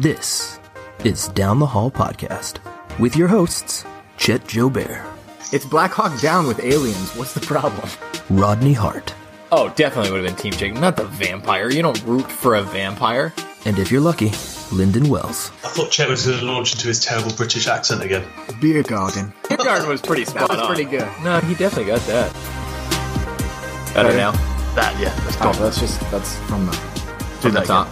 This 0.00 0.60
is 1.02 1.26
Down 1.28 1.58
the 1.58 1.66
Hall 1.66 1.90
Podcast 1.90 2.58
with 3.00 3.16
your 3.16 3.26
hosts, 3.26 3.84
Chet 4.16 4.44
Jobert, 4.44 5.04
It's 5.52 5.64
Black 5.66 5.90
Hawk 5.92 6.20
Down 6.20 6.46
with 6.46 6.62
aliens. 6.62 7.16
What's 7.16 7.34
the 7.34 7.40
problem? 7.40 7.88
Rodney 8.30 8.72
Hart, 8.74 9.12
Oh, 9.50 9.70
definitely 9.70 10.12
would 10.12 10.22
have 10.24 10.36
been 10.36 10.40
Team 10.40 10.52
Jake, 10.52 10.74
not 10.80 10.96
the 10.96 11.04
vampire. 11.06 11.68
You 11.70 11.82
don't 11.82 12.00
root 12.04 12.30
for 12.30 12.54
a 12.54 12.62
vampire. 12.62 13.32
and 13.64 13.76
if 13.78 13.90
you're 13.90 14.00
lucky, 14.00 14.30
Lyndon 14.70 15.08
Wells. 15.08 15.50
I 15.64 15.68
thought 15.68 15.90
Chet 15.90 16.08
was 16.08 16.26
going 16.26 16.38
to 16.38 16.44
launch 16.44 16.74
into 16.74 16.86
his 16.86 17.00
terrible 17.04 17.32
British 17.34 17.66
accent 17.66 18.02
again. 18.02 18.24
Beer 18.60 18.82
garden. 18.84 19.32
Your 19.50 19.58
garden 19.58 19.88
was 19.88 20.00
pretty 20.00 20.24
spot 20.26 20.42
That 20.48 20.50
was 20.50 20.58
on. 20.60 20.66
pretty 20.66 20.84
good. 20.84 21.08
No, 21.24 21.40
he 21.40 21.54
definitely 21.54 21.86
got 21.90 22.00
that. 22.02 22.32
Better 23.94 24.16
now. 24.16 24.30
That, 24.76 24.94
yeah, 25.00 25.08
that's 25.24 25.36
Oh, 25.38 25.44
gone. 25.52 25.56
that's 25.62 25.80
just 25.80 25.98
that's 26.12 26.36
from 26.46 26.66
the. 26.66 26.72
From 27.40 27.52
the 27.52 27.60
top. 27.62 27.88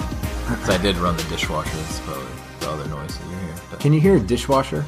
'Cause 0.47 0.71
I 0.71 0.79
did 0.79 0.97
run 0.97 1.17
the 1.17 1.23
dishwasher. 1.25 1.77
That's 1.77 2.01
probably 2.01 2.25
the 2.61 2.71
other 2.71 2.89
noise 2.89 3.17
that 3.19 3.25
you 3.29 3.37
hear. 3.37 3.55
But 3.71 3.81
Can 3.81 3.93
you 3.93 4.01
hear 4.01 4.17
a 4.17 4.21
dishwasher? 4.21 4.85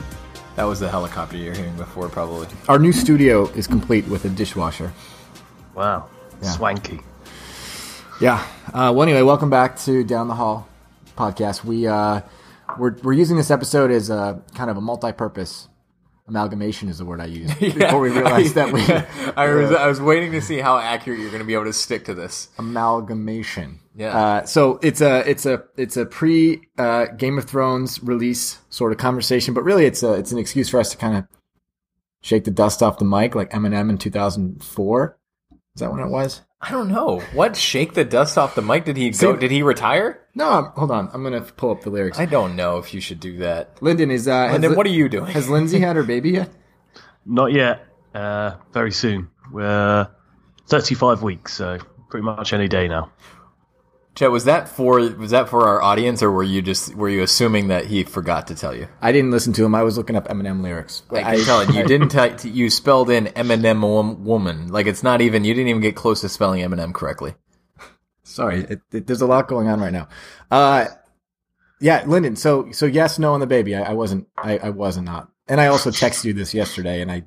that 0.57 0.65
was 0.65 0.81
the 0.81 0.89
helicopter 0.89 1.37
you're 1.37 1.55
hearing 1.55 1.77
before, 1.77 2.09
probably. 2.09 2.48
Our 2.69 2.79
new 2.81 2.93
studio 2.93 3.47
is 3.51 3.67
complete 3.69 4.07
with 4.09 4.25
a 4.25 4.29
dishwasher. 4.29 4.93
Wow. 5.75 6.07
Yeah. 6.43 6.51
Swanky. 6.51 7.01
Yeah. 8.21 8.45
Uh, 8.75 8.93
well, 8.95 9.03
anyway, 9.03 9.23
welcome 9.23 9.51
back 9.51 9.77
to 9.81 10.03
Down 10.05 10.27
the 10.29 10.34
Hall 10.34 10.67
podcast. 11.17 11.65
We 11.65 11.87
uh, 11.87 12.23
we're 12.79 12.95
we're 13.03 13.12
using 13.12 13.37
this 13.37 13.51
episode 13.53 13.91
as 13.93 14.11
a 14.11 14.41
kind 14.55 14.70
of 14.70 14.77
a 14.77 14.81
multi-purpose 14.81 15.69
amalgamation 16.29 16.89
is 16.91 16.98
the 16.98 17.05
word 17.06 17.20
I 17.23 17.25
use 17.27 17.55
before 17.61 18.01
we 18.01 18.11
realized 18.11 18.55
that 18.56 18.70
we 18.73 18.83
I 19.37 19.55
was, 19.55 19.73
I 19.73 19.87
was 19.87 19.98
waiting 20.01 20.33
to 20.33 20.43
see 20.43 20.59
how 20.59 20.77
accurate 20.79 21.19
you're 21.20 21.31
going 21.31 21.41
to 21.41 21.47
be 21.47 21.55
able 21.55 21.65
to 21.65 21.73
stick 21.73 22.05
to 22.06 22.15
this. 22.15 22.48
amalgamation. 22.59 23.79
Yeah. 23.98 24.16
Uh, 24.16 24.47
so 24.47 24.79
it's 24.80 25.01
a 25.01 25.29
it's 25.29 25.45
a 25.45 25.65
it's 25.77 25.97
a 25.97 26.06
pre 26.06 26.62
uh, 26.79 27.06
Game 27.16 27.37
of 27.37 27.47
Thrones 27.47 28.01
release 28.02 28.59
sort 28.70 28.93
of 28.93 28.98
conversation, 28.98 29.55
but 29.55 29.65
really 29.65 29.87
it's 29.87 30.05
a 30.05 30.12
it's 30.14 30.31
an 30.31 30.39
excuse 30.39 30.69
for 30.69 30.78
us 30.78 30.91
to 30.92 30.97
kind 30.97 31.17
of 31.17 31.25
shake 32.20 32.45
the 32.45 32.53
dust 32.53 32.81
off 32.81 32.98
the 33.00 33.05
mic, 33.05 33.34
like 33.34 33.50
Eminem 33.50 33.91
in 33.91 33.98
2004. 33.98 35.19
Is 35.75 35.81
that 35.81 35.91
when 35.91 36.00
it 36.00 36.08
was? 36.08 36.42
I 36.61 36.70
don't 36.70 36.89
know. 36.89 37.20
What? 37.34 37.56
Shake 37.56 37.95
the 37.95 38.05
dust 38.05 38.39
off 38.39 38.55
the 38.55 38.62
mic? 38.62 38.84
Did 38.84 38.97
he 38.97 39.11
go? 39.11 39.34
Did 39.36 39.50
he 39.50 39.62
retire? 39.64 40.20
No, 40.34 40.48
I'm- 40.48 40.73
hold 40.77 40.92
on. 40.92 41.08
I'm 41.12 41.25
gonna 41.25 41.41
pull 41.41 41.73
up 41.73 41.83
the 41.83 41.91
lyrics. 41.91 42.20
I 42.20 42.27
don't 42.27 42.55
know 42.55 42.78
if 42.78 42.95
you 42.95 43.01
should 43.01 43.19
do 43.20 43.39
that. 43.39 43.80
Lyndon 43.83 44.12
is. 44.12 44.28
Uh, 44.28 44.33
And 44.33 44.53
has 44.53 44.61
then 44.62 44.75
what 44.77 44.86
are 44.86 44.91
you 44.91 45.08
doing? 45.08 45.27
Has 45.33 45.48
Lindsay 45.48 45.80
had 45.80 45.97
her 45.97 46.05
baby 46.05 46.30
yet? 46.30 46.51
Not 47.27 47.53
yet. 47.53 47.84
Uh, 48.14 48.53
very 48.73 48.92
soon. 48.92 49.28
We're 49.53 50.08
35 50.69 51.23
weeks, 51.23 51.53
so 51.55 51.78
pretty 52.11 52.25
much 52.25 52.53
any 52.53 52.69
day 52.69 52.86
now. 52.89 53.11
Chet, 54.19 54.33
was 54.33 54.47
that 54.47 54.69
for 54.69 54.98
was 54.98 55.30
that 55.30 55.48
for 55.48 55.69
our 55.69 55.80
audience, 55.80 56.24
or 56.24 56.33
were 56.33 56.42
you 56.42 56.61
just 56.61 56.92
were 56.97 57.08
you 57.08 57.22
assuming 57.22 57.69
that 57.69 57.84
he 57.84 58.02
forgot 58.02 58.48
to 58.48 58.56
tell 58.56 58.74
you? 58.74 58.88
I 59.00 59.12
didn't 59.12 59.30
listen 59.30 59.52
to 59.52 59.64
him. 59.64 59.77
I 59.77 59.84
was 59.84 59.97
looking 59.97 60.16
up 60.16 60.27
Eminem 60.27 60.61
lyrics. 60.61 61.05
I 61.12 61.36
can 61.36 61.44
tell 61.44 61.61
it. 61.61 61.72
You 61.72 61.84
didn't 61.86 62.08
tell. 62.08 62.34
You 62.41 62.69
spelled 62.69 63.11
in 63.11 63.27
Eminem 63.27 63.80
wom- 63.80 64.24
woman. 64.24 64.72
Like 64.72 64.86
it's 64.86 65.05
not 65.05 65.20
even. 65.20 65.44
You 65.44 65.55
didn't 65.55 65.69
even 65.69 65.80
get 65.80 65.94
close 65.94 66.22
to 66.22 66.28
spelling 66.28 66.62
Eminem 66.62 66.92
correctly. 66.92 67.36
Sorry, 68.24 68.62
it, 68.64 68.80
it, 68.91 69.06
there's 69.06 69.20
a 69.20 69.27
lot 69.27 69.46
going 69.46 69.69
on 69.69 69.80
right 69.80 69.92
now. 69.92 70.08
Uh, 70.50 70.86
yeah, 71.80 72.02
Lyndon. 72.05 72.34
So, 72.34 72.72
so 72.72 72.86
yes, 72.86 73.20
no 73.20 73.34
on 73.34 73.41
the 73.41 73.46
baby. 73.46 73.77
I, 73.77 73.91
I 73.91 73.92
wasn't. 73.92 74.27
I, 74.36 74.58
I 74.58 74.70
wasn't 74.70 75.06
not. 75.06 75.30
And 75.49 75.63
I 75.63 75.69
also 75.69 75.91
texted 75.91 76.25
you 76.25 76.35
this 76.35 76.53
yesterday, 76.53 77.01
and 77.01 77.11
I, 77.11 77.23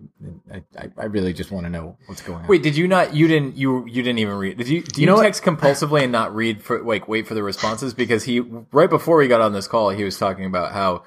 I, 0.53 0.89
I- 0.95 1.05
really 1.05 1.33
just 1.33 1.51
want 1.51 1.65
to 1.65 1.71
know 1.71 1.97
what's 2.05 2.21
going 2.21 2.43
on. 2.43 2.47
Wait, 2.47 2.61
did 2.61 2.77
you 2.77 2.87
not? 2.87 3.15
You 3.15 3.27
didn't. 3.27 3.57
You 3.57 3.85
you 3.87 4.03
didn't 4.03 4.19
even 4.19 4.35
read. 4.35 4.57
Did 4.57 4.67
you? 4.67 4.83
Do 4.83 5.01
you, 5.01 5.07
know 5.07 5.15
what? 5.15 5.23
text 5.23 5.43
compulsively 5.43 6.03
and 6.03 6.11
not 6.11 6.35
read 6.35 6.61
for 6.61 6.83
like 6.83 7.07
wait 7.07 7.27
for 7.27 7.33
the 7.33 7.41
responses? 7.41 7.95
Because 7.95 8.23
he 8.23 8.39
right 8.39 8.89
before 8.89 9.17
we 9.17 9.27
got 9.27 9.41
on 9.41 9.53
this 9.53 9.67
call, 9.67 9.89
he 9.89 10.03
was 10.03 10.19
talking 10.19 10.45
about 10.45 10.71
how 10.71 11.03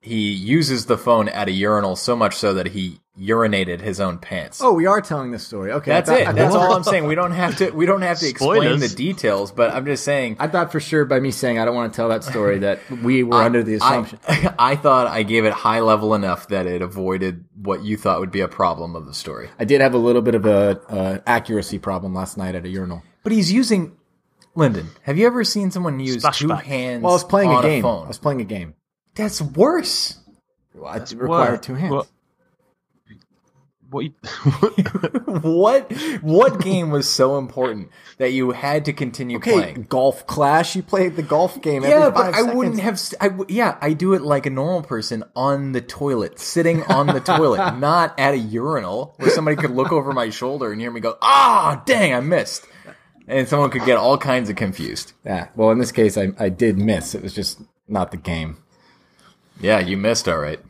he 0.00 0.30
uses 0.32 0.86
the 0.86 0.96
phone 0.98 1.28
at 1.28 1.48
a 1.48 1.52
urinal 1.52 1.96
so 1.96 2.14
much 2.14 2.36
so 2.36 2.54
that 2.54 2.68
he 2.68 3.00
urinated 3.18 3.80
his 3.80 3.98
own 3.98 4.18
pants. 4.18 4.60
Oh, 4.62 4.72
we 4.74 4.84
are 4.86 5.00
telling 5.00 5.30
this 5.32 5.44
story. 5.46 5.72
Okay, 5.72 5.90
That's 5.90 6.08
thought- 6.10 6.20
it. 6.20 6.34
That's 6.36 6.54
all 6.54 6.74
I'm 6.74 6.84
saying. 6.84 7.06
We 7.06 7.14
don't 7.14 7.32
have 7.32 7.56
to. 7.58 7.70
We 7.70 7.86
don't 7.86 8.02
have 8.02 8.18
to 8.18 8.28
explain 8.28 8.60
Spoilers. 8.62 8.80
the 8.90 8.94
details. 8.94 9.50
But 9.52 9.72
I'm 9.72 9.84
just 9.86 10.04
saying. 10.04 10.36
I 10.38 10.48
thought 10.48 10.70
for 10.70 10.80
sure 10.80 11.04
by 11.06 11.18
me 11.18 11.30
saying 11.30 11.58
I 11.58 11.64
don't 11.64 11.74
want 11.74 11.92
to 11.92 11.96
tell 11.96 12.10
that 12.10 12.22
story 12.24 12.58
that 12.60 12.78
we 12.90 13.22
were 13.22 13.42
under 13.42 13.62
the 13.62 13.74
assumption. 13.74 14.20
I, 14.28 14.54
I 14.58 14.76
thought 14.76 15.06
I 15.08 15.22
gave 15.22 15.44
it 15.44 15.52
high 15.54 15.80
level 15.80 16.14
enough 16.14 16.48
that 16.48 16.66
it 16.66 16.82
avoided 16.82 17.44
what 17.60 17.82
you 17.82 17.96
thought 17.96 18.20
would 18.20 18.30
be 18.30 18.40
a 18.40 18.48
problem 18.48 18.94
of 18.94 19.06
the 19.06 19.14
story. 19.14 19.48
I 19.58 19.64
did 19.64 19.80
have 19.80 19.94
a 19.94 19.98
little 19.98 20.22
bit 20.22 20.34
of 20.34 20.44
a 20.46 20.80
uh, 20.88 21.18
accuracy 21.26 21.78
problem 21.78 22.14
last 22.14 22.36
night 22.36 22.54
at 22.54 22.64
a 22.64 22.68
urinal. 22.68 23.02
But 23.24 23.32
he's 23.32 23.50
using 23.50 23.96
Lyndon. 24.54 24.88
Have 25.02 25.18
you 25.18 25.26
ever 25.26 25.42
seen 25.42 25.72
someone 25.72 25.98
use 25.98 26.22
two 26.22 26.46
Splashback. 26.48 26.62
hands? 26.62 27.02
Well, 27.02 27.12
I 27.12 27.16
was 27.16 27.24
playing 27.24 27.52
a 27.52 27.60
game. 27.62 27.82
phone? 27.82 28.04
I 28.04 28.08
was 28.08 28.18
playing 28.18 28.40
a 28.40 28.44
game. 28.44 28.74
That's 29.16 29.40
worse. 29.42 30.18
Well, 30.74 30.92
it 30.94 31.12
required 31.16 31.62
two 31.62 31.74
hands. 31.74 31.92
What? 31.92 32.06
What? 33.90 34.12
What 35.46 35.92
what 36.22 36.60
game 36.60 36.90
was 36.90 37.08
so 37.08 37.36
important 37.38 37.90
that 38.18 38.32
you 38.32 38.50
had 38.52 38.86
to 38.86 38.92
continue 38.92 39.36
Okay, 39.36 39.52
playing? 39.52 39.86
golf 39.88 40.26
clash. 40.26 40.74
You 40.74 40.82
played 40.82 41.14
the 41.16 41.22
golf 41.22 41.60
game. 41.60 41.84
Every 41.84 41.90
Yeah, 41.96 42.10
but 42.10 42.32
five 42.32 42.34
I 42.34 42.54
wouldn't 42.54 42.80
have. 42.80 42.98
st- 42.98 43.22
I 43.22 43.28
w- 43.28 43.46
yeah, 43.48 43.76
I 43.80 43.92
do 43.92 44.14
it 44.14 44.22
like 44.22 44.46
a 44.46 44.50
normal 44.50 44.82
person 44.82 45.24
on 45.36 45.72
the 45.72 45.80
toilet, 45.80 46.38
sitting 46.38 46.82
on 46.84 47.06
the 47.08 47.20
toilet, 47.20 47.76
not 47.78 48.18
at 48.18 48.34
a 48.34 48.38
urinal 48.38 49.14
where 49.18 49.30
somebody 49.30 49.56
could 49.56 49.70
look 49.72 49.92
over 49.92 50.12
my 50.12 50.30
shoulder 50.30 50.72
and 50.72 50.80
hear 50.80 50.90
me 50.90 51.00
go, 51.00 51.16
"Ah, 51.22 51.82
dang, 51.86 52.14
I 52.14 52.20
missed," 52.20 52.66
and 53.28 53.46
someone 53.46 53.70
could 53.70 53.84
get 53.84 53.98
all 53.98 54.16
kinds 54.18 54.48
of 54.48 54.56
confused. 54.56 55.12
Yeah. 55.24 55.48
Well, 55.54 55.70
in 55.70 55.78
this 55.78 55.92
case, 55.92 56.16
I, 56.16 56.28
I 56.38 56.48
did 56.48 56.78
miss. 56.78 57.14
It 57.14 57.22
was 57.22 57.34
just 57.34 57.60
not 57.88 58.10
the 58.10 58.16
game. 58.16 58.56
Yeah, 59.60 59.78
you 59.80 59.96
missed, 59.96 60.28
all 60.28 60.38
right. 60.38 60.60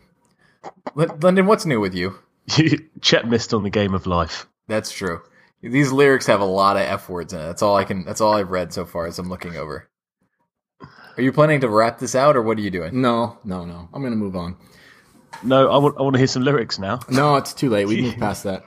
L- 0.99 1.17
Lyndon, 1.21 1.47
what's 1.47 1.67
new 1.67 1.81
with 1.81 1.95
you? 1.95 2.19
Chet 3.01 3.29
missed 3.29 3.53
on 3.53 3.63
the 3.63 3.71
game 3.71 3.95
of 3.95 4.07
life. 4.07 4.47
That's 4.69 4.91
true. 4.93 5.21
These 5.63 5.91
lyrics 5.93 6.27
have 6.27 6.41
a 6.41 6.45
lot 6.45 6.77
of 6.77 6.83
f 6.83 7.09
words 7.09 7.33
in 7.33 7.41
it. 7.41 7.45
That's 7.45 7.63
all 7.63 7.77
I 7.77 7.85
can. 7.85 8.05
That's 8.05 8.21
all 8.21 8.35
I've 8.35 8.51
read 8.51 8.73
so 8.73 8.85
far 8.85 9.07
as 9.07 9.19
I'm 9.19 9.29
looking 9.29 9.57
over. 9.57 9.89
Are 11.17 11.23
you 11.23 11.33
planning 11.33 11.61
to 11.63 11.69
wrap 11.69 11.99
this 11.99 12.15
out, 12.15 12.37
or 12.37 12.43
what 12.43 12.59
are 12.59 12.61
you 12.61 12.71
doing? 12.71 13.01
No, 13.01 13.39
no, 13.43 13.65
no. 13.65 13.89
I'm 13.93 14.03
gonna 14.03 14.17
move 14.17 14.37
on. 14.37 14.57
No, 15.43 15.71
I 15.71 15.79
want, 15.79 15.97
I 15.99 16.03
want 16.03 16.15
to 16.15 16.19
hear 16.19 16.27
some 16.27 16.43
lyrics 16.45 16.79
now. 16.79 17.01
No, 17.09 17.37
it's 17.37 17.53
too 17.55 17.69
late. 17.71 17.87
We 17.87 18.03
moved 18.03 18.19
past 18.19 18.45
that. 18.45 18.65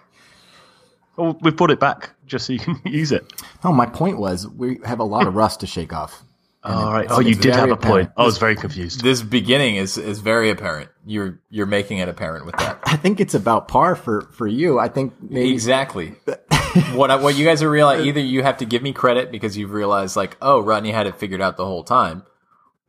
Oh, 1.18 1.38
we've 1.42 1.56
brought 1.56 1.72
it 1.72 1.80
back 1.80 2.12
just 2.26 2.46
so 2.48 2.54
you 2.54 2.60
can 2.60 2.80
use 2.86 3.12
it. 3.12 3.32
No, 3.64 3.72
my 3.72 3.86
point 3.86 4.18
was 4.18 4.48
we 4.48 4.80
have 4.84 5.00
a 5.00 5.04
lot 5.04 5.28
of 5.28 5.36
rust 5.36 5.60
to 5.62 5.68
shake 5.68 5.94
off. 5.94 6.24
All 6.62 6.92
right. 6.92 7.08
Oh, 7.10 7.22
you 7.22 7.36
did 7.36 7.56
have 7.56 7.70
a 7.70 7.74
apparent. 7.74 8.10
point. 8.10 8.12
I 8.18 8.24
was 8.26 8.38
very 8.38 8.56
confused. 8.56 9.02
This 9.02 9.22
beginning 9.22 9.78
is 9.78 9.98
is 9.98 10.20
very 10.20 10.50
apparent. 10.50 10.90
You're 11.06 11.40
you're 11.50 11.66
making 11.66 12.00
it 12.00 12.10
apparent 12.10 12.46
with 12.46 12.56
that. 12.58 12.80
I 12.84 12.98
think 12.98 13.22
it's 13.22 13.34
about 13.34 13.68
par 13.70 13.96
for 13.96 14.22
for 14.34 14.46
you. 14.46 14.78
I 14.78 14.90
think 14.90 15.14
maybe 15.22 15.54
Exactly. 15.54 16.16
what 16.94 17.12
I, 17.12 17.16
what 17.16 17.38
you 17.38 17.46
guys 17.46 17.64
are 17.64 17.70
realizing 17.70 18.08
either 18.08 18.20
you 18.20 18.44
have 18.44 18.58
to 18.58 18.66
give 18.66 18.82
me 18.82 18.92
credit 18.92 19.32
because 19.32 19.58
you've 19.58 19.72
realized 19.72 20.18
like 20.18 20.36
oh 20.42 20.60
Rodney 20.60 20.92
had 20.92 21.08
it 21.08 21.16
figured 21.18 21.42
out 21.42 21.56
the 21.56 21.66
whole 21.66 21.84
time, 21.84 22.24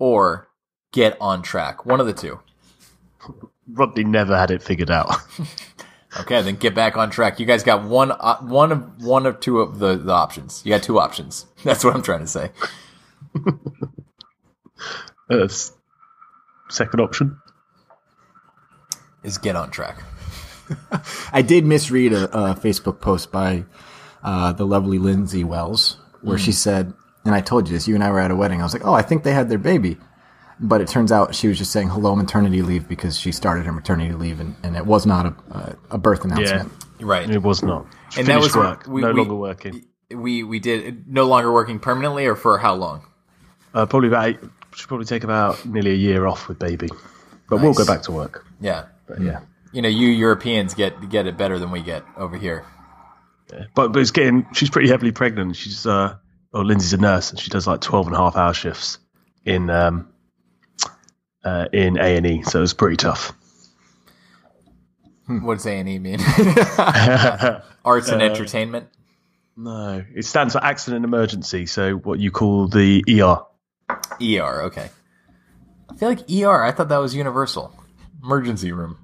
or 0.00 0.48
get 0.92 1.16
on 1.20 1.42
track. 1.42 1.86
One 1.86 2.00
of 2.00 2.06
the 2.06 2.12
two. 2.12 2.40
Rodney 3.68 4.02
never 4.02 4.36
had 4.36 4.50
it 4.50 4.62
figured 4.62 4.90
out. 4.90 5.14
Okay, 6.18 6.42
then 6.42 6.56
get 6.56 6.74
back 6.74 6.96
on 6.96 7.08
track. 7.10 7.38
You 7.38 7.46
guys 7.46 7.62
got 7.62 7.84
one 7.84 8.10
uh, 8.10 8.38
one 8.38 8.72
of 8.72 9.04
one 9.04 9.26
of 9.26 9.38
two 9.38 9.60
of 9.60 9.78
the, 9.78 9.96
the 9.96 10.12
options. 10.12 10.60
You 10.64 10.72
got 10.72 10.82
two 10.82 10.98
options. 10.98 11.46
That's 11.62 11.84
what 11.84 11.94
I'm 11.94 12.02
trying 12.02 12.18
to 12.20 12.26
say. 12.26 12.50
That's 15.28 15.72
second 16.68 17.00
option. 17.00 17.38
Is 19.22 19.38
get 19.38 19.54
on 19.56 19.70
track. 19.70 20.02
I 21.32 21.42
did 21.42 21.64
misread 21.64 22.12
a, 22.12 22.24
a 22.24 22.54
Facebook 22.54 23.00
post 23.00 23.30
by 23.30 23.64
uh, 24.22 24.52
the 24.52 24.66
lovely 24.66 24.98
Lindsay 24.98 25.44
Wells 25.44 25.98
where 26.22 26.38
she 26.38 26.52
said, 26.52 26.92
and 27.24 27.34
I 27.34 27.40
told 27.40 27.68
you 27.68 27.74
this. 27.74 27.86
You 27.88 27.94
and 27.94 28.04
I 28.04 28.10
were 28.10 28.20
at 28.20 28.30
a 28.30 28.36
wedding. 28.36 28.60
I 28.60 28.64
was 28.64 28.72
like, 28.72 28.84
oh, 28.86 28.94
I 28.94 29.02
think 29.02 29.22
they 29.24 29.32
had 29.32 29.48
their 29.48 29.58
baby. 29.58 29.98
But 30.58 30.80
it 30.82 30.88
turns 30.88 31.10
out 31.10 31.34
she 31.34 31.48
was 31.48 31.56
just 31.58 31.72
saying 31.72 31.88
hello 31.88 32.14
maternity 32.14 32.60
leave 32.62 32.86
because 32.88 33.18
she 33.18 33.32
started 33.32 33.64
her 33.64 33.72
maternity 33.72 34.12
leave 34.12 34.40
and, 34.40 34.54
and 34.62 34.76
it 34.76 34.84
was 34.84 35.06
not 35.06 35.26
a, 35.26 35.34
a, 35.50 35.76
a 35.92 35.98
birth 35.98 36.24
announcement. 36.24 36.70
Right. 37.00 37.28
It 37.28 37.42
was 37.42 37.62
not. 37.62 37.86
And 38.18 38.26
that 38.26 38.40
was- 38.40 38.54
work. 38.54 38.86
we- 38.86 39.00
no 39.00 39.12
we- 39.12 39.20
longer 39.20 39.34
working. 39.36 39.86
We 40.10 40.42
we 40.42 40.58
did 40.58 41.06
no 41.06 41.24
longer 41.26 41.52
working 41.52 41.78
permanently 41.78 42.26
or 42.26 42.34
for 42.34 42.58
how 42.58 42.74
long? 42.74 43.06
Uh, 43.74 43.86
probably 43.86 44.08
about. 44.08 44.28
Eight, 44.28 44.38
should 44.74 44.88
probably 44.88 45.06
take 45.06 45.24
about 45.24 45.64
nearly 45.66 45.90
a 45.92 45.96
year 45.96 46.26
off 46.26 46.48
with 46.48 46.58
baby, 46.58 46.88
but 47.48 47.60
we'll 47.60 47.74
go 47.74 47.84
back 47.84 48.02
to 48.02 48.12
work. 48.12 48.46
Yeah. 48.60 48.86
But 49.06 49.20
yeah. 49.20 49.40
You 49.72 49.82
know, 49.82 49.88
you 49.88 50.08
Europeans 50.08 50.74
get 50.74 51.08
get 51.08 51.26
it 51.26 51.36
better 51.36 51.58
than 51.58 51.70
we 51.70 51.82
get 51.82 52.04
over 52.16 52.36
here. 52.36 52.64
But, 53.74 53.92
but 53.92 53.96
it's 53.96 54.12
getting. 54.12 54.46
She's 54.52 54.70
pretty 54.70 54.88
heavily 54.88 55.12
pregnant. 55.12 55.56
She's 55.56 55.86
uh. 55.86 56.16
Oh, 56.52 56.62
Lindsay's 56.62 56.92
a 56.92 56.98
nurse, 56.98 57.30
and 57.30 57.38
she 57.38 57.48
does 57.48 57.68
like 57.68 57.80
12 57.80 58.08
and 58.08 58.16
a 58.16 58.18
half 58.18 58.36
hour 58.36 58.54
shifts 58.54 58.98
in 59.44 59.70
um. 59.70 60.08
Uh, 61.42 61.66
in 61.72 61.96
A 61.96 62.16
and 62.16 62.26
E, 62.26 62.42
so 62.42 62.62
it's 62.62 62.74
pretty 62.74 62.96
tough. 62.96 63.32
What 65.26 65.54
does 65.54 65.66
A 65.66 65.70
and 65.70 65.88
E 65.88 65.98
mean? 65.98 66.20
Arts 67.84 68.10
and 68.10 68.20
entertainment. 68.20 68.88
No, 69.56 70.04
it 70.14 70.24
stands 70.24 70.54
for 70.54 70.62
accident 70.62 70.96
and 70.96 71.04
emergency. 71.04 71.66
So 71.66 71.94
what 71.94 72.18
you 72.18 72.30
call 72.30 72.68
the 72.68 73.04
ER. 73.08 73.46
ER. 74.22 74.62
Okay. 74.66 74.90
I 75.90 75.96
feel 75.96 76.08
like 76.08 76.30
ER. 76.30 76.62
I 76.62 76.72
thought 76.72 76.88
that 76.88 76.98
was 76.98 77.14
universal. 77.14 77.72
Emergency 78.22 78.72
room. 78.72 78.98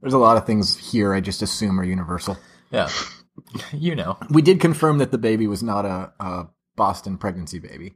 There's 0.00 0.14
a 0.14 0.18
lot 0.18 0.36
of 0.36 0.46
things 0.46 0.76
here 0.76 1.14
I 1.14 1.20
just 1.20 1.42
assume 1.42 1.78
are 1.80 1.84
universal. 1.84 2.36
Yeah. 2.70 2.88
you 3.72 3.94
know. 3.94 4.18
We 4.30 4.42
did 4.42 4.60
confirm 4.60 4.98
that 4.98 5.10
the 5.10 5.18
baby 5.18 5.46
was 5.46 5.62
not 5.62 5.84
a, 5.84 6.12
a 6.20 6.48
Boston 6.76 7.18
pregnancy 7.18 7.58
baby. 7.58 7.94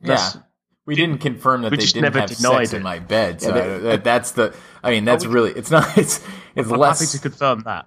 That's- 0.00 0.34
yeah. 0.36 0.42
We 0.86 0.96
didn't 0.96 1.18
confirm 1.18 1.62
that 1.62 1.70
they 1.70 1.76
didn't 1.76 2.04
have 2.14 2.14
denied 2.14 2.38
sex 2.66 2.72
in 2.72 2.82
my 2.82 2.98
bed. 2.98 3.40
So 3.40 3.54
Yeah, 3.54 3.66
they- 3.66 3.78
that- 3.78 4.04
that's 4.04 4.32
the. 4.32 4.56
I 4.82 4.90
mean, 4.90 5.04
that's 5.04 5.24
we- 5.26 5.32
really. 5.32 5.50
It's 5.52 5.70
not. 5.70 5.86
It's. 5.98 6.20
It's 6.56 6.68
I'm 6.68 6.78
less. 6.80 6.98
happy 6.98 7.12
to 7.12 7.18
confirm 7.30 7.60
that. 7.60 7.86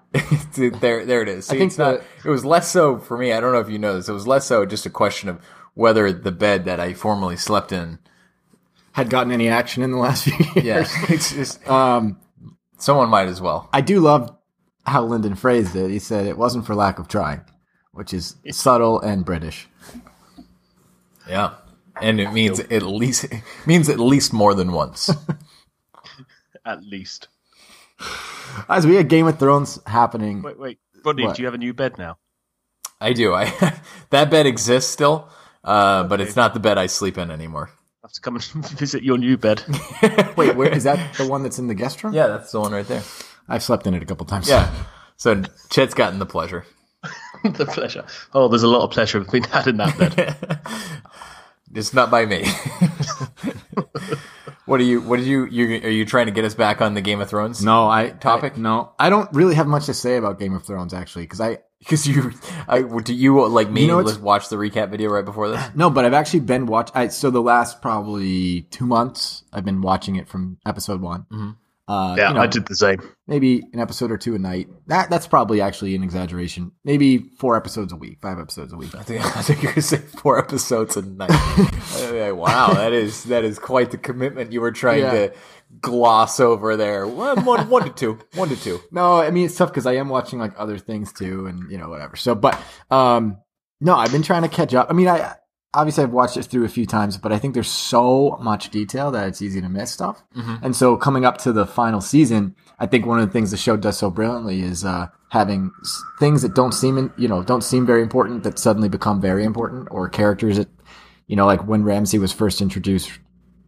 there, 0.80 1.06
there 1.06 1.22
it 1.22 1.28
is. 1.28 1.48
See, 1.48 1.58
think 1.58 1.72
it's 1.72 1.78
not, 1.78 1.96
it 2.24 2.30
was 2.30 2.46
less 2.46 2.72
so 2.72 2.98
for 2.98 3.18
me. 3.18 3.34
I 3.34 3.42
don't 3.42 3.52
know 3.52 3.60
if 3.60 3.68
you 3.70 3.78
know 3.78 3.98
this. 3.98 4.08
It 4.08 4.14
was 4.14 4.26
less 4.26 4.46
so 4.46 4.66
just 4.66 4.86
a 4.86 4.90
question 4.90 5.28
of 5.28 5.42
whether 5.74 6.12
the 6.12 6.32
bed 6.32 6.66
that 6.66 6.80
I 6.80 6.94
formerly 6.94 7.38
slept 7.38 7.72
in. 7.72 8.00
Had 8.94 9.10
gotten 9.10 9.32
any 9.32 9.48
action 9.50 9.82
in 9.82 9.92
the 9.92 9.98
last 9.98 10.24
few 10.26 10.36
years. 10.62 10.66
Yeah, 10.66 10.86
it's 11.10 11.34
just 11.34 11.68
Um, 11.68 12.20
someone 12.78 13.10
might 13.10 13.28
as 13.28 13.42
well. 13.42 13.70
I 13.74 13.82
do 13.82 14.00
love 14.00 14.36
how 14.86 15.04
Lyndon 15.04 15.36
phrased 15.36 15.76
it. 15.76 15.90
He 15.90 16.00
said 16.00 16.28
it 16.28 16.38
wasn't 16.38 16.66
for 16.66 16.76
lack 16.76 17.00
of 17.00 17.08
trying, 17.08 17.42
which 17.92 18.14
is 18.14 18.36
subtle 18.52 19.00
and 19.02 19.26
British. 19.26 19.68
Yeah, 21.28 21.54
and 22.02 22.20
it 22.20 22.32
means 22.34 22.60
at 22.60 22.82
least 22.84 23.24
it 23.26 23.42
means 23.66 23.90
at 23.90 24.00
least 24.00 24.34
more 24.34 24.54
than 24.54 24.72
once. 24.74 25.10
At 26.66 26.82
least. 26.84 27.28
As 28.70 28.88
we 28.88 28.96
had 28.96 29.10
Game 29.10 29.28
of 29.28 29.38
Thrones 29.38 29.80
happening, 29.86 30.42
Wait, 30.42 30.58
wait. 30.58 30.80
Rodney, 31.04 31.26
What? 31.26 31.36
do 31.36 31.42
you 31.42 31.46
have 31.48 31.54
a 31.54 31.58
new 31.58 31.74
bed 31.74 31.98
now? 31.98 32.18
I 33.02 33.12
do. 33.12 33.34
I 33.34 33.52
that 34.12 34.32
bed 34.32 34.46
exists 34.46 34.90
still, 34.92 35.28
uh, 35.64 36.04
but 36.04 36.22
it's 36.22 36.36
not 36.36 36.54
the 36.54 36.60
bed 36.60 36.78
I 36.78 36.88
sleep 36.88 37.18
in 37.18 37.32
anymore. 37.32 37.70
I 38.04 38.08
have 38.08 38.12
to 38.14 38.22
come 38.22 38.36
and 38.36 38.44
visit 38.78 39.04
your 39.04 39.18
new 39.18 39.38
bed. 39.38 39.64
wait, 40.38 40.56
where 40.56 40.70
is 40.70 40.84
that 40.84 41.16
the 41.16 41.28
one 41.28 41.44
that's 41.44 41.60
in 41.60 41.68
the 41.68 41.76
guest 41.76 42.04
room? 42.04 42.14
Yeah, 42.14 42.28
that's 42.28 42.52
the 42.52 42.60
one 42.60 42.72
right 42.72 42.88
there. 42.88 43.04
I've 43.48 43.64
slept 43.64 43.88
in 43.88 43.94
it 43.94 44.04
a 44.04 44.06
couple 44.06 44.26
times. 44.26 44.50
Yeah. 44.50 44.74
So 45.18 45.42
Chet's 45.70 45.94
gotten 45.94 46.20
the 46.20 46.26
pleasure. 46.26 46.66
the 47.44 47.66
pleasure. 47.66 48.06
Oh, 48.34 48.48
there's 48.48 48.64
a 48.64 48.68
lot 48.68 48.84
of 48.84 48.92
pleasure 48.92 49.20
being 49.22 49.44
had 49.44 49.68
in 49.68 49.78
that 49.78 49.98
bed. 49.98 50.60
It's 51.76 51.94
not 51.94 52.12
by 52.12 52.26
me. 52.26 52.46
What 54.66 54.80
are 54.80 54.84
you? 54.84 55.02
What 55.02 55.18
did 55.18 55.28
you? 55.28 55.46
You 55.46 55.66
are 55.84 55.90
you 55.90 56.06
trying 56.06 56.28
to 56.28 56.32
get 56.32 56.46
us 56.46 56.54
back 56.56 56.82
on 56.82 56.94
the 56.94 57.02
Game 57.02 57.22
of 57.22 57.30
Thrones? 57.30 57.64
No, 57.64 57.88
I 57.88 58.10
Topic? 58.10 58.54
I- 58.56 58.60
no, 58.60 58.94
I 59.00 59.10
don't 59.10 59.30
really 59.34 59.56
have 59.56 59.68
much 59.68 59.86
to 59.88 59.94
say 59.94 60.18
about 60.18 60.40
Game 60.40 60.56
of 60.56 60.64
Thrones 60.66 60.94
actually, 60.94 61.24
because 61.24 61.42
I 61.42 61.60
because 61.80 62.08
you, 62.08 62.32
I 62.68 62.82
do 62.82 63.14
you 63.14 63.46
like 63.48 63.70
me? 63.70 63.82
You 63.82 63.88
know 63.88 64.00
let's 64.00 64.18
watch 64.18 64.48
the 64.50 64.56
recap 64.56 64.90
video 64.90 65.10
right 65.10 65.26
before 65.26 65.50
this. 65.50 65.62
no, 65.76 65.90
but 65.90 66.06
I've 66.06 66.14
actually 66.14 66.40
been 66.42 66.66
watch. 66.66 66.90
I, 66.94 67.10
so 67.10 67.30
the 67.30 67.42
last 67.42 67.82
probably 67.82 68.62
two 68.72 68.86
months, 68.86 69.44
I've 69.52 69.66
been 69.66 69.82
watching 69.82 70.16
it 70.16 70.28
from 70.28 70.58
episode 70.66 71.02
one. 71.02 71.22
Mm-hmm. 71.32 71.50
Uh, 71.86 72.16
yeah, 72.18 72.30
you 72.30 72.36
know, 72.36 72.42
I 72.42 72.48
did 72.48 72.66
the 72.66 72.76
same. 72.78 73.02
maybe 73.28 73.62
an 73.74 73.80
episode 73.82 74.10
or 74.10 74.18
two 74.18 74.36
a 74.36 74.40
night. 74.40 74.70
That 74.88 75.10
that's 75.10 75.28
probably 75.28 75.60
actually 75.60 75.96
an 75.96 76.04
exaggeration. 76.04 76.72
Maybe 76.86 77.18
four 77.40 77.58
episodes 77.58 77.92
a 77.92 77.98
week, 77.98 78.20
five 78.22 78.40
episodes 78.40 78.72
a 78.72 78.78
week. 78.78 78.96
I 78.96 79.04
think, 79.04 79.26
I 79.38 79.42
think 79.42 79.62
you're 79.64 79.74
gonna 79.74 79.82
say 79.82 79.98
four 79.98 80.40
episodes 80.40 80.96
a 80.98 81.02
night. 81.02 81.30
Uh, 81.94 82.34
wow, 82.36 82.74
that 82.74 82.92
is 82.94 83.24
that 83.26 83.44
is 83.44 83.58
quite 83.60 83.92
the 83.92 83.98
commitment 83.98 84.52
you 84.52 84.62
were 84.62 84.72
trying 84.72 85.02
Yeah. 85.02 85.12
to 85.12 85.34
gloss 85.82 86.40
over 86.40 86.76
there. 86.76 87.06
Well, 87.08 87.36
one, 87.38 87.70
one 87.70 87.84
to 87.84 87.90
two, 87.90 88.20
one 88.36 88.50
to 88.50 88.56
two. 88.56 88.80
No, 88.92 89.20
I 89.20 89.30
mean 89.32 89.46
it's 89.46 89.56
tough 89.56 89.70
because 89.70 89.86
I 89.86 89.94
am 89.96 90.10
watching 90.10 90.40
like 90.40 90.54
other 90.58 90.78
things 90.78 91.12
too, 91.14 91.48
and 91.48 91.70
you 91.72 91.78
know 91.78 91.90
whatever. 91.90 92.16
So, 92.16 92.36
but 92.36 92.60
um, 92.92 93.38
no, 93.82 93.96
I've 93.96 94.12
been 94.12 94.22
trying 94.24 94.44
to 94.44 94.48
catch 94.50 94.74
up. 94.74 94.88
I 94.90 94.94
mean, 94.94 95.08
I 95.08 95.36
obviously 95.74 96.04
I've 96.04 96.12
watched 96.12 96.38
it 96.38 96.44
through 96.44 96.66
a 96.66 96.70
few 96.70 96.86
times, 96.86 97.18
but 97.18 97.32
I 97.32 97.40
think 97.40 97.54
there's 97.54 97.68
so 97.70 98.38
much 98.42 98.70
detail 98.70 99.12
that 99.12 99.28
it's 99.28 99.42
easy 99.42 99.60
to 99.62 99.70
miss 99.70 99.92
stuff. 99.92 100.24
And 100.62 100.76
so 100.76 100.96
coming 100.98 101.26
up 101.26 101.38
to 101.40 101.52
the 101.54 101.66
final 101.66 102.02
season, 102.02 102.56
I 102.80 102.86
think 102.86 103.06
one 103.06 103.20
of 103.20 103.26
the 103.28 103.32
things 103.34 103.52
the 103.52 103.58
show 103.58 103.76
does 103.78 103.98
so 103.98 104.10
brilliantly 104.12 104.62
is 104.62 104.86
uh, 104.86 105.08
having 105.30 105.72
s- 105.82 106.04
things 106.20 106.42
that 106.44 106.54
don't 106.54 106.74
seem 106.74 106.98
in, 106.98 107.12
you 107.18 107.28
know 107.28 107.44
don't 107.44 107.64
seem 107.64 107.86
very 107.86 108.02
important 108.02 108.44
that 108.44 108.60
suddenly 108.60 108.90
become 108.90 109.20
very 109.22 109.44
important, 109.44 109.88
or 109.92 110.08
characters 110.10 110.58
that 110.58 110.70
you 111.28 111.36
know 111.36 111.46
like 111.46 111.66
when 111.68 111.84
Ramsay 111.84 112.20
was 112.20 112.32
first 112.32 112.62
introduced, 112.62 113.12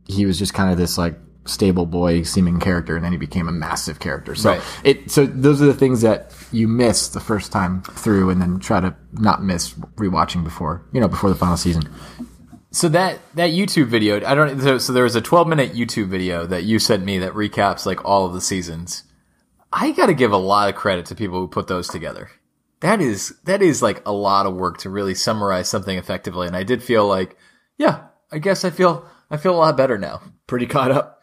he 0.07 0.25
was 0.25 0.37
just 0.37 0.53
kind 0.53 0.71
of 0.71 0.77
this 0.77 0.97
like 0.97 1.17
stable 1.45 1.85
boy 1.85 2.23
seeming 2.23 2.59
character, 2.59 2.95
and 2.95 3.05
then 3.05 3.11
he 3.11 3.17
became 3.17 3.47
a 3.47 3.51
massive 3.51 3.99
character. 3.99 4.35
So 4.35 4.51
Right. 4.51 4.61
it 4.83 5.11
so 5.11 5.25
those 5.25 5.61
are 5.61 5.65
the 5.65 5.73
things 5.73 6.01
that 6.01 6.33
you 6.51 6.67
miss 6.67 7.09
the 7.09 7.19
first 7.19 7.51
time 7.51 7.81
through, 7.83 8.29
and 8.29 8.41
then 8.41 8.59
try 8.59 8.79
to 8.79 8.95
not 9.13 9.43
miss 9.43 9.73
rewatching 9.95 10.43
before 10.43 10.83
you 10.91 10.99
know 10.99 11.07
before 11.07 11.29
the 11.29 11.35
final 11.35 11.57
season. 11.57 11.83
So 12.71 12.89
that 12.89 13.19
that 13.35 13.51
YouTube 13.51 13.87
video, 13.87 14.17
I 14.25 14.35
don't. 14.35 14.59
So, 14.59 14.77
so 14.79 14.91
there 14.91 15.03
was 15.03 15.15
a 15.15 15.21
12 15.21 15.47
minute 15.47 15.73
YouTube 15.73 16.07
video 16.07 16.45
that 16.45 16.63
you 16.63 16.77
sent 16.79 17.05
me 17.05 17.19
that 17.19 17.33
recaps 17.33 17.85
like 17.85 18.03
all 18.03 18.25
of 18.25 18.33
the 18.33 18.41
seasons. 18.41 19.03
I 19.71 19.91
got 19.91 20.07
to 20.07 20.13
give 20.13 20.31
a 20.31 20.37
lot 20.37 20.69
of 20.69 20.75
credit 20.75 21.05
to 21.07 21.15
people 21.15 21.39
who 21.39 21.47
put 21.47 21.67
those 21.67 21.87
together. 21.87 22.29
That 22.81 23.01
is 23.01 23.33
that 23.45 23.61
is 23.61 23.81
like 23.81 24.05
a 24.05 24.11
lot 24.11 24.45
of 24.45 24.55
work 24.55 24.79
to 24.79 24.89
really 24.89 25.15
summarize 25.15 25.69
something 25.69 25.97
effectively. 25.97 26.47
And 26.47 26.55
I 26.55 26.63
did 26.63 26.83
feel 26.83 27.07
like, 27.07 27.37
yeah, 27.77 28.07
I 28.31 28.39
guess 28.39 28.65
I 28.65 28.69
feel 28.71 29.05
I 29.31 29.37
feel 29.37 29.55
a 29.55 29.57
lot 29.57 29.77
better 29.77 29.97
now 29.97 30.21
Pretty 30.47 30.67
caught 30.67 30.91
up. 30.91 31.21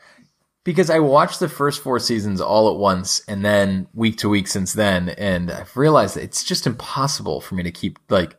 Because 0.65 0.91
I 0.91 0.99
watched 1.01 1.41
the 1.41 1.49
first 1.49 1.83
four 1.83 1.99
seasons 1.99 2.41
all 2.41 2.71
at 2.71 2.77
once 2.79 3.23
and 3.27 3.45
then 3.45 3.87
week 3.95 4.19
to 4.19 4.29
week 4.29 4.47
since 4.49 4.73
then, 4.73 5.09
and 5.11 5.51
I've 5.51 5.77
realized 5.77 6.17
that 6.17 6.23
it's 6.23 6.45
just 6.45 6.67
impossible 6.67 7.41
for 7.41 7.55
me 7.55 7.63
to 7.65 7.71
keep 7.71 7.99
like 8.09 8.37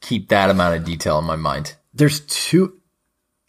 keep 0.00 0.28
that 0.28 0.50
amount 0.50 0.76
of 0.76 0.84
detail 0.84 1.18
in 1.18 1.24
my 1.24 1.36
mind. 1.36 1.76
There's 1.94 2.20
two. 2.20 2.80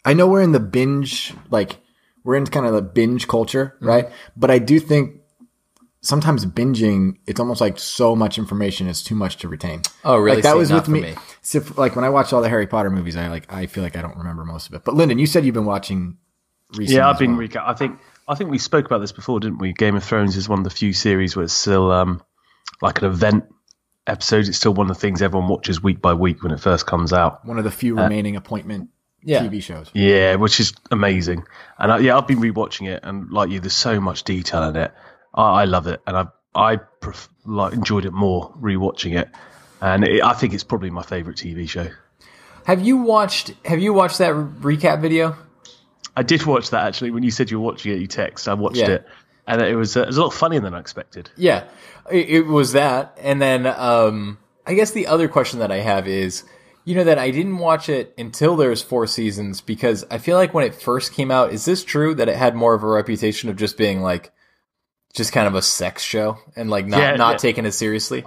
I 0.04 0.14
know 0.14 0.26
we're 0.28 0.42
in 0.42 0.52
the 0.52 0.60
binge, 0.60 1.34
like 1.50 1.78
we're 2.24 2.36
in 2.36 2.46
kind 2.46 2.66
of 2.66 2.72
the 2.74 2.82
binge 2.82 3.28
culture, 3.28 3.74
Mm-hmm. 3.76 3.86
right? 3.86 4.08
But 4.36 4.50
I 4.50 4.58
do 4.58 4.78
think 4.80 5.20
sometimes 6.00 6.46
binging, 6.46 7.16
it's 7.26 7.40
almost 7.40 7.60
like 7.60 7.78
so 7.78 8.14
much 8.14 8.38
information 8.38 8.86
is 8.86 9.02
too 9.02 9.14
much 9.16 9.36
to 9.38 9.48
retain. 9.48 9.82
Oh, 10.04 10.16
really? 10.16 10.36
Like 10.36 10.44
that 10.44 10.52
See, 10.52 10.58
was 10.58 10.72
with 10.72 10.88
me. 10.88 11.00
me. 11.00 11.14
So, 11.42 11.62
like 11.76 11.96
when 11.96 12.04
I 12.04 12.08
watch 12.08 12.32
all 12.32 12.40
the 12.42 12.48
Harry 12.48 12.66
Potter 12.66 12.90
movies, 12.90 13.16
I 13.16 13.28
like 13.28 13.52
I 13.52 13.66
feel 13.66 13.82
like 13.82 13.96
I 13.96 14.02
don't 14.02 14.16
remember 14.16 14.44
most 14.44 14.68
of 14.68 14.74
it. 14.74 14.84
But 14.84 14.94
Lyndon, 14.94 15.18
you 15.18 15.26
said 15.26 15.44
you've 15.44 15.54
been 15.54 15.64
watching. 15.64 16.16
Recently 16.70 16.96
Yeah, 16.96 17.08
I've 17.08 17.18
been 17.18 17.36
well. 17.36 17.46
recap. 17.46 17.62
I 17.66 17.74
think 17.74 17.98
I 18.28 18.34
think 18.34 18.50
we 18.50 18.58
spoke 18.58 18.86
about 18.86 18.98
this 19.00 19.12
before, 19.12 19.40
didn't 19.40 19.58
we? 19.58 19.72
Game 19.72 19.96
of 19.96 20.04
Thrones 20.04 20.36
is 20.36 20.48
one 20.48 20.58
of 20.58 20.64
the 20.64 20.70
few 20.70 20.92
series 20.92 21.36
where 21.36 21.44
it's 21.44 21.52
still 21.52 21.92
um, 21.92 22.22
like 22.82 23.00
an 23.00 23.04
event 23.08 23.44
episode. 24.06 24.48
It's 24.48 24.56
still 24.56 24.74
one 24.74 24.90
of 24.90 24.96
the 24.96 25.00
things 25.00 25.22
everyone 25.22 25.48
watches 25.48 25.82
week 25.82 26.00
by 26.02 26.14
week 26.14 26.42
when 26.42 26.52
it 26.52 26.60
first 26.60 26.86
comes 26.86 27.12
out. 27.12 27.44
one 27.46 27.58
of 27.58 27.64
the 27.64 27.70
few 27.70 27.96
remaining 27.96 28.34
appointment 28.36 28.90
Yeah. 29.22 29.42
TV 29.44 29.62
shows. 29.62 29.90
Yeah, 29.92 30.36
which 30.36 30.58
is 30.60 30.72
amazing. 30.90 31.44
And 31.78 31.92
I, 31.92 31.98
yeah, 31.98 32.16
I've 32.18 32.26
been 32.26 32.40
rewatching 32.40 32.88
it, 32.88 33.00
and 33.04 33.30
like 33.30 33.50
you, 33.50 33.60
there's 33.60 33.74
so 33.74 34.00
much 34.00 34.24
detail 34.24 34.64
in 34.64 34.76
it. 34.76 34.92
I, 35.34 35.62
I 35.62 35.64
love 35.66 35.86
it, 35.86 36.00
and 36.06 36.16
I 36.16 36.26
I 36.54 36.76
pref- 36.76 37.28
like 37.44 37.74
enjoyed 37.74 38.06
it 38.06 38.12
more 38.12 38.52
rewatching 38.60 39.18
it. 39.20 39.28
And 39.80 40.02
it, 40.04 40.22
I 40.24 40.32
think 40.32 40.52
it's 40.54 40.64
probably 40.64 40.90
my 40.90 41.02
favorite 41.02 41.36
TV 41.36 41.68
show. 41.68 41.88
Have 42.64 42.82
you 42.82 42.96
watched 42.96 43.52
Have 43.66 43.78
you 43.78 43.92
watched 43.92 44.18
that 44.18 44.32
recap 44.34 45.00
video? 45.00 45.36
I 46.16 46.22
did 46.22 46.44
watch 46.46 46.70
that 46.70 46.86
actually. 46.86 47.10
When 47.10 47.22
you 47.22 47.30
said 47.30 47.50
you 47.50 47.60
were 47.60 47.66
watching 47.66 47.92
it, 47.92 48.00
you 48.00 48.06
text. 48.06 48.48
I 48.48 48.54
watched 48.54 48.76
Yeah. 48.78 48.90
it, 48.90 49.06
and 49.46 49.60
it 49.62 49.76
was 49.76 49.96
uh, 49.96 50.02
it 50.02 50.06
was 50.06 50.16
a 50.18 50.22
lot 50.22 50.32
funnier 50.32 50.60
than 50.60 50.74
I 50.74 50.80
expected. 50.80 51.30
Yeah, 51.36 51.64
it, 52.10 52.28
it 52.28 52.42
was 52.46 52.72
that, 52.72 53.16
and 53.20 53.40
then 53.40 53.66
um, 53.66 54.38
I 54.66 54.74
guess 54.74 54.90
the 54.92 55.06
other 55.06 55.28
question 55.28 55.58
that 55.60 55.70
I 55.70 55.78
have 55.80 56.08
is, 56.08 56.42
you 56.84 56.94
know, 56.94 57.04
that 57.04 57.18
I 57.18 57.30
didn't 57.30 57.58
watch 57.58 57.88
it 57.88 58.14
until 58.16 58.56
there's 58.56 58.80
four 58.82 59.06
seasons 59.06 59.60
because 59.60 60.04
I 60.10 60.18
feel 60.18 60.36
like 60.36 60.54
when 60.54 60.64
it 60.64 60.74
first 60.74 61.12
came 61.12 61.30
out, 61.30 61.52
is 61.52 61.64
this 61.64 61.84
true 61.84 62.14
that 62.14 62.28
it 62.28 62.36
had 62.36 62.54
more 62.54 62.74
of 62.74 62.82
a 62.82 62.88
reputation 62.88 63.48
of 63.50 63.56
just 63.56 63.76
being 63.76 64.00
like, 64.02 64.32
just 65.14 65.32
kind 65.32 65.46
of 65.46 65.54
a 65.54 65.62
sex 65.62 66.02
show 66.02 66.38
and 66.56 66.68
like 66.70 66.86
not 66.86 66.98
Yeah, 67.00 67.16
not 67.16 67.30
yeah. 67.32 67.36
taken 67.38 67.66
as 67.66 67.76
seriously? 67.76 68.24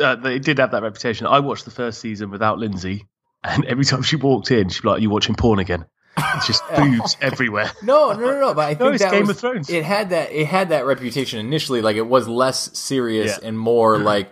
uh, 0.00 0.14
they 0.16 0.38
did 0.38 0.58
have 0.58 0.70
that 0.70 0.82
reputation. 0.82 1.26
I 1.26 1.40
watched 1.40 1.64
the 1.64 1.70
first 1.70 2.00
season 2.00 2.30
without 2.30 2.58
Lindsay, 2.58 3.06
and 3.44 3.64
every 3.66 3.84
time 3.84 4.02
she 4.02 4.16
walked 4.16 4.50
in, 4.50 4.68
she'd 4.68 4.82
be 4.82 4.88
like, 4.88 4.98
"Are 4.98 5.02
you 5.02 5.10
watching 5.10 5.34
porn 5.34 5.58
again?" 5.58 5.84
It's 6.36 6.46
just 6.46 6.62
boobs 6.76 7.16
everywhere. 7.20 7.70
No, 7.82 8.12
no, 8.12 8.18
no, 8.20 8.40
no. 8.40 8.54
But 8.54 8.68
I 8.68 8.74
think 8.74 8.94
it's 8.94 9.02
that 9.02 9.12
Game 9.12 9.22
was, 9.26 9.30
of 9.30 9.38
Thrones. 9.40 9.70
It 9.70 9.84
had 9.84 10.10
that. 10.10 10.32
It 10.32 10.46
had 10.46 10.70
that 10.70 10.86
reputation 10.86 11.38
initially. 11.40 11.82
Like 11.82 11.96
it 11.96 12.06
was 12.06 12.28
less 12.28 12.76
serious 12.78 13.38
Yeah. 13.40 13.48
and 13.48 13.58
more 13.58 13.96
uh-huh. 13.96 14.04
like 14.04 14.30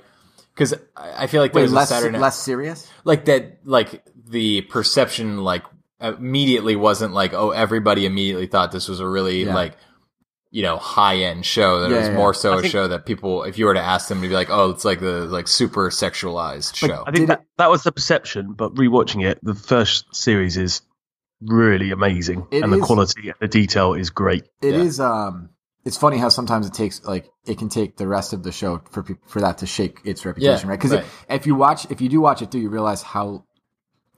because 0.54 0.74
I 0.96 1.24
I 1.24 1.26
feel 1.26 1.42
like 1.42 1.52
there 1.52 1.60
Wait, 1.60 1.64
was 1.64 1.72
less 1.72 1.90
a 1.90 1.94
Saturday 1.94 2.12
Night 2.12 2.20
less 2.22 2.38
serious. 2.38 2.90
like 3.04 3.24
that. 3.26 3.58
Like 3.64 4.02
the 4.28 4.62
perception 4.62 5.38
like 5.44 5.62
immediately 6.00 6.76
wasn't 6.76 7.14
like 7.14 7.32
oh 7.32 7.50
everybody 7.50 8.04
immediately 8.06 8.46
thought 8.46 8.70
this 8.72 8.88
was 8.88 9.00
a 9.00 9.08
really 9.08 9.44
Yeah. 9.44 9.54
like 9.54 9.76
you 10.50 10.62
know 10.62 10.76
high 10.76 11.16
end 11.18 11.46
show. 11.46 11.80
That 11.80 11.86
it 11.90 11.94
Yeah, 11.94 11.98
was 12.00 12.08
yeah. 12.08 12.14
more 12.16 12.34
so 12.34 12.52
I 12.54 12.58
a 12.58 12.60
think- 12.62 12.72
show 12.72 12.88
that 12.88 13.06
people 13.06 13.44
if 13.44 13.58
you 13.58 13.66
were 13.66 13.74
to 13.74 13.80
ask 13.80 14.08
them 14.08 14.20
to 14.22 14.28
be 14.28 14.34
like 14.34 14.50
oh 14.50 14.70
it's 14.70 14.84
like 14.84 15.00
the 15.00 15.24
like 15.26 15.48
super 15.48 15.88
sexualized 15.90 16.74
show. 16.74 17.04
I 17.06 17.12
think 17.12 17.28
that, 17.28 17.44
that 17.58 17.70
was 17.70 17.82
the 17.84 17.92
perception, 17.92 18.52
but 18.52 18.74
rewatching 18.74 19.24
it, 19.24 19.38
the 19.42 19.54
first 19.54 20.14
series 20.14 20.56
is 20.56 20.82
really 21.40 21.90
amazing, 21.90 22.46
It 22.50 22.62
and 22.62 22.72
the 22.72 22.78
quality 22.80 23.28
and 23.28 23.34
the 23.40 23.48
detail 23.48 23.94
is 23.94 24.10
great. 24.10 24.44
It 24.62 24.74
Yeah. 24.74 24.80
is. 24.82 25.00
Um, 25.00 25.50
it's 25.84 25.96
funny 25.96 26.18
how 26.18 26.28
sometimes 26.28 26.66
it 26.66 26.74
takes 26.74 27.04
like 27.04 27.30
it 27.46 27.58
can 27.58 27.68
take 27.68 27.96
the 27.96 28.08
rest 28.08 28.32
of 28.32 28.42
the 28.42 28.50
show 28.52 28.80
for 28.90 29.02
people 29.02 29.22
for 29.28 29.40
that 29.40 29.58
to 29.58 29.66
shake 29.66 30.00
its 30.04 30.24
reputation, 30.26 30.66
Yeah, 30.66 30.70
right? 30.70 30.78
Because 30.80 30.92
right. 30.96 31.04
if 31.28 31.46
you 31.46 31.54
watch, 31.54 31.86
if 31.90 32.00
you 32.00 32.08
do 32.08 32.20
watch 32.20 32.42
it 32.42 32.50
through, 32.50 32.62
you 32.62 32.68
realize 32.70 33.02
how 33.02 33.44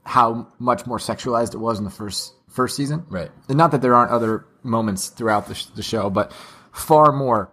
how 0.04 0.48
much 0.58 0.86
more 0.86 0.98
sexualized 0.98 1.52
it 1.54 1.58
was 1.58 1.78
in 1.78 1.84
the 1.84 1.90
first 1.90 2.32
first 2.48 2.76
season. 2.76 3.04
Right. 3.10 3.30
And 3.48 3.58
not 3.58 3.72
that 3.72 3.82
there 3.82 3.94
aren't 3.94 4.10
other 4.10 4.46
moments 4.62 5.08
throughout 5.08 5.46
the, 5.48 5.54
sh- 5.54 5.66
the 5.66 5.82
show, 5.82 6.08
but 6.08 6.32
far 6.72 7.12
more, 7.12 7.52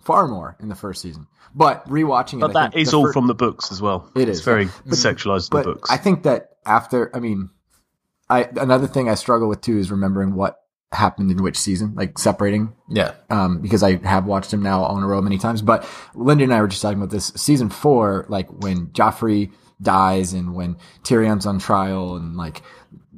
far 0.00 0.28
more 0.28 0.56
in 0.60 0.68
the 0.68 0.76
first 0.76 1.02
season. 1.02 1.26
But 1.54 1.86
rewatching 1.88 2.34
it, 2.34 2.40
But 2.40 2.50
I 2.56 2.62
that 2.64 2.72
think 2.72 2.82
is 2.82 2.92
the 2.92 2.98
all 2.98 3.06
fir- 3.06 3.12
from 3.12 3.26
the 3.26 3.34
books 3.34 3.72
as 3.72 3.82
well. 3.82 4.08
It 4.14 4.28
it's 4.28 4.40
very. 4.40 4.66
But- 4.86 4.94
sexualized 4.94 5.52
in 5.52 5.58
the 5.58 5.64
books. 5.74 5.90
I 5.90 5.96
think 5.96 6.22
that 6.22 6.50
after, 6.64 7.10
I 7.14 7.18
mean, 7.20 7.50
I 8.40 8.48
another 8.60 8.86
thing 8.86 9.08
I 9.08 9.14
struggle 9.14 9.48
with 9.48 9.60
too 9.60 9.78
is 9.78 9.90
remembering 9.90 10.34
what 10.34 10.56
happened 10.92 11.30
in 11.30 11.42
which 11.42 11.56
season, 11.58 11.94
like 11.94 12.18
separating 12.18 12.74
Yeah. 12.88 13.12
um, 13.30 13.60
because 13.62 13.82
I 13.82 13.96
have 14.06 14.26
watched 14.26 14.52
him 14.52 14.62
now 14.62 14.84
on 14.84 15.02
a 15.02 15.06
row 15.06 15.22
many 15.22 15.38
times. 15.38 15.62
But 15.62 15.88
Linda 16.14 16.44
and 16.44 16.52
I 16.52 16.60
were 16.60 16.68
just 16.68 16.82
talking 16.82 16.98
about 16.98 17.10
this 17.10 17.32
season 17.34 17.70
four, 17.70 18.26
like 18.28 18.48
when 18.62 18.88
Joffrey 18.88 19.52
dies 19.80 20.32
and 20.34 20.54
when 20.54 20.76
Tyrion's 21.02 21.46
on 21.46 21.58
trial 21.58 22.16
and 22.16 22.36
like 22.36 22.60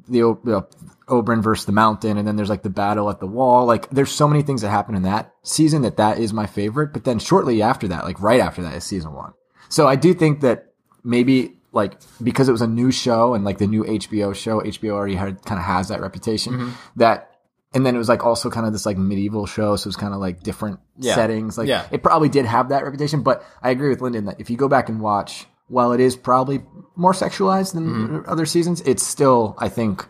the, 0.09 0.23
O- 0.23 0.41
the 0.45 0.63
Oberyn 1.09 1.43
versus 1.43 1.67
the 1.67 1.73
Mountain, 1.73 2.17
and 2.17 2.27
then 2.29 2.37
there's 2.37 2.49
like 2.49 2.63
the 2.63 2.71
battle 2.71 3.11
at 3.11 3.19
the 3.21 3.27
wall. 3.27 3.67
Like 3.67 3.91
there's 3.91 4.13
so 4.13 4.29
many 4.29 4.43
things 4.43 4.63
that 4.63 4.71
happen 4.71 4.95
in 4.95 5.03
that 5.03 5.33
season 5.43 5.83
that 5.83 5.97
that 5.97 6.19
is 6.19 6.33
my 6.33 6.47
favorite. 6.47 6.93
But 6.93 7.03
then 7.05 7.19
shortly 7.19 7.61
after 7.61 7.89
that, 7.89 8.05
like 8.05 8.21
right 8.23 8.41
after 8.41 8.63
that, 8.63 8.75
is 8.75 8.85
season 8.85 9.13
one. 9.13 9.33
So 9.69 9.89
I 9.89 9.97
do 9.97 10.15
think 10.15 10.41
that 10.43 10.67
maybe 11.03 11.54
like 11.75 11.99
because 12.23 12.49
it 12.49 12.53
was 12.53 12.63
a 12.63 12.67
new 12.67 12.91
show 12.91 13.35
and 13.35 13.45
like 13.45 13.59
the 13.59 13.67
new 13.67 13.85
HBO 13.85 14.35
show, 14.35 14.61
HBO 14.61 14.93
already 14.93 15.17
had 15.17 15.43
kind 15.45 15.59
of 15.59 15.65
has 15.67 15.89
that 15.89 16.01
reputation 16.01 16.73
that. 16.97 17.31
And 17.77 17.85
then 17.85 17.97
it 17.97 17.99
was 17.99 18.09
like 18.09 18.25
also 18.25 18.51
kind 18.51 18.67
of 18.69 18.73
this 18.73 18.87
like 18.87 18.97
medieval 18.97 19.47
show, 19.47 19.75
so 19.75 19.89
it 19.89 19.91
was 19.91 19.97
kind 19.97 20.15
of 20.15 20.21
like 20.21 20.45
different 20.45 20.79
Yeah. 20.97 21.17
settings. 21.17 21.59
Like 21.59 21.67
Yeah. 21.67 21.85
it 21.91 22.05
probably 22.05 22.29
did 22.29 22.47
have 22.47 22.69
that 22.69 22.85
reputation, 22.85 23.23
but 23.25 23.45
I 23.65 23.71
agree 23.71 23.89
with 23.89 24.01
Lyndon 24.01 24.27
that 24.27 24.41
if 24.41 24.49
you 24.49 24.57
go 24.57 24.69
back 24.69 24.89
and 24.89 25.01
watch, 25.01 25.49
while 25.67 25.91
it 25.93 25.99
is 25.99 26.15
probably 26.15 26.63
more 26.95 27.11
sexualized 27.13 27.75
than 27.75 27.89
Mm-hmm. 27.89 28.31
other 28.31 28.47
seasons, 28.47 28.81
it's 28.83 29.03
still 29.05 29.57
I 29.59 29.69
think 29.69 30.07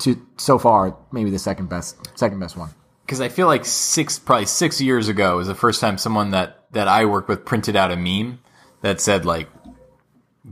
to 0.00 0.20
so 0.36 0.58
far 0.58 0.96
maybe 1.10 1.30
the 1.30 1.38
second 1.38 1.70
best 1.70 1.96
second 2.18 2.40
best 2.40 2.58
one. 2.58 2.68
because 3.06 3.22
I 3.22 3.30
feel 3.30 3.46
like 3.46 3.64
six, 3.64 4.18
probably 4.18 4.44
six 4.44 4.78
years 4.78 5.08
ago 5.08 5.38
was 5.38 5.46
the 5.46 5.54
first 5.54 5.80
time 5.80 5.96
someone 5.96 6.32
that 6.32 6.66
that 6.72 6.88
I 6.88 7.06
worked 7.06 7.30
with 7.30 7.46
printed 7.46 7.74
out 7.74 7.90
a 7.90 7.96
meme 7.96 8.40
that 8.82 9.00
said 9.00 9.24
like 9.24 9.48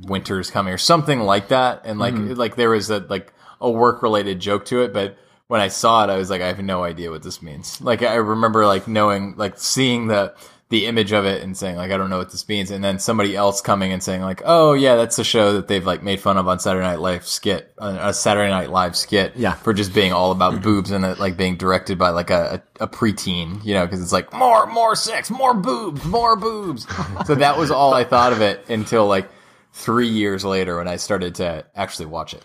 "Winter's 0.03 0.51
coming" 0.51 0.73
or 0.73 0.79
something 0.79 1.21
like 1.21 1.49
that, 1.49 1.83
and 1.85 1.99
like 1.99 2.15
like 2.17 2.57
there 2.57 2.71
was 2.71 2.91
a 2.91 2.99
like 2.99 3.33
a 3.61 3.71
work 3.71 4.03
related 4.03 4.41
joke 4.41 4.65
to 4.67 4.83
it, 4.83 4.93
but. 4.93 5.17
When 5.49 5.61
I 5.61 5.69
saw 5.69 6.03
it, 6.03 6.11
I 6.11 6.17
was 6.17 6.29
like, 6.29 6.43
I 6.43 6.49
have 6.49 6.59
no 6.59 6.83
idea 6.83 7.09
what 7.13 7.23
this 7.23 7.41
means. 7.41 7.81
Like, 7.81 8.03
I 8.03 8.15
remember 8.17 8.67
like 8.67 8.89
knowing, 8.89 9.37
like 9.37 9.61
seeing 9.61 10.09
the 10.09 10.35
the 10.71 10.87
image 10.87 11.13
of 11.13 11.25
it 11.25 11.41
and 11.45 11.57
saying 11.57 11.77
like, 11.77 11.93
I 11.93 11.97
don't 11.97 12.11
know 12.11 12.19
what 12.19 12.33
this 12.33 12.49
means, 12.49 12.73
and 12.73 12.83
then 12.83 12.99
somebody 12.99 13.37
else 13.37 13.61
coming 13.61 13.93
and 13.93 14.03
saying 14.03 14.23
like, 14.23 14.43
Oh 14.45 14.73
yeah, 14.73 14.97
that's 14.97 15.21
a 15.21 15.23
show 15.25 15.53
that 15.53 15.69
they've 15.69 15.87
like 15.87 16.03
made 16.03 16.19
fun 16.19 16.37
of 16.37 16.49
on 16.49 16.59
Saturday 16.59 16.85
Night 16.85 16.99
Live 16.99 17.25
skit, 17.25 17.73
uh, 17.79 17.97
a 18.01 18.13
Saturday 18.13 18.51
Night 18.51 18.71
Live 18.71 18.97
skit, 18.97 19.35
Yeah. 19.37 19.53
for 19.55 19.73
just 19.73 19.95
being 19.95 20.13
all 20.13 20.33
about 20.33 20.63
boobs 20.65 20.91
and 20.91 21.05
it 21.05 21.21
like 21.21 21.37
being 21.37 21.57
directed 21.57 21.97
by 21.97 22.09
like 22.11 22.31
a, 22.31 22.61
a, 22.81 22.83
a 22.85 22.89
preteen, 22.89 23.65
you 23.65 23.73
know, 23.75 23.87
because 23.87 24.03
it's 24.03 24.11
like 24.13 24.33
more, 24.33 24.67
more 24.67 24.97
sex, 24.97 25.31
more 25.31 25.55
boobs, 25.55 26.05
more 26.07 26.35
boobs. 26.35 26.89
so 27.27 27.37
that 27.37 27.57
was 27.57 27.71
all 27.71 27.95
I 27.95 28.03
thought 28.03 28.33
of 28.33 28.41
it 28.41 28.69
until 28.69 29.07
like 29.07 29.29
three 29.77 30.09
years 30.09 30.45
later 30.45 30.79
when 30.79 30.89
I 30.89 30.97
started 30.97 31.35
to 31.37 31.65
actually 31.75 32.07
watch 32.07 32.33
it. 32.35 32.43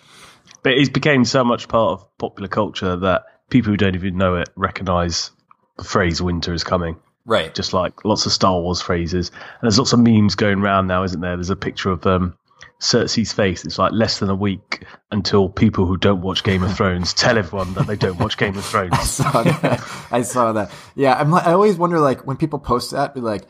but 0.63 0.73
it 0.73 0.93
became 0.93 1.23
so 1.25 1.43
much 1.43 1.67
part 1.67 1.91
of 2.01 2.17
popular 2.17 2.47
culture 2.49 2.95
that 2.97 3.23
people 3.49 3.71
who 3.71 3.77
don't 3.77 3.95
even 3.95 4.17
know 4.17 4.35
it 4.35 4.49
recognize 4.55 5.31
the 5.77 5.83
phrase 5.83 6.21
"winter 6.21 6.53
is 6.53 6.63
coming." 6.63 6.97
Right. 7.25 7.53
Just 7.53 7.71
like 7.73 8.03
lots 8.03 8.25
of 8.25 8.31
Star 8.31 8.59
Wars 8.59 8.81
phrases, 8.81 9.29
and 9.29 9.61
there's 9.63 9.77
lots 9.79 9.93
of 9.93 9.99
memes 9.99 10.35
going 10.35 10.59
around 10.59 10.87
now, 10.87 11.03
isn't 11.03 11.21
there? 11.21 11.35
There's 11.37 11.49
a 11.51 11.55
picture 11.55 11.91
of 11.91 12.05
um, 12.05 12.35
Cersei's 12.79 13.31
face. 13.31 13.63
It's 13.63 13.77
like 13.77 13.91
less 13.93 14.19
than 14.19 14.29
a 14.29 14.35
week 14.35 14.83
until 15.11 15.47
people 15.47 15.85
who 15.85 15.97
don't 15.97 16.21
watch 16.21 16.43
Game 16.43 16.63
of 16.63 16.75
Thrones 16.75 17.13
tell 17.13 17.37
everyone 17.37 17.73
that 17.75 17.85
they 17.87 17.95
don't 17.95 18.19
watch 18.19 18.37
Game 18.37 18.57
of 18.57 18.65
Thrones. 18.71 18.99
saw 19.09 19.43
that. 19.43 19.81
I 20.11 20.23
saw 20.23 20.51
that. 20.53 20.71
Yeah, 20.95 21.13
I'm. 21.13 21.31
like- 21.31 21.45
I 21.47 21.53
always 21.53 21.77
wonder, 21.77 21.99
like, 21.99 22.25
when 22.27 22.37
people 22.37 22.59
post 22.59 22.91
that, 22.91 23.13
be 23.13 23.21
like, 23.21 23.43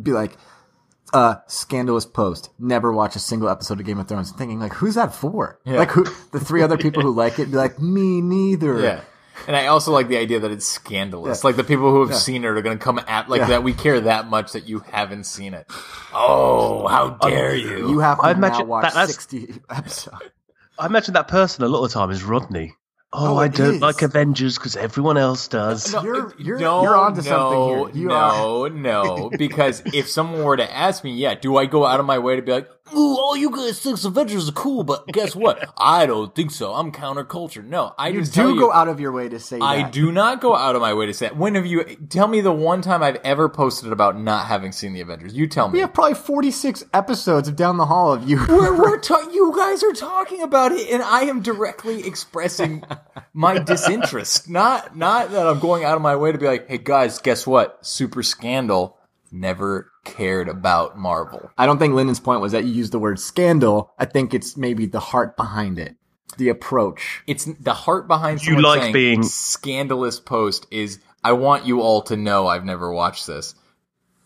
be 0.00 0.12
like, 0.12 0.36
uh, 1.12 1.36
scandalous 1.46 2.04
post. 2.06 2.50
Never 2.58 2.92
watch 2.92 3.16
a 3.16 3.18
single 3.18 3.48
episode 3.48 3.80
of 3.80 3.86
Game 3.86 3.98
of 3.98 4.08
Thrones. 4.08 4.30
Thinking 4.32 4.58
like, 4.60 4.74
who's 4.74 4.94
that 4.96 5.14
for? 5.14 5.58
Like, 5.64 5.90
who? 5.90 6.04
The 6.32 6.40
three 6.40 6.62
other 6.62 6.76
people 6.78 7.02
who 7.02 7.10
like 7.14 7.38
it 7.38 7.50
be 7.50 7.56
like, 7.56 7.80
me 7.80 8.20
neither. 8.20 8.78
Yeah. 8.80 9.00
And 9.46 9.54
I 9.54 9.68
also 9.68 9.92
like 9.92 10.08
the 10.08 10.16
idea 10.16 10.40
that 10.40 10.50
it's 10.50 10.66
scandalous. 10.66 11.44
Like 11.44 11.54
the 11.56 11.62
people 11.64 11.92
who 11.92 12.04
have 12.06 12.16
seen 12.18 12.42
it 12.44 12.48
are 12.48 12.60
going 12.60 12.76
to 12.76 12.82
come 12.84 12.98
at 13.06 13.28
like 13.28 13.38
Yeah. 13.40 13.46
that. 13.48 13.62
We 13.62 13.72
care 13.72 14.00
that 14.00 14.26
much 14.28 14.52
that 14.52 14.68
you 14.68 14.80
haven't 14.90 15.24
seen 15.24 15.54
it. 15.54 15.66
Oh, 16.12 16.86
how 16.88 17.10
dare 17.10 17.54
you! 17.54 17.88
You 17.90 17.98
have 18.00 18.18
to 18.18 18.24
I 18.24 18.32
now 18.32 18.38
imagine 18.38 18.66
watch 18.68 18.92
that- 18.94 19.08
sixty 19.08 19.54
episodes. 19.70 20.16
I 20.78 20.86
imagine 20.86 21.14
that 21.14 21.28
person 21.28 21.64
a 21.64 21.68
lot 21.68 21.84
of 21.84 21.90
the 21.90 21.94
time 21.98 22.10
is 22.10 22.22
Rodney. 22.24 22.74
Oh, 23.10 23.34
Oh, 23.34 23.38
I 23.38 23.48
don't 23.48 23.76
is. 23.76 23.80
like 23.80 24.02
Avengers 24.02 24.58
because 24.58 24.76
everyone 24.76 25.16
else 25.16 25.48
does. 25.48 25.92
No, 25.94 26.02
You're- 26.02 26.32
you're- 26.38 26.60
no, 26.60 26.82
you're 26.82 26.94
onto 26.96 27.22
no, 27.22 27.22
something 27.22 27.94
here. 27.94 28.02
You 28.02 28.08
no, 28.08 28.68
no. 28.68 29.30
Because 29.38 29.82
if 29.94 30.08
someone 30.10 30.42
were 30.44 30.58
to 30.58 30.70
ask 30.76 31.02
me, 31.04 31.12
yeah, 31.14 31.34
do 31.34 31.56
I 31.56 31.64
go 31.64 31.86
out 31.86 32.00
of 32.00 32.06
my 32.06 32.18
way 32.18 32.36
to 32.36 32.42
be 32.42 32.52
like, 32.52 32.68
ooh, 32.94 33.16
all 33.18 33.36
you 33.36 33.50
guys 33.50 33.80
think 33.80 34.02
Avengers 34.04 34.48
are 34.48 34.52
cool, 34.52 34.84
but 34.84 35.06
guess 35.08 35.34
what? 35.36 35.68
I 35.78 36.06
don't 36.06 36.34
think 36.34 36.50
so. 36.50 36.72
I'm 36.74 36.92
counterculture. 36.92 37.64
No, 37.64 37.94
I 37.98 38.08
You 38.08 38.20
just 38.20 38.34
tell 38.34 38.48
do 38.48 38.54
you, 38.54 38.60
go 38.60 38.72
out 38.72 38.88
of 38.88 39.00
your 39.00 39.12
way 39.12 39.28
to 39.28 39.38
say 39.38 39.58
I 39.60 39.82
that. 39.82 39.92
do 39.92 40.12
not 40.12 40.40
go 40.40 40.54
out 40.56 40.74
of 40.74 40.80
my 40.80 40.94
way 40.94 41.06
to 41.06 41.14
say 41.14 41.26
that. 41.26 41.36
When 41.36 41.54
have 41.54 41.66
you? 41.66 41.84
Tell 42.08 42.28
me 42.28 42.40
the 42.40 42.52
one 42.52 42.82
time 42.82 43.02
I've 43.02 43.16
ever 43.24 43.48
posted 43.48 43.92
about 43.92 44.18
not 44.20 44.46
having 44.46 44.72
seen 44.72 44.92
the 44.92 45.00
Avengers. 45.00 45.34
You 45.34 45.46
tell 45.46 45.68
me. 45.68 45.74
We 45.74 45.80
have 45.80 45.92
probably 45.94 46.14
forty 46.14 46.50
six 46.50 46.84
episodes 46.94 47.48
of 47.48 47.56
Down 47.56 47.76
the 47.76 47.86
Hall 47.86 48.12
of 48.12 48.28
you. 48.28 48.38
we're, 48.48 48.76
we're 48.76 48.98
ta- 49.00 49.28
you 49.32 49.52
guys 49.56 49.82
are 49.82 49.92
talking 49.92 50.42
about 50.42 50.72
it, 50.72 50.88
and 50.90 51.02
I 51.02 51.22
am 51.22 51.42
directly 51.42 52.06
expressing 52.06 52.82
my 53.32 53.58
disinterest. 53.64 54.48
Not 54.48 54.96
not 54.96 55.30
that 55.32 55.46
I'm 55.46 55.60
going 55.60 55.84
out 55.84 55.96
of 55.96 56.02
my 56.02 56.16
way 56.16 56.32
to 56.32 56.38
be 56.38 56.46
like, 56.46 56.68
hey 56.68 56.78
guys, 56.78 57.18
guess 57.18 57.46
what? 57.46 57.78
Super 57.86 58.22
scandal. 58.22 58.96
Never 59.30 59.92
cared 60.08 60.48
about 60.48 60.98
Marvel. 60.98 61.50
I 61.56 61.66
don't 61.66 61.78
think 61.78 61.94
Lyndon's 61.94 62.20
point 62.20 62.40
was 62.40 62.52
that 62.52 62.64
you 62.64 62.72
used 62.72 62.92
the 62.92 62.98
word 62.98 63.20
scandal. 63.20 63.92
I 63.98 64.04
think 64.06 64.34
it's 64.34 64.56
maybe 64.56 64.86
the 64.86 65.00
heart 65.00 65.36
behind 65.36 65.78
it, 65.78 65.96
the 66.38 66.48
approach. 66.48 67.22
It's 67.26 67.44
the 67.44 67.74
heart 67.74 68.08
behind. 68.08 68.44
You 68.44 68.60
like 68.60 68.80
saying 68.80 68.92
being- 68.92 69.22
scandalous. 69.22 70.18
Post 70.20 70.66
is 70.70 70.98
I 71.22 71.32
want 71.32 71.66
you 71.66 71.80
all 71.82 72.02
to 72.02 72.16
know 72.16 72.46
I've 72.46 72.64
never 72.64 72.92
watched 72.92 73.26
this. 73.26 73.54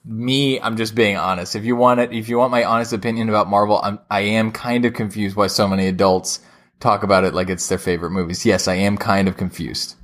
Me, 0.04 0.60
I'm 0.60 0.76
just 0.76 0.94
being 0.94 1.16
honest. 1.16 1.54
If 1.54 1.64
you 1.64 1.76
want 1.76 2.00
it, 2.00 2.12
if 2.12 2.28
you 2.28 2.38
want 2.38 2.50
my 2.50 2.64
honest 2.64 2.92
opinion 2.92 3.28
about 3.28 3.48
Marvel, 3.48 3.80
I'm 3.82 3.98
I 4.10 4.20
am 4.20 4.50
kind 4.50 4.84
of 4.84 4.94
confused 4.94 5.36
why 5.36 5.46
so 5.46 5.68
many 5.68 5.86
adults 5.86 6.40
talk 6.80 7.02
about 7.04 7.22
it 7.24 7.34
like 7.34 7.48
it's 7.48 7.68
their 7.68 7.78
favorite 7.78 8.10
movies. 8.10 8.44
Yes, 8.44 8.66
I 8.66 8.74
am 8.74 8.96
kind 8.96 9.28
of 9.28 9.36
confused. 9.36 9.94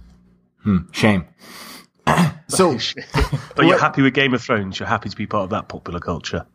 Hmm. 0.63 0.91
Shame. 0.93 1.27
so 2.49 2.73
But 3.57 3.67
you're 3.67 3.79
happy 3.79 4.03
with 4.03 4.15
Game 4.15 4.35
of 4.35 4.43
Thrones. 4.43 4.79
You're 4.79 4.89
happy 4.89 5.09
to 5.09 5.17
be 5.17 5.27
part 5.27 5.45
of 5.45 5.51
that 5.51 5.69
popular 5.69 6.01
culture. 6.01 6.47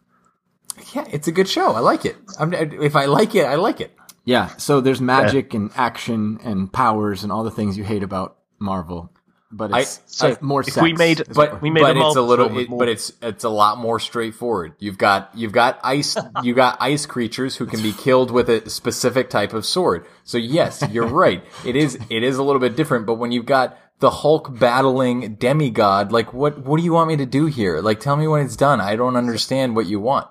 Yeah, 0.94 1.06
it's 1.12 1.28
a 1.28 1.32
good 1.32 1.48
show. 1.48 1.74
I 1.74 1.80
like 1.80 2.06
it. 2.06 2.16
I'm, 2.40 2.54
if 2.54 2.96
I 2.96 3.06
like 3.06 3.36
it, 3.36 3.46
I 3.46 3.56
like 3.56 3.80
it. 3.82 3.96
yeah, 4.26 4.48
so 4.58 4.82
there's 4.82 5.02
magic 5.02 5.54
and 5.54 5.70
action 5.76 6.40
and 6.44 6.72
powers 6.72 7.24
and 7.24 7.32
all 7.32 7.44
the 7.44 7.52
things 7.52 7.78
you 7.78 7.84
hate 7.84 8.02
about 8.04 8.38
Marvel, 8.60 9.12
but 9.52 9.70
it's 9.78 10.24
I- 10.24 10.32
uh, 10.32 10.36
more. 10.42 10.62
if 10.62 10.68
sex 10.68 10.82
we 10.82 10.94
made- 10.94 11.22
But 11.36 11.62
We 11.62 11.70
made 11.70 11.82
but 11.82 11.96
a 11.98 12.08
it's 12.08 12.16
a 12.16 12.22
little, 12.22 12.58
it, 12.58 12.70
but 12.70 12.90
it's 12.90 13.12
it's 13.22 13.44
a 13.44 13.50
lot 13.50 13.78
more 13.78 14.00
straightforward. 14.00 14.74
You've 14.80 14.98
got 14.98 15.30
you've 15.36 15.52
got 15.52 15.80
ice 15.84 16.18
you 16.44 16.56
got 16.56 16.78
ice 16.80 17.06
creatures 17.06 17.58
who 17.58 17.68
can 17.68 17.82
be 17.84 17.92
killed 17.92 18.32
with 18.32 18.50
a 18.50 18.68
specific 18.70 19.30
type 19.30 19.54
of 19.54 19.66
sword. 19.66 20.08
So 20.24 20.40
yes, 20.40 20.84
you're 20.90 21.06
right. 21.08 21.44
It 21.66 21.76
is 21.76 22.00
it 22.10 22.24
is 22.24 22.38
a 22.38 22.44
little 22.44 22.62
bit 22.62 22.76
different. 22.76 23.06
But 23.06 23.16
when 23.16 23.32
you've 23.32 23.46
got 23.46 23.78
the 24.04 24.10
Hulk 24.10 24.60
battling 24.60 25.36
demigod, 25.36 26.12
like 26.12 26.34
what 26.34 26.58
what 26.58 26.76
do 26.76 26.84
you 26.84 26.92
want 26.92 27.08
me 27.08 27.16
to 27.16 27.26
do 27.26 27.46
here? 27.46 27.80
Like 27.80 28.02
tell 28.02 28.18
me 28.18 28.28
when 28.28 28.46
it's 28.46 28.58
done. 28.58 28.82
I 28.82 28.98
don't 28.98 29.16
understand 29.16 29.78
what 29.78 29.86
you 29.86 29.98
want. 30.02 30.28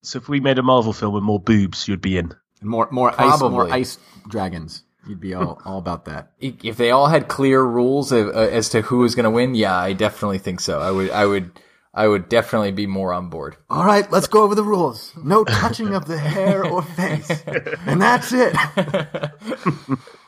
So 0.00 0.16
if 0.16 0.30
we 0.30 0.40
made 0.40 0.58
a 0.58 0.62
Marvel 0.62 0.94
film 0.94 1.12
with 1.12 1.22
more 1.22 1.38
boobs, 1.38 1.86
you'd 1.86 2.00
be 2.00 2.16
in. 2.16 2.32
more 2.62 2.88
more 2.90 3.12
ice, 3.20 3.38
more 3.42 3.70
ice 3.70 3.98
dragons. 4.26 4.84
You'd 5.06 5.20
be 5.20 5.34
all 5.34 5.60
all 5.66 5.76
about 5.76 6.06
that. 6.06 6.32
If 6.40 6.78
they 6.78 6.90
all 6.92 7.08
had 7.08 7.28
clear 7.28 7.62
rules 7.62 8.10
uh, 8.10 8.30
as 8.30 8.70
to 8.70 8.80
who 8.80 9.00
was 9.00 9.14
going 9.14 9.24
to 9.24 9.30
win, 9.30 9.54
yeah, 9.54 9.76
I 9.76 9.92
definitely 9.92 10.38
think 10.38 10.60
so. 10.60 10.80
I 10.80 10.90
would 10.90 11.10
I 11.10 11.26
would 11.26 11.50
I 11.92 12.06
would 12.06 12.28
definitely 12.28 12.70
be 12.70 12.86
more 12.86 13.12
on 13.12 13.30
board. 13.30 13.56
All 13.68 13.84
right, 13.84 14.10
let's 14.12 14.28
go 14.28 14.42
over 14.42 14.54
the 14.54 14.62
rules. 14.62 15.12
No 15.22 15.42
touching 15.42 15.94
of 15.94 16.06
the 16.06 16.18
hair 16.18 16.64
or 16.64 16.82
face, 16.82 17.42
and 17.84 18.00
that's 18.00 18.32
it. 18.32 18.54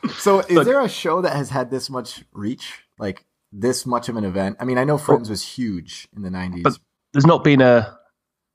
so, 0.17 0.39
is 0.41 0.65
there 0.65 0.81
a 0.81 0.89
show 0.89 1.21
that 1.21 1.35
has 1.35 1.49
had 1.49 1.71
this 1.71 1.89
much 1.89 2.25
reach, 2.33 2.83
like 2.99 3.25
this 3.53 3.85
much 3.85 4.09
of 4.09 4.17
an 4.17 4.25
event? 4.25 4.57
I 4.59 4.65
mean, 4.65 4.77
I 4.77 4.83
know 4.83 4.97
Friends 4.97 5.29
was 5.29 5.41
huge 5.41 6.09
in 6.13 6.21
the 6.21 6.29
'90s. 6.29 6.63
But 6.63 6.77
there's 7.13 7.25
not 7.25 7.45
been 7.45 7.61
a 7.61 7.97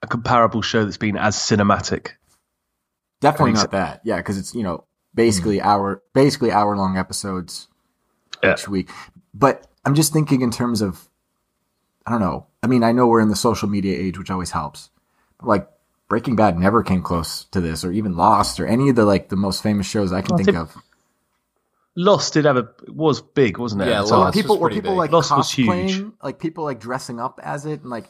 a 0.03 0.07
comparable 0.07 0.63
show 0.63 0.85
that's 0.85 0.99
been 0.99 1.17
as 1.17 1.37
cinematic. 1.37 2.11
Definitely 3.21 3.53
not 3.53 3.71
that. 3.73 4.03
Yeah, 4.05 4.19
because 4.19 4.39
it's 4.39 4.55
you 4.55 4.63
know 4.63 4.85
basically 5.15 5.59
hmm. 5.59 5.67
hour 5.67 6.03
basically 6.15 6.53
hour 6.53 6.77
long 6.77 6.97
episodes 6.97 7.69
Yeah. 8.43 8.53
each 8.53 8.69
week. 8.69 8.91
But 9.33 9.67
I'm 9.85 9.95
just 9.95 10.13
thinking 10.13 10.43
in 10.43 10.51
terms 10.51 10.83
of 10.83 11.09
I 12.07 12.11
don't 12.11 12.21
know. 12.21 12.48
I 12.63 12.67
mean, 12.67 12.83
I 12.83 12.93
know 12.93 13.07
we're 13.07 13.21
in 13.21 13.29
the 13.29 13.37
social 13.37 13.69
media 13.69 13.99
age, 13.99 14.19
which 14.19 14.31
always 14.31 14.51
helps. 14.51 14.91
But 15.39 15.47
like 15.49 15.69
Breaking 16.09 16.37
Bad 16.37 16.59
never 16.59 16.83
came 16.83 17.03
close 17.03 17.45
to 17.53 17.61
this, 17.61 17.85
or 17.85 17.93
even 17.93 18.17
Lost, 18.17 18.59
or 18.61 18.67
any 18.67 18.89
of 18.91 18.97
the 18.97 19.05
like 19.05 19.29
the 19.29 19.37
most 19.37 19.63
famous 19.63 19.87
shows 19.87 20.13
I 20.13 20.23
can 20.23 20.31
Well, 20.37 20.39
think 20.45 20.49
Tim- 20.49 20.57
of. 20.63 20.77
Lost 21.97 22.33
did 22.35 22.45
have 22.45 22.57
a 22.57 22.69
was 22.87 23.21
big, 23.21 23.59
wasn't 23.59 23.83
it? 23.83 23.89
Yeah, 23.89 24.03
at 24.03 24.07
the 24.07 24.17
Lost 24.17 24.37
Were 24.37 24.43
people 24.43 24.57
was 24.57 24.61
were 24.63 24.71
people 24.71 24.93
big. 24.93 24.99
like 24.99 25.11
Lost 25.13 25.31
was 25.37 25.51
huge. 25.51 26.05
like 26.23 26.39
people 26.39 26.63
like 26.65 26.79
dressing 26.79 27.19
up 27.19 27.41
as 27.43 27.67
it, 27.67 27.81
and 27.83 27.91
like 27.91 28.09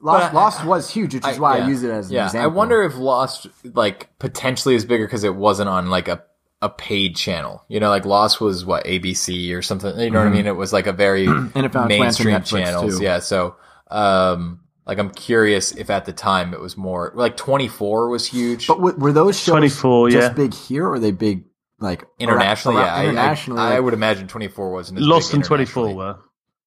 Lost, 0.00 0.32
But 0.32 0.34
Lost 0.34 0.64
was 0.64 0.88
huge, 0.90 1.14
which 1.14 1.26
is 1.26 1.38
why 1.38 1.58
yeah. 1.58 1.64
I 1.64 1.68
use 1.68 1.82
it 1.82 1.90
as 1.90 2.08
an 2.08 2.14
yeah. 2.14 2.26
example. 2.26 2.50
I 2.50 2.54
wonder 2.54 2.82
if 2.84 2.96
Lost 2.96 3.48
like 3.64 4.08
potentially 4.18 4.74
is 4.76 4.84
bigger 4.86 5.04
because 5.06 5.24
it 5.24 5.34
wasn't 5.34 5.68
on 5.68 5.90
like 5.90 6.08
a 6.08 6.22
a 6.62 6.70
paid 6.70 7.16
channel. 7.16 7.62
You 7.68 7.80
know, 7.80 7.90
like 7.90 8.06
Lost 8.06 8.40
was 8.40 8.64
what 8.64 8.84
ABC 8.86 9.54
or 9.54 9.60
something. 9.60 9.98
You 9.98 10.10
know 10.10 10.20
what 10.20 10.28
I 10.28 10.30
mean? 10.30 10.46
It 10.46 10.56
was 10.56 10.72
like 10.72 10.86
a 10.86 10.92
very 10.92 11.26
Mm-hmm. 11.26 11.58
it 11.58 11.72
found 11.72 11.90
its 11.92 11.98
way 12.00 12.06
onto 12.06 12.24
mainstream 12.24 12.34
Netflix, 12.34 12.64
channels. 12.64 12.98
too. 12.98 13.04
Yeah. 13.04 13.18
So, 13.18 13.56
um, 13.90 14.60
like 14.86 14.98
I'm 14.98 15.10
curious 15.10 15.72
if 15.72 15.90
at 15.90 16.04
the 16.06 16.12
time 16.12 16.54
it 16.54 16.60
was 16.60 16.76
more 16.76 17.12
like 17.14 17.36
24 17.36 18.08
was 18.08 18.26
huge. 18.26 18.66
But 18.66 18.76
w- 18.76 18.96
were 18.98 19.12
those 19.12 19.38
shows 19.38 19.52
24, 19.52 20.10
just 20.10 20.28
yeah. 20.30 20.32
big 20.34 20.54
here, 20.54 20.86
or 20.86 20.90
were 20.90 20.98
they 20.98 21.10
big 21.12 21.44
like 21.80 22.04
internationally, 22.18 22.78
around- 22.78 22.86
yeah, 22.86 22.94
I- 22.94 23.04
internationally? 23.04 23.60
I, 23.60 23.66
I, 23.66 23.74
like- 23.74 23.82
would 23.84 23.94
imagine 23.94 24.28
24 24.28 24.70
wasn't 24.72 24.98
as 25.00 25.06
Lost 25.06 25.30
big 25.30 25.36
and 25.36 25.44
Twenty 25.44 25.64
Four 25.64 25.94
were. 25.94 26.18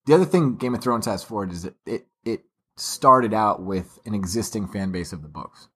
the 0.06 0.14
other 0.14 0.24
thing 0.24 0.56
Game 0.56 0.74
of 0.74 0.80
Thrones 0.82 1.06
has 1.06 1.22
for 1.24 1.44
it 1.44 1.50
is 1.52 1.62
that 1.62 1.74
it 1.86 2.06
it 2.24 2.42
started 2.76 3.34
out 3.34 3.62
with 3.62 3.98
an 4.06 4.14
existing 4.14 4.66
fan 4.68 4.90
base 4.92 5.12
of 5.12 5.22
the 5.22 5.28
books 5.28 5.68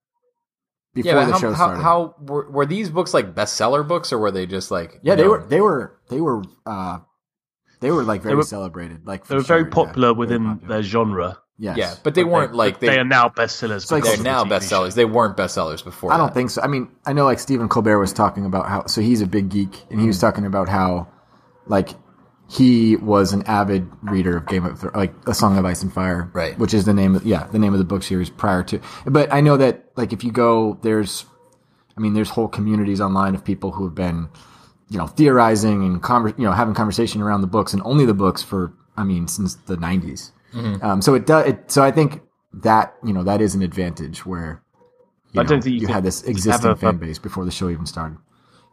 before 0.93 1.11
Yeah, 1.11 1.15
but 1.19 1.25
the 1.27 1.31
how, 1.33 1.37
show 1.39 1.49
how, 1.53 1.55
started. 1.67 1.81
how 1.83 2.15
were, 2.21 2.49
were 2.49 2.65
these 2.65 2.89
books 2.89 3.13
like 3.13 3.35
bestseller 3.35 3.87
books 3.87 4.11
or 4.11 4.17
were 4.17 4.31
they 4.31 4.47
just 4.47 4.71
like 4.71 4.99
yeah, 5.03 5.13
they 5.15 5.23
know- 5.23 5.29
were 5.29 5.45
they 5.47 5.61
were 5.61 5.99
they 6.09 6.19
were 6.21 6.43
uh 6.65 6.99
they 7.79 7.91
were 7.91 8.03
like 8.03 8.21
very 8.23 8.35
were- 8.35 8.43
celebrated. 8.43 9.05
Like 9.05 9.23
They 9.23 9.27
for 9.27 9.35
were 9.35 9.41
very 9.41 9.61
sure, 9.61 9.67
yeah. 9.67 9.73
popular 9.73 10.07
Very 10.09 10.17
within 10.17 10.45
popular. 10.45 10.73
their 10.73 10.83
genre. 10.83 11.37
Yes. 11.59 11.75
yeah, 11.75 11.95
but 12.03 12.13
they 12.13 12.23
weren't 12.23 12.53
like 12.53 12.79
they, 12.79 12.87
they, 12.89 12.99
are 12.99 13.03
now 13.03 13.29
bestsellers. 13.29 13.89
like- 13.91 14.03
they're 14.03 14.13
of 14.13 14.19
the 14.19 14.23
now 14.23 14.43
bestsellers. 14.43 14.89
show. 14.89 14.95
They 14.95 15.05
weren't 15.05 15.35
bestsellers 15.35 15.83
before. 15.83 16.13
I 16.13 16.17
don't 16.17 16.27
that. 16.27 16.33
think 16.35 16.51
so. 16.51 16.61
I 16.61 16.67
mean, 16.67 16.87
I 17.03 17.13
know 17.13 17.25
like 17.25 17.39
Stephen 17.39 17.67
Colbert 17.67 17.97
was 17.97 18.13
talking 18.13 18.45
about 18.45 18.67
how 18.67 18.85
so 18.85 19.01
he's 19.01 19.21
a 19.21 19.27
big 19.27 19.49
geek 19.49 19.85
and 19.89 19.99
he 19.99 20.05
was 20.05 20.17
mm. 20.17 20.21
talking 20.21 20.45
about 20.45 20.69
how 20.69 21.07
like 21.65 21.89
he 22.49 22.95
was 22.97 23.33
an 23.33 23.41
avid 23.43 23.89
reader 24.03 24.37
of 24.37 24.45
Game 24.45 24.65
of 24.65 24.79
Thrones, 24.79 24.95
like 24.95 25.13
A 25.27 25.33
Song 25.33 25.57
of 25.57 25.65
Ice 25.65 25.81
and 25.81 25.91
Fire, 25.91 26.29
Right. 26.31 26.57
Which 26.59 26.73
is 26.75 26.85
the 26.85 26.93
name 26.93 27.15
of 27.15 27.25
yeah 27.25 27.47
the 27.47 27.59
name 27.59 27.73
of 27.73 27.79
the 27.79 27.85
book 27.85 28.03
series 28.03 28.29
prior 28.29 28.61
to. 28.63 28.79
But 29.05 29.33
I 29.33 29.41
know 29.41 29.57
that 29.57 29.85
like 29.95 30.13
if 30.13 30.23
you 30.23 30.31
go 30.31 30.77
there's, 30.83 31.25
I 31.97 32.01
mean 32.01 32.13
there's 32.13 32.29
whole 32.29 32.47
communities 32.47 33.01
online 33.01 33.33
of 33.33 33.43
people 33.43 33.71
who 33.71 33.85
have 33.85 33.95
been, 33.95 34.29
you 34.89 34.97
know, 34.97 35.07
theorizing 35.07 35.83
and 35.83 36.01
conver- 36.01 36.37
you 36.37 36.45
know 36.45 36.51
having 36.53 36.73
conversation 36.73 37.21
around 37.21 37.41
the 37.41 37.47
books 37.47 37.73
and 37.73 37.81
only 37.83 38.05
the 38.05 38.13
books 38.13 38.41
for 38.43 38.71
I 38.95 39.03
mean 39.03 39.27
since 39.27 39.55
the 39.55 39.75
90s. 39.77 40.31
Mm-hmm. 40.53 40.85
Um, 40.85 41.01
so 41.01 41.13
it 41.13 41.25
does. 41.25 41.47
It, 41.47 41.71
so 41.71 41.83
I 41.83 41.91
think 41.91 42.21
that 42.53 42.95
you 43.03 43.13
know 43.13 43.23
that 43.23 43.41
is 43.41 43.53
an 43.55 43.61
advantage 43.61 44.25
where. 44.25 44.61
You 45.33 45.41
I 45.41 45.43
know, 45.43 45.49
don't 45.49 45.61
think 45.61 45.75
you 45.75 45.81
you 45.81 45.93
had 45.93 46.03
this 46.03 46.23
existing 46.23 46.71
a- 46.71 46.75
fan 46.77 46.97
base 46.97 47.19
before 47.19 47.43
the 47.43 47.51
show 47.51 47.69
even 47.69 47.85
started. 47.85 48.17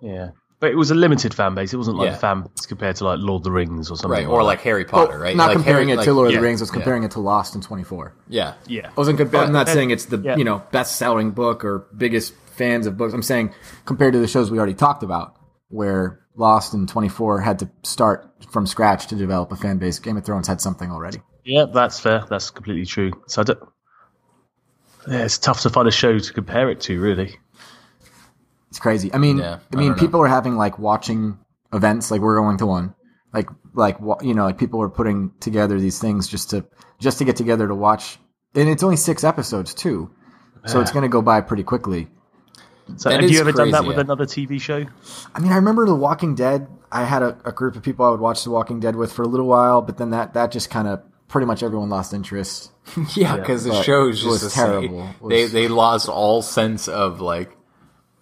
Yeah, 0.00 0.30
but 0.60 0.70
it 0.70 0.76
was 0.76 0.92
a 0.92 0.94
limited 0.94 1.34
fan 1.34 1.54
base. 1.56 1.74
It 1.74 1.76
wasn't 1.78 1.96
like 1.96 2.06
Yeah. 2.06 2.12
the 2.12 2.18
fan 2.18 2.42
base 2.42 2.64
compared 2.66 2.94
to 2.96 3.04
like 3.06 3.18
Lord 3.18 3.40
of 3.40 3.44
the 3.44 3.50
Rings 3.50 3.90
or 3.90 3.96
something. 3.96 4.10
right 4.10 4.26
or 4.26 4.44
like 4.44 4.60
Harry 4.60 4.84
Potter, 4.84 5.18
right? 5.18 5.36
Not 5.36 5.48
Like 5.48 5.56
comparing 5.56 5.88
Harry- 5.88 6.00
it 6.00 6.04
to 6.04 6.10
like- 6.12 6.16
Lord 6.16 6.28
of 6.28 6.34
the 6.34 6.40
Rings. 6.40 6.60
I 6.60 6.64
was 6.64 6.70
comparing 6.70 7.02
it 7.02 7.10
to 7.10 7.20
Lost 7.20 7.56
in 7.56 7.60
24. 7.60 8.14
Yeah, 8.28 8.54
Yeah, 8.68 8.86
I 8.88 8.92
wasn't. 8.96 9.18
Compa- 9.18 9.46
I'm 9.46 9.52
not 9.52 9.68
saying 9.68 9.90
it's 9.90 10.04
the 10.06 10.18
yeah. 10.18 10.36
you 10.36 10.44
know 10.44 10.62
best 10.70 10.94
selling 10.96 11.32
book 11.32 11.64
or 11.64 11.86
biggest 11.96 12.34
fans 12.54 12.86
of 12.86 12.96
books. 12.96 13.12
I'm 13.12 13.22
saying 13.22 13.52
compared 13.84 14.12
to 14.12 14.20
the 14.20 14.28
shows 14.28 14.50
we 14.52 14.58
already 14.58 14.74
talked 14.74 15.02
about, 15.02 15.34
where 15.74 16.20
Lost 16.36 16.74
and 16.74 16.88
24 16.88 17.40
had 17.40 17.58
to 17.60 17.70
start 17.82 18.28
from 18.50 18.66
scratch 18.66 19.06
to 19.08 19.14
develop 19.16 19.52
a 19.52 19.56
fan 19.56 19.78
base. 19.78 19.98
Game 19.98 20.16
of 20.16 20.24
Thrones 20.24 20.48
had 20.48 20.60
something 20.60 20.90
already. 20.90 21.18
yeah, 21.44 21.66
that's 21.72 22.00
fair. 22.00 22.24
That's 22.30 22.50
completely 22.50 22.86
true. 22.86 23.10
So 23.26 23.42
I 23.42 23.44
don't. 23.44 23.58
Yeah, 25.08 25.24
it's 25.24 25.38
tough 25.38 25.60
to 25.62 25.70
find 25.70 25.86
a 25.86 25.90
show 25.92 26.18
to 26.18 26.32
compare 26.32 26.70
it 26.70 26.80
to, 26.82 26.98
really. 27.00 27.36
It's 28.70 28.78
crazy. 28.80 29.12
I 29.12 29.18
mean, 29.18 29.38
Yeah, 29.38 29.58
I 29.72 29.76
I 29.76 29.76
mean, 29.76 29.88
don't 29.88 29.96
know. 29.96 30.00
people 30.02 30.20
are 30.22 30.28
having 30.28 30.56
like 30.56 30.78
watching 30.78 31.38
events, 31.72 32.10
like 32.10 32.20
we're 32.20 32.36
going 32.40 32.56
to 32.58 32.66
one, 32.66 32.94
like 33.32 33.48
like 33.74 33.98
you 34.22 34.34
know, 34.34 34.44
like 34.44 34.58
people 34.58 34.80
are 34.82 34.88
putting 34.88 35.30
together 35.40 35.78
these 35.78 35.98
things 35.98 36.26
just 36.28 36.50
to 36.50 36.64
just 36.98 37.18
to 37.18 37.24
get 37.24 37.36
together 37.36 37.68
to 37.68 37.74
watch, 37.74 38.18
and 38.54 38.68
it's 38.68 38.82
only 38.82 38.96
six 38.96 39.22
episodes 39.24 39.74
too, 39.74 40.10
so 40.66 40.80
it's 40.80 40.90
going 40.90 41.02
to 41.02 41.08
go 41.08 41.22
by 41.22 41.40
pretty 41.40 41.62
quickly. 41.64 42.08
So 42.96 43.08
That 43.08 43.20
have 43.20 43.30
you 43.30 43.36
is 43.36 43.40
ever 43.40 43.52
done 43.52 43.70
that 43.70 43.84
with 43.84 43.96
yeah. 43.96 44.02
another 44.02 44.26
TV 44.26 44.60
show? 44.60 44.84
I 45.34 45.40
mean, 45.40 45.52
I 45.52 45.56
remember 45.56 45.86
The 45.86 45.94
Walking 45.94 46.34
Dead. 46.34 46.66
I 46.92 47.04
had 47.04 47.22
a, 47.22 47.36
a 47.44 47.52
group 47.52 47.76
of 47.76 47.82
people 47.82 48.04
I 48.04 48.10
would 48.10 48.20
watch 48.20 48.44
The 48.44 48.50
Walking 48.50 48.78
Dead 48.80 48.94
with 48.96 49.12
for 49.12 49.22
a 49.22 49.28
little 49.28 49.46
while, 49.46 49.82
but 49.82 49.96
then 49.98 50.10
that 50.10 50.34
that 50.34 50.52
just 50.52 50.70
kind 50.70 50.86
of 50.86 51.02
pretty 51.28 51.46
much 51.46 51.62
everyone 51.62 51.88
lost 51.88 52.12
interest. 52.12 52.70
yeah, 53.14 53.36
because 53.36 53.64
the 53.64 53.82
show 53.82 54.08
is 54.08 54.24
it 54.24 54.28
was 54.28 54.42
just 54.42 54.54
terrible. 54.54 54.98
terrible. 54.98 55.30
It 55.30 55.30
They 55.30 55.46
they 55.62 55.68
lost 55.68 56.08
all 56.08 56.42
sense 56.42 56.86
of 56.88 57.20
like 57.20 57.56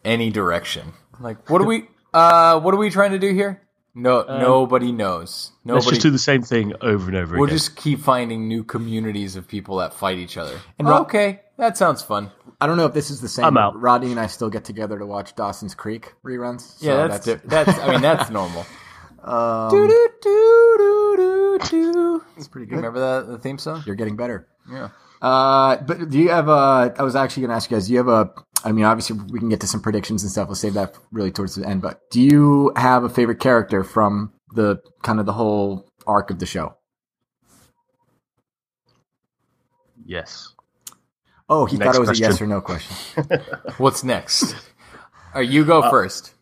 any 0.04 0.30
direction. 0.30 0.92
Like, 1.20 1.48
what 1.50 1.60
are 1.60 1.66
we? 1.66 1.88
Uh, 2.14 2.60
what 2.60 2.74
are 2.74 2.76
we 2.76 2.90
trying 2.90 3.12
to 3.12 3.18
do 3.18 3.32
here? 3.32 3.62
No, 3.94 4.22
nobody 4.22 4.92
knows. 4.92 5.50
Um, 5.66 5.72
Let's 5.76 5.86
just 5.86 6.02
do 6.02 6.10
the 6.10 6.18
same 6.18 6.42
thing 6.42 6.74
over 6.82 7.08
and 7.08 7.16
over 7.16 7.36
we'll 7.36 7.44
again. 7.44 7.56
just 7.56 7.74
keep 7.74 8.00
finding 8.00 8.48
new 8.48 8.64
communities 8.64 9.34
of 9.34 9.48
people 9.48 9.78
that 9.78 9.94
fight 9.94 10.18
each 10.18 10.36
other. 10.36 10.60
And 10.78 10.86
Ro- 10.86 10.98
okay, 10.98 11.40
that 11.56 11.78
sounds 11.78 12.02
fun. 12.02 12.30
I 12.62 12.66
don't 12.66 12.76
know 12.76 12.86
if 12.86 12.94
this 12.94 13.10
is 13.10 13.20
the 13.20 13.28
same. 13.28 13.44
I'm 13.44 13.56
out. 13.58 13.80
Rodney 13.80 14.12
and 14.12 14.20
I 14.20 14.28
still 14.28 14.48
get 14.48 14.62
together 14.62 14.96
to 14.96 15.04
watch 15.04 15.34
Dawson's 15.34 15.74
Creek 15.74 16.12
reruns. 16.24 16.78
so 16.78 16.86
Yeah, 16.86 17.08
that's 17.08 17.26
that's, 17.26 17.42
that's 17.44 17.78
I 17.80 17.90
mean 17.90 18.00
that's 18.00 18.30
normal. 18.38 18.64
Um, 19.24 19.68
do 19.68 19.88
do 19.88 20.08
do 20.22 20.74
do 20.78 21.58
do 21.58 21.92
do. 21.92 22.24
It's 22.36 22.46
pretty 22.46 22.66
good. 22.68 22.76
Remember 22.76 23.00
that 23.00 23.26
the 23.26 23.38
theme 23.38 23.58
song? 23.58 23.82
You're 23.84 23.96
getting 23.96 24.14
better. 24.14 24.46
Yeah. 24.70 24.90
Uh, 25.20 25.78
but 25.78 26.08
do 26.08 26.18
you 26.18 26.28
have 26.28 26.48
a? 26.48 26.94
I 26.96 27.02
was 27.02 27.16
actually 27.16 27.40
going 27.40 27.50
to 27.50 27.56
ask 27.56 27.68
you 27.68 27.76
guys. 27.76 27.88
Do 27.88 27.94
you 27.94 27.98
have 27.98 28.08
a? 28.08 28.30
I 28.64 28.70
mean, 28.70 28.84
obviously 28.84 29.18
we 29.32 29.40
can 29.40 29.48
get 29.48 29.60
to 29.62 29.66
some 29.66 29.80
predictions 29.80 30.22
and 30.22 30.30
stuff. 30.30 30.46
We'll 30.46 30.54
save 30.54 30.74
that 30.74 30.94
really 31.10 31.32
towards 31.32 31.56
the 31.56 31.66
end. 31.66 31.82
But 31.82 32.00
do 32.12 32.20
you 32.20 32.72
have 32.76 33.02
a 33.02 33.08
favorite 33.08 33.40
character 33.40 33.82
from 33.82 34.32
the 34.54 34.78
kind 35.02 35.18
of 35.18 35.26
the 35.26 35.32
whole 35.32 35.90
arc 36.06 36.30
of 36.30 36.38
the 36.38 36.46
show? 36.46 36.76
yes. 40.04 40.51
Oh, 41.54 41.66
he 41.66 41.76
Next 41.76 41.86
thought 41.88 41.96
it 41.96 42.00
was 42.00 42.08
question. 42.08 42.24
a 42.24 42.28
yes 42.30 42.40
or 42.40 42.46
no 42.46 42.60
question. 42.62 43.40
What's 43.78 44.02
next? 44.02 44.54
Or 45.34 45.42
you 45.42 45.64
go 45.64 45.88
first. 45.90 46.32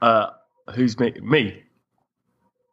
Uh, 0.00 0.30
who's 0.74 0.98
me? 0.98 1.12
Me. 1.22 1.62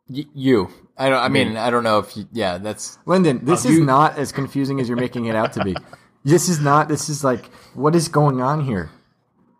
Y- 0.09 0.25
you. 0.33 0.69
I 0.97 1.09
don't. 1.09 1.23
I 1.23 1.29
mean, 1.29 1.55
I 1.55 1.69
don't 1.69 1.83
know 1.83 1.99
if. 1.99 2.17
You, 2.17 2.27
yeah, 2.33 2.57
that's. 2.57 2.97
Lyndon, 3.05 3.45
this 3.45 3.65
Uh, 3.65 3.69
is 3.69 3.77
you- 3.77 3.85
not 3.85 4.17
as 4.17 4.31
confusing 4.33 4.79
as 4.81 4.87
you're 4.89 4.97
making 4.97 5.25
it 5.25 5.35
out 5.35 5.53
to 5.53 5.63
be. 5.63 5.75
This 6.25 6.49
is 6.49 6.59
not. 6.59 6.89
This 6.89 7.07
is 7.07 7.23
like, 7.23 7.45
what 7.75 7.95
is 7.95 8.09
going 8.09 8.41
on 8.41 8.59
here? 8.65 8.89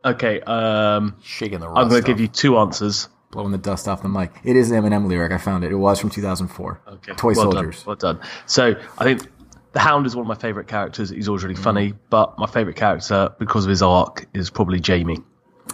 Okay. 0.04 0.42
Um, 0.42 1.16
Shaking 1.24 1.60
the 1.62 1.68
rust. 1.70 1.80
I'm 1.82 1.90
going 1.90 2.02
to 2.02 2.08
give 2.08 2.20
you 2.20 2.28
two 2.28 2.58
answers. 2.58 3.08
Blowing 3.32 3.52
the 3.52 3.58
dust 3.60 3.88
off 3.88 4.02
the 4.02 4.10
mic. 4.10 4.32
It 4.44 4.56
is 4.56 4.72
an 4.72 4.82
Eminem 4.84 5.08
lyric. 5.08 5.32
I 5.32 5.38
found 5.38 5.64
it. 5.64 5.72
It 5.72 5.76
was 5.76 6.00
from 6.00 6.10
2004. 6.10 6.82
Okay. 6.88 7.14
Toy 7.14 7.34
well 7.36 7.52
Soldiers. 7.52 7.78
Done. 7.78 7.86
Well 7.86 7.96
done. 7.96 8.20
So 8.48 8.76
I 8.98 9.04
think 9.04 9.22
the 9.74 9.80
Hound 9.80 10.06
is 10.06 10.16
one 10.16 10.24
of 10.24 10.28
my 10.28 10.36
favourite 10.36 10.68
characters. 10.68 11.10
He's 11.10 11.28
always 11.28 11.44
really 11.44 11.56
funny, 11.56 11.94
but 12.10 12.38
my 12.40 12.48
favourite 12.48 12.76
character 12.78 13.30
because 13.40 13.66
of 13.66 13.70
his 13.70 13.82
arc 13.82 14.28
is 14.34 14.50
probably 14.50 14.82
Jaime. 14.86 15.18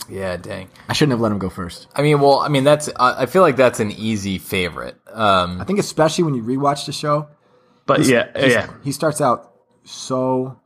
Yeah, 0.09 0.35
dang. 0.37 0.69
I 0.89 0.93
shouldn't 0.93 1.11
have 1.11 1.21
let 1.21 1.31
him 1.31 1.39
go 1.39 1.49
first. 1.49 1.87
I 1.95 2.01
mean, 2.01 2.19
well, 2.19 2.39
I 2.39 2.49
mean, 2.49 2.63
that's. 2.65 2.89
I 2.97 3.23
I 3.23 3.25
feel 3.27 3.41
like 3.41 3.55
that's 3.55 3.79
an 3.79 3.91
easy 3.91 4.37
favorite. 4.37 4.97
Um, 5.11 5.61
I 5.61 5.63
think 5.63 5.79
especially 5.79 6.25
when 6.25 6.33
you 6.35 6.43
rewatch 6.43 6.85
the 6.85 6.91
show, 6.91 7.27
But 7.85 8.01
yeah, 8.05 8.27
he's- 8.35 8.51
yeah. 8.51 8.69
he 8.83 8.91
starts 8.91 9.21
out 9.21 9.53
so 9.85 10.59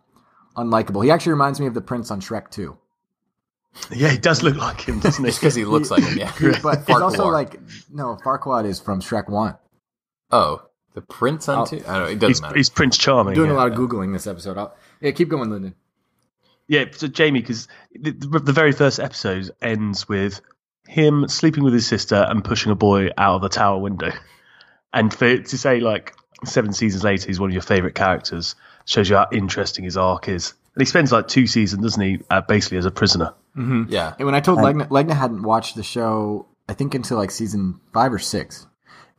unlikable. 0.57 1.03
He 1.03 1.11
actually 1.11 1.33
reminds 1.33 1.59
me 1.59 1.67
of 1.67 1.73
the 1.75 1.81
prince 1.81 2.09
on 2.11 2.21
Shrek 2.21 2.49
2. 2.49 2.75
Yeah, 3.95 4.09
he 4.09 4.17
does 4.17 4.41
look 4.41 4.55
like 4.57 4.81
him, 4.81 4.99
doesn't 4.99 5.23
he? 5.23 5.29
just 5.29 5.39
because 5.39 5.53
he 5.55 5.63
looks 5.63 5.91
like 5.91 6.03
him. 6.03 6.17
Yeah. 6.17 6.31
But 6.63 6.79
it's 6.79 6.89
also 6.89 7.25
Farquaad. 7.25 7.31
like 7.33 7.59
no, 7.93 8.17
Farquaad 8.25 8.65
is 8.65 8.79
from 8.79 8.99
Shrek 8.99 9.29
1. 9.29 9.55
Oh, 10.31 10.63
the 10.93 11.01
prince 11.01 11.47
on 11.49 11.59
I'll- 11.59 11.65
two. 11.67 11.77
I 11.87 11.93
don't 11.93 12.03
know. 12.03 12.05
It 12.05 12.19
doesn't 12.19 12.27
he's, 12.29 12.41
matter. 12.41 12.55
he's 12.55 12.69
Prince 12.69 12.97
Charming. 12.97 13.35
Doing 13.35 13.49
yeah. 13.49 13.55
a 13.55 13.57
lot 13.57 13.71
of 13.71 13.77
googling 13.77 14.13
this 14.13 14.27
episode. 14.27 14.57
I'll, 14.57 14.75
yeah, 15.01 15.11
keep 15.11 15.29
going, 15.29 15.49
Lyndon. 15.49 15.75
Yeah, 16.67 16.85
so 16.91 17.07
Jaime, 17.15 17.39
because 17.39 17.67
the, 17.93 18.11
the 18.11 18.39
the 18.39 18.53
very 18.53 18.71
first 18.71 18.99
episode 18.99 19.49
ends 19.61 20.07
with 20.07 20.41
him 20.87 21.27
sleeping 21.27 21.63
with 21.63 21.73
his 21.73 21.87
sister 21.87 22.15
and 22.15 22.43
pushing 22.43 22.71
a 22.71 22.75
boy 22.75 23.09
out 23.17 23.35
of 23.35 23.41
the 23.41 23.49
tower 23.49 23.79
window. 23.79 24.11
And 24.91 25.13
for 25.13 25.37
to 25.37 25.57
say 25.57 25.81
like 25.81 26.15
seven 26.45 26.73
seasons 26.73 27.03
later, 27.03 27.27
he's 27.27 27.39
one 27.39 27.51
of 27.51 27.53
your 27.53 27.61
favorite 27.61 27.93
characters 27.93 28.55
shows 28.85 29.07
you 29.07 29.17
how 29.17 29.27
interesting 29.31 29.85
his 29.85 29.97
arc 29.97 30.27
is. 30.27 30.55
And 30.73 30.81
he 30.81 30.85
spends 30.85 31.11
like 31.11 31.27
two 31.27 31.45
seasons, 31.45 31.83
doesn't 31.83 32.01
he, 32.01 32.19
uh, 32.31 32.41
basically 32.41 32.79
as 32.79 32.85
a 32.85 32.91
prisoner. 32.91 33.35
yeah. 33.55 34.15
And 34.17 34.25
when 34.25 34.33
I 34.33 34.39
told 34.39 34.57
Legna, 34.57 34.87
Legna 34.87 35.13
hadn't 35.13 35.43
watched 35.43 35.75
the 35.75 35.83
show, 35.83 36.47
I 36.67 36.73
think 36.73 36.95
until 36.95 37.17
like 37.17 37.29
season 37.29 37.79
five 37.93 38.11
or 38.11 38.17
six, 38.17 38.65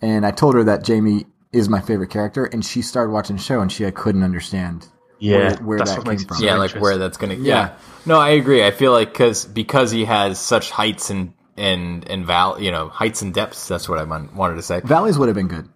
and 0.02 0.26
I 0.26 0.32
told 0.32 0.56
her 0.56 0.64
that 0.64 0.84
Jaime 0.84 1.26
is 1.52 1.68
my 1.68 1.80
favorite 1.80 2.10
character, 2.10 2.44
and 2.44 2.64
she 2.64 2.82
started 2.82 3.10
watching 3.12 3.36
the 3.36 3.42
show, 3.42 3.60
and 3.60 3.70
she 3.70 3.86
I 3.86 3.90
couldn't 3.90 4.22
understand 4.22 4.86
Yeah, 5.18 5.36
where, 5.36 5.56
where 5.56 5.78
that's 5.78 5.90
that 5.94 6.04
what 6.04 6.16
came 6.16 6.26
from. 6.26 6.42
yeah, 6.42 6.56
like 6.56 6.72
where 6.72 6.98
that's 6.98 7.16
gonna. 7.16 7.34
Yeah. 7.34 7.40
Yeah. 7.42 7.74
No, 8.06 8.18
I 8.20 8.30
agree. 8.30 8.64
I 8.64 8.70
feel 8.70 8.92
like 8.92 9.12
because 9.12 9.44
because 9.44 9.90
he 9.90 10.04
has 10.04 10.38
such 10.38 10.70
heights 10.70 11.10
and 11.10 11.34
and 11.56 12.08
and 12.08 12.24
val, 12.24 12.60
you 12.60 12.70
know, 12.70 12.88
heights 12.88 13.22
and 13.22 13.34
depths. 13.34 13.68
That's 13.68 13.88
what 13.88 13.98
I 13.98 14.04
wanted 14.04 14.54
to 14.56 14.62
say. 14.62 14.80
Valleys 14.80 15.18
would 15.18 15.28
have 15.28 15.36
been 15.36 15.48
good. 15.48 15.68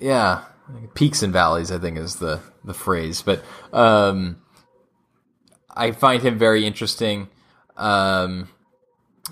Yeah, 0.00 0.44
peaks 0.94 1.22
and 1.22 1.32
valleys. 1.32 1.70
I 1.72 1.78
think 1.78 1.98
is 1.98 2.16
the 2.16 2.40
the 2.64 2.74
phrase. 2.74 3.22
But 3.22 3.42
um, 3.72 4.40
I 5.74 5.90
find 5.92 6.22
him 6.22 6.38
very 6.38 6.64
interesting. 6.66 7.28
Um, 7.76 8.48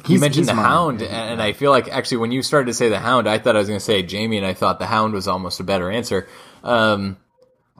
you 0.06 0.18
mentioned 0.20 0.42
he's 0.42 0.46
the 0.48 0.54
mine. 0.54 0.64
Hound, 0.64 1.02
and, 1.02 1.12
and 1.32 1.42
I 1.42 1.52
feel 1.52 1.70
like 1.70 1.88
actually 1.88 2.18
when 2.18 2.32
you 2.32 2.42
started 2.42 2.66
to 2.66 2.74
say 2.74 2.88
the 2.88 2.98
Hound, 2.98 3.28
I 3.28 3.38
thought 3.38 3.56
I 3.56 3.58
was 3.58 3.68
going 3.68 3.78
to 3.80 3.84
say 3.84 4.02
Jaime, 4.06 4.36
and 4.36 4.46
I 4.46 4.54
thought 4.54 4.78
the 4.78 4.86
Hound 4.86 5.14
was 5.14 5.26
almost 5.28 5.60
a 5.60 5.64
better 5.64 5.90
answer. 5.90 6.28
Um, 6.62 7.16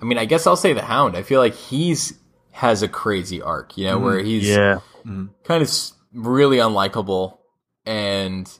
I 0.00 0.04
mean, 0.04 0.18
I 0.18 0.24
guess 0.24 0.46
I'll 0.46 0.56
say 0.56 0.72
the 0.72 0.82
Hound. 0.82 1.16
I 1.16 1.22
feel 1.22 1.40
like 1.40 1.54
he's 1.54 2.14
has 2.52 2.82
a 2.82 2.88
crazy 2.88 3.42
arc, 3.42 3.76
you 3.76 3.84
know, 3.86 3.98
where 3.98 4.18
he's 4.18 4.48
Yeah, 4.48 4.80
kind 5.04 5.62
of 5.62 5.70
really 6.14 6.56
unlikable 6.56 7.36
and 7.84 8.50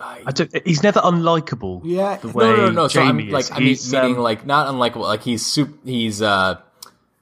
I 0.00 0.30
don't, 0.32 0.50
he's 0.66 0.82
never 0.82 1.00
unlikable. 1.00 1.80
Yeah. 1.84 2.16
the 2.16 2.28
No, 2.28 2.32
way 2.34 2.44
no, 2.46 2.56
no, 2.56 2.70
no. 2.70 2.88
So 2.88 3.00
I'm 3.02 3.28
like, 3.30 3.44
is. 3.44 3.50
I 3.50 3.58
mean, 3.58 3.68
He's, 3.68 3.92
meaning 3.92 4.16
um, 4.16 4.22
like 4.22 4.46
not 4.46 4.66
unlikable. 4.68 5.00
Like 5.02 5.22
he's 5.22 5.44
super. 5.44 5.72
He's 5.84 6.22
uh 6.22 6.60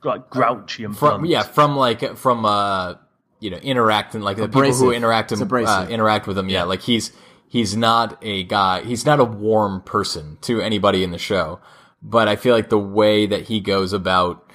like 0.05 0.29
grouchy 0.31 0.85
and 0.85 0.97
from 0.97 1.21
blunt. 1.21 1.29
yeah 1.31 1.43
from 1.43 1.77
like 1.77 2.17
from 2.17 2.45
uh 2.45 2.95
you 3.43 3.51
know 3.51 3.59
interacting 3.59 4.21
like 4.23 4.37
the 4.37 4.49
people 4.49 4.73
who 4.73 4.93
interact 4.93 5.33
him 5.33 5.43
uh, 5.43 5.87
interact 5.89 6.27
with 6.27 6.39
him. 6.39 6.49
Yeah, 6.49 6.63
like 6.63 6.83
he's 6.83 7.13
he's 7.49 7.77
not 7.77 8.19
a 8.23 8.45
guy. 8.45 8.83
He's 8.83 9.05
not 9.05 9.21
a 9.21 9.25
warm 9.25 9.83
person 9.83 10.39
to 10.43 10.61
anybody 10.61 11.03
in 11.03 11.11
the 11.11 11.19
show. 11.19 11.61
But 12.01 12.29
I 12.29 12.37
feel 12.37 12.55
like 12.55 12.69
the 12.69 12.79
way 12.79 13.27
that 13.27 13.49
he 13.49 13.61
goes 13.61 13.93
about 13.93 14.51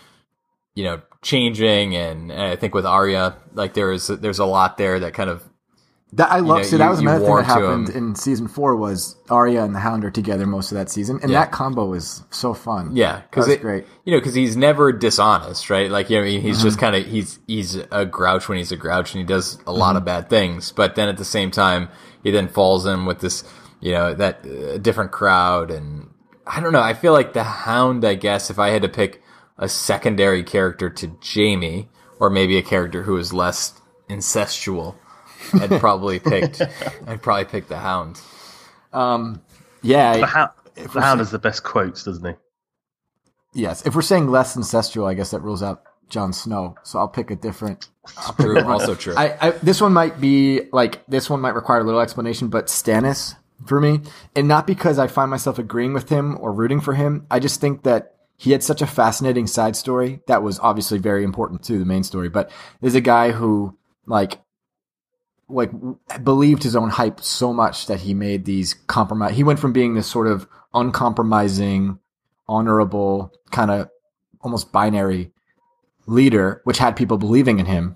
you 0.73 0.83
know 0.83 1.01
changing 1.21 1.95
and, 1.95 2.31
and 2.31 2.41
I 2.41 2.55
think 2.55 2.73
with 2.73 2.85
Arya 2.85 3.35
like 3.53 3.73
there's 3.73 4.07
there's 4.07 4.39
a 4.39 4.45
lot 4.45 4.77
there 4.77 4.99
that 4.99 5.13
kind 5.13 5.29
of 5.29 5.46
That 6.17 6.31
I 6.31 6.39
love. 6.39 6.57
know, 6.57 6.63
so 6.63 6.77
that 6.77 6.83
you- 6.85 6.89
was 6.89 6.99
another 6.99 7.25
thing 7.25 7.35
that 7.35 7.45
happened 7.45 7.89
in 7.89 8.15
season 8.15 8.47
four 8.47 8.75
was 8.75 9.15
Arya 9.29 9.63
and 9.63 9.73
the 9.73 9.79
Hound 9.79 10.03
are 10.03 10.11
together 10.11 10.45
most 10.45 10.71
of 10.71 10.77
that 10.77 10.89
season, 10.89 11.19
and 11.21 11.31
Yeah. 11.31 11.39
that 11.41 11.51
combo 11.51 11.85
was 11.85 12.23
so 12.31 12.53
fun. 12.53 12.89
Yeah, 12.95 13.21
because 13.29 13.47
it's 13.47 13.61
great. 13.61 13.85
You 14.03 14.13
know, 14.13 14.19
because 14.19 14.33
he's 14.33 14.57
never 14.57 14.91
dishonest, 14.91 15.69
right? 15.69 15.89
Like, 15.91 16.09
you 16.09 16.17
know, 16.19 16.25
he's 16.25 16.57
Mm-hmm. 16.57 16.63
just 16.67 16.79
kind 16.79 16.95
of 16.95 17.05
he's 17.05 17.39
he's 17.47 17.77
a 17.91 18.05
grouch 18.05 18.49
when 18.49 18.57
he's 18.57 18.71
a 18.71 18.75
grouch, 18.77 19.13
and 19.13 19.19
he 19.21 19.25
does 19.25 19.57
a 19.67 19.71
lot 19.71 19.95
of 19.95 20.01
Mm-hmm. 20.01 20.05
bad 20.05 20.29
things. 20.29 20.71
But 20.71 20.95
then 20.95 21.07
at 21.07 21.17
the 21.17 21.25
same 21.25 21.51
time, 21.51 21.89
he 22.23 22.31
then 22.31 22.47
falls 22.47 22.85
in 22.85 23.05
with 23.05 23.19
this, 23.19 23.43
you 23.79 23.91
know, 23.91 24.13
that 24.15 24.43
uh, 24.45 24.77
different 24.79 25.11
crowd, 25.11 25.69
and 25.71 26.09
I 26.47 26.61
don't 26.61 26.73
know. 26.73 26.81
I 26.81 26.93
feel 26.93 27.13
like 27.13 27.33
the 27.33 27.43
Hound. 27.43 28.03
I 28.03 28.15
guess 28.15 28.49
if 28.49 28.57
I 28.57 28.69
had 28.69 28.81
to 28.81 28.89
pick 28.89 29.21
a 29.57 29.67
secondary 29.69 30.43
character 30.43 30.89
to 30.89 31.11
Jaime, 31.23 31.89
or 32.19 32.29
maybe 32.31 32.57
a 32.57 32.63
character 32.63 33.03
who 33.03 33.17
is 33.17 33.33
less 33.33 33.73
incestual, 34.09 34.95
I'd 35.53 35.79
probably 35.79 36.19
picked. 36.19 36.61
I'd 37.07 37.21
probably 37.21 37.45
pick 37.45 37.67
the 37.67 37.77
Hound. 37.77 38.19
Um, 38.93 39.41
Yeah. 39.81 40.17
The, 40.17 40.25
Hound, 40.25 40.51
the 40.75 40.81
Hound 40.81 40.93
saying- 40.93 41.17
has 41.19 41.31
the 41.31 41.39
best 41.39 41.63
quotes, 41.63 42.03
doesn't 42.03 42.25
he? 42.25 42.33
yes. 43.53 43.85
If 43.85 43.95
we're 43.95 44.01
saying 44.01 44.27
less 44.29 44.55
incestual, 44.55 45.07
I 45.09 45.13
guess 45.13 45.31
that 45.31 45.41
rules 45.41 45.63
out 45.63 45.83
Jon 46.09 46.33
Snow. 46.33 46.75
So 46.83 46.99
I'll 46.99 47.07
pick 47.07 47.31
a 47.31 47.35
different. 47.35 47.87
True, 48.39 48.61
also 48.61 48.95
true. 48.95 49.13
I, 49.17 49.35
I 49.41 49.49
this 49.51 49.81
one 49.81 49.91
might 49.93 50.21
be 50.21 50.61
like 50.71 51.05
this 51.07 51.29
one 51.29 51.41
might 51.41 51.55
require 51.55 51.81
a 51.81 51.83
little 51.83 51.99
explanation, 51.99 52.47
but 52.47 52.67
Stannis 52.67 53.35
for 53.65 53.81
me, 53.81 53.99
and 54.35 54.47
not 54.47 54.65
because 54.67 54.97
I 54.99 55.07
find 55.07 55.29
myself 55.29 55.59
agreeing 55.59 55.93
with 55.93 56.07
him 56.09 56.37
or 56.39 56.53
rooting 56.53 56.79
for 56.79 56.93
him. 56.93 57.25
I 57.29 57.39
just 57.39 57.59
think 57.59 57.83
that 57.83 58.13
he 58.37 58.51
had 58.51 58.63
such 58.63 58.81
a 58.81 58.87
fascinating 58.87 59.45
side 59.47 59.75
story 59.75 60.21
that 60.27 60.41
was 60.43 60.57
obviously 60.59 60.99
very 60.99 61.23
important 61.25 61.63
to 61.63 61.77
the 61.79 61.83
main 61.85 62.03
story. 62.03 62.29
But 62.29 62.49
there's 62.79 62.95
a 62.95 63.01
guy 63.01 63.31
who 63.31 63.75
like 64.05 64.39
like 65.49 65.71
believed 66.23 66.63
his 66.63 66.75
own 66.75 66.89
hype 66.89 67.21
so 67.21 67.53
much 67.53 67.87
that 67.87 68.01
he 68.01 68.13
made 68.13 68.45
these 68.45 68.73
compromise. 68.73 69.35
He 69.35 69.43
went 69.43 69.59
from 69.59 69.73
being 69.73 69.93
this 69.93 70.07
sort 70.07 70.27
of 70.27 70.47
uncompromising, 70.73 71.99
honorable 72.47 73.31
kind 73.51 73.71
of 73.71 73.89
almost 74.41 74.71
binary 74.71 75.31
leader, 76.05 76.61
which 76.63 76.77
had 76.77 76.95
people 76.95 77.17
believing 77.17 77.59
in 77.59 77.65
him, 77.65 77.95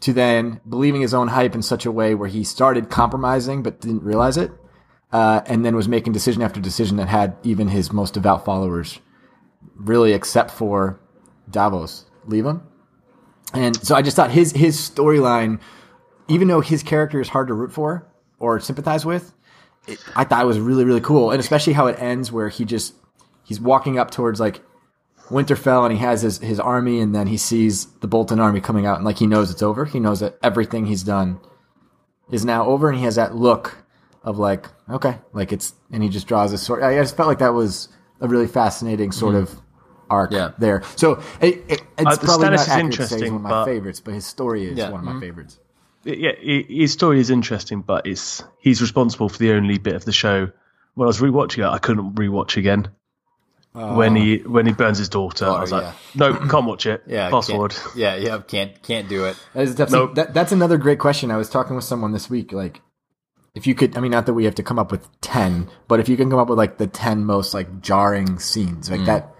to 0.00 0.12
then 0.12 0.60
believing 0.68 1.00
his 1.00 1.14
own 1.14 1.28
hype 1.28 1.54
in 1.54 1.62
such 1.62 1.86
a 1.86 1.92
way 1.92 2.14
where 2.14 2.28
he 2.28 2.44
started 2.44 2.90
compromising 2.90 3.62
but 3.62 3.80
didn't 3.80 4.02
realize 4.02 4.36
it, 4.36 4.50
uh, 5.12 5.42
and 5.46 5.64
then 5.64 5.76
was 5.76 5.88
making 5.88 6.12
decision 6.12 6.42
after 6.42 6.60
decision 6.60 6.96
that 6.96 7.08
had 7.08 7.36
even 7.42 7.68
his 7.68 7.92
most 7.92 8.14
devout 8.14 8.44
followers, 8.44 9.00
really, 9.76 10.12
except 10.12 10.50
for 10.50 11.00
Davos, 11.50 12.06
leave 12.26 12.46
him. 12.46 12.62
And 13.52 13.76
so 13.84 13.94
I 13.94 14.02
just 14.02 14.16
thought 14.16 14.30
his 14.30 14.52
his 14.52 14.76
storyline, 14.78 15.60
even 16.28 16.48
though 16.48 16.60
his 16.60 16.82
character 16.82 17.20
is 17.20 17.28
hard 17.28 17.48
to 17.48 17.54
root 17.54 17.72
for 17.72 18.06
or 18.38 18.60
sympathize 18.60 19.04
with, 19.04 19.32
it, 19.86 19.98
I 20.16 20.24
thought 20.24 20.42
it 20.42 20.46
was 20.46 20.58
really 20.60 20.84
really 20.84 21.00
cool, 21.00 21.30
and 21.30 21.40
especially 21.40 21.72
how 21.74 21.86
it 21.88 22.00
ends 22.00 22.30
where 22.32 22.48
he 22.48 22.64
just 22.64 22.94
he's 23.44 23.60
walking 23.60 23.98
up 23.98 24.10
towards 24.10 24.40
like 24.40 24.62
Winterfell 25.28 25.84
and 25.84 25.92
he 25.92 25.98
has 26.00 26.20
his, 26.22 26.38
his 26.38 26.60
army 26.60 27.00
and 27.00 27.14
then 27.14 27.26
he 27.26 27.36
sees 27.38 27.86
the 28.00 28.06
Bolton 28.06 28.40
army 28.40 28.60
coming 28.60 28.84
out 28.86 28.96
and 28.96 29.04
like 29.04 29.18
he 29.18 29.26
knows 29.26 29.50
it's 29.50 29.62
over. 29.62 29.84
He 29.86 29.98
knows 30.00 30.20
that 30.20 30.38
everything 30.42 30.84
he's 30.86 31.02
done 31.02 31.40
is 32.30 32.44
now 32.44 32.66
over 32.66 32.88
and 32.90 32.98
he 32.98 33.04
has 33.04 33.16
that 33.16 33.34
look 33.34 33.76
of 34.22 34.38
like, 34.38 34.66
okay, 34.90 35.18
like 35.32 35.50
it's, 35.52 35.74
and 35.90 36.02
he 36.02 36.08
just 36.10 36.26
draws 36.26 36.52
a 36.52 36.58
sword. 36.58 36.82
I 36.82 36.94
just 36.96 37.16
felt 37.16 37.26
like 37.28 37.38
that 37.38 37.54
was 37.54 37.88
a 38.20 38.28
really 38.28 38.46
fascinating 38.46 39.12
sort 39.12 39.34
of 39.34 39.54
arc 40.10 40.30
Yeah. 40.30 40.52
there. 40.58 40.82
So 40.96 41.22
it, 41.40 41.62
it, 41.68 41.82
it's 41.98 42.06
Uh, 42.06 42.16
the 42.16 42.26
probably 42.26 42.50
not 42.50 42.58
accurate 42.60 42.60
to 42.60 42.66
say 42.66 42.74
he's 42.74 42.74
interesting, 43.22 43.32
one 43.32 43.36
of 43.36 43.42
my 43.42 43.50
but- 43.50 43.64
favorites, 43.66 44.00
but 44.00 44.14
his 44.14 44.26
story 44.26 44.66
is 44.66 44.76
Yeah. 44.76 44.90
one 44.90 45.06
of 45.06 45.14
my 45.14 45.20
favorites. 45.20 45.58
Yeah, 46.04 46.32
his 46.40 46.92
story 46.92 47.20
is 47.20 47.30
interesting, 47.30 47.82
but 47.82 48.06
it's 48.06 48.42
he's 48.58 48.80
responsible 48.80 49.28
for 49.28 49.38
the 49.38 49.52
only 49.52 49.78
bit 49.78 49.94
of 49.94 50.04
the 50.04 50.12
show. 50.12 50.50
When 50.94 51.06
I 51.06 51.08
was 51.08 51.20
rewatching 51.20 51.58
it, 51.58 51.72
I 51.72 51.78
couldn't 51.78 52.14
rewatch 52.14 52.56
again. 52.56 52.88
when 53.72 54.14
he 54.14 54.42
ah. 54.44 54.48
when 54.48 54.66
he 54.66 54.72
burns 54.72 54.98
his 54.98 55.08
daughter, 55.08 55.46
I 55.46 55.60
was 55.60 55.72
Oh, 55.72 55.78
like, 55.78 55.94
no, 56.14 56.34
can't 56.48 56.66
watch 56.66 56.86
it. 56.86 57.02
Yeah, 57.06 57.30
fast 57.30 57.50
forward. 57.50 57.74
Yeah, 57.96 58.16
yeah, 58.16 58.38
can't 58.46 58.80
can't 58.82 59.08
do 59.08 59.24
it. 59.24 59.36
That 59.54 59.62
is 59.64 59.74
definitely, 59.74 60.14
that, 60.14 60.34
that's 60.34 60.52
another 60.52 60.78
great 60.78 60.98
question. 60.98 61.30
I 61.30 61.36
was 61.36 61.50
talking 61.50 61.74
with 61.74 61.84
someone 61.84 62.12
this 62.12 62.30
week. 62.30 62.52
Like, 62.52 62.82
if 63.54 63.66
you 63.66 63.74
could, 63.74 63.96
I 63.96 64.00
mean, 64.00 64.12
not 64.12 64.26
that 64.26 64.34
we 64.34 64.44
have 64.44 64.54
to 64.56 64.62
come 64.62 64.78
up 64.78 64.90
with 64.90 65.08
10, 65.22 65.70
but 65.88 66.00
if 66.00 66.08
you 66.08 66.16
can 66.16 66.30
come 66.30 66.38
up 66.38 66.48
with 66.48 66.58
like 66.58 66.78
the 66.78 66.86
10 66.86 67.24
most 67.24 67.54
like 67.54 67.80
jarring 67.80 68.38
scenes, 68.38 68.90
like 68.90 69.00
hmm. 69.00 69.06
that, 69.06 69.34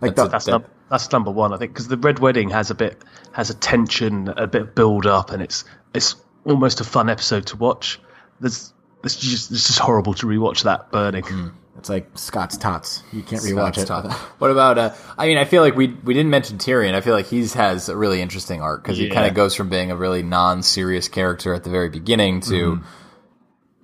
like 0.00 0.14
That's 0.14 0.22
the, 0.22 0.26
a- 0.26 0.30
That's 0.30 0.44
That- 0.46 0.50
num- 0.52 0.64
that's 0.90 1.10
number 1.12 1.30
one, 1.30 1.52
I 1.52 1.56
think, 1.56 1.72
because 1.72 1.88
the 1.88 1.96
Red 1.96 2.18
Wedding 2.18 2.50
has 2.50 2.70
a 2.70 2.74
bit 2.74 3.00
has 3.32 3.48
a 3.48 3.54
tension, 3.54 4.28
a 4.28 4.46
bit 4.46 4.62
of 4.62 4.74
build 4.74 5.06
up, 5.06 5.30
and 5.30 5.42
it's 5.42 5.64
it's 5.94 6.16
almost 6.44 6.80
a 6.80 6.84
fun 6.84 7.08
episode 7.08 7.46
to 7.46 7.56
watch. 7.56 8.00
There's 8.40 8.72
it's 9.04 9.16
just 9.16 9.52
it's 9.52 9.68
just 9.68 9.78
horrible 9.78 10.14
to 10.14 10.26
rewatch 10.26 10.64
that 10.64 10.90
burning. 10.90 11.52
it's 11.78 11.88
like 11.88 12.18
Scott's 12.18 12.56
Tots. 12.56 13.04
You 13.12 13.22
can't 13.22 13.40
Scott's 13.40 13.78
rewatch 13.78 13.82
it. 13.82 13.86
top. 13.86 14.10
What 14.40 14.50
about? 14.50 14.78
Uh, 14.78 14.94
I 15.16 15.26
mean, 15.26 15.38
I 15.38 15.44
feel 15.44 15.62
like 15.62 15.76
we 15.76 15.86
we 15.88 16.12
didn't 16.12 16.30
mention 16.30 16.58
Tyrion. 16.58 16.94
I 16.94 17.00
feel 17.00 17.14
like 17.14 17.26
he's 17.26 17.54
has 17.54 17.88
a 17.88 17.96
really 17.96 18.20
interesting 18.20 18.60
arc 18.60 18.82
because 18.82 18.98
he 18.98 19.08
kind 19.10 19.28
of 19.28 19.34
goes 19.34 19.54
from 19.54 19.68
being 19.68 19.92
a 19.92 19.96
really 19.96 20.24
non-serious 20.24 21.08
character 21.08 21.54
at 21.54 21.62
the 21.62 21.70
very 21.70 21.88
beginning 21.88 22.40
to 22.42 22.82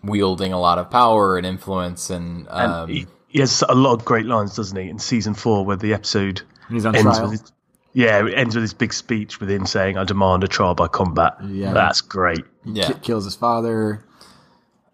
wielding 0.03 0.53
a 0.53 0.61
lot 0.61 0.79
of 0.79 0.91
power 0.91 1.37
and 1.37 1.47
influence 1.47 2.11
and, 2.11 2.47
And 2.49 2.73
um, 2.73 2.89
he, 2.89 3.07
he 3.29 3.41
has 3.41 3.63
a 3.69 3.75
lot 3.75 3.95
of 3.95 4.05
great 4.05 4.27
lines, 4.27 4.55
doesn't 4.57 4.77
he? 4.77 4.89
In 4.89 4.99
season 4.99 5.35
four, 5.35 5.65
where 5.65 5.77
the 5.77 5.95
episode 5.95 6.43
He's 6.69 6.85
on 6.87 6.95
ends 6.97 7.17
trial. 7.17 7.31
with 7.31 7.41
his, 7.41 7.53
yeah, 7.93 8.25
it 8.27 8.35
ends 8.35 8.55
with 8.55 8.63
his 8.63 8.75
big 8.75 8.93
speech 8.93 9.41
with 9.41 9.51
him 9.51 9.67
saying, 9.67 9.97
"I 9.97 10.05
demand 10.05 10.45
a 10.45 10.49
trial 10.49 10.75
by 10.75 10.89
combat." 10.89 11.37
Yeah. 11.45 11.73
that's 11.73 12.01
great. 12.01 12.45
yeah, 12.65 12.89
Ki- 12.89 12.99
kills 13.03 13.25
his 13.25 13.37
father. 13.37 14.05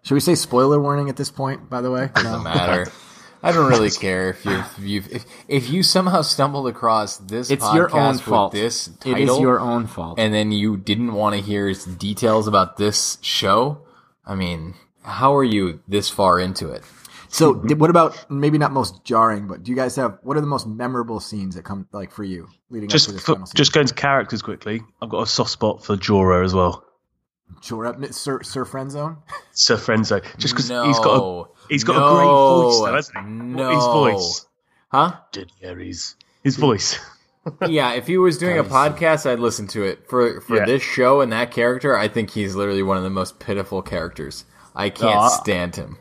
Should 0.03 0.13
we 0.15 0.19
say 0.19 0.35
spoiler 0.35 0.79
warning 0.81 1.09
at 1.09 1.15
this 1.17 1.31
point, 1.31 1.69
by 1.69 1.81
the 1.81 1.89
way? 1.91 2.09
No. 2.17 2.23
doesn't 2.23 2.43
matter. 2.43 2.91
I 3.45 3.51
don't 3.51 3.69
really 3.69 3.89
care 3.91 4.29
if 4.29 4.45
you 4.45 4.51
if 4.57 4.79
you 4.79 5.03
if, 5.11 5.25
if 5.49 5.69
you 5.69 5.83
somehow 5.83 6.21
stumbled 6.21 6.67
across 6.67 7.17
this. 7.17 7.51
It's 7.51 7.63
podcast 7.65 7.75
your 7.75 7.95
own 7.97 8.11
with 8.13 8.21
fault. 8.21 8.51
This 8.53 8.87
title, 9.01 9.35
is 9.35 9.41
your 9.41 9.59
own 9.59 9.85
fault. 9.87 10.17
and 10.17 10.33
then 10.33 10.51
you 10.53 10.77
didn't 10.77 11.13
want 11.13 11.35
to 11.35 11.41
hear 11.41 11.73
details 11.97 12.47
about 12.47 12.77
this 12.77 13.17
show. 13.21 13.79
I 14.25 14.35
mean, 14.35 14.75
how 15.01 15.35
are 15.35 15.43
you 15.43 15.81
this 15.89 16.09
far 16.09 16.39
into 16.39 16.69
it? 16.69 16.83
So, 17.33 17.53
mm-hmm. 17.53 17.67
did- 17.67 17.79
what 17.79 17.89
about 17.89 18.29
maybe 18.31 18.57
not 18.57 18.71
most 18.71 19.03
jarring, 19.03 19.47
but 19.47 19.63
do 19.63 19.71
you 19.71 19.75
guys 19.75 19.95
have 19.97 20.19
what 20.23 20.37
are 20.37 20.41
the 20.41 20.47
most 20.47 20.67
memorable 20.67 21.19
scenes 21.19 21.55
that 21.55 21.63
come 21.65 21.87
like 21.91 22.11
for 22.11 22.23
you 22.23 22.47
leading 22.69 22.87
up 22.87 22.91
to 22.91 22.93
Just 22.93 23.11
this 23.11 23.21
for, 23.21 23.33
final 23.33 23.45
season? 23.47 23.57
just 23.57 23.73
going 23.73 23.87
to 23.87 23.93
characters 23.93 24.41
quickly. 24.41 24.81
I've 25.01 25.09
got 25.09 25.21
a 25.23 25.27
soft 25.27 25.51
spot 25.51 25.83
for 25.83 25.97
Jorah 25.97 26.45
as 26.45 26.53
well. 26.53 26.85
Sure, 27.61 27.85
up 27.85 28.03
Sir 28.13 28.41
Sir 28.43 28.65
Friendzone. 28.65 29.17
Sir 29.51 29.77
Frenzo, 29.77 30.21
just 30.37 30.53
because 30.53 30.69
no, 30.69 30.85
he's 30.85 30.99
got 30.99 31.15
a 31.17 31.43
he's 31.69 31.83
got 31.83 31.95
a 31.95 32.15
great 32.15 32.25
voice, 32.25 32.79
though, 32.79 32.93
hasn't 32.95 33.17
he? 33.17 33.23
No, 33.55 33.69
His 33.75 33.85
voice, 33.85 34.45
huh? 34.91 35.15
Daenerys. 35.31 36.15
His 36.43 36.55
voice. 36.57 36.99
yeah, 37.67 37.93
if 37.93 38.07
he 38.07 38.17
was 38.17 38.37
doing 38.37 38.57
a 38.57 38.63
podcast, 38.63 39.29
I'd 39.29 39.39
listen 39.39 39.67
to 39.67 39.83
it. 39.83 40.09
For 40.09 40.41
for 40.41 40.57
Yeah. 40.57 40.65
this 40.65 40.81
show 40.81 41.21
and 41.21 41.31
that 41.31 41.51
character, 41.51 41.95
I 41.97 42.07
think 42.07 42.31
he's 42.31 42.55
literally 42.55 42.83
one 42.83 42.97
of 42.97 43.03
the 43.03 43.09
most 43.09 43.39
pitiful 43.39 43.81
characters. 43.81 44.45
I 44.75 44.89
can't 44.89 45.15
Aw. 45.15 45.27
stand 45.29 45.75
him. 45.75 45.97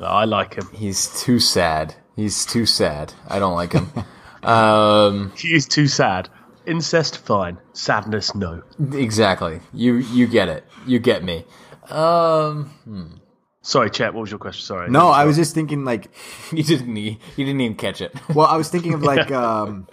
I 0.00 0.24
like 0.24 0.54
him. 0.54 0.68
He's 0.72 1.22
too 1.22 1.38
sad. 1.38 1.94
He's 2.14 2.46
too 2.46 2.66
sad. 2.66 3.12
I 3.28 3.38
don't 3.38 3.54
like 3.54 3.72
him. 3.72 3.90
um, 4.42 5.32
He 5.36 5.54
is 5.54 5.66
too 5.66 5.86
sad. 5.86 6.28
Incest, 6.66 7.18
fine. 7.18 7.58
Sadness, 7.72 8.34
no. 8.34 8.62
exactly. 8.92 9.60
You 9.72 9.94
you 9.96 10.26
get 10.26 10.48
it. 10.48 10.64
You 10.84 10.98
get 10.98 11.22
me. 11.22 11.44
Um, 11.90 13.20
Sorry, 13.62 13.90
Chet. 13.90 14.14
What 14.14 14.20
was 14.20 14.30
your 14.30 14.38
question? 14.38 14.64
Sorry. 14.64 14.90
No, 14.90 15.08
I 15.08 15.24
was 15.24 15.36
just 15.36 15.54
thinking 15.54 15.84
like, 15.84 16.08
you 16.52 16.62
didn't 16.62 16.96
e- 16.96 17.18
you 17.36 17.44
didn't 17.44 17.60
even 17.60 17.76
catch 17.76 18.00
it. 18.00 18.14
well, 18.34 18.46
I 18.46 18.56
was 18.56 18.68
thinking 18.68 18.94
of 18.94 19.02
like, 19.02 19.30
um, 19.30 19.88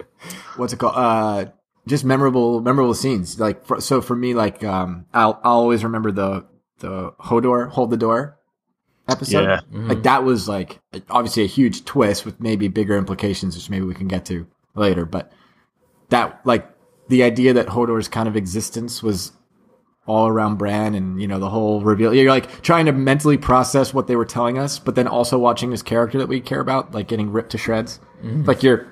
what's 0.56 0.72
it 0.72 0.78
called? 0.78 0.94
Uh, 0.96 1.46
just 1.86 2.04
memorable, 2.04 2.60
memorable 2.60 2.94
scenes. 2.94 3.38
Like, 3.38 3.66
for, 3.66 3.80
so 3.80 4.00
for 4.00 4.16
me, 4.16 4.32
like, 4.32 4.64
um, 4.64 5.06
I'll, 5.12 5.40
I'll 5.44 5.58
always 5.60 5.84
remember 5.84 6.12
the 6.12 6.46
the 6.78 7.12
Hodor 7.20 7.68
hold 7.68 7.90
the 7.90 7.96
door 7.96 8.38
episode. 9.08 9.44
Yeah. 9.44 9.56
Mm-hmm. 9.72 9.88
Like 9.88 10.02
that 10.04 10.24
was 10.24 10.48
like 10.48 10.80
obviously 11.10 11.44
a 11.44 11.46
huge 11.48 11.84
twist 11.84 12.24
with 12.24 12.40
maybe 12.40 12.68
bigger 12.68 12.96
implications, 12.96 13.54
which 13.56 13.70
maybe 13.70 13.84
we 13.84 13.94
can 13.94 14.08
get 14.08 14.24
to 14.26 14.46
later. 14.74 15.04
But 15.04 15.32
that 16.08 16.40
like 16.44 16.68
the 17.08 17.22
idea 17.22 17.52
that 17.54 17.66
Hodor's 17.68 18.08
kind 18.08 18.28
of 18.28 18.36
existence 18.36 19.02
was 19.02 19.32
all 20.06 20.28
around 20.28 20.56
Bran 20.58 20.94
and 20.94 21.20
you 21.20 21.26
know 21.26 21.38
the 21.38 21.48
whole 21.48 21.80
reveal. 21.80 22.12
You're 22.14 22.30
like 22.30 22.62
trying 22.62 22.86
to 22.86 22.92
mentally 22.92 23.38
process 23.38 23.94
what 23.94 24.06
they 24.06 24.16
were 24.16 24.26
telling 24.26 24.58
us, 24.58 24.78
but 24.78 24.94
then 24.94 25.06
also 25.08 25.38
watching 25.38 25.70
this 25.70 25.82
character 25.82 26.18
that 26.18 26.28
we 26.28 26.40
care 26.40 26.60
about, 26.60 26.92
like 26.92 27.08
getting 27.08 27.32
ripped 27.32 27.52
to 27.52 27.58
shreds. 27.58 28.00
Mm-hmm. 28.22 28.44
Like 28.44 28.62
you're 28.62 28.86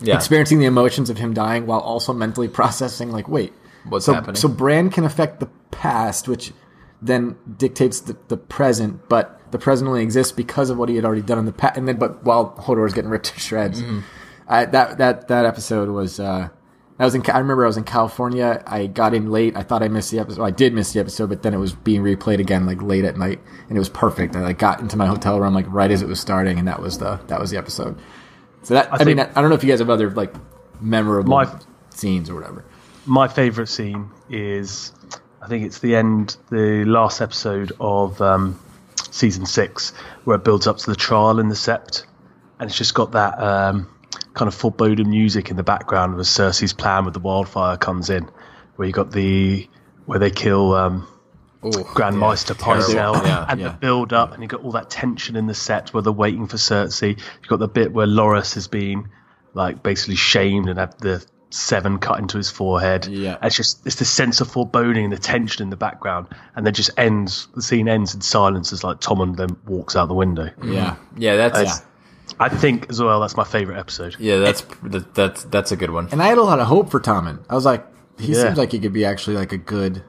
Yeah. 0.00 0.16
experiencing 0.16 0.58
the 0.60 0.66
emotions 0.66 1.10
of 1.10 1.18
him 1.18 1.34
dying 1.34 1.66
while 1.66 1.80
also 1.80 2.12
mentally 2.12 2.48
processing 2.48 3.10
like 3.12 3.28
wait 3.28 3.52
What's 3.88 4.06
so, 4.06 4.14
happening? 4.14 4.36
so 4.36 4.48
Bran 4.48 4.88
can 4.90 5.04
affect 5.04 5.40
the 5.40 5.46
past, 5.70 6.28
which 6.28 6.52
then 7.02 7.36
dictates 7.58 8.00
the, 8.00 8.16
the 8.28 8.36
present, 8.38 9.06
but 9.10 9.38
the 9.54 9.58
present 9.60 9.86
only 9.88 10.02
exists 10.02 10.32
because 10.32 10.68
of 10.68 10.76
what 10.76 10.88
he 10.88 10.96
had 10.96 11.04
already 11.04 11.22
done 11.22 11.38
in 11.38 11.46
the 11.46 11.52
past. 11.52 11.76
And 11.78 11.86
then, 11.86 11.96
but 11.96 12.24
while 12.24 12.56
Hodor 12.58 12.84
is 12.86 12.92
getting 12.92 13.08
ripped 13.08 13.26
to 13.32 13.38
shreds, 13.40 13.80
Mm-hmm. 13.80 14.00
I, 14.48 14.64
that 14.66 14.98
that 14.98 15.28
that 15.28 15.46
episode 15.46 15.88
was. 15.88 16.18
Uh, 16.20 16.48
I 16.98 17.04
was 17.04 17.14
in. 17.14 17.22
I 17.30 17.38
remember 17.38 17.64
I 17.64 17.66
was 17.68 17.76
in 17.76 17.84
California. 17.84 18.62
I 18.66 18.86
got 18.88 19.14
in 19.14 19.30
late. 19.30 19.56
I 19.56 19.62
thought 19.62 19.82
I 19.82 19.88
missed 19.88 20.10
the 20.10 20.18
episode. 20.18 20.42
I 20.44 20.50
did 20.50 20.74
miss 20.74 20.92
the 20.92 21.00
episode, 21.00 21.28
but 21.28 21.42
then 21.42 21.54
it 21.54 21.58
was 21.58 21.72
being 21.72 22.02
replayed 22.02 22.40
again 22.40 22.66
like 22.66 22.82
late 22.82 23.04
at 23.04 23.16
night, 23.16 23.40
and 23.68 23.76
it 23.76 23.78
was 23.78 23.88
perfect. 23.88 24.36
I 24.36 24.40
like 24.42 24.58
got 24.58 24.80
into 24.80 24.96
my 24.96 25.06
hotel 25.06 25.40
room 25.40 25.54
like 25.54 25.66
right 25.68 25.90
as 25.90 26.02
it 26.02 26.08
was 26.08 26.20
starting, 26.20 26.58
and 26.58 26.68
that 26.68 26.80
was 26.82 26.98
the 26.98 27.18
that 27.28 27.40
was 27.40 27.50
the 27.50 27.56
episode. 27.56 27.98
So 28.62 28.74
that 28.74 28.88
I, 28.92 29.02
mean, 29.04 29.18
I, 29.18 29.30
I 29.34 29.40
don't 29.40 29.48
know 29.48 29.56
if 29.56 29.64
you 29.64 29.70
guys 29.70 29.78
have 29.78 29.88
other 29.90 30.10
like 30.10 30.34
memorable 30.80 31.30
My- 31.30 31.58
scenes 31.90 32.28
or 32.28 32.34
whatever. 32.34 32.64
My 33.06 33.28
favourite 33.28 33.68
scene 33.68 34.10
is, 34.30 34.92
I 35.42 35.46
think 35.48 35.64
it's 35.66 35.78
the 35.80 35.96
end, 35.96 36.36
the 36.50 36.84
last 36.86 37.20
episode 37.20 37.72
of 37.80 38.20
um, 38.22 38.58
season 39.14 39.46
six, 39.46 39.90
where 40.24 40.36
it 40.36 40.44
builds 40.44 40.66
up 40.66 40.76
to 40.78 40.90
the 40.90 40.96
trial 40.96 41.38
in 41.38 41.48
the 41.48 41.54
Sept, 41.54 42.04
and 42.58 42.68
it's 42.68 42.76
just 42.76 42.94
got 42.94 43.12
that 43.12 43.38
um, 43.40 43.88
kind 44.34 44.48
of 44.48 44.54
foreboding 44.54 45.08
music 45.10 45.50
in 45.50 45.56
the 45.56 45.62
background 45.62 46.18
as 46.18 46.28
Cersei's 46.28 46.72
plan 46.72 47.04
with 47.04 47.14
the 47.14 47.20
wildfire 47.20 47.76
comes 47.76 48.10
in, 48.10 48.28
where 48.76 48.86
you 48.86 48.92
got 48.92 49.12
the 49.12 49.68
where 50.06 50.18
they 50.18 50.30
kill 50.30 50.74
um, 50.74 51.06
Grand 51.94 52.18
Maester 52.18 52.54
Pycelle, 52.54 53.24
Yeah, 53.24 53.46
and 53.48 53.60
yeah. 53.60 53.68
the 53.68 53.74
build 53.74 54.12
up, 54.12 54.32
and 54.32 54.42
you 54.42 54.48
got 54.48 54.62
all 54.64 54.72
that 54.72 54.90
tension 54.90 55.36
in 55.36 55.46
the 55.46 55.54
set 55.54 55.94
where 55.94 56.02
they're 56.02 56.12
waiting 56.12 56.46
for 56.46 56.56
Cersei. 56.56 57.16
You 57.18 57.48
got 57.48 57.58
the 57.60 57.68
bit 57.68 57.92
where 57.92 58.06
Loras 58.06 58.54
has 58.54 58.68
been 58.68 59.08
like 59.54 59.82
basically 59.82 60.16
shamed 60.16 60.68
and 60.68 60.78
had 60.78 60.98
the 60.98 61.24
seven 61.54 61.98
cut 61.98 62.18
into 62.18 62.36
his 62.36 62.50
forehead. 62.50 63.06
Yeah. 63.06 63.36
it's 63.42 63.56
just 63.56 63.86
it's 63.86 63.96
the 63.96 64.04
sense 64.04 64.40
of 64.40 64.48
foreboding 64.50 65.04
and 65.04 65.12
the 65.12 65.18
tension 65.18 65.62
in 65.62 65.70
the 65.70 65.76
background, 65.76 66.26
and 66.56 66.66
then 66.66 66.74
just 66.74 66.90
ends. 66.98 67.48
The 67.54 67.62
scene 67.62 67.88
ends 67.88 68.14
in 68.14 68.20
silence 68.20 68.72
as 68.72 68.82
like 68.84 69.00
Tommen 69.00 69.36
then 69.36 69.56
walks 69.66 69.94
out 69.96 70.06
the 70.08 70.14
window. 70.14 70.50
Yeah, 70.62 70.96
yeah, 71.16 71.36
that's 71.36 71.60
Yeah. 71.62 71.74
I 72.40 72.48
think 72.48 72.88
as 72.90 73.00
well 73.02 73.20
that's 73.20 73.36
my 73.36 73.44
favorite 73.44 73.78
episode. 73.78 74.16
yeah, 74.18 74.38
that's 74.38 74.62
that, 74.84 75.14
that's 75.14 75.44
that's 75.44 75.72
a 75.72 75.76
good 75.76 75.90
one. 75.90 76.08
And 76.10 76.22
I 76.22 76.26
had 76.26 76.38
a 76.38 76.42
lot 76.42 76.58
of 76.58 76.66
hope 76.66 76.90
for 76.90 76.98
Tommen. 77.00 77.38
I 77.48 77.54
was 77.54 77.64
like, 77.64 77.86
he 78.18 78.32
Yeah. 78.32 78.42
seems 78.42 78.58
like 78.58 78.72
he 78.72 78.78
could 78.80 78.92
be 78.94 79.04
actually 79.04 79.36
like 79.36 79.52
a 79.52 79.58
good 79.58 80.02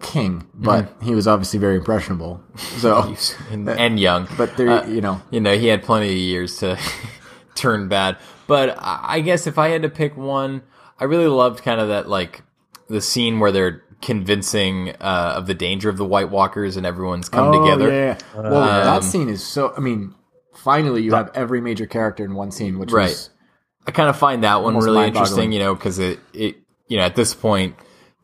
king, 0.00 0.46
but 0.54 0.92
he 1.02 1.14
was 1.14 1.26
obviously 1.26 1.58
very 1.58 1.76
impressionable. 1.76 2.42
So, 2.78 3.14
and, 3.50 3.68
and 3.70 3.98
young. 3.98 4.28
but 4.36 4.56
there, 4.58 4.68
Uh, 4.68 4.86
you 4.86 5.00
know, 5.00 5.22
you 5.30 5.40
know, 5.40 5.56
he 5.56 5.68
had 5.68 5.82
plenty 5.82 6.08
of 6.10 6.16
years 6.16 6.58
to 6.58 6.78
turn 7.54 7.88
bad. 7.88 8.18
But 8.46 8.76
I 8.80 9.20
guess 9.20 9.46
if 9.46 9.58
I 9.58 9.68
had 9.68 9.82
to 9.82 9.88
pick 9.88 10.16
one, 10.16 10.62
I 11.00 11.04
really 11.04 11.28
loved 11.28 11.62
kind 11.62 11.80
of 11.80 11.88
that 11.88 12.08
like 12.08 12.42
the 12.88 13.00
scene 13.00 13.40
where 13.40 13.50
they're 13.52 13.82
convincing 14.02 14.90
uh, 15.00 15.34
of 15.36 15.46
the 15.46 15.54
danger 15.54 15.88
of 15.88 15.96
the 15.96 16.04
White 16.04 16.30
Walkers 16.30 16.76
and 16.76 16.84
everyone's 16.84 17.28
come 17.28 17.48
Oh, 17.48 17.52
together. 17.52 17.88
yeah, 17.90 18.18
yeah. 18.34 18.40
Well, 18.50 18.62
Um, 18.62 18.84
that 18.84 19.04
scene 19.04 19.28
is 19.28 19.42
so. 19.42 19.72
I 19.76 19.80
mean, 19.80 20.14
finally, 20.54 21.02
you 21.02 21.14
have 21.14 21.30
every 21.34 21.60
major 21.60 21.86
character 21.86 22.24
in 22.24 22.34
one 22.34 22.50
scene, 22.50 22.78
which 22.78 22.92
Right. 22.92 23.08
was 23.08 23.30
I 23.86 23.90
kind 23.90 24.08
of 24.08 24.16
find 24.18 24.44
that 24.44 24.62
one 24.62 24.76
really 24.76 25.06
interesting, 25.06 25.52
you 25.52 25.58
know, 25.58 25.74
because 25.74 25.98
it, 25.98 26.18
it, 26.32 26.56
you 26.88 26.96
know, 26.96 27.02
at 27.04 27.16
this 27.16 27.34
point, 27.34 27.76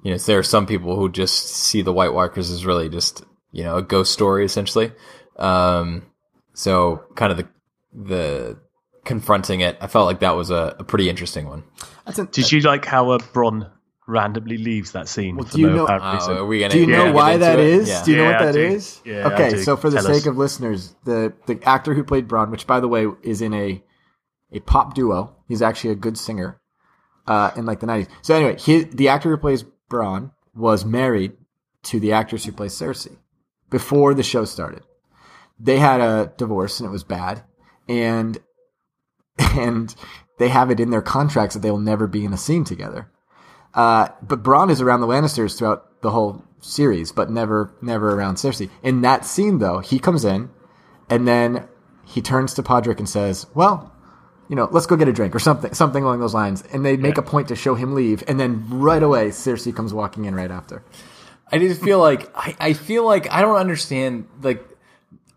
you 0.02 0.10
know, 0.10 0.16
there 0.18 0.38
are 0.38 0.42
some 0.42 0.66
people 0.66 0.96
who 0.96 1.10
just 1.10 1.48
see 1.48 1.82
the 1.82 1.92
White 1.92 2.14
Walkers 2.14 2.50
as 2.50 2.64
really 2.64 2.88
just, 2.88 3.24
you 3.52 3.62
know, 3.62 3.76
a 3.76 3.82
ghost 3.82 4.12
story 4.12 4.44
essentially. 4.44 4.92
Um, 5.36 6.06
so 6.54 7.04
kind 7.14 7.30
of 7.32 7.38
the, 7.38 7.48
the 7.92 8.58
confronting 9.04 9.60
it, 9.60 9.76
I 9.80 9.86
felt 9.86 10.06
like 10.06 10.20
that 10.20 10.36
was 10.36 10.50
a, 10.50 10.76
a 10.78 10.84
pretty 10.84 11.08
interesting 11.08 11.48
one. 11.48 11.64
that's 12.06 12.18
an, 12.18 12.28
Did 12.32 12.50
you 12.52 12.60
like 12.60 12.84
how 12.84 13.10
uh, 13.10 13.18
Bronn 13.18 13.70
randomly 14.06 14.58
leaves 14.58 14.92
that 14.92 15.08
scene 15.08 15.36
for 15.42 15.50
do 15.52 15.60
you 15.60 15.70
know- 15.70 15.84
apparent 15.84 16.22
Uh, 16.22 16.32
are 16.34 16.44
we 16.46 16.60
gonna? 16.60 16.72
Do 16.72 16.80
you 16.80 16.86
know 16.86 17.04
gonna 17.04 17.12
why 17.12 17.30
get 17.30 17.34
into 17.34 17.44
that 17.46 17.58
it? 17.60 17.66
is? 17.66 17.88
Yeah. 17.88 18.04
Do 18.04 18.10
you 18.10 18.16
know 18.16 18.22
Yeah, 18.24 18.30
what 18.32 18.42
I 18.42 18.46
that 18.46 18.52
do. 18.52 18.60
is? 18.60 19.00
Yeah, 19.04 19.28
okay, 19.28 19.56
so 19.62 19.76
for 19.76 19.90
the 19.90 19.96
Tell 19.98 20.06
sake 20.06 20.22
us. 20.22 20.26
of 20.26 20.36
listeners, 20.36 20.94
the 21.04 21.32
the 21.46 21.60
actor 21.68 21.94
who 21.94 22.02
played 22.04 22.26
Bronn, 22.28 22.50
which 22.50 22.66
by 22.66 22.80
the 22.80 22.88
way 22.88 23.06
is 23.22 23.40
in 23.42 23.54
a 23.54 23.82
a 24.52 24.60
pop 24.60 24.94
duo, 24.94 25.36
he's 25.46 25.62
actually 25.62 25.90
a 25.90 25.94
good 25.94 26.18
singer 26.18 26.60
uh, 27.28 27.52
in 27.56 27.66
like 27.66 27.78
the 27.80 27.86
nineties. 27.86 28.12
So 28.22 28.34
anyway, 28.34 28.56
he, 28.58 28.82
the 28.82 29.08
actor 29.08 29.30
who 29.30 29.36
plays 29.36 29.64
Bronn 29.88 30.32
was 30.54 30.84
married 30.84 31.32
to 31.84 32.00
the 32.00 32.12
actress 32.12 32.44
who 32.44 32.52
plays 32.52 32.72
Cersei 32.74 33.16
before 33.70 34.12
the 34.14 34.24
show 34.24 34.44
started. 34.44 34.82
They 35.60 35.78
had 35.78 36.00
a 36.00 36.32
divorce 36.36 36.80
and 36.80 36.88
it 36.88 36.90
was 36.90 37.04
bad, 37.04 37.44
and 37.88 38.36
and 39.40 39.94
they 40.38 40.48
have 40.48 40.70
it 40.70 40.80
in 40.80 40.90
their 40.90 41.02
contracts 41.02 41.54
that 41.54 41.60
they 41.60 41.70
will 41.70 41.78
never 41.78 42.06
be 42.06 42.24
in 42.24 42.32
a 42.32 42.38
scene 42.38 42.64
together. 42.64 43.10
Uh, 43.74 44.08
but 44.22 44.42
Bronn 44.42 44.70
is 44.70 44.80
around 44.80 45.00
the 45.00 45.06
Lannisters 45.06 45.56
throughout 45.56 46.02
the 46.02 46.10
whole 46.10 46.44
series, 46.60 47.12
but 47.12 47.30
never, 47.30 47.72
never 47.80 48.14
around 48.14 48.36
Cersei. 48.36 48.70
In 48.82 49.02
that 49.02 49.24
scene, 49.24 49.58
though, 49.58 49.78
he 49.78 49.98
comes 49.98 50.24
in, 50.24 50.50
and 51.08 51.26
then 51.26 51.68
he 52.04 52.20
turns 52.20 52.54
to 52.54 52.62
Podrick 52.62 52.98
and 52.98 53.08
says, 53.08 53.46
"Well, 53.54 53.94
you 54.48 54.56
know, 54.56 54.68
let's 54.72 54.86
go 54.86 54.96
get 54.96 55.08
a 55.08 55.12
drink 55.12 55.34
or 55.34 55.38
something, 55.38 55.72
something 55.74 56.02
along 56.02 56.20
those 56.20 56.34
lines." 56.34 56.64
And 56.72 56.84
they 56.84 56.96
make 56.96 57.18
a 57.18 57.22
point 57.22 57.48
to 57.48 57.56
show 57.56 57.74
him 57.74 57.94
leave, 57.94 58.24
and 58.26 58.40
then 58.40 58.66
right 58.70 59.02
away, 59.02 59.28
Cersei 59.28 59.74
comes 59.74 59.94
walking 59.94 60.24
in 60.24 60.34
right 60.34 60.50
after. 60.50 60.82
I 61.52 61.58
just 61.58 61.82
feel 61.82 61.98
like 61.98 62.30
I, 62.36 62.56
I 62.58 62.72
feel 62.72 63.04
like 63.04 63.30
I 63.30 63.42
don't 63.42 63.56
understand. 63.56 64.26
Like 64.42 64.64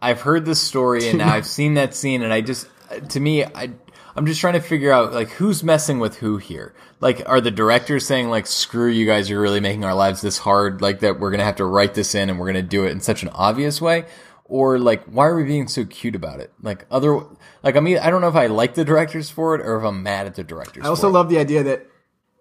I've 0.02 0.22
heard 0.22 0.46
this 0.46 0.62
story 0.62 1.08
and 1.08 1.22
I've 1.22 1.46
seen 1.46 1.76
that 1.76 1.94
scene, 1.94 2.24
and 2.24 2.34
I 2.34 2.42
just 2.42 2.68
to 3.10 3.20
me, 3.20 3.44
I 3.44 3.72
I'm 4.16 4.26
just 4.26 4.40
trying 4.40 4.54
to 4.54 4.62
figure 4.62 4.92
out 4.92 5.14
like 5.14 5.30
who's 5.30 5.64
messing 5.64 6.00
with 6.00 6.18
who 6.18 6.38
here. 6.38 6.74
Like, 7.00 7.24
are 7.26 7.42
the 7.42 7.52
directors 7.52 8.06
saying 8.06 8.30
like, 8.30 8.48
"Screw 8.48 8.88
you 8.88 9.06
guys, 9.06 9.30
you're 9.30 9.42
really 9.42 9.60
making 9.60 9.84
our 9.84 9.96
lives 9.96 10.22
this 10.22 10.38
hard," 10.38 10.82
like 10.82 11.00
that 11.00 11.20
we're 11.20 11.32
gonna 11.32 11.44
have 11.44 11.58
to 11.58 11.66
write 11.66 11.94
this 11.94 12.16
in 12.16 12.30
and 12.30 12.40
we're 12.40 12.48
gonna 12.48 12.62
do 12.62 12.86
it 12.86 12.92
in 12.92 13.02
such 13.02 13.24
an 13.24 13.30
obvious 13.30 13.82
way? 13.82 14.06
Or 14.46 14.78
like, 14.78 15.04
why 15.06 15.26
are 15.26 15.36
we 15.36 15.44
being 15.44 15.68
so 15.68 15.86
cute 15.86 16.16
about 16.16 16.40
it? 16.40 16.54
Like 16.62 16.86
other, 16.92 17.22
like 17.64 17.76
I 17.76 17.80
mean, 17.80 17.98
I 17.98 18.10
don't 18.10 18.22
know 18.22 18.28
if 18.28 18.36
I 18.36 18.48
like 18.48 18.76
the 18.76 18.86
directors 18.86 19.30
for 19.30 19.56
it 19.56 19.62
or 19.62 19.78
if 19.78 19.84
I'm 19.84 20.04
mad 20.04 20.28
at 20.28 20.36
the 20.36 20.44
directors. 20.44 20.86
I 20.86 20.90
also 20.90 21.10
love 21.10 21.30
the 21.30 21.40
idea 21.40 21.64
that 21.64 21.88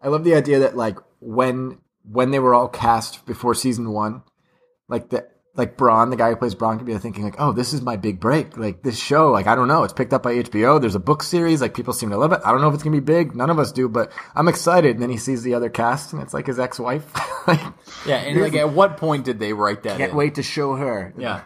I 0.02 0.08
love 0.08 0.24
the 0.24 0.34
idea 0.34 0.58
that 0.60 0.76
like 0.76 0.98
when 1.20 1.78
when 2.04 2.32
they 2.32 2.38
were 2.38 2.54
all 2.54 2.68
cast 2.68 3.24
before 3.24 3.54
season 3.54 3.90
one, 3.90 4.22
like 4.88 5.10
the 5.10 5.26
like 5.54 5.76
Bronn, 5.76 6.10
the 6.10 6.16
guy 6.16 6.30
who 6.30 6.36
plays 6.36 6.54
Bronn, 6.54 6.78
could 6.78 6.86
be 6.86 6.96
thinking 6.96 7.24
like, 7.24 7.36
"Oh, 7.38 7.52
this 7.52 7.72
is 7.72 7.82
my 7.82 7.96
big 7.96 8.20
break. 8.20 8.56
Like 8.56 8.82
this 8.82 8.98
show, 8.98 9.30
like 9.30 9.46
I 9.46 9.54
don't 9.54 9.68
know, 9.68 9.84
it's 9.84 9.92
picked 9.92 10.12
up 10.12 10.22
by 10.22 10.34
HBO. 10.34 10.80
There's 10.80 10.94
a 10.94 11.00
book 11.00 11.22
series. 11.22 11.60
Like 11.60 11.74
people 11.74 11.92
seem 11.92 12.10
to 12.10 12.16
love 12.16 12.32
it. 12.32 12.40
I 12.44 12.52
don't 12.52 12.60
know 12.62 12.68
if 12.68 12.74
it's 12.74 12.82
gonna 12.82 12.96
be 12.96 13.00
big. 13.00 13.34
None 13.36 13.50
of 13.50 13.58
us 13.58 13.70
do, 13.72 13.88
but 13.88 14.10
I'm 14.34 14.48
excited." 14.48 14.92
And 14.92 15.02
then 15.02 15.10
he 15.10 15.18
sees 15.18 15.42
the 15.42 15.54
other 15.54 15.68
cast, 15.68 16.12
and 16.12 16.22
it's 16.22 16.32
like 16.32 16.46
his 16.46 16.58
ex-wife. 16.58 17.12
like, 17.46 17.60
yeah. 18.06 18.16
And 18.16 18.40
like, 18.40 18.54
at 18.54 18.70
what 18.72 18.96
point 18.96 19.24
did 19.24 19.38
they 19.38 19.52
write 19.52 19.82
that? 19.82 19.98
can't 19.98 20.12
in? 20.12 20.16
wait 20.16 20.36
to 20.36 20.42
show 20.42 20.74
her. 20.76 21.12
Yeah. 21.18 21.42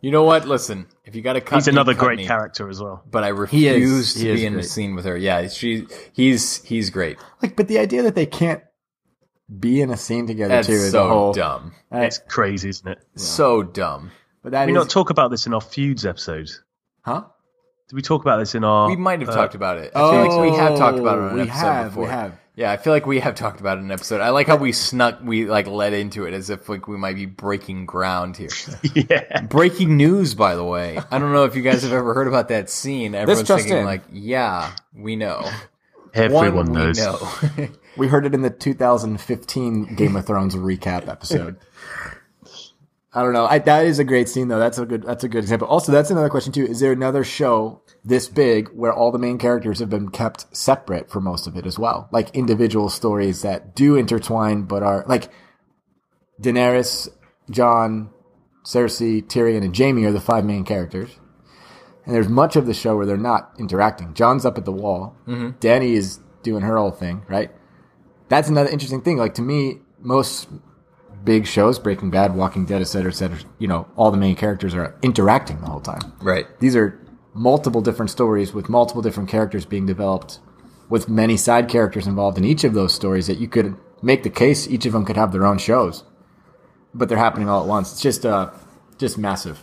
You 0.00 0.10
know 0.10 0.24
what? 0.24 0.46
Listen, 0.46 0.86
if 1.04 1.14
you 1.14 1.22
got 1.22 1.34
to 1.34 1.40
cut, 1.40 1.56
He's 1.56 1.68
me, 1.68 1.72
another 1.74 1.94
cut 1.94 2.06
great 2.06 2.18
me. 2.18 2.26
character 2.26 2.68
as 2.68 2.82
well. 2.82 3.04
But 3.08 3.22
I 3.22 3.28
refuse 3.28 4.14
He 4.14 4.24
to 4.24 4.30
is 4.30 4.40
be 4.40 4.46
in 4.46 4.54
the 4.54 4.64
scene 4.64 4.96
with 4.96 5.04
her. 5.04 5.16
Yeah, 5.16 5.46
she, 5.46 5.86
he's, 6.12 6.60
he's 6.64 6.90
great. 6.90 7.18
Like, 7.40 7.54
but 7.54 7.68
the 7.68 7.78
idea 7.78 8.02
that 8.02 8.16
they 8.16 8.26
can't 8.26 8.62
be 9.60 9.80
in 9.80 9.90
a 9.90 9.96
scene 9.96 10.26
together 10.26 10.54
That's 10.54 10.66
too 10.66 10.74
is 10.74 10.92
so 10.92 11.04
a 11.06 11.08
whole. 11.08 11.32
dumb. 11.32 11.72
It's 11.90 12.18
crazy, 12.18 12.68
isn't 12.70 12.88
it? 12.88 12.98
So 13.16 13.62
dumb. 13.62 14.10
But 14.42 14.52
that 14.52 14.66
we 14.66 14.72
is- 14.72 14.76
not 14.76 14.90
talk 14.90 15.10
about 15.10 15.30
this 15.30 15.46
in 15.46 15.54
our 15.54 15.60
feuds 15.60 16.04
episode? 16.06 16.50
huh? 17.02 17.24
Did 17.88 17.96
we 17.96 18.02
talk 18.02 18.22
about 18.22 18.38
this 18.38 18.54
in 18.54 18.64
our? 18.64 18.88
We 18.88 18.96
might 18.96 19.20
have 19.20 19.28
uh, 19.28 19.34
talked 19.34 19.54
about 19.54 19.76
it. 19.78 19.92
I 19.94 20.10
feel 20.10 20.26
like 20.26 20.50
we 20.52 20.56
have 20.56 20.78
talked 20.78 20.98
about 20.98 21.18
it 21.18 21.22
on 21.24 21.28
an 21.30 21.34
we 21.34 21.40
episode 21.42 21.58
have, 21.58 21.86
before. 21.88 22.04
we 22.04 22.08
have. 22.10 22.38
Yeah, 22.54 22.70
I 22.70 22.76
feel 22.76 22.92
like 22.92 23.06
we 23.06 23.18
have 23.20 23.34
talked 23.34 23.60
about 23.60 23.76
it 23.78 23.80
in 23.80 23.86
an 23.86 23.92
episode. 23.92 24.20
I 24.20 24.28
like 24.30 24.46
how 24.46 24.56
we 24.56 24.72
snuck, 24.72 25.20
we 25.22 25.46
like 25.46 25.66
led 25.66 25.92
into 25.94 26.24
it 26.26 26.34
as 26.34 26.48
if 26.50 26.68
like 26.68 26.86
we 26.88 26.96
might 26.98 27.16
be 27.16 27.26
breaking 27.26 27.86
ground 27.86 28.36
here. 28.36 28.50
yeah. 28.94 29.42
breaking 29.42 29.96
news, 29.96 30.34
by 30.34 30.54
the 30.54 30.64
way. 30.64 30.98
I 31.10 31.18
don't 31.18 31.32
know 31.32 31.44
if 31.44 31.54
you 31.56 31.62
guys 31.62 31.82
have 31.82 31.92
ever 31.92 32.12
heard 32.14 32.28
about 32.28 32.48
that 32.48 32.68
scene. 32.70 33.14
Everyone's 33.14 33.48
thinking 33.48 33.78
in. 33.78 33.84
like, 33.84 34.02
yeah, 34.12 34.72
we 34.94 35.16
know. 35.16 35.48
Everyone 36.14 36.72
One, 36.72 36.72
knows. 36.72 36.98
we 36.98 37.04
know. 37.64 37.68
We 37.96 38.08
heard 38.08 38.26
it 38.26 38.34
in 38.34 38.42
the 38.42 38.50
2015 38.50 39.94
Game 39.94 40.16
of 40.16 40.26
Thrones 40.26 40.54
recap 40.54 41.08
episode. 41.08 41.58
I 43.14 43.22
don't 43.22 43.34
know. 43.34 43.44
I, 43.44 43.58
that 43.58 43.84
is 43.84 43.98
a 43.98 44.04
great 44.04 44.28
scene, 44.28 44.48
though. 44.48 44.58
That's 44.58 44.78
a 44.78 44.86
good. 44.86 45.02
That's 45.02 45.22
a 45.22 45.28
good 45.28 45.44
example. 45.44 45.68
Also, 45.68 45.92
that's 45.92 46.10
another 46.10 46.30
question 46.30 46.52
too. 46.52 46.64
Is 46.64 46.80
there 46.80 46.92
another 46.92 47.24
show 47.24 47.82
this 48.04 48.28
big 48.28 48.68
where 48.68 48.92
all 48.92 49.12
the 49.12 49.18
main 49.18 49.36
characters 49.36 49.78
have 49.80 49.90
been 49.90 50.08
kept 50.08 50.56
separate 50.56 51.10
for 51.10 51.20
most 51.20 51.46
of 51.46 51.56
it 51.56 51.66
as 51.66 51.78
well, 51.78 52.08
like 52.10 52.34
individual 52.34 52.88
stories 52.88 53.42
that 53.42 53.74
do 53.74 53.96
intertwine 53.96 54.62
but 54.62 54.82
are 54.82 55.04
like 55.06 55.30
Daenerys 56.40 57.08
Jon, 57.50 58.10
Cersei, 58.64 59.22
Tyrion, 59.22 59.62
and 59.62 59.76
Jaime 59.76 60.04
are 60.04 60.12
the 60.12 60.20
five 60.20 60.44
main 60.44 60.64
characters. 60.64 61.10
And 62.04 62.14
there's 62.14 62.28
much 62.28 62.56
of 62.56 62.66
the 62.66 62.74
show 62.74 62.96
where 62.96 63.06
they're 63.06 63.16
not 63.16 63.52
interacting. 63.58 64.14
Jon's 64.14 64.44
up 64.44 64.58
at 64.58 64.64
the 64.64 64.72
wall. 64.72 65.16
Mm-hmm. 65.26 65.58
Dany 65.58 65.92
is 65.92 66.18
doing 66.42 66.62
her 66.62 66.76
old 66.76 66.98
thing, 66.98 67.22
right? 67.28 67.52
That's 68.32 68.48
another 68.48 68.70
interesting 68.70 69.02
thing. 69.02 69.18
Like 69.18 69.34
to 69.34 69.42
me, 69.42 69.80
most 70.00 70.48
big 71.22 71.46
shows, 71.46 71.78
Breaking 71.78 72.10
Bad, 72.10 72.34
Walking 72.34 72.64
Dead, 72.64 72.80
et 72.80 72.84
cetera, 72.84 73.10
et 73.10 73.14
cetera, 73.14 73.36
you 73.58 73.68
know, 73.68 73.86
all 73.94 74.10
the 74.10 74.16
main 74.16 74.36
characters 74.36 74.74
are 74.74 74.98
interacting 75.02 75.60
the 75.60 75.66
whole 75.66 75.82
time. 75.82 76.14
Right. 76.22 76.46
These 76.58 76.74
are 76.74 76.98
multiple 77.34 77.82
different 77.82 78.10
stories 78.10 78.54
with 78.54 78.70
multiple 78.70 79.02
different 79.02 79.28
characters 79.28 79.66
being 79.66 79.84
developed, 79.84 80.38
with 80.88 81.10
many 81.10 81.36
side 81.36 81.68
characters 81.68 82.06
involved 82.06 82.38
in 82.38 82.44
each 82.46 82.64
of 82.64 82.72
those 82.72 82.94
stories 82.94 83.26
that 83.26 83.36
you 83.36 83.48
could 83.48 83.76
make 84.00 84.22
the 84.22 84.30
case 84.30 84.66
each 84.66 84.86
of 84.86 84.94
them 84.94 85.04
could 85.04 85.16
have 85.16 85.30
their 85.30 85.44
own 85.44 85.58
shows, 85.58 86.02
but 86.94 87.10
they're 87.10 87.18
happening 87.18 87.50
all 87.50 87.60
at 87.60 87.68
once. 87.68 87.92
It's 87.92 88.00
just 88.00 88.24
uh, 88.24 88.50
just 88.96 89.18
massive. 89.18 89.60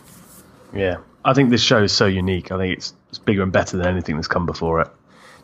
Yeah, 0.72 0.98
I 1.24 1.34
think 1.34 1.50
this 1.50 1.60
show 1.60 1.82
is 1.82 1.90
so 1.90 2.06
unique. 2.06 2.52
I 2.52 2.56
think 2.56 2.78
it's 2.78 2.94
it's 3.08 3.18
bigger 3.18 3.42
and 3.42 3.50
better 3.50 3.76
than 3.76 3.88
anything 3.88 4.14
that's 4.14 4.28
come 4.28 4.46
before 4.46 4.80
it. 4.80 4.88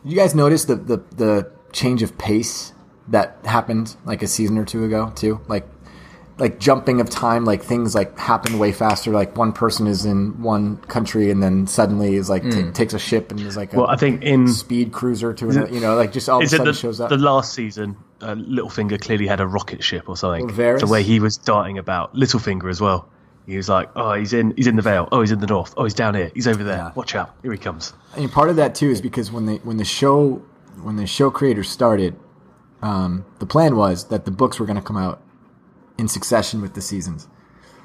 Did 0.05 0.13
you 0.13 0.17
guys 0.17 0.33
notice 0.33 0.67
the, 0.67 0.77
the 0.77 0.99
the 1.17 1.51
change 1.73 2.05
of 2.05 2.17
pace 2.19 2.73
that 3.09 3.39
happened 3.45 3.97
like 4.05 4.23
a 4.23 4.27
season 4.27 4.59
or 4.59 4.65
two 4.65 4.85
ago 4.85 5.13
too? 5.15 5.41
Like 5.49 5.67
like 6.39 6.59
jumping 6.61 7.01
of 7.01 7.09
time, 7.09 7.45
like 7.45 7.63
things 7.63 7.95
like 7.95 8.19
happen 8.19 8.59
way 8.59 8.71
faster. 8.71 9.11
Like 9.11 9.37
one 9.37 9.53
person 9.53 9.87
is 9.87 10.05
in 10.05 10.43
one 10.43 10.77
country 10.79 11.31
and 11.31 11.43
then 11.43 11.67
suddenly 11.67 12.15
is 12.15 12.29
like 12.29 12.43
ta- 12.43 12.71
takes 12.73 12.93
a 12.93 12.99
ship 12.99 13.31
and 13.31 13.41
is 13.41 13.57
like 13.57 13.73
a 13.73 13.77
Well, 13.77 13.87
I 13.87 13.97
think 13.97 14.23
in 14.23 14.49
speed 14.49 14.93
cruiser 14.93 15.33
to 15.33 15.49
another. 15.49 15.73
You 15.73 15.81
know, 15.81 15.97
like 15.97 16.13
just 16.13 16.29
all 16.29 16.39
of 16.39 16.45
a 16.45 16.49
sudden 16.49 16.67
the, 16.67 16.73
shows 16.75 17.01
up. 17.01 17.09
the 17.09 17.17
last 17.17 17.55
season, 17.55 17.97
uh, 18.21 18.35
Littlefinger 18.35 19.01
clearly 19.01 19.27
had 19.27 19.41
a 19.41 19.47
rocket 19.47 19.83
ship 19.83 20.09
or 20.09 20.17
something. 20.17 20.49
The 20.49 20.87
way 20.87 21.03
he 21.03 21.21
was 21.21 21.39
darting 21.39 21.79
about, 21.79 22.15
Littlefinger 22.15 22.69
as 22.69 22.81
well. 22.81 23.09
He 23.47 23.57
was 23.57 23.69
like, 23.69 23.89
"Oh, 23.95 24.13
he's 24.15 24.33
in, 24.33 24.53
he's 24.57 24.67
in 24.67 24.75
the 24.75 24.83
Vale. 24.83 25.09
Oh, 25.13 25.21
he's 25.21 25.31
in 25.31 25.39
the 25.39 25.47
north. 25.47 25.73
Oh, 25.77 25.85
he's 25.85 25.95
down 25.95 26.17
here. 26.17 26.33
He's 26.35 26.49
over 26.49 26.65
there. 26.65 26.79
Yeah. 26.79 26.93
Watch 26.97 27.15
out! 27.15 27.33
Here 27.43 27.53
he 27.53 27.59
comes." 27.59 27.93
I 28.15 28.19
mean, 28.19 28.29
part 28.29 28.51
of 28.51 28.57
that 28.57 28.75
too 28.75 28.91
is 28.91 29.01
because 29.01 29.31
when 29.31 29.47
they 29.47 29.57
when 29.59 29.77
the 29.77 29.85
show 29.85 30.43
when 30.83 30.97
the 30.97 31.07
show 31.07 31.31
creators 31.31 31.69
started, 31.69 32.17
um, 32.83 33.25
the 33.39 33.47
plan 33.47 33.77
was 33.77 34.09
that 34.09 34.25
the 34.25 34.31
books 34.31 34.59
were 34.59 34.67
going 34.67 34.77
to 34.77 34.83
come 34.83 34.97
out 34.97 35.23
in 35.99 36.09
succession 36.09 36.61
with 36.61 36.75
the 36.75 36.83
seasons, 36.83 37.29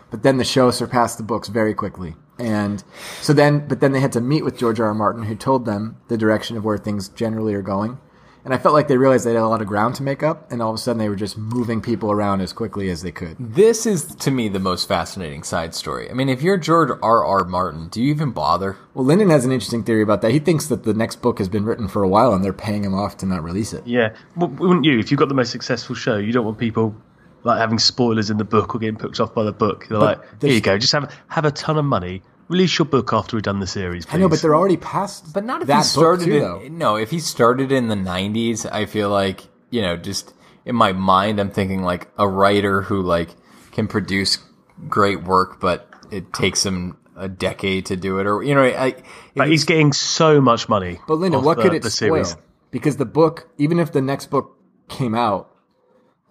but 0.09 0.23
then 0.23 0.37
the 0.37 0.43
show 0.43 0.71
surpassed 0.71 1.17
the 1.17 1.23
books 1.23 1.47
very 1.47 1.73
quickly, 1.73 2.15
and 2.37 2.83
so 3.21 3.33
then 3.33 3.67
but 3.67 3.79
then 3.79 3.91
they 3.91 3.99
had 3.99 4.11
to 4.13 4.21
meet 4.21 4.43
with 4.43 4.57
George 4.57 4.79
R. 4.79 4.87
R. 4.87 4.93
Martin, 4.93 5.23
who 5.23 5.35
told 5.35 5.65
them 5.65 5.97
the 6.07 6.17
direction 6.17 6.57
of 6.57 6.65
where 6.65 6.77
things 6.77 7.09
generally 7.09 7.53
are 7.53 7.61
going. 7.61 7.99
And 8.43 8.53
I 8.53 8.57
felt 8.57 8.73
like 8.73 8.87
they 8.87 8.97
realized 8.97 9.25
they 9.25 9.33
had 9.33 9.41
a 9.41 9.47
lot 9.47 9.61
of 9.61 9.67
ground 9.67 9.95
to 9.95 10.03
make 10.03 10.23
up, 10.23 10.51
and 10.51 10.61
all 10.61 10.69
of 10.69 10.75
a 10.75 10.77
sudden 10.77 10.97
they 10.97 11.09
were 11.09 11.15
just 11.15 11.37
moving 11.37 11.79
people 11.79 12.11
around 12.11 12.41
as 12.41 12.53
quickly 12.53 12.89
as 12.89 13.03
they 13.03 13.11
could. 13.11 13.35
This 13.39 13.85
is 13.85 14.15
to 14.15 14.31
me 14.31 14.47
the 14.49 14.59
most 14.59 14.87
fascinating 14.87 15.43
side 15.43 15.75
story. 15.75 16.09
I 16.09 16.13
mean, 16.13 16.27
if 16.27 16.41
you're 16.41 16.57
George 16.57 16.89
R. 17.03 17.23
R. 17.23 17.43
Martin, 17.45 17.87
do 17.89 18.01
you 18.01 18.09
even 18.11 18.31
bother? 18.31 18.77
Well, 18.93 19.05
Lyndon 19.05 19.29
has 19.29 19.45
an 19.45 19.51
interesting 19.51 19.83
theory 19.83 20.01
about 20.01 20.21
that. 20.23 20.31
He 20.31 20.39
thinks 20.39 20.67
that 20.67 20.83
the 20.83 20.93
next 20.93 21.21
book 21.21 21.37
has 21.37 21.49
been 21.49 21.65
written 21.65 21.87
for 21.87 22.03
a 22.03 22.07
while, 22.07 22.33
and 22.33 22.43
they're 22.43 22.53
paying 22.53 22.83
him 22.83 22.95
off 22.95 23.17
to 23.17 23.25
not 23.25 23.43
release 23.43 23.73
it. 23.73 23.85
Yeah, 23.85 24.13
well, 24.35 24.49
wouldn't 24.49 24.85
you? 24.85 24.97
If 24.97 25.11
you've 25.11 25.19
got 25.19 25.29
the 25.29 25.35
most 25.35 25.51
successful 25.51 25.95
show, 25.95 26.17
you 26.17 26.31
don't 26.31 26.45
want 26.45 26.57
people 26.57 26.95
like 27.43 27.59
having 27.59 27.79
spoilers 27.79 28.29
in 28.29 28.37
the 28.37 28.43
book 28.43 28.75
or 28.75 28.79
getting 28.79 28.97
picked 28.97 29.19
off 29.19 29.33
by 29.33 29.43
the 29.43 29.51
book. 29.51 29.87
They're 29.87 29.97
like, 29.97 30.19
"Here 30.41 30.51
you 30.51 30.61
go. 30.61 30.77
Just 30.77 30.93
have 30.93 31.13
have 31.27 31.45
a 31.45 31.51
ton 31.51 31.77
of 31.77 31.85
money. 31.85 32.21
Release 32.51 32.77
your 32.77 32.85
book 32.85 33.13
after 33.13 33.37
we've 33.37 33.43
done 33.43 33.59
the 33.59 33.67
series." 33.67 34.05
Please. 34.05 34.15
I 34.15 34.19
know, 34.19 34.29
but 34.29 34.41
they're 34.41 34.55
already 34.55 34.77
past. 34.77 35.33
But 35.33 35.45
not 35.45 35.61
if 35.61 35.67
that 35.67 35.77
he 35.77 35.83
started 35.83 36.25
too, 36.25 36.35
in, 36.35 36.41
though. 36.41 36.67
no, 36.69 36.95
if 36.97 37.09
he 37.09 37.19
started 37.19 37.71
in 37.71 37.87
the 37.87 37.95
'90s, 37.95 38.69
I 38.71 38.85
feel 38.85 39.09
like 39.09 39.47
you 39.69 39.81
know, 39.81 39.97
just 39.97 40.33
in 40.65 40.75
my 40.75 40.93
mind, 40.93 41.39
I'm 41.39 41.49
thinking 41.49 41.83
like 41.83 42.09
a 42.17 42.27
writer 42.27 42.81
who 42.81 43.01
like 43.01 43.29
can 43.71 43.87
produce 43.87 44.37
great 44.87 45.23
work, 45.23 45.59
but 45.59 45.89
it 46.11 46.33
takes 46.33 46.65
him 46.65 46.97
a 47.15 47.29
decade 47.29 47.85
to 47.87 47.95
do 47.95 48.19
it, 48.19 48.27
or 48.27 48.43
you 48.43 48.53
know, 48.53 48.63
I. 48.63 48.95
But 49.35 49.47
he's 49.47 49.65
getting 49.65 49.93
so 49.93 50.41
much 50.41 50.69
money. 50.69 50.99
But 51.07 51.15
Linda, 51.15 51.39
what 51.39 51.57
the, 51.57 51.63
could 51.63 51.73
it 51.73 51.83
the 51.83 51.89
spoil? 51.89 52.25
series. 52.25 52.37
Because 52.69 52.97
the 52.97 53.05
book, 53.05 53.49
even 53.57 53.79
if 53.79 53.91
the 53.91 54.01
next 54.01 54.27
book 54.27 54.57
came 54.87 55.15
out, 55.15 55.50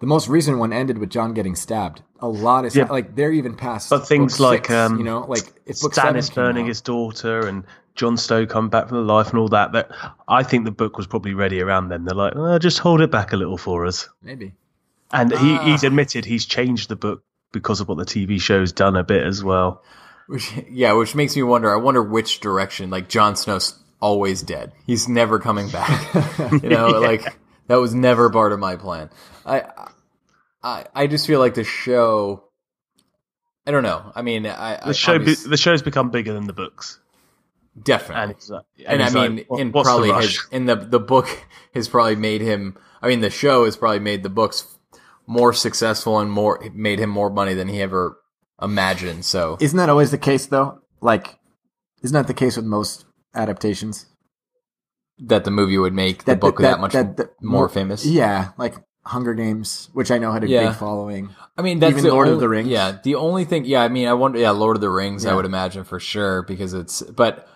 the 0.01 0.07
most 0.07 0.29
recent 0.29 0.59
one 0.59 0.73
ended 0.73 0.99
with 0.99 1.11
Jon 1.11 1.33
getting 1.35 1.55
stabbed. 1.55 2.03
A 2.21 2.29
lot 2.29 2.65
is 2.65 2.75
Yeah. 2.77 2.85
like 2.91 3.15
they're 3.15 3.33
even 3.33 3.55
past. 3.55 3.89
But 3.91 4.07
things 4.07 4.41
like 4.41 4.67
six, 4.67 4.75
um, 4.75 4.99
you 4.99 5.05
know, 5.05 5.21
like 5.29 5.53
seven 5.73 6.17
Stannis 6.23 6.35
burning 6.35 6.67
his 6.67 6.81
daughter 6.81 7.47
and 7.47 7.65
Jon 7.95 8.17
Snow 8.17 8.47
coming 8.47 8.71
back 8.71 8.89
from 8.89 8.99
the 8.99 9.13
life 9.13 9.31
and 9.31 9.39
all 9.39 9.49
that. 9.49 9.73
That 9.73 9.91
I 10.29 10.43
think 10.43 10.65
the 10.65 10.71
book 10.71 10.97
was 10.97 11.07
probably 11.07 11.35
ready 11.35 11.61
around 11.63 11.89
then. 11.89 12.05
They're 12.05 12.15
like, 12.15 12.35
oh, 12.37 12.59
just 12.59 12.79
hold 12.79 13.01
it 13.01 13.11
back 13.11 13.33
a 13.33 13.37
little 13.37 13.59
for 13.59 13.87
us. 13.87 14.09
maybe. 14.23 14.55
And 15.13 15.33
he, 15.33 15.55
Ah. 15.57 15.65
he's 15.65 15.83
admitted 15.83 16.25
he's 16.25 16.47
changed 16.47 16.89
the 16.89 16.97
book 16.97 17.23
because 17.53 17.81
of 17.81 17.89
what 17.89 17.99
the 17.99 18.05
TV 18.05 18.41
show's 18.41 18.71
done 18.73 18.97
a 18.97 19.03
bit 19.03 19.27
as 19.27 19.43
well. 19.43 19.83
Which, 20.29 20.53
yeah, 20.71 20.93
which 20.93 21.17
makes 21.17 21.35
me 21.35 21.43
wonder. 21.43 21.73
I 21.75 21.77
wonder 21.79 22.01
which 22.03 22.39
direction. 22.41 22.91
Like 22.91 23.09
Jon 23.09 23.35
Snow's 23.35 23.75
always 24.01 24.41
dead. 24.43 24.71
He's 24.87 25.09
never 25.09 25.41
coming 25.41 25.69
back. 25.69 26.15
you 26.63 26.69
know, 26.69 26.87
like 27.01 27.37
that 27.71 27.77
was 27.77 27.95
never 27.95 28.29
part 28.31 28.51
of 28.53 28.59
my 28.59 28.75
plan. 28.75 29.11
I, 29.47 29.63
I, 30.63 30.87
I 30.95 31.07
just 31.07 31.27
feel 31.27 31.39
like 31.39 31.55
the 31.55 31.63
show. 31.65 32.45
I 33.67 33.71
don't 33.71 33.85
know. 33.85 34.11
I 34.15 34.23
mean, 34.23 34.45
I 34.47 34.81
The 34.85 34.93
show, 34.95 35.13
be, 35.13 35.23
obvious- 35.23 35.45
the 35.45 35.57
show's 35.57 35.81
become 35.83 36.11
bigger 36.11 36.33
than 36.33 36.47
the 36.47 36.53
books, 36.53 36.99
definitely. 37.81 38.23
and 38.23 38.31
it's 38.33 38.51
like, 38.51 38.65
and 38.87 39.03
I 39.03 39.11
mean, 39.11 39.37
like, 39.37 39.51
what- 39.51 39.61
in 39.61 39.71
what's 39.73 39.89
the 39.89 39.93
probably 39.93 40.11
rush? 40.11 40.37
has 40.39 40.47
in 40.51 40.67
the 40.67 40.75
the 40.77 40.99
book 41.01 41.29
has 41.75 41.89
probably 41.89 42.17
made 42.17 42.41
him. 42.41 42.77
I 43.01 43.09
mean, 43.09 43.21
the 43.21 43.31
show 43.31 43.65
has 43.67 43.77
probably 43.77 44.01
made 44.01 44.23
the 44.23 44.29
books 44.31 44.77
more 45.27 45.53
successful 45.53 46.19
and 46.19 46.31
more 46.33 46.61
made 46.75 46.99
him 46.99 47.11
more 47.11 47.31
money 47.31 47.55
than 47.55 47.69
he 47.69 47.81
ever 47.81 48.19
imagined. 48.61 49.25
So 49.25 49.57
Isn't 49.61 49.77
that 49.79 49.89
always 49.89 50.11
the 50.11 50.19
case 50.19 50.47
though? 50.47 50.81
Like, 51.01 51.39
isn't 52.03 52.15
that 52.15 52.27
the 52.27 52.35
case 52.35 52.57
with 52.57 52.67
most 52.67 53.05
adaptations? 53.35 54.07
That 55.23 55.45
the 55.45 55.51
movie 55.51 55.79
would 55.79 55.93
make 55.95 56.25
the 56.25 56.37
book 56.37 56.59
that, 56.59 56.81
much 56.81 56.93
that- 56.93 57.31
more 57.41 57.69
famous. 57.69 58.05
Yeah, 58.07 58.51
like 58.59 58.75
Hunger 59.05 59.35
Games, 59.35 59.89
which 59.93 60.11
I 60.11 60.19
know 60.19 60.33
had 60.33 60.45
a 60.45 60.49
Yeah. 60.49 60.69
big 60.69 60.77
following. 60.77 61.31
I 61.57 61.63
mean, 61.63 61.79
that's 61.79 62.03
Lord 62.03 62.29
of 62.29 62.41
the 62.41 62.49
Rings? 62.49 62.69
Yeah, 62.69 62.99
the 63.03 63.15
only 63.17 63.45
thing. 63.45 63.65
Yeah, 63.65 63.83
I 63.83 63.89
mean, 63.89 64.09
I 64.09 64.15
wonder. 64.15 64.39
Yeah, 64.39 64.51
Lord 64.51 64.77
of 64.77 64.81
the 64.81 64.91
Rings. 64.91 65.27
I 65.27 65.35
would 65.35 65.45
imagine 65.45 65.85
for 65.85 66.01
sure 66.01 66.43
because 66.43 66.73
it's. 66.75 67.03
But 67.03 67.47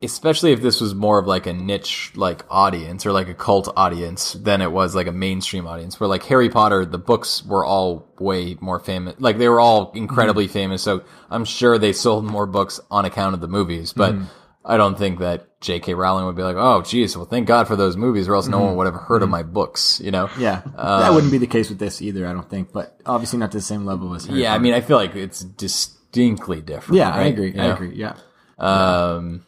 especially 0.00 0.52
if 0.52 0.62
this 0.62 0.80
was 0.80 0.94
more 0.94 1.18
of 1.18 1.26
like 1.26 1.46
a 1.46 1.52
niche 1.52 2.12
like 2.14 2.44
audience 2.50 3.04
or 3.04 3.10
like 3.12 3.28
a 3.28 3.34
cult 3.34 3.68
audience 3.76 4.34
than 4.34 4.62
it 4.62 4.70
was 4.70 4.94
like 4.94 5.06
a 5.08 5.12
mainstream 5.12 5.66
audience. 5.66 5.98
Where 5.98 6.08
like 6.08 6.22
Harry 6.24 6.48
Potter, 6.48 6.84
the 6.84 6.98
books 6.98 7.44
were 7.44 7.64
all 7.64 8.06
way 8.20 8.56
more 8.60 8.78
famous. 8.78 9.16
Like 9.18 9.38
they 9.38 9.48
were 9.48 9.60
all 9.60 9.90
incredibly 9.94 10.44
Mm-hmm. 10.44 10.52
famous. 10.52 10.82
So 10.82 11.02
I'm 11.30 11.44
sure 11.44 11.78
they 11.78 11.92
sold 11.92 12.24
more 12.24 12.46
books 12.46 12.78
on 12.90 13.04
account 13.04 13.34
of 13.34 13.40
the 13.40 13.48
movies, 13.48 13.92
but. 13.92 14.14
Mm-hmm. 14.14 14.24
I 14.64 14.76
don't 14.76 14.98
think 14.98 15.20
that 15.20 15.47
J.K. 15.60 15.94
Rowling 15.94 16.24
would 16.26 16.36
be 16.36 16.42
like, 16.42 16.56
"Oh, 16.56 16.82
geez, 16.82 17.16
well, 17.16 17.26
thank 17.26 17.48
God 17.48 17.66
for 17.66 17.74
those 17.76 17.96
movies, 17.96 18.28
or 18.28 18.34
else 18.36 18.44
Mm-hmm. 18.44 18.52
no 18.52 18.60
one 18.60 18.76
would 18.76 18.86
have 18.86 18.94
heard 18.94 19.22
of 19.22 19.28
my 19.28 19.42
books." 19.42 20.00
You 20.00 20.10
know? 20.12 20.30
Yeah, 20.38 20.62
that 20.76 21.12
wouldn't 21.12 21.32
be 21.32 21.38
the 21.38 21.46
case 21.48 21.68
with 21.68 21.78
this 21.80 22.00
either. 22.00 22.26
I 22.28 22.32
don't 22.32 22.48
think, 22.48 22.72
but 22.72 23.00
obviously 23.04 23.38
not 23.40 23.50
to 23.52 23.58
the 23.58 23.62
same 23.62 23.84
level 23.84 24.14
as. 24.14 24.26
Harry 24.26 24.42
Yeah, 24.42 24.54
I 24.54 24.58
mean, 24.58 24.72
I 24.74 24.80
feel 24.80 24.96
like 24.96 25.16
it's 25.16 25.40
distinctly 25.40 26.60
different. 26.60 26.96
yeah, 26.98 27.10
I 27.10 27.24
agree. 27.24 27.52
You 27.54 27.60
I 27.60 27.66
know? 27.68 27.74
agree. 27.74 27.94
Yeah. 27.96 28.14
Um, 28.58 29.44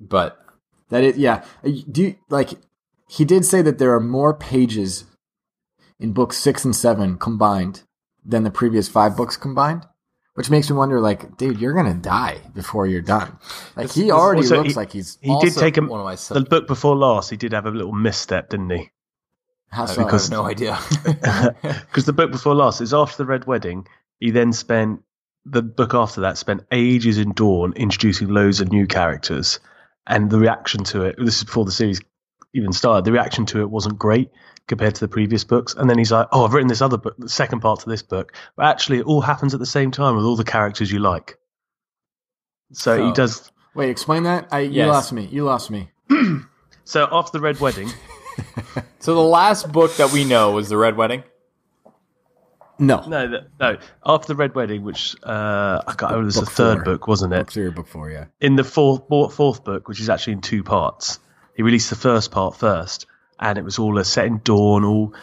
but 0.00 0.38
That 0.90 1.04
is, 1.04 1.16
yeah. 1.16 1.44
Uh, 1.64 1.70
Do 1.90 2.02
you, 2.02 2.16
like 2.28 2.50
he 3.08 3.24
did 3.24 3.44
say 3.44 3.62
that 3.62 3.78
there 3.78 3.94
are 3.94 4.00
more 4.00 4.34
pages 4.34 5.04
in 6.00 6.12
books 6.12 6.36
six 6.38 6.64
and 6.64 6.74
seven 6.74 7.16
combined 7.18 7.82
than 8.24 8.42
the 8.44 8.50
previous 8.50 8.88
five 8.88 9.16
books 9.16 9.36
combined, 9.36 9.86
which 10.34 10.50
makes 10.50 10.70
me 10.70 10.76
wonder, 10.76 11.00
like, 11.00 11.36
dude, 11.36 11.60
you're 11.60 11.74
gonna 11.74 11.94
die 11.94 12.38
before 12.54 12.86
you're 12.86 13.02
done. 13.02 13.36
Like 13.76 13.90
he 13.90 14.10
already 14.10 14.42
also, 14.42 14.56
looks 14.58 14.70
he- 14.70 14.74
like 14.74 14.92
he's. 14.92 15.18
He 15.20 15.30
Also, 15.30 15.46
did 15.48 15.56
take 15.56 15.76
a, 15.76 15.82
one 15.82 16.00
of 16.00 16.06
my 16.06 16.14
sub- 16.14 16.36
the 16.38 16.44
book 16.48 16.66
before 16.66 16.96
last. 16.96 17.30
He 17.30 17.36
did 17.36 17.52
have 17.52 17.66
a 17.66 17.70
little 17.70 17.92
misstep, 17.92 18.50
didn't 18.50 18.70
he? 18.70 18.90
How 19.70 19.84
uh, 19.84 19.86
I 19.86 19.94
so? 19.94 20.06
have 20.06 20.30
no 20.30 20.44
idea. 20.44 20.78
Because 21.62 22.04
the 22.06 22.12
book 22.12 22.30
before 22.30 22.54
last 22.54 22.80
is 22.80 22.94
after 22.94 23.16
the 23.18 23.26
Red 23.26 23.46
Wedding. 23.46 23.86
He 24.20 24.30
then 24.30 24.52
spent 24.52 25.02
the 25.44 25.62
book 25.62 25.92
after 25.94 26.20
that 26.22 26.38
spent 26.38 26.64
ages 26.70 27.18
in 27.18 27.32
Dorne 27.32 27.72
introducing 27.74 28.28
loads 28.28 28.60
of 28.60 28.70
new 28.70 28.86
characters, 28.86 29.58
and 30.06 30.30
the 30.30 30.38
reaction 30.38 30.84
to 30.84 31.02
it. 31.04 31.16
This 31.18 31.38
is 31.38 31.44
before 31.44 31.64
the 31.64 31.72
series 31.72 32.00
even 32.54 32.72
started. 32.72 33.04
The 33.04 33.12
reaction 33.12 33.46
to 33.46 33.60
it 33.60 33.70
wasn't 33.70 33.98
great 33.98 34.30
compared 34.66 34.94
to 34.94 35.00
the 35.00 35.08
previous 35.08 35.44
books. 35.44 35.74
And 35.74 35.88
then 35.88 35.98
he's 35.98 36.12
like, 36.12 36.28
"Oh, 36.32 36.44
I've 36.44 36.52
written 36.52 36.68
this 36.68 36.82
other 36.82 36.98
book, 36.98 37.14
the 37.18 37.28
second 37.28 37.60
part 37.60 37.80
to 37.80 37.88
this 37.88 38.02
book, 38.02 38.32
but 38.56 38.66
actually, 38.66 38.98
it 38.98 39.06
all 39.06 39.20
happens 39.20 39.54
at 39.54 39.60
the 39.60 39.66
same 39.66 39.90
time 39.90 40.16
with 40.16 40.24
all 40.24 40.36
the 40.36 40.44
characters 40.44 40.90
you 40.90 40.98
like." 40.98 41.38
So 42.72 43.06
he 43.06 43.12
does. 43.12 43.50
Wait, 43.74 43.90
explain 43.90 44.24
that. 44.24 44.48
I 44.50 44.60
you 44.60 44.86
lost 44.86 45.12
me. 45.12 45.26
You 45.30 45.44
lost 45.44 45.70
me. 45.70 45.90
So 46.84 47.08
after 47.10 47.38
the 47.38 47.40
Red 47.40 47.60
Wedding, 47.60 47.88
so 48.98 49.14
the 49.14 49.20
last 49.20 49.70
book 49.70 49.96
that 49.96 50.12
we 50.12 50.24
know 50.24 50.50
was 50.50 50.68
the 50.68 50.76
Red 50.76 50.96
Wedding. 50.96 51.22
No, 52.78 53.06
no, 53.06 53.28
th- 53.28 53.42
no, 53.60 53.78
after 54.04 54.28
the 54.28 54.34
Red 54.34 54.54
Wedding, 54.54 54.82
which 54.82 55.14
uh, 55.22 55.82
I 55.86 55.94
got, 55.94 56.12
it 56.12 56.18
was 56.18 56.34
the 56.34 56.46
third 56.46 56.78
four. 56.78 56.84
book, 56.84 57.06
wasn't 57.06 57.32
it? 57.32 57.38
book 57.38 57.50
three 57.50 57.64
or 57.66 57.70
book 57.70 57.86
four. 57.86 58.10
Yeah. 58.10 58.26
in 58.40 58.56
the 58.56 58.64
fourth 58.64 59.02
fourth 59.08 59.62
book, 59.64 59.88
which 59.88 60.00
is 60.00 60.08
actually 60.08 60.34
in 60.34 60.40
two 60.40 60.64
parts, 60.64 61.20
he 61.62 61.64
released 61.64 61.90
the 61.90 61.96
first 61.96 62.32
part 62.32 62.56
first, 62.56 63.06
and 63.38 63.56
it 63.56 63.62
was 63.62 63.78
all 63.78 63.96
a 63.98 64.04
set 64.04 64.26
in 64.26 64.38
Dorne, 64.38 64.84
all 64.84 65.14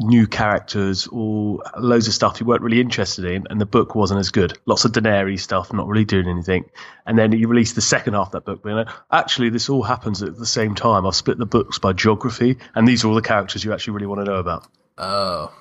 new 0.00 0.28
characters 0.28 1.08
all 1.08 1.60
loads 1.76 2.06
of 2.06 2.14
stuff 2.14 2.38
you 2.40 2.46
weren't 2.46 2.62
really 2.62 2.80
interested 2.80 3.24
in, 3.24 3.46
and 3.48 3.60
the 3.60 3.66
book 3.66 3.94
wasn't 3.94 4.18
as 4.18 4.30
good. 4.30 4.58
Lots 4.66 4.84
of 4.84 4.90
Daenerys 4.90 5.40
stuff, 5.40 5.72
not 5.72 5.86
really 5.86 6.04
doing 6.04 6.28
anything. 6.28 6.64
And 7.06 7.16
then 7.16 7.30
he 7.30 7.46
released 7.46 7.76
the 7.76 7.80
second 7.80 8.14
half 8.14 8.28
of 8.28 8.32
that 8.32 8.44
book, 8.44 8.64
being 8.64 8.74
like, 8.74 8.88
actually, 9.10 9.50
this 9.50 9.68
all 9.68 9.84
happens 9.84 10.20
at 10.22 10.36
the 10.36 10.46
same 10.46 10.74
time. 10.74 11.06
I've 11.06 11.14
split 11.14 11.38
the 11.38 11.46
books 11.46 11.78
by 11.78 11.92
geography, 11.92 12.58
and 12.74 12.88
these 12.88 13.04
are 13.04 13.08
all 13.08 13.14
the 13.14 13.22
characters 13.22 13.64
you 13.64 13.72
actually 13.72 13.94
really 13.94 14.06
want 14.06 14.20
to 14.20 14.24
know 14.24 14.38
about. 14.38 14.66
Oh. 14.96 15.52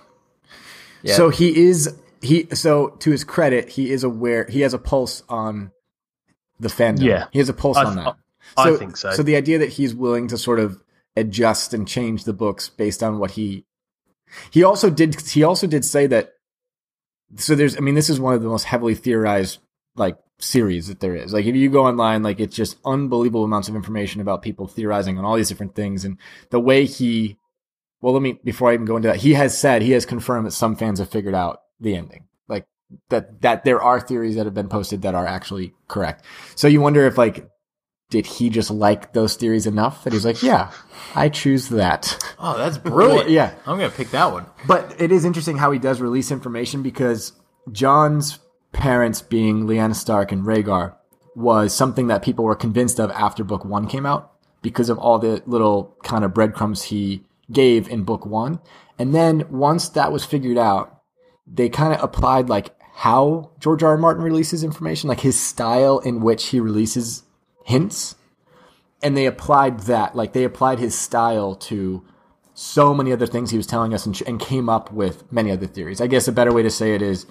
Yeah. 1.03 1.15
So 1.15 1.29
he 1.29 1.67
is 1.67 1.95
he. 2.23 2.47
So 2.55 2.89
to 2.99 3.11
his 3.11 3.23
credit, 3.23 3.69
he 3.69 3.91
is 3.91 4.03
aware. 4.03 4.47
He 4.49 4.61
has 4.61 4.73
a 4.73 4.79
pulse 4.79 5.21
on 5.29 5.71
the 6.59 6.69
fandom. 6.69 7.03
Yeah. 7.03 7.27
he 7.31 7.37
has 7.37 7.49
a 7.49 7.53
pulse 7.53 7.77
I- 7.77 7.85
on 7.85 7.95
that. 7.97 8.15
I 8.55 8.75
think 8.75 8.97
so. 8.97 9.11
So 9.11 9.23
the 9.23 9.35
idea 9.35 9.59
that 9.59 9.69
he's 9.69 9.93
willing 9.93 10.27
to 10.29 10.37
sort 10.37 10.59
of 10.59 10.81
adjust 11.17 11.73
and 11.73 11.87
change 11.87 12.23
the 12.23 12.33
books 12.33 12.69
based 12.69 13.01
on 13.03 13.19
what 13.19 13.31
he 13.31 13.65
he 14.51 14.63
also 14.63 14.89
did 14.89 15.19
he 15.21 15.43
also 15.43 15.67
did 15.67 15.83
say 15.83 16.07
that 16.07 16.33
so 17.35 17.55
there's 17.55 17.75
I 17.75 17.79
mean 17.79 17.95
this 17.95 18.09
is 18.09 18.19
one 18.19 18.33
of 18.33 18.41
the 18.41 18.47
most 18.47 18.63
heavily 18.63 18.95
theorized 18.95 19.59
like 19.95 20.17
series 20.39 20.87
that 20.87 20.99
there 20.99 21.15
is. 21.15 21.33
Like 21.33 21.45
if 21.45 21.55
you 21.55 21.69
go 21.69 21.85
online 21.85 22.23
like 22.23 22.39
it's 22.39 22.55
just 22.55 22.77
unbelievable 22.85 23.43
amounts 23.43 23.67
of 23.67 23.75
information 23.75 24.21
about 24.21 24.43
people 24.43 24.67
theorizing 24.67 25.17
on 25.17 25.25
all 25.25 25.35
these 25.35 25.49
different 25.49 25.75
things 25.75 26.05
and 26.05 26.17
the 26.51 26.59
way 26.59 26.85
he 26.85 27.37
well 28.01 28.13
let 28.13 28.21
me 28.21 28.39
before 28.43 28.69
I 28.69 28.75
even 28.75 28.85
go 28.85 28.95
into 28.95 29.07
that 29.07 29.17
he 29.17 29.33
has 29.33 29.57
said 29.57 29.81
he 29.81 29.91
has 29.91 30.05
confirmed 30.05 30.45
that 30.45 30.51
some 30.51 30.75
fans 30.75 30.99
have 30.99 31.09
figured 31.09 31.35
out 31.35 31.61
the 31.79 31.95
ending. 31.95 32.25
Like 32.47 32.67
that 33.09 33.41
that 33.41 33.63
there 33.63 33.81
are 33.81 33.99
theories 33.99 34.35
that 34.35 34.45
have 34.45 34.53
been 34.53 34.69
posted 34.69 35.01
that 35.01 35.15
are 35.15 35.25
actually 35.25 35.73
correct. 35.87 36.23
So 36.55 36.67
you 36.67 36.81
wonder 36.81 37.07
if 37.07 37.17
like 37.17 37.49
did 38.09 38.25
he 38.25 38.49
just 38.49 38.71
like 38.71 39.13
those 39.13 39.35
theories 39.35 39.67
enough 39.67 40.03
that 40.03 40.13
he's 40.13 40.25
like, 40.25 40.41
yeah, 40.41 40.71
I 41.13 41.29
choose 41.29 41.69
that. 41.69 42.17
Oh, 42.39 42.57
that's 42.57 42.77
brilliant. 42.77 43.29
Yeah. 43.29 43.53
I'm 43.65 43.77
going 43.77 43.89
to 43.89 43.95
pick 43.95 44.11
that 44.11 44.31
one. 44.31 44.45
But 44.65 44.95
it 44.99 45.11
is 45.11 45.25
interesting 45.25 45.57
how 45.57 45.71
he 45.71 45.79
does 45.79 45.99
release 45.99 46.31
information 46.31 46.83
because 46.83 47.33
Jon's 47.71 48.39
parents 48.71 49.21
being 49.21 49.67
Lyanna 49.67 49.95
Stark 49.95 50.31
and 50.31 50.43
Rhaegar 50.43 50.95
was 51.35 51.73
something 51.73 52.07
that 52.07 52.23
people 52.23 52.45
were 52.45 52.55
convinced 52.55 52.99
of 52.99 53.11
after 53.11 53.43
book 53.43 53.65
one 53.65 53.87
came 53.87 54.05
out 54.05 54.31
because 54.61 54.89
of 54.89 54.97
all 54.97 55.19
the 55.19 55.43
little 55.45 55.95
kind 56.03 56.23
of 56.23 56.33
breadcrumbs 56.33 56.83
he 56.83 57.23
gave 57.51 57.89
in 57.89 58.03
book 58.03 58.25
one. 58.25 58.59
And 58.97 59.13
then 59.13 59.45
once 59.49 59.89
that 59.89 60.11
was 60.11 60.25
figured 60.25 60.57
out, 60.57 61.01
they 61.45 61.69
kind 61.69 61.93
of 61.93 62.03
applied 62.03 62.49
like 62.49 62.75
how 62.93 63.51
George 63.59 63.83
R. 63.83 63.91
R. 63.91 63.97
Martin 63.97 64.23
releases 64.23 64.63
information, 64.63 65.09
like 65.09 65.19
his 65.19 65.39
style 65.39 65.99
in 65.99 66.21
which 66.21 66.47
he 66.47 66.59
releases 66.59 67.23
hints. 67.67 68.15
And 69.03 69.15
they 69.15 69.25
applied 69.25 69.81
that, 69.81 70.15
like 70.15 70.33
they 70.33 70.43
applied 70.43 70.79
his 70.79 70.97
style 70.97 71.53
to 71.55 72.03
so 72.53 72.93
many 72.93 73.11
other 73.11 73.27
things 73.27 73.51
he 73.51 73.57
was 73.57 73.67
telling 73.67 73.93
us 73.93 74.05
and, 74.07 74.19
and 74.25 74.39
came 74.39 74.67
up 74.69 74.91
with 74.91 75.31
many 75.31 75.51
other 75.51 75.67
theories. 75.67 76.01
I 76.01 76.07
guess 76.07 76.27
a 76.27 76.31
better 76.31 76.51
way 76.51 76.63
to 76.63 76.71
say 76.71 76.95
it 76.95 77.03
is 77.03 77.27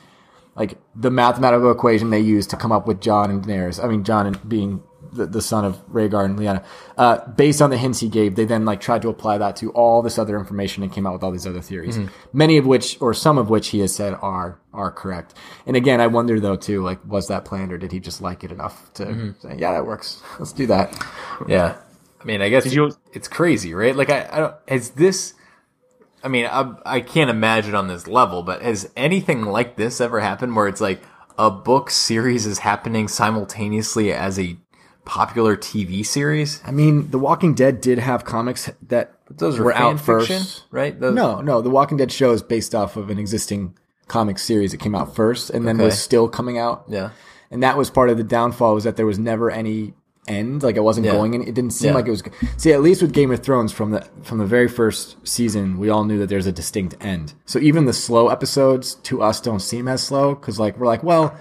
like 0.54 0.78
the 0.94 1.10
mathematical 1.10 1.72
equation 1.72 2.10
they 2.10 2.20
used 2.20 2.50
to 2.50 2.56
come 2.56 2.70
up 2.70 2.86
with 2.86 3.00
Jon 3.00 3.30
and 3.30 3.42
Daenerys. 3.42 3.82
I 3.82 3.88
mean, 3.88 4.04
Jon 4.04 4.26
and 4.26 4.48
being 4.48 4.82
the, 5.16 5.26
the 5.26 5.42
son 5.42 5.64
of 5.64 5.76
Rhaegar 5.88 6.24
and 6.24 6.38
Lyanna. 6.38 6.64
Uh, 6.96 7.26
based 7.28 7.60
on 7.62 7.70
the 7.70 7.76
hints 7.78 8.00
he 8.00 8.08
gave, 8.08 8.36
they 8.36 8.44
then 8.44 8.64
like 8.64 8.80
tried 8.80 9.02
to 9.02 9.08
apply 9.08 9.38
that 9.38 9.56
to 9.56 9.70
all 9.72 10.02
this 10.02 10.18
other 10.18 10.38
information 10.38 10.82
and 10.82 10.92
came 10.92 11.06
out 11.06 11.12
with 11.12 11.22
all 11.22 11.30
these 11.32 11.46
other 11.46 11.60
theories. 11.60 11.98
Many 12.32 12.58
of 12.58 12.66
which, 12.66 12.96
or 13.00 13.12
some 13.14 13.38
of 13.38 13.50
which, 13.50 13.68
he 13.68 13.80
has 13.80 13.94
said 13.94 14.14
are 14.22 14.58
are 14.72 14.90
correct. 14.92 15.34
And 15.66 15.76
again, 15.76 16.00
I 16.00 16.06
wonder 16.06 16.38
though 16.38 16.56
too, 16.56 16.82
like 16.82 16.98
was 17.06 17.28
that 17.28 17.44
planned 17.44 17.72
or 17.72 17.78
did 17.78 17.92
he 17.92 18.00
just 18.00 18.20
like 18.20 18.44
it 18.44 18.52
enough 18.52 18.92
to 18.94 19.34
say, 19.40 19.56
yeah, 19.58 19.72
that 19.72 19.86
works. 19.86 20.20
Let's 20.38 20.52
do 20.52 20.66
that. 20.66 20.94
Yeah. 21.48 21.76
I 22.20 22.24
mean, 22.24 22.42
I 22.42 22.48
guess 22.48 22.72
you- 22.72 22.92
it's 23.12 23.28
crazy, 23.28 23.72
right? 23.72 23.94
Like, 23.94 24.10
I, 24.10 24.28
I 24.30 24.38
don't, 24.40 24.54
has 24.68 24.90
this, 24.90 25.34
I 26.24 26.28
mean, 26.28 26.46
I, 26.46 26.74
I 26.84 27.00
can't 27.00 27.30
imagine 27.30 27.74
on 27.74 27.86
this 27.88 28.08
level, 28.08 28.42
but 28.42 28.62
has 28.62 28.90
anything 28.96 29.42
like 29.42 29.76
this 29.76 30.00
ever 30.00 30.18
happened 30.20 30.56
where 30.56 30.66
it's 30.66 30.80
like 30.80 31.00
a 31.38 31.50
book 31.50 31.88
series 31.90 32.44
is 32.46 32.58
happening 32.60 33.06
simultaneously 33.06 34.12
as 34.12 34.38
a 34.38 34.56
popular 35.06 35.56
TV 35.56 36.04
series? 36.04 36.60
I 36.66 36.70
mean, 36.72 37.10
The 37.10 37.18
Walking 37.18 37.54
Dead 37.54 37.80
did 37.80 37.98
have 37.98 38.24
comics 38.26 38.70
that 38.88 39.14
Those 39.30 39.58
were, 39.58 39.72
out 39.74 39.98
fiction, 39.98 40.40
first. 40.42 40.64
right? 40.70 40.98
Those, 41.00 41.14
No, 41.14 41.40
no. 41.40 41.62
The 41.62 41.70
Walking 41.70 41.96
Dead 41.96 42.12
show 42.12 42.32
is 42.32 42.42
based 42.42 42.74
off 42.74 42.96
of 42.98 43.08
an 43.08 43.18
existing 43.18 43.74
comic 44.08 44.38
series 44.38 44.72
that 44.72 44.78
came 44.78 44.94
out 44.94 45.14
first 45.16 45.48
and 45.50 45.66
then 45.66 45.76
Okay. 45.76 45.86
was 45.86 45.98
still 45.98 46.28
coming 46.28 46.58
out. 46.58 46.84
Yeah. 46.88 47.10
And 47.50 47.62
that 47.62 47.78
was 47.78 47.88
part 47.88 48.10
of 48.10 48.18
the 48.18 48.24
downfall 48.24 48.74
was 48.74 48.84
that 48.84 48.96
there 48.96 49.06
was 49.06 49.18
never 49.18 49.50
any 49.50 49.94
end. 50.28 50.62
Like 50.64 50.76
it 50.76 50.82
wasn't 50.82 51.06
Yeah. 51.06 51.12
going 51.12 51.34
in. 51.34 51.42
It 51.42 51.54
didn't 51.54 51.70
seem 51.70 51.90
Yeah. 51.90 51.94
like 51.94 52.06
it 52.08 52.10
was. 52.10 52.22
See, 52.56 52.72
at 52.72 52.82
least 52.82 53.00
with 53.00 53.12
Game 53.12 53.30
of 53.30 53.40
Thrones 53.40 53.70
from 53.72 53.92
the 53.92 54.04
from 54.22 54.38
the 54.38 54.44
very 54.44 54.66
first 54.68 55.16
season, 55.26 55.78
we 55.78 55.88
all 55.88 56.04
knew 56.04 56.18
that 56.18 56.28
there's 56.28 56.46
a 56.46 56.52
distinct 56.52 56.96
end. 57.00 57.34
So 57.46 57.58
even 57.60 57.84
the 57.86 57.92
slow 57.92 58.28
episodes 58.28 58.94
to 59.04 59.22
us 59.22 59.40
don't 59.40 59.60
seem 59.60 59.86
as 59.86 60.02
slow 60.02 60.34
because 60.34 60.58
like 60.58 60.76
we're 60.78 60.86
like, 60.88 61.04
well, 61.04 61.34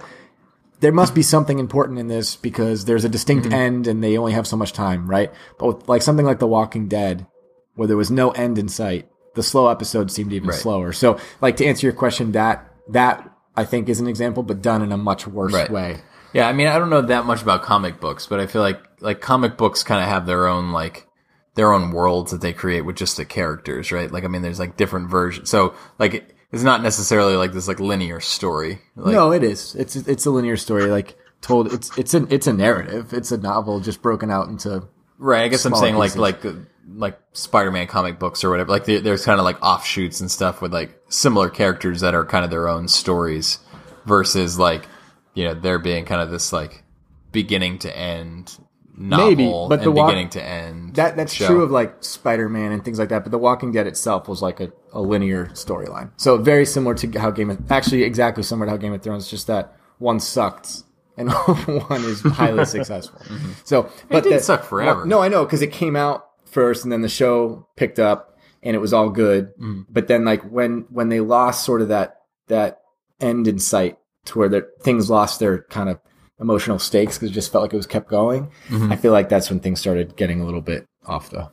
there 0.80 0.92
must 0.92 1.14
be 1.14 1.22
something 1.22 1.58
important 1.58 1.98
in 1.98 2.08
this 2.08 2.36
because 2.36 2.84
there's 2.84 3.04
a 3.04 3.08
distinct 3.08 3.44
Mm-hmm. 3.46 3.54
end 3.54 3.86
and 3.86 4.02
they 4.04 4.18
only 4.18 4.32
have 4.32 4.46
so 4.46 4.56
much 4.56 4.72
time, 4.72 5.08
right? 5.10 5.32
But 5.58 5.66
with 5.66 5.88
like 5.88 6.02
something 6.02 6.26
like 6.26 6.38
The 6.38 6.46
Walking 6.46 6.88
Dead, 6.88 7.26
where 7.74 7.88
there 7.88 7.96
was 7.96 8.10
no 8.10 8.30
end 8.32 8.58
in 8.58 8.68
sight, 8.68 9.08
the 9.34 9.42
slow 9.42 9.68
episodes 9.68 10.14
seemed 10.14 10.32
even 10.32 10.48
Right. 10.50 10.58
slower. 10.58 10.92
So, 10.92 11.18
like 11.40 11.56
to 11.58 11.66
answer 11.66 11.86
your 11.86 11.94
question, 11.94 12.32
that 12.32 12.72
that 12.90 13.30
I 13.56 13.64
think 13.64 13.88
is 13.88 14.00
an 14.00 14.06
example, 14.06 14.42
but 14.42 14.62
done 14.62 14.82
in 14.82 14.92
a 14.92 14.96
much 14.96 15.26
worse 15.26 15.52
Right. 15.52 15.70
way. 15.70 15.96
Yeah, 16.32 16.46
I 16.48 16.52
mean, 16.52 16.66
I 16.66 16.78
don't 16.78 16.90
know 16.90 17.00
that 17.02 17.24
much 17.24 17.42
about 17.42 17.62
comic 17.62 18.00
books, 18.00 18.26
but 18.26 18.40
I 18.40 18.46
feel 18.46 18.62
like 18.62 18.80
like 19.00 19.20
comic 19.20 19.56
books 19.56 19.82
kind 19.82 20.02
of 20.02 20.08
have 20.08 20.26
their 20.26 20.46
own 20.46 20.72
like 20.72 21.06
their 21.54 21.72
own 21.72 21.90
worlds 21.90 22.32
that 22.32 22.42
they 22.42 22.52
create 22.52 22.82
with 22.82 22.96
just 22.96 23.16
the 23.16 23.24
characters, 23.24 23.90
right? 23.90 24.12
Like, 24.12 24.24
I 24.24 24.28
mean, 24.28 24.42
there's 24.42 24.58
like 24.60 24.76
different 24.76 25.08
versions. 25.08 25.48
So, 25.48 25.72
like, 25.98 26.35
it's 26.52 26.62
not 26.62 26.82
necessarily 26.82 27.36
like 27.36 27.52
this 27.52 27.68
like 27.68 27.80
linear 27.80 28.20
story. 28.20 28.78
Like, 28.94 29.14
no, 29.14 29.32
it 29.32 29.42
is. 29.42 29.74
It's 29.74 29.96
it's 29.96 30.26
a 30.26 30.30
linear 30.30 30.56
story, 30.56 30.86
like 30.86 31.16
told. 31.40 31.72
It's 31.72 31.96
it's 31.98 32.14
an 32.14 32.28
it's 32.30 32.46
a 32.46 32.52
narrative. 32.52 33.12
It's 33.12 33.32
a 33.32 33.36
novel 33.38 33.80
just 33.80 34.02
broken 34.02 34.30
out 34.30 34.48
into. 34.48 34.88
right? 35.18 35.44
I 35.44 35.48
guess 35.48 35.64
I'm 35.64 35.74
saying 35.74 35.96
like 35.96 36.10
pieces. 36.10 36.20
like 36.20 36.44
uh, 36.44 36.52
like 36.94 37.18
Spider-Man 37.32 37.88
comic 37.88 38.18
books 38.18 38.44
or 38.44 38.50
whatever. 38.50 38.70
Like, 38.70 38.84
there's 38.84 39.24
kind 39.24 39.40
of 39.40 39.44
like 39.44 39.60
offshoots 39.62 40.20
and 40.20 40.30
stuff 40.30 40.62
with 40.62 40.72
like 40.72 40.96
similar 41.08 41.50
characters 41.50 42.00
that 42.00 42.14
are 42.14 42.24
kind 42.24 42.44
of 42.44 42.50
their 42.50 42.68
own 42.68 42.88
stories, 42.88 43.58
versus 44.04 44.58
like 44.58 44.86
you 45.34 45.44
know 45.44 45.54
there 45.54 45.78
being 45.78 46.04
kind 46.04 46.20
of 46.20 46.30
this 46.30 46.52
like 46.52 46.84
beginning 47.32 47.78
to 47.80 47.94
end 47.96 48.56
novel 48.96 49.26
Maybe, 49.28 49.52
but 49.68 49.82
the 49.82 49.90
walk- 49.90 50.08
beginning 50.08 50.28
to 50.30 50.42
end 50.42 50.94
That 50.96 51.16
that's 51.16 51.32
show. 51.32 51.46
true 51.46 51.62
of 51.62 51.70
like 51.70 52.02
Spider 52.02 52.48
Man 52.48 52.72
and 52.72 52.84
things 52.84 52.98
like 52.98 53.10
that. 53.10 53.22
But 53.24 53.30
The 53.32 53.38
Walking 53.38 53.72
Dead 53.72 53.86
itself 53.86 54.28
was 54.28 54.42
like 54.42 54.60
a, 54.60 54.72
a 54.92 55.00
linear 55.00 55.46
storyline. 55.52 56.10
So 56.16 56.36
very 56.38 56.64
similar 56.66 56.94
to 56.96 57.18
how 57.18 57.30
Game 57.30 57.50
of 57.50 57.70
actually 57.70 58.02
exactly 58.04 58.42
similar 58.42 58.66
to 58.66 58.70
how 58.70 58.76
Game 58.76 58.92
of 58.92 59.02
Thrones. 59.02 59.30
Just 59.30 59.46
that 59.48 59.76
one 59.98 60.20
sucked 60.20 60.82
and 61.16 61.30
one 61.88 62.04
is 62.04 62.20
highly 62.22 62.64
successful. 62.76 63.20
So, 63.64 63.90
but 64.10 64.22
didn't 64.24 64.38
that- 64.38 64.44
suck 64.44 64.64
forever. 64.64 65.00
well, 65.00 65.06
no, 65.06 65.20
I 65.20 65.28
know 65.28 65.44
because 65.44 65.62
it 65.62 65.72
came 65.72 65.96
out 65.96 66.26
first, 66.44 66.84
and 66.84 66.92
then 66.92 67.02
the 67.02 67.08
show 67.08 67.66
picked 67.76 67.98
up, 67.98 68.36
and 68.62 68.74
it 68.76 68.78
was 68.78 68.92
all 68.92 69.08
good. 69.10 69.48
Mm-hmm. 69.58 69.82
But 69.90 70.08
then, 70.08 70.24
like 70.24 70.42
when 70.50 70.86
when 70.90 71.08
they 71.08 71.20
lost 71.20 71.64
sort 71.64 71.82
of 71.82 71.88
that 71.88 72.20
that 72.48 72.80
end 73.20 73.48
in 73.48 73.58
sight, 73.58 73.98
to 74.26 74.38
where 74.38 74.48
the 74.48 74.66
things 74.82 75.08
lost 75.10 75.40
their 75.40 75.62
kind 75.64 75.88
of 75.88 75.98
emotional 76.40 76.78
stakes 76.78 77.16
because 77.16 77.30
it 77.30 77.34
just 77.34 77.50
felt 77.52 77.62
like 77.62 77.72
it 77.72 77.76
was 77.76 77.86
kept 77.86 78.08
going. 78.08 78.46
Mm-hmm. 78.68 78.92
I 78.92 78.96
feel 78.96 79.12
like 79.12 79.28
that's 79.28 79.48
when 79.50 79.60
things 79.60 79.80
started 79.80 80.16
getting 80.16 80.40
a 80.40 80.44
little 80.44 80.60
bit 80.60 80.86
off 81.06 81.30
the 81.30 81.50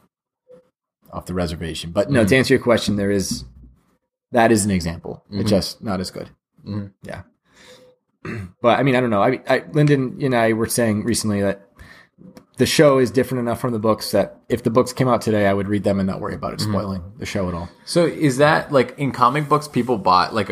off 1.12 1.26
the 1.26 1.34
reservation. 1.34 1.92
But 1.92 2.10
no, 2.10 2.22
Mm-hmm. 2.22 2.28
to 2.30 2.38
answer 2.38 2.54
your 2.56 2.64
question, 2.64 2.96
there 2.96 3.12
is 3.12 3.46
that 4.32 4.52
is 4.52 4.66
an 4.66 4.72
example. 4.72 5.24
Mm-hmm. 5.28 5.42
It's 5.42 5.50
just 5.50 5.84
not 5.84 6.00
as 6.00 6.12
good. 6.12 6.30
Yeah. 7.04 7.22
But 8.62 8.80
I 8.80 8.84
mean, 8.84 8.96
I 8.96 9.02
don't 9.02 9.10
know. 9.10 9.22
I, 9.22 9.42
I, 9.50 9.64
Lyndon 9.74 10.18
and 10.22 10.34
I 10.34 10.54
were 10.54 10.66
saying 10.68 11.04
recently 11.04 11.42
that 11.42 11.68
the 12.58 12.66
show 12.66 13.00
is 13.00 13.12
different 13.12 13.42
enough 13.42 13.60
from 13.60 13.74
the 13.74 13.80
books 13.80 14.12
that 14.12 14.38
if 14.48 14.64
the 14.64 14.70
books 14.70 14.94
came 14.94 15.10
out 15.10 15.22
today, 15.22 15.46
I 15.48 15.54
would 15.54 15.68
read 15.68 15.84
them 15.84 16.00
and 16.00 16.08
not 16.08 16.22
worry 16.22 16.36
about 16.36 16.54
it 16.54 16.60
Mm-hmm. 16.60 16.72
spoiling 16.72 17.04
the 17.18 17.26
show 17.26 17.48
at 17.50 17.54
all. 17.54 17.68
So 17.86 18.06
is 18.06 18.38
that 18.38 18.72
like 18.72 18.98
in 18.98 19.12
comic 19.12 19.50
books? 19.50 19.68
People 19.68 19.98
buy 19.98 20.30
like, 20.30 20.50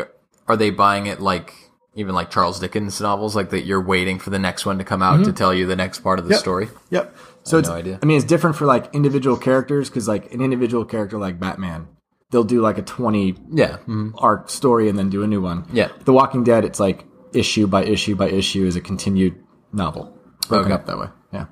are 0.48 0.56
they 0.56 0.68
buying 0.70 1.06
it 1.06 1.20
like 1.20 1.54
even 1.94 2.14
like 2.14 2.30
Charles 2.30 2.58
Dickens 2.60 3.00
novels? 3.00 3.34
Like 3.36 3.50
that 3.50 3.64
you're 3.64 3.82
waiting 3.82 4.18
for 4.18 4.30
the 4.30 4.38
next 4.38 4.64
one 4.66 4.78
to 4.78 4.84
come 4.84 5.02
out 5.02 5.24
to 5.24 5.32
tell 5.32 5.52
you 5.54 5.66
the 5.66 5.76
next 5.76 6.00
part 6.00 6.18
of 6.18 6.24
the 6.26 6.32
Yep. 6.32 6.40
story. 6.40 6.68
Yep. 6.90 7.16
So 7.44 7.58
it's, 7.58 7.68
no 7.68 7.74
idea. 7.74 7.98
I 8.02 8.06
mean, 8.06 8.16
it's 8.16 8.26
different 8.26 8.56
for 8.56 8.66
like 8.66 8.94
individual 8.94 9.36
characters 9.36 9.88
because 9.90 10.06
like 10.08 10.32
an 10.32 10.40
individual 10.40 10.84
character 10.84 11.18
like 11.18 11.40
Batman, 11.40 11.88
they'll 12.30 12.44
do 12.44 12.60
like 12.60 12.78
a 12.78 12.82
20 12.82 13.36
Yeah. 13.50 13.78
Mhm. 13.88 14.12
arc 14.18 14.48
story 14.48 14.88
and 14.88 14.98
then 14.98 15.10
do 15.10 15.22
a 15.22 15.26
new 15.26 15.40
one. 15.42 15.66
Yeah. 15.72 15.88
The 16.04 16.12
Walking 16.12 16.44
Dead, 16.44 16.64
it's 16.64 16.78
like 16.80 17.04
issue 17.32 17.66
by 17.66 17.84
issue 17.84 18.14
by 18.14 18.28
issue 18.28 18.64
is 18.64 18.76
a 18.76 18.80
continued 18.80 19.34
novel 19.72 20.16
broken 20.48 20.66
Okay. 20.72 20.74
up 20.74 20.86
that 20.86 20.98
way. 20.98 21.08
Yeah. 21.32 21.46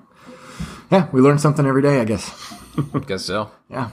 Yeah. 0.91 1.09
We 1.13 1.21
learn 1.21 1.39
something 1.39 1.67
every 1.67 1.83
day, 1.83 2.01
I 2.01 2.05
guess. 2.05 2.55
Guess 3.07 3.25
so. 3.25 3.51
Yeah. 3.69 3.91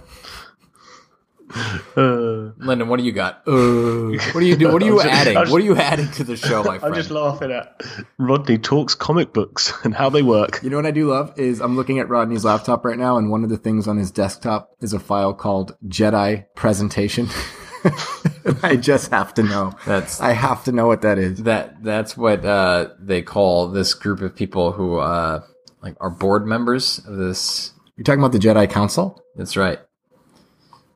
Lyndon, 1.95 2.87
what 2.89 2.97
do 2.99 3.05
you 3.05 3.11
got? 3.11 3.43
Uh, 3.47 3.51
what 4.33 4.39
do 4.41 4.45
you 4.45 4.55
do? 4.55 4.71
What 4.71 4.81
are 4.81 4.85
you 4.85 4.95
just- 5.03 5.07
adding? 5.07 5.33
Just- 5.35 5.51
what 5.51 5.61
are 5.61 5.65
you 5.65 5.75
adding 5.75 6.09
to 6.11 6.23
the 6.23 6.35
show, 6.37 6.63
my 6.63 6.79
friend? 6.79 6.93
I'm 6.93 6.99
just 6.99 7.11
laughing 7.11 7.51
at 7.51 7.81
Rodney 8.17 8.57
talks 8.57 8.95
comic 8.95 9.33
books 9.33 9.73
and 9.83 9.93
how 9.93 10.09
they 10.09 10.21
work. 10.21 10.59
You 10.63 10.69
know 10.69 10.75
what 10.77 10.85
I 10.85 10.91
do 10.91 11.09
love 11.09 11.33
is 11.39 11.61
I'm 11.61 11.75
looking 11.75 11.99
at 11.99 12.09
Rodney's 12.09 12.45
laptop 12.45 12.83
right 12.85 12.97
now, 12.97 13.17
and 13.17 13.29
one 13.31 13.43
of 13.43 13.49
the 13.49 13.57
things 13.57 13.87
on 13.87 13.97
his 13.97 14.11
desktop 14.11 14.71
is 14.81 14.93
a 14.93 14.99
file 14.99 15.33
called 15.33 15.75
Jedi 15.87 16.45
Presentation. 16.55 17.27
I 18.63 18.75
just 18.75 19.11
have 19.11 19.33
to 19.35 19.43
know. 19.43 19.73
That's- 19.85 20.19
I 20.19 20.31
have 20.33 20.63
to 20.65 20.71
know 20.71 20.87
what 20.87 21.01
that 21.03 21.17
is. 21.17 21.43
that 21.43 21.83
that's 21.83 22.17
what 22.17 22.43
uh, 22.43 22.89
they 22.99 23.21
call 23.21 23.69
this 23.69 23.93
group 23.93 24.21
of 24.21 24.35
people 24.35 24.71
who 24.71 24.97
uh, 24.97 25.41
like 25.81 25.95
are 26.01 26.09
board 26.09 26.45
members 26.45 26.99
of 27.07 27.15
this. 27.17 27.71
You're 27.95 28.03
talking 28.03 28.19
about 28.19 28.31
the 28.33 28.39
Jedi 28.39 28.69
Council? 28.69 29.21
That's 29.35 29.55
right. 29.57 29.79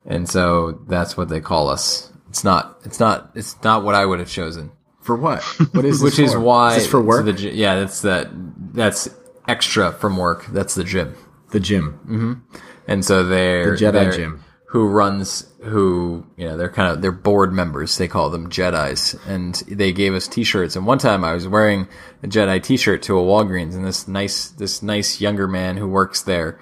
And 0.06 0.28
so 0.28 0.82
that's 0.88 1.16
what 1.16 1.30
they 1.30 1.42
call 1.42 1.70
us. 1.70 2.12
It's 2.30 2.44
not. 2.44 2.80
It's 2.86 3.00
not. 3.00 3.32
It's 3.36 3.62
not 3.64 3.84
what 3.84 3.94
I 3.96 4.06
would 4.06 4.20
have 4.20 4.30
chosen. 4.30 4.72
For 5.02 5.16
what? 5.16 5.42
What 5.74 5.86
is 5.86 6.02
Which 6.04 6.20
is 6.20 6.34
for? 6.34 6.40
why 6.40 6.76
Is 6.78 6.88
for 6.88 7.02
work? 7.02 7.26
the 7.26 7.34
yeah, 7.34 7.76
that's 7.80 8.02
that. 8.02 8.30
That's 8.74 9.10
extra 9.48 9.92
from 9.92 10.18
work. 10.18 10.46
That's 10.48 10.76
the 10.76 10.84
gym. 10.84 11.16
the 11.52 11.60
gym. 11.60 12.44
And 12.88 13.04
so 13.06 13.24
they're 13.24 13.76
The 13.78 13.86
Jedi 13.86 13.92
they're- 13.92 14.12
gym. 14.12 14.44
Who 14.68 14.88
runs? 14.88 15.52
Who 15.64 16.26
you 16.38 16.48
know? 16.48 16.56
They're 16.56 16.70
kind 16.70 16.94
of 16.94 17.02
they're 17.02 17.12
board 17.12 17.52
members. 17.52 17.98
They 17.98 18.08
call 18.08 18.30
them 18.30 18.50
Jedi's, 18.50 19.16
and 19.28 19.56
they 19.68 19.92
gave 19.92 20.14
us 20.14 20.30
T-shirts. 20.30 20.78
And 20.78 20.86
one 20.86 20.98
time, 20.98 21.26
I 21.26 21.34
was 21.34 21.46
wearing 21.46 21.90
a 22.24 22.28
Jedi 22.28 22.64
T-shirt 22.64 23.02
to 23.04 23.20
a 23.20 23.22
Walgreens, 23.22 23.76
and 23.76 23.86
this 23.86 24.08
nice 24.08 24.48
this 24.48 24.82
nice 24.82 25.20
younger 25.20 25.46
man 25.46 25.76
who 25.76 25.90
works 25.90 26.22
there, 26.22 26.58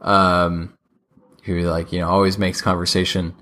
um, 0.00 0.76
who 1.42 1.60
like 1.62 1.92
you 1.92 2.00
know 2.00 2.08
always 2.08 2.38
makes 2.38 2.60
conversation, 2.60 3.34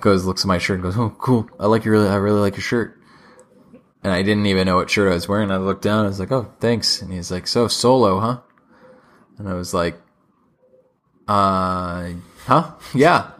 goes 0.00 0.24
looks 0.24 0.42
at 0.42 0.48
my 0.48 0.58
shirt 0.58 0.76
and 0.76 0.82
goes, 0.82 0.96
"Oh, 0.96 1.10
cool! 1.18 1.48
I 1.58 1.66
like 1.66 1.84
your 1.84 1.92
really 1.92 2.08
I 2.08 2.16
really 2.16 2.40
like 2.40 2.54
your 2.54 2.62
shirt." 2.62 2.98
And 4.02 4.12
I 4.12 4.22
didn't 4.22 4.46
even 4.46 4.66
know 4.66 4.76
what 4.76 4.90
shirt 4.90 5.10
I 5.10 5.14
was 5.14 5.28
wearing. 5.28 5.50
I 5.50 5.56
looked 5.56 5.82
down. 5.82 6.04
I 6.04 6.08
was 6.08 6.20
like, 6.20 6.32
"Oh, 6.32 6.52
thanks." 6.60 7.02
And 7.02 7.12
he's 7.12 7.30
like, 7.30 7.46
"So 7.46 7.68
solo, 7.68 8.20
huh?" 8.20 8.40
And 9.38 9.48
I 9.48 9.54
was 9.54 9.74
like, 9.74 9.96
uh, 11.28 12.10
huh? 12.44 12.72
Yeah. 12.94 13.30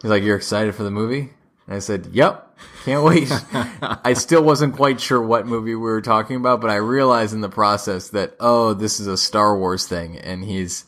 He's 0.00 0.10
like, 0.10 0.24
you're 0.24 0.36
excited 0.36 0.74
for 0.74 0.82
the 0.82 0.90
movie? 0.90 1.32
And 1.66 1.76
I 1.76 1.78
said, 1.78 2.08
yep. 2.12 2.48
Can't 2.84 3.04
wait. 3.04 3.30
I 3.82 4.14
still 4.14 4.42
wasn't 4.42 4.74
quite 4.74 5.00
sure 5.00 5.22
what 5.22 5.46
movie 5.46 5.76
we 5.76 5.80
were 5.80 6.00
talking 6.00 6.36
about, 6.36 6.60
but 6.60 6.70
I 6.70 6.76
realized 6.76 7.34
in 7.34 7.40
the 7.40 7.48
process 7.48 8.08
that, 8.08 8.34
oh, 8.40 8.74
this 8.74 8.98
is 8.98 9.06
a 9.06 9.16
Star 9.16 9.56
Wars 9.56 9.86
thing, 9.86 10.18
and 10.18 10.42
he's 10.42 10.84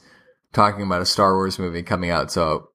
talking 0.55 0.82
about 0.82 1.02
a 1.02 1.07
Star 1.07 1.34
Wars 1.34 1.59
movie 1.59 1.82
coming 1.82 2.11
out. 2.11 2.30
So 2.30 2.70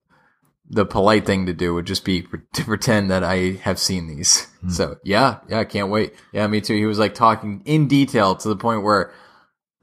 the 0.69 0.86
polite 0.86 1.25
thing 1.25 1.47
to 1.47 1.53
do 1.53 1.73
would 1.73 1.88
just 1.88 2.05
be 2.05 2.27
to 2.53 2.63
pretend 2.63 3.09
that 3.09 3.23
I 3.23 3.59
have 3.63 3.80
seen 3.80 4.07
these. 4.07 4.45
Hmm. 4.61 4.69
So 4.69 4.97
yeah, 5.03 5.39
yeah, 5.47 5.59
I 5.59 5.65
can't 5.65 5.89
wait. 5.89 6.13
Yeah, 6.32 6.45
me 6.47 6.61
too. 6.61 6.75
He 6.75 6.86
was 6.86 6.99
like 6.99 7.15
talking 7.15 7.61
in 7.65 7.88
detail 7.88 8.36
to 8.36 8.47
the 8.47 8.55
point 8.55 8.84
where 8.84 9.11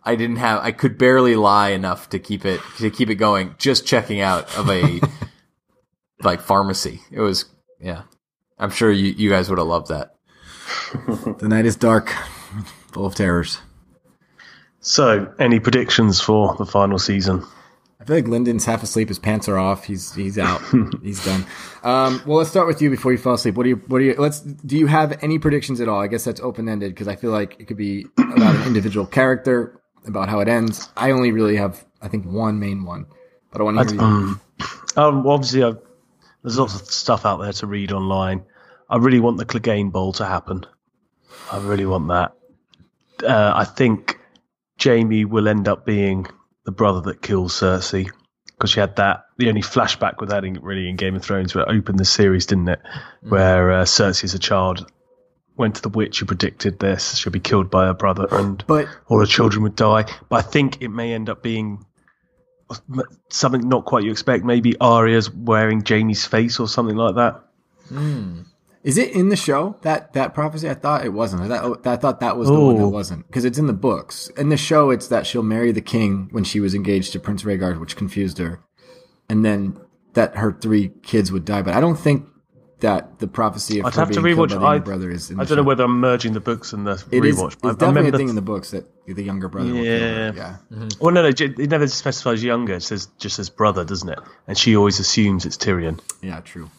I 0.06 0.14
didn't 0.14 0.36
have, 0.36 0.62
I 0.62 0.70
could 0.70 0.98
barely 0.98 1.34
lie 1.34 1.70
enough 1.70 2.10
to 2.10 2.20
keep 2.20 2.44
it, 2.44 2.60
to 2.78 2.90
keep 2.90 3.10
it 3.10 3.16
going, 3.16 3.56
just 3.58 3.86
checking 3.86 4.20
out 4.20 4.56
of 4.56 4.70
a, 4.70 5.00
like 6.22 6.40
pharmacy. 6.40 7.00
It 7.10 7.18
was, 7.18 7.46
yeah. 7.80 8.02
I'm 8.56 8.70
sure 8.70 8.92
you, 8.92 9.12
you 9.12 9.28
guys 9.30 9.50
would 9.50 9.58
have 9.58 9.66
loved 9.66 9.88
that. 9.88 10.12
The 11.38 11.48
night 11.48 11.66
is 11.66 11.76
dark, 11.76 12.10
full 12.92 13.06
of 13.06 13.16
terrors. 13.16 13.58
So, 14.80 15.32
any 15.40 15.58
predictions 15.58 16.20
for 16.20 16.54
the 16.54 16.64
final 16.64 16.98
season? 16.98 17.44
I 18.06 18.08
feel 18.08 18.16
like 18.18 18.28
Lyndon's 18.28 18.64
half 18.64 18.84
asleep. 18.84 19.08
His 19.08 19.18
pants 19.18 19.48
are 19.48 19.58
off. 19.58 19.82
He's 19.82 20.14
he's 20.14 20.38
out. 20.38 20.62
he's 21.02 21.24
done. 21.24 21.44
Um, 21.82 22.22
well, 22.24 22.38
let's 22.38 22.50
start 22.50 22.68
with 22.68 22.80
you 22.80 22.88
before 22.88 23.10
you 23.10 23.18
fall 23.18 23.34
asleep. 23.34 23.56
What 23.56 23.64
do 23.64 23.70
you 23.70 23.82
what 23.88 23.98
do 23.98 24.04
you 24.04 24.14
let's 24.16 24.38
do 24.38 24.78
you 24.78 24.86
have 24.86 25.18
any 25.24 25.40
predictions 25.40 25.80
at 25.80 25.88
all? 25.88 26.00
I 26.00 26.06
guess 26.06 26.22
that's 26.22 26.40
open 26.40 26.68
ended 26.68 26.94
because 26.94 27.08
I 27.08 27.16
feel 27.16 27.32
like 27.32 27.56
it 27.58 27.66
could 27.66 27.76
be 27.76 28.06
about 28.16 28.54
an 28.54 28.62
individual 28.62 29.06
character, 29.06 29.80
about 30.06 30.28
how 30.28 30.38
it 30.38 30.46
ends. 30.46 30.88
I 30.96 31.10
only 31.10 31.32
really 31.32 31.56
have 31.56 31.84
I 32.00 32.06
think 32.06 32.26
one 32.26 32.60
main 32.60 32.84
one, 32.84 33.06
but 33.50 33.60
I 33.60 33.64
want 33.64 33.88
to 33.88 33.94
hear 33.96 34.00
you. 34.00 34.40
Um, 34.96 35.26
obviously, 35.26 35.64
I've, 35.64 35.78
there's 36.44 36.60
lots 36.60 36.80
of 36.80 36.86
stuff 36.86 37.26
out 37.26 37.38
there 37.38 37.54
to 37.54 37.66
read 37.66 37.90
online. 37.90 38.44
I 38.88 38.98
really 38.98 39.18
want 39.18 39.38
the 39.38 39.46
Clegane 39.46 39.90
Bowl 39.90 40.12
to 40.12 40.24
happen. 40.24 40.64
I 41.50 41.58
really 41.58 41.86
want 41.86 42.06
that. 42.06 42.36
Uh, 43.26 43.52
I 43.52 43.64
think 43.64 44.20
Jaime 44.80 45.24
will 45.24 45.48
end 45.48 45.66
up 45.66 45.84
being 45.84 46.28
the 46.66 46.72
brother 46.72 47.00
that 47.12 47.22
kills 47.22 47.54
Cersei 47.54 48.10
because 48.44 48.70
she 48.70 48.80
had 48.80 48.96
that. 48.96 49.24
The 49.38 49.48
only 49.48 49.62
flashback 49.62 50.20
with 50.20 50.30
that 50.30 50.44
in, 50.44 50.60
really 50.60 50.88
in 50.88 50.96
Game 50.96 51.14
of 51.14 51.22
Thrones 51.22 51.54
where 51.54 51.64
it 51.64 51.74
opened 51.74 51.98
the 51.98 52.04
series, 52.04 52.46
didn't 52.46 52.68
it? 52.68 52.80
Where 53.22 53.72
uh, 53.72 53.84
Cersei, 53.84 54.24
as 54.24 54.34
a 54.34 54.38
child, 54.38 54.90
went 55.56 55.76
to 55.76 55.82
the 55.82 55.88
witch 55.88 56.20
who 56.20 56.26
predicted 56.26 56.78
this. 56.78 57.16
She'll 57.16 57.32
be 57.32 57.40
killed 57.40 57.70
by 57.70 57.86
her 57.86 57.94
brother, 57.94 58.26
and 58.30 58.62
But 58.66 58.88
all 59.06 59.20
her 59.20 59.26
children 59.26 59.62
would 59.62 59.76
die. 59.76 60.04
But 60.28 60.36
I 60.36 60.42
think 60.42 60.82
it 60.82 60.88
may 60.88 61.14
end 61.14 61.30
up 61.30 61.42
being 61.42 61.86
something 63.30 63.68
not 63.68 63.84
quite 63.84 64.04
you 64.04 64.10
expect. 64.10 64.44
Maybe 64.44 64.76
Arya's 64.80 65.30
wearing 65.30 65.84
Jaime's 65.86 66.26
face 66.26 66.58
or 66.58 66.68
something 66.68 66.96
like 66.96 67.14
that. 67.14 67.42
Is 68.86 68.96
it 68.98 69.10
in 69.12 69.28
the 69.28 69.36
show 69.36 69.76
that 69.82 70.12
that 70.14 70.32
prophecy? 70.32 70.70
I 70.70 70.74
thought 70.74 71.04
it 71.04 71.12
wasn't. 71.12 71.42
I 71.42 71.48
thought, 71.58 71.86
I 71.86 71.96
thought 71.96 72.20
that 72.20 72.36
was 72.36 72.48
the 72.48 72.58
one 72.58 72.76
that 72.78 72.88
wasn't 72.88 73.26
because 73.26 73.44
it's 73.44 73.58
in 73.58 73.66
the 73.66 73.72
books. 73.72 74.28
In 74.36 74.48
the 74.48 74.56
show, 74.56 74.90
it's 74.90 75.08
that 75.08 75.26
she'll 75.26 75.42
marry 75.42 75.72
the 75.72 75.80
king 75.80 76.28
when 76.30 76.44
she 76.44 76.60
was 76.60 76.74
engaged 76.74 77.12
to 77.12 77.18
Prince 77.20 77.42
Rhaegar, 77.42 77.78
which 77.80 77.96
confused 77.96 78.38
her, 78.38 78.60
and 79.28 79.44
then 79.44 79.78
that 80.14 80.36
her 80.36 80.52
three 80.52 80.92
kids 81.02 81.32
would 81.32 81.44
die. 81.44 81.62
But 81.62 81.74
I 81.74 81.80
don't 81.80 81.96
think 81.98 82.26
that 82.80 83.18
the 83.18 83.26
prophecy 83.26 83.80
of 83.80 83.86
I'd 83.86 83.94
her 83.94 84.00
have 84.02 84.10
to 84.12 84.22
being 84.22 84.36
killed 84.36 84.50
rewatch. 84.50 84.60
by 84.60 84.76
the 84.78 84.82
I, 84.82 84.84
brother 84.84 85.10
is. 85.10 85.30
In 85.30 85.40
I 85.40 85.44
don't 85.44 85.56
know 85.56 85.62
whether 85.64 85.84
I'm 85.84 85.98
merging 85.98 86.32
the 86.34 86.40
books 86.40 86.72
and 86.72 86.86
the 86.86 87.02
It 87.10 87.24
is. 87.24 87.36
rewatch. 87.36 87.46
It's 87.54 87.56
but 87.56 87.68
I 87.68 87.72
definitely 87.72 87.88
remember 87.96 88.16
a 88.16 88.18
thing 88.18 88.28
in 88.28 88.34
the 88.36 88.42
books 88.42 88.70
that 88.70 88.84
the 89.06 89.22
younger 89.24 89.48
brother 89.48 89.72
will 89.72 89.82
kill 89.82 89.84
Yeah. 89.84 89.98
her. 90.30 90.32
Yeah. 90.36 90.56
Mm-hmm. 90.72 90.88
Well, 91.04 91.12
no, 91.14 91.22
no, 91.22 91.28
it 91.28 91.70
never 91.70 91.88
specifies 91.88 92.44
younger. 92.44 92.74
It 92.74 92.82
says 92.82 93.06
just 93.18 93.36
says 93.36 93.48
brother, 93.50 93.84
doesn't 93.84 94.08
it? 94.10 94.18
And 94.46 94.56
she 94.58 94.76
always 94.76 95.00
assumes 95.00 95.44
it's 95.46 95.56
Tyrion. 95.56 95.98
Yeah, 96.22 96.40
true. 96.40 96.70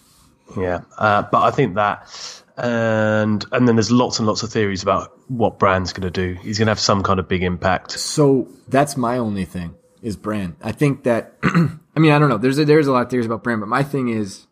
Yeah, 0.56 0.82
uh, 0.98 1.24
but 1.24 1.42
I 1.42 1.52
think 1.52 1.76
that, 1.76 2.08
and 2.56 3.44
and 3.52 3.68
then 3.68 3.76
there's 3.76 3.92
lots 3.92 4.20
and 4.20 4.28
lots 4.28 4.44
of 4.44 4.52
theories 4.52 4.84
about 4.84 5.12
what 5.30 5.60
Bran's 5.60 5.94
going 5.94 6.12
to 6.12 6.12
do. 6.12 6.40
He's 6.42 6.58
going 6.58 6.68
to 6.68 6.72
have 6.72 6.80
some 6.80 7.04
kind 7.04 7.20
of 7.20 7.28
big 7.28 7.44
impact. 7.44 7.92
So 7.92 8.48
that's 8.68 8.96
my 8.96 9.18
only 9.18 9.46
thing 9.46 9.76
is 10.02 10.16
Bran. 10.16 10.56
I 10.62 10.72
think 10.72 11.04
that 11.04 11.34
I 11.44 12.00
mean 12.00 12.12
I 12.12 12.20
don't 12.20 12.30
know. 12.30 12.38
There's 12.38 12.60
a, 12.60 12.66
there's 12.66 12.88
a 12.88 12.92
lot 12.92 13.04
of 13.04 13.10
theories 13.10 13.26
about 13.26 13.44
Brand, 13.44 13.60
but 13.60 13.70
my 13.70 13.84
thing 13.84 14.10
is 14.10 14.48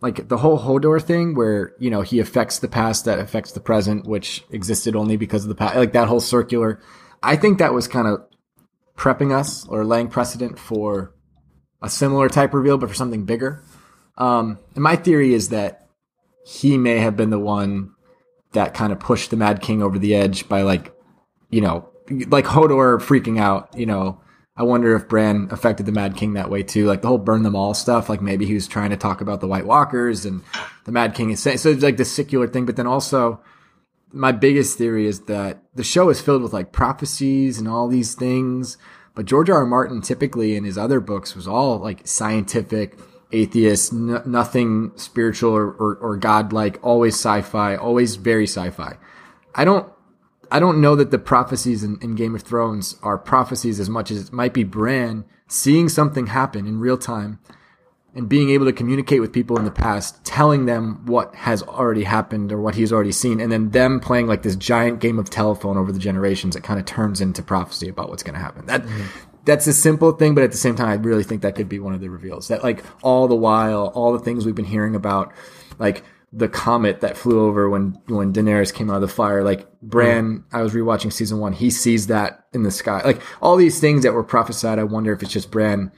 like 0.00 0.28
the 0.28 0.38
whole 0.38 0.58
Hodor 0.58 1.02
thing 1.02 1.34
where 1.34 1.74
you 1.78 1.90
know 1.90 2.02
he 2.02 2.20
affects 2.20 2.58
the 2.58 2.68
past 2.68 3.04
that 3.04 3.18
affects 3.18 3.52
the 3.52 3.60
present, 3.60 4.06
which 4.06 4.44
existed 4.50 4.96
only 4.96 5.16
because 5.16 5.44
of 5.44 5.48
the 5.48 5.54
past. 5.54 5.76
Like 5.76 5.92
that 5.92 6.08
whole 6.08 6.20
circular. 6.20 6.80
I 7.22 7.36
think 7.36 7.58
that 7.58 7.74
was 7.74 7.86
kind 7.86 8.08
of 8.08 8.24
prepping 8.96 9.32
us 9.32 9.66
or 9.68 9.84
laying 9.84 10.08
precedent 10.08 10.58
for 10.58 11.14
a 11.82 11.88
similar 11.88 12.28
type 12.28 12.54
reveal, 12.54 12.78
but 12.78 12.88
for 12.88 12.94
something 12.94 13.24
bigger. 13.24 13.62
Um, 14.20 14.58
and 14.74 14.84
my 14.84 14.94
theory 14.94 15.34
is 15.34 15.48
that 15.48 15.88
he 16.46 16.78
may 16.78 16.98
have 16.98 17.16
been 17.16 17.30
the 17.30 17.38
one 17.38 17.94
that 18.52 18.74
kind 18.74 18.92
of 18.92 19.00
pushed 19.00 19.30
the 19.30 19.36
Mad 19.36 19.60
King 19.60 19.82
over 19.82 19.98
the 19.98 20.14
edge 20.14 20.48
by 20.48 20.62
like 20.62 20.94
you 21.50 21.60
know, 21.60 21.88
like 22.28 22.44
Hodor 22.44 23.00
freaking 23.00 23.38
out, 23.38 23.76
you 23.76 23.86
know, 23.86 24.20
I 24.56 24.62
wonder 24.62 24.94
if 24.94 25.08
Bran 25.08 25.48
affected 25.50 25.86
the 25.86 25.92
Mad 25.92 26.16
King 26.16 26.34
that 26.34 26.50
way 26.50 26.62
too. 26.62 26.86
Like 26.86 27.02
the 27.02 27.08
whole 27.08 27.18
burn 27.18 27.42
them 27.42 27.56
all 27.56 27.74
stuff, 27.74 28.08
like 28.08 28.22
maybe 28.22 28.46
he 28.46 28.54
was 28.54 28.68
trying 28.68 28.90
to 28.90 28.96
talk 28.96 29.20
about 29.20 29.40
the 29.40 29.46
White 29.46 29.66
Walkers 29.66 30.24
and 30.24 30.42
the 30.84 30.92
Mad 30.92 31.14
King 31.14 31.30
is 31.30 31.40
saying, 31.40 31.58
so 31.58 31.70
it's 31.70 31.82
like 31.82 31.96
the 31.96 32.04
secular 32.04 32.46
thing. 32.46 32.66
But 32.66 32.76
then 32.76 32.86
also 32.86 33.40
my 34.12 34.32
biggest 34.32 34.76
theory 34.76 35.06
is 35.06 35.20
that 35.22 35.62
the 35.74 35.84
show 35.84 36.08
is 36.10 36.20
filled 36.20 36.42
with 36.42 36.52
like 36.52 36.72
prophecies 36.72 37.58
and 37.58 37.68
all 37.68 37.88
these 37.88 38.14
things. 38.14 38.76
But 39.14 39.26
George 39.26 39.50
R. 39.50 39.58
R. 39.58 39.66
Martin 39.66 40.02
typically 40.02 40.56
in 40.56 40.64
his 40.64 40.78
other 40.78 41.00
books 41.00 41.34
was 41.34 41.48
all 41.48 41.78
like 41.78 42.06
scientific, 42.06 42.98
atheist, 43.32 43.92
n- 43.92 44.22
nothing 44.26 44.92
spiritual 44.96 45.52
or, 45.52 45.70
or, 45.72 45.96
or 45.96 46.16
godlike, 46.16 46.78
always 46.82 47.14
sci-fi, 47.14 47.76
always 47.76 48.16
very 48.16 48.46
sci-fi. 48.46 48.96
I 49.54 49.64
don't 49.64 49.90
I 50.52 50.58
don't 50.58 50.80
know 50.80 50.96
that 50.96 51.12
the 51.12 51.18
prophecies 51.18 51.84
in, 51.84 51.98
in 52.02 52.16
Game 52.16 52.34
of 52.34 52.42
Thrones 52.42 52.96
are 53.02 53.16
prophecies 53.16 53.78
as 53.78 53.88
much 53.88 54.10
as 54.10 54.28
it 54.28 54.32
might 54.32 54.52
be 54.52 54.64
Bran 54.64 55.24
seeing 55.46 55.88
something 55.88 56.26
happen 56.26 56.66
in 56.66 56.80
real 56.80 56.98
time 56.98 57.38
and 58.14 58.28
being 58.28 58.50
able 58.50 58.66
to 58.66 58.72
communicate 58.72 59.20
with 59.20 59.32
people 59.32 59.56
in 59.56 59.64
the 59.64 59.70
past, 59.70 60.24
telling 60.24 60.66
them 60.66 61.06
what 61.06 61.32
has 61.34 61.62
already 61.62 62.02
happened 62.02 62.50
or 62.50 62.60
what 62.60 62.74
he's 62.74 62.92
already 62.92 63.12
seen, 63.12 63.40
and 63.40 63.52
then 63.52 63.70
them 63.70 64.00
playing 64.00 64.26
like 64.26 64.42
this 64.42 64.56
giant 64.56 64.98
game 64.98 65.18
of 65.18 65.30
telephone 65.30 65.76
over 65.76 65.92
the 65.92 65.98
generations 65.98 66.54
that 66.54 66.64
kind 66.64 66.80
of 66.80 66.86
turns 66.86 67.20
into 67.20 67.42
prophecy 67.42 67.88
about 67.88 68.08
what's 68.08 68.24
going 68.24 68.34
to 68.34 68.40
happen. 68.40 68.66
That 68.66 68.82
mm-hmm. 68.82 69.29
That's 69.44 69.66
a 69.66 69.72
simple 69.72 70.12
thing, 70.12 70.34
but 70.34 70.44
at 70.44 70.52
the 70.52 70.58
same 70.58 70.76
time, 70.76 70.88
I 70.88 70.94
really 70.94 71.24
think 71.24 71.42
that 71.42 71.54
could 71.54 71.68
be 71.68 71.78
one 71.78 71.94
of 71.94 72.00
the 72.00 72.08
reveals. 72.08 72.48
That 72.48 72.62
like 72.62 72.84
all 73.02 73.28
the 73.28 73.36
while, 73.36 73.86
all 73.94 74.12
the 74.12 74.18
things 74.18 74.44
we've 74.44 74.54
been 74.54 74.64
hearing 74.64 74.94
about, 74.94 75.32
like 75.78 76.04
the 76.32 76.48
comet 76.48 77.00
that 77.00 77.16
flew 77.16 77.44
over 77.44 77.68
when 77.68 77.98
when 78.06 78.32
Daenerys 78.32 78.72
came 78.72 78.90
out 78.90 78.96
of 78.96 79.02
the 79.02 79.08
fire. 79.08 79.42
Like 79.42 79.66
Bran, 79.80 80.24
mm-hmm. 80.24 80.56
I 80.56 80.62
was 80.62 80.74
rewatching 80.74 81.12
season 81.12 81.38
one. 81.38 81.52
He 81.52 81.70
sees 81.70 82.06
that 82.06 82.46
in 82.52 82.62
the 82.62 82.70
sky. 82.70 83.02
Like 83.04 83.20
all 83.40 83.56
these 83.56 83.80
things 83.80 84.02
that 84.02 84.12
were 84.12 84.24
prophesied. 84.24 84.78
I 84.78 84.84
wonder 84.84 85.12
if 85.12 85.22
it's 85.22 85.32
just 85.32 85.50
Bran, 85.50 85.90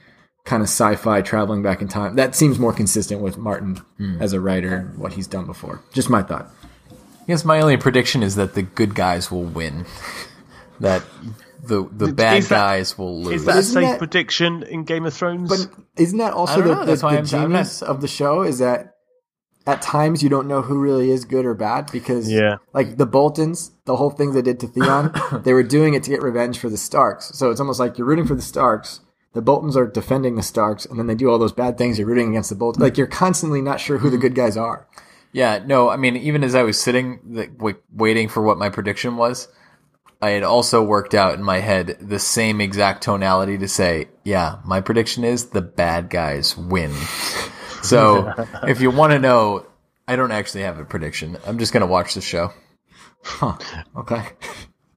kind 0.45 0.63
of 0.63 0.69
sci-fi 0.69 1.21
traveling 1.21 1.61
back 1.61 1.81
in 1.81 1.87
time. 1.87 2.15
That 2.15 2.35
seems 2.35 2.57
more 2.57 2.73
consistent 2.73 3.21
with 3.21 3.37
Martin 3.37 3.81
mm. 3.99 4.19
as 4.19 4.33
a 4.33 4.39
writer 4.39 4.75
and 4.75 4.97
what 4.97 5.13
he's 5.13 5.27
done 5.27 5.45
before. 5.45 5.81
Just 5.91 6.09
my 6.09 6.23
thought. 6.23 6.49
I 6.91 7.25
guess 7.27 7.45
my 7.45 7.61
only 7.61 7.77
prediction 7.77 8.23
is 8.23 8.35
that 8.35 8.53
the 8.53 8.63
good 8.63 8.95
guys 8.95 9.31
will 9.31 9.45
win. 9.45 9.85
that 10.79 11.03
the 11.63 11.87
the 11.91 12.13
bad 12.13 12.37
Is 12.37 12.49
that- 12.49 12.55
guys 12.55 12.97
will 12.97 13.21
lose. 13.21 13.41
Is 13.41 13.45
that 13.45 13.57
a 13.57 13.63
safe 13.63 13.83
that- 13.83 13.97
prediction 13.99 14.63
in 14.63 14.83
Game 14.83 15.05
of 15.05 15.13
Thrones? 15.13 15.49
But 15.49 15.67
isn't 15.97 16.17
that 16.19 16.33
also 16.33 16.61
the, 16.61 16.75
know. 16.75 16.85
the, 16.85 16.95
the 16.95 17.07
I'm- 17.07 17.17
I'm 17.17 17.23
not- 17.23 17.27
genius 17.27 17.81
of 17.81 18.01
the 18.01 18.07
show? 18.07 18.41
Is 18.41 18.59
that 18.59 18.93
at 19.65 19.81
times 19.81 20.21
you 20.21 20.29
don't 20.29 20.47
know 20.47 20.61
who 20.61 20.77
really 20.77 21.09
is 21.09 21.25
good 21.25 21.45
or 21.45 21.53
bad 21.53 21.89
because 21.91 22.29
Yeah. 22.29 22.57
like 22.73 22.97
the 22.97 23.05
Boltons, 23.05 23.71
the 23.85 23.95
whole 23.95 24.09
thing 24.09 24.33
they 24.33 24.41
did 24.41 24.59
to 24.59 24.67
Theon, 24.67 25.13
they 25.43 25.53
were 25.53 25.63
doing 25.63 25.93
it 25.93 26.03
to 26.03 26.09
get 26.09 26.21
revenge 26.21 26.59
for 26.59 26.69
the 26.69 26.77
Starks. 26.77 27.31
So 27.33 27.49
it's 27.49 27.59
almost 27.59 27.79
like 27.79 27.97
you're 27.97 28.07
rooting 28.07 28.27
for 28.27 28.35
the 28.35 28.41
Starks. 28.41 28.99
The 29.33 29.41
Boltons 29.41 29.75
are 29.75 29.87
defending 29.87 30.35
the 30.35 30.43
Starks, 30.43 30.85
and 30.85 30.99
then 30.99 31.07
they 31.07 31.15
do 31.15 31.29
all 31.29 31.39
those 31.39 31.53
bad 31.53 31.77
things. 31.77 31.97
You're 31.97 32.07
rooting 32.07 32.29
against 32.29 32.49
the 32.49 32.55
Boltons. 32.55 32.83
Like 32.83 32.97
you're 32.97 33.07
constantly 33.07 33.61
not 33.61 33.79
sure 33.79 33.97
who 33.97 34.09
the 34.09 34.17
mm-hmm. 34.17 34.21
good 34.21 34.35
guys 34.35 34.57
are. 34.57 34.87
Yeah, 35.31 35.63
no, 35.65 35.89
I 35.89 35.95
mean, 35.97 36.15
even 36.17 36.43
as 36.43 36.53
I 36.53 36.61
was 36.61 36.79
sitting, 36.79 37.19
like, 37.27 37.59
wait, 37.59 37.77
waiting 37.91 38.29
for 38.29 38.43
what 38.43 38.59
my 38.59 38.69
prediction 38.69 39.17
was, 39.17 39.47
I 40.23 40.29
had 40.29 40.43
also 40.43 40.81
worked 40.81 41.13
out 41.13 41.33
in 41.33 41.43
my 41.43 41.59
head 41.59 41.97
the 41.99 42.17
same 42.17 42.61
exact 42.61 43.03
tonality 43.03 43.57
to 43.57 43.67
say, 43.67 44.07
yeah, 44.23 44.59
my 44.63 44.79
prediction 44.79 45.25
is 45.25 45.47
the 45.49 45.61
bad 45.61 46.09
guys 46.09 46.57
win. 46.57 46.93
So 47.83 48.33
if 48.65 48.79
you 48.79 48.91
want 48.91 49.11
to 49.11 49.19
know, 49.19 49.65
I 50.07 50.15
don't 50.15 50.31
actually 50.31 50.61
have 50.61 50.79
a 50.79 50.85
prediction. 50.85 51.37
I'm 51.45 51.59
just 51.59 51.73
going 51.73 51.81
to 51.81 51.87
watch 51.87 52.13
the 52.13 52.21
show. 52.21 52.53
Okay. 53.41 54.23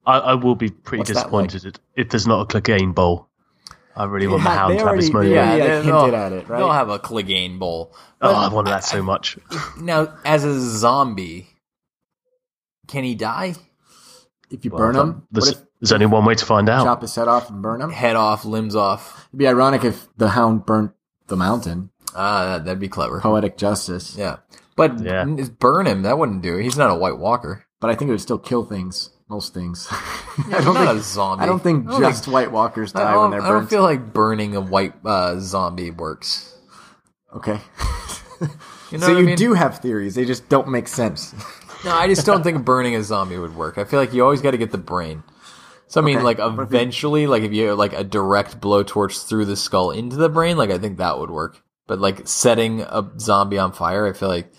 I, 0.05 0.17
I 0.19 0.33
will 0.35 0.55
be 0.55 0.69
pretty 0.69 0.99
What's 1.01 1.11
disappointed 1.11 1.65
if, 1.65 1.73
if 1.97 2.07
there's 2.09 2.25
not 2.25 2.39
a 2.41 2.45
Clegane 2.61 2.95
bowl. 2.95 3.27
I 3.93 4.05
really 4.05 4.27
want 4.27 4.43
the 4.43 4.49
had- 4.49 4.57
hound 4.57 4.73
they 4.73 4.77
to 4.79 4.85
have 4.85 4.95
his 4.95 5.09
already- 5.09 5.31
moment. 5.33 5.59
Yeah, 5.59 5.65
already, 5.65 5.85
they- 5.89 5.91
hinted 5.91 6.13
at 6.13 6.31
it, 6.31 6.47
right? 6.47 6.57
They'll 6.59 6.71
have 6.71 6.89
a 6.89 6.99
Clegane 6.99 7.59
bowl. 7.59 7.93
Oh, 8.21 8.33
I 8.33 8.47
wanted 8.47 8.71
that 8.71 8.85
so 8.85 9.03
much. 9.03 9.37
Now, 9.81 10.17
as 10.23 10.45
a 10.45 10.57
zombie, 10.57 11.47
can 12.87 13.03
he 13.03 13.15
die? 13.15 13.55
If 14.49 14.63
you 14.65 14.71
burn 14.71 14.95
them, 14.95 15.07
what 15.07 15.23
There's, 15.31 15.49
if 15.49 15.57
there's 15.81 15.91
only 15.91 16.05
one 16.05 16.23
way 16.25 16.35
to 16.35 16.45
find 16.45 16.69
out. 16.69 16.83
chop 16.85 17.01
his 17.01 17.13
head 17.15 17.27
off 17.27 17.49
and 17.49 17.61
burn 17.61 17.81
him? 17.81 17.91
Head 17.91 18.15
off, 18.15 18.45
limbs 18.45 18.75
off. 18.75 19.27
It'd 19.29 19.39
be 19.39 19.47
ironic 19.47 19.83
if 19.83 20.07
the 20.17 20.29
hound 20.29 20.65
burnt 20.65 20.91
the 21.27 21.35
mountain. 21.35 21.89
Ah, 22.15 22.57
that'd 22.59 22.79
be 22.79 22.87
clever. 22.87 23.19
Poetic 23.19 23.57
justice. 23.57 24.15
Yeah. 24.17 24.37
But 24.77 24.99
Yeah. 25.01 25.25
burn 25.59 25.85
him, 25.87 26.03
that 26.03 26.17
wouldn't 26.17 26.41
do 26.41 26.57
it. 26.57 26.63
He's 26.63 26.77
not 26.77 26.89
a 26.91 26.95
White 26.95 27.17
Walker. 27.17 27.65
But 27.81 27.89
I 27.89 27.95
think 27.95 28.09
it 28.09 28.11
would 28.11 28.21
still 28.21 28.39
kill 28.39 28.63
things. 28.63 29.09
Most 29.29 29.53
things. 29.53 29.87
Yeah, 30.49 30.57
I 30.57 30.61
don't 30.61 30.75
not 30.75 30.85
think 30.89 30.99
a 30.99 31.01
zombie. 31.03 31.43
I 31.43 31.45
don't 31.47 31.63
think 31.63 31.87
I 31.87 31.91
don't 31.93 32.01
just 32.01 32.25
think- 32.25 32.33
White 32.35 32.51
Walkers 32.51 32.91
die 32.91 33.17
when 33.17 33.31
they're 33.31 33.39
burned. 33.41 33.51
I 33.51 33.59
don't 33.59 33.67
feel 33.67 33.81
like 33.81 34.13
burning 34.13 34.55
a 34.55 34.61
white 34.61 34.93
uh, 35.03 35.39
zombie 35.39 35.89
works. 35.89 36.55
okay. 37.35 37.59
You 38.91 38.99
know 38.99 39.07
so 39.07 39.13
what 39.13 39.17
I 39.17 39.19
you 39.21 39.25
mean? 39.25 39.35
do 39.35 39.53
have 39.53 39.79
theories. 39.79 40.15
They 40.15 40.23
just 40.25 40.47
don't 40.47 40.69
make 40.69 40.87
sense. 40.87 41.33
No, 41.85 41.91
I 41.93 42.07
just 42.07 42.25
don't 42.25 42.43
think 42.43 42.65
burning 42.65 42.95
a 42.95 43.03
zombie 43.03 43.37
would 43.37 43.55
work. 43.55 43.77
I 43.77 43.83
feel 43.83 43.99
like 43.99 44.13
you 44.13 44.23
always 44.23 44.41
got 44.41 44.51
to 44.51 44.57
get 44.57 44.71
the 44.71 44.77
brain. 44.77 45.23
So 45.87 46.01
I 46.01 46.03
mean, 46.03 46.17
Okay. 46.17 46.23
like 46.25 46.37
What 46.39 46.49
if 46.49 46.55
you- 46.57 46.63
eventually, 46.63 47.27
like 47.27 47.43
if 47.43 47.53
you 47.53 47.73
like 47.75 47.93
a 47.93 48.03
direct 48.03 48.59
blowtorch 48.59 49.25
through 49.27 49.45
the 49.45 49.55
skull 49.55 49.91
into 49.91 50.15
the 50.17 50.27
brain, 50.29 50.57
like 50.57 50.69
I 50.71 50.77
think 50.77 50.97
that 50.97 51.17
would 51.19 51.29
work. 51.31 51.61
But 51.87 51.99
like 51.99 52.27
setting 52.27 52.81
a 52.81 53.09
zombie 53.19 53.57
on 53.57 53.71
fire, 53.71 54.05
I 54.05 54.11
feel 54.13 54.27
like 54.27 54.51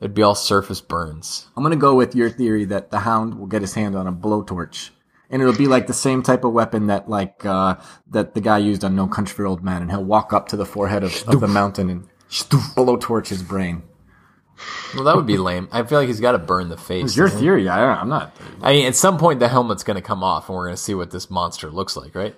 it'd 0.00 0.14
be 0.14 0.22
all 0.22 0.36
surface 0.36 0.80
burns. 0.80 1.48
I'm 1.56 1.62
gonna 1.64 1.74
go 1.76 1.94
with 1.96 2.14
your 2.14 2.30
theory 2.30 2.64
that 2.66 2.90
the 2.92 3.00
hound 3.00 3.34
will 3.38 3.48
get 3.48 3.62
his 3.62 3.74
hand 3.74 3.96
on 3.96 4.06
a 4.06 4.12
blowtorch. 4.12 4.90
And 5.28 5.42
it'll 5.42 5.56
be 5.56 5.66
like 5.66 5.88
the 5.88 5.92
same 5.92 6.22
type 6.22 6.44
of 6.44 6.52
weapon 6.52 6.86
that 6.86 7.08
like 7.08 7.44
uh, 7.44 7.74
that 8.10 8.34
the 8.34 8.40
guy 8.40 8.58
used 8.58 8.84
on 8.84 8.94
No 8.94 9.08
Country 9.08 9.34
for 9.34 9.44
Old 9.46 9.64
Men, 9.64 9.82
and 9.82 9.90
he'll 9.90 10.04
walk 10.04 10.32
up 10.32 10.46
to 10.50 10.56
the 10.56 10.64
forehead 10.66 11.02
of, 11.02 11.12
of 11.26 11.40
the 11.40 11.48
mountain 11.48 11.90
and 11.90 12.08
blowtorch 12.30 13.28
his 13.28 13.42
brain. 13.42 13.82
Well, 14.94 15.04
that 15.04 15.16
would 15.16 15.26
be 15.26 15.38
lame. 15.38 15.68
I 15.72 15.82
feel 15.82 15.98
like 15.98 16.08
he's 16.08 16.20
got 16.20 16.32
to 16.32 16.38
burn 16.38 16.68
the 16.68 16.76
face. 16.76 17.04
It's 17.04 17.16
your 17.16 17.28
theory. 17.28 17.68
I, 17.68 17.94
I'm 17.94 18.08
not. 18.08 18.36
I 18.62 18.72
mean, 18.72 18.86
at 18.86 18.96
some 18.96 19.18
point 19.18 19.40
the 19.40 19.48
helmet's 19.48 19.84
going 19.84 19.96
to 19.96 20.02
come 20.02 20.22
off, 20.22 20.48
and 20.48 20.56
we're 20.56 20.66
going 20.66 20.76
to 20.76 20.82
see 20.82 20.94
what 20.94 21.10
this 21.10 21.30
monster 21.30 21.70
looks 21.70 21.96
like, 21.96 22.14
right? 22.14 22.34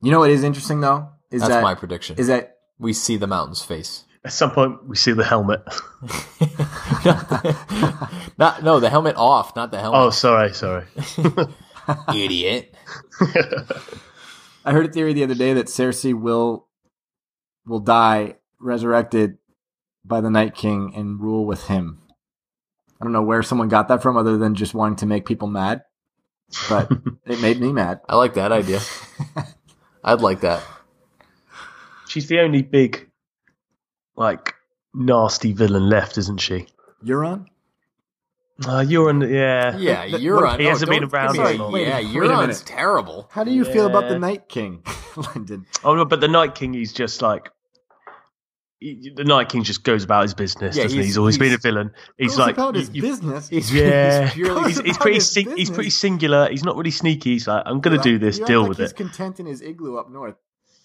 You 0.00 0.10
know 0.10 0.18
what 0.18 0.30
is 0.30 0.42
interesting 0.42 0.80
though 0.80 1.08
is 1.30 1.42
That's 1.42 1.54
that 1.54 1.62
my 1.62 1.74
prediction. 1.74 2.18
is 2.18 2.26
that 2.26 2.56
we 2.78 2.92
see 2.92 3.16
the 3.16 3.26
mountain's 3.26 3.62
face. 3.62 4.04
At 4.24 4.32
some 4.32 4.52
point, 4.52 4.86
we 4.86 4.94
see 4.94 5.12
the 5.12 5.24
helmet. 5.24 5.62
not 8.38 8.62
no, 8.62 8.78
the 8.78 8.88
helmet 8.88 9.16
off, 9.16 9.56
not 9.56 9.72
the 9.72 9.80
helmet. 9.80 10.00
Oh, 10.00 10.10
sorry, 10.10 10.54
sorry. 10.54 10.84
idiot! 12.14 12.72
I 14.64 14.72
heard 14.72 14.86
a 14.86 14.92
theory 14.92 15.12
the 15.12 15.24
other 15.24 15.34
day 15.34 15.54
that 15.54 15.66
Cersei 15.66 16.14
will 16.14 16.68
will 17.66 17.80
die 17.80 18.36
resurrected 18.60 19.38
by 20.04 20.20
the 20.20 20.30
Night 20.30 20.54
King 20.54 20.92
and 20.94 21.20
rule 21.20 21.44
with 21.46 21.66
him. 21.68 22.00
I 23.00 23.04
don't 23.04 23.12
know 23.12 23.22
where 23.22 23.42
someone 23.42 23.68
got 23.68 23.88
that 23.88 24.02
from, 24.02 24.16
other 24.16 24.36
than 24.38 24.54
just 24.54 24.74
wanting 24.74 24.96
to 24.96 25.06
make 25.06 25.26
people 25.26 25.48
mad, 25.48 25.82
but 26.68 26.90
it 27.26 27.40
made 27.40 27.60
me 27.60 27.72
mad. 27.72 28.00
I 28.08 28.16
like 28.16 28.34
that 28.34 28.52
idea. 28.52 28.80
I'd 30.04 30.20
like 30.20 30.40
that. 30.40 30.62
She's 32.08 32.26
the 32.28 32.40
only 32.40 32.62
big, 32.62 33.08
like, 34.16 34.54
nasty 34.94 35.52
villain 35.52 35.88
left, 35.88 36.18
isn't 36.18 36.38
she? 36.40 36.66
Euron? 37.04 37.46
Uh, 38.64 38.84
you're 38.86 39.12
yeah. 39.24 39.76
Yeah, 39.76 40.04
Th- 40.06 40.20
you're 40.20 40.36
what- 40.36 40.44
on. 40.54 40.60
he 40.60 40.66
hasn't 40.66 40.90
no, 40.90 41.00
been 41.00 41.08
around 41.08 41.32
give 41.34 41.42
me 41.44 41.50
as 41.50 41.56
a- 41.56 41.62
long. 41.62 41.72
Yeah, 41.76 41.96
Wait 41.96 42.04
a 42.04 42.08
Euron's 42.08 42.60
terrible. 42.62 43.28
How 43.32 43.42
do 43.44 43.50
you 43.50 43.64
feel 43.64 43.86
about 43.86 44.08
the 44.08 44.18
Night 44.18 44.48
King, 44.48 44.82
Lyndon? 45.34 45.66
Oh, 45.82 45.94
no, 45.94 46.04
but 46.04 46.20
the 46.20 46.28
Night 46.28 46.54
King, 46.54 46.74
he's 46.74 46.92
just 46.92 47.22
like. 47.22 47.50
He- 48.82 49.12
The 49.14 49.24
Night 49.24 49.48
King 49.48 49.62
just 49.64 49.84
goes 49.84 50.04
about 50.04 50.22
his 50.22 50.34
business, 50.34 50.76
Yeah, 50.76 50.84
doesn't 50.84 50.96
he? 50.98 51.02
he's- 51.04 51.06
He's 51.14 51.18
always 51.18 51.38
been 51.38 51.52
a 51.52 51.58
villain. 51.58 51.90
He's 52.18 52.36
like, 52.38 52.54
about 52.56 52.74
his 52.74 52.88
you- 52.90 52.96
you- 52.96 53.02
business. 53.02 53.48
He's, 53.48 53.72
yeah, 53.72 54.24
he's 54.26 54.32
purely. 54.34 54.68
he's, 54.68 54.80
he's 54.80 54.98
pretty 54.98 55.14
his 55.16 55.30
sing- 55.30 55.56
he's 55.56 55.70
pretty 55.70 55.90
singular. 55.90 56.48
He's 56.50 56.64
not 56.64 56.76
really 56.76 56.90
sneaky. 56.90 57.30
He's 57.32 57.46
like, 57.46 57.62
I'm 57.66 57.80
gonna 57.80 57.96
You 57.96 58.02
do 58.02 58.18
this, 58.18 58.38
you 58.38 58.46
deal 58.46 58.60
like 58.60 58.68
with 58.70 58.78
he's 58.78 58.90
it. 58.90 58.96
content 58.96 59.40
in 59.40 59.46
his 59.46 59.60
igloo 59.62 59.96
up 59.98 60.10
north. 60.10 60.34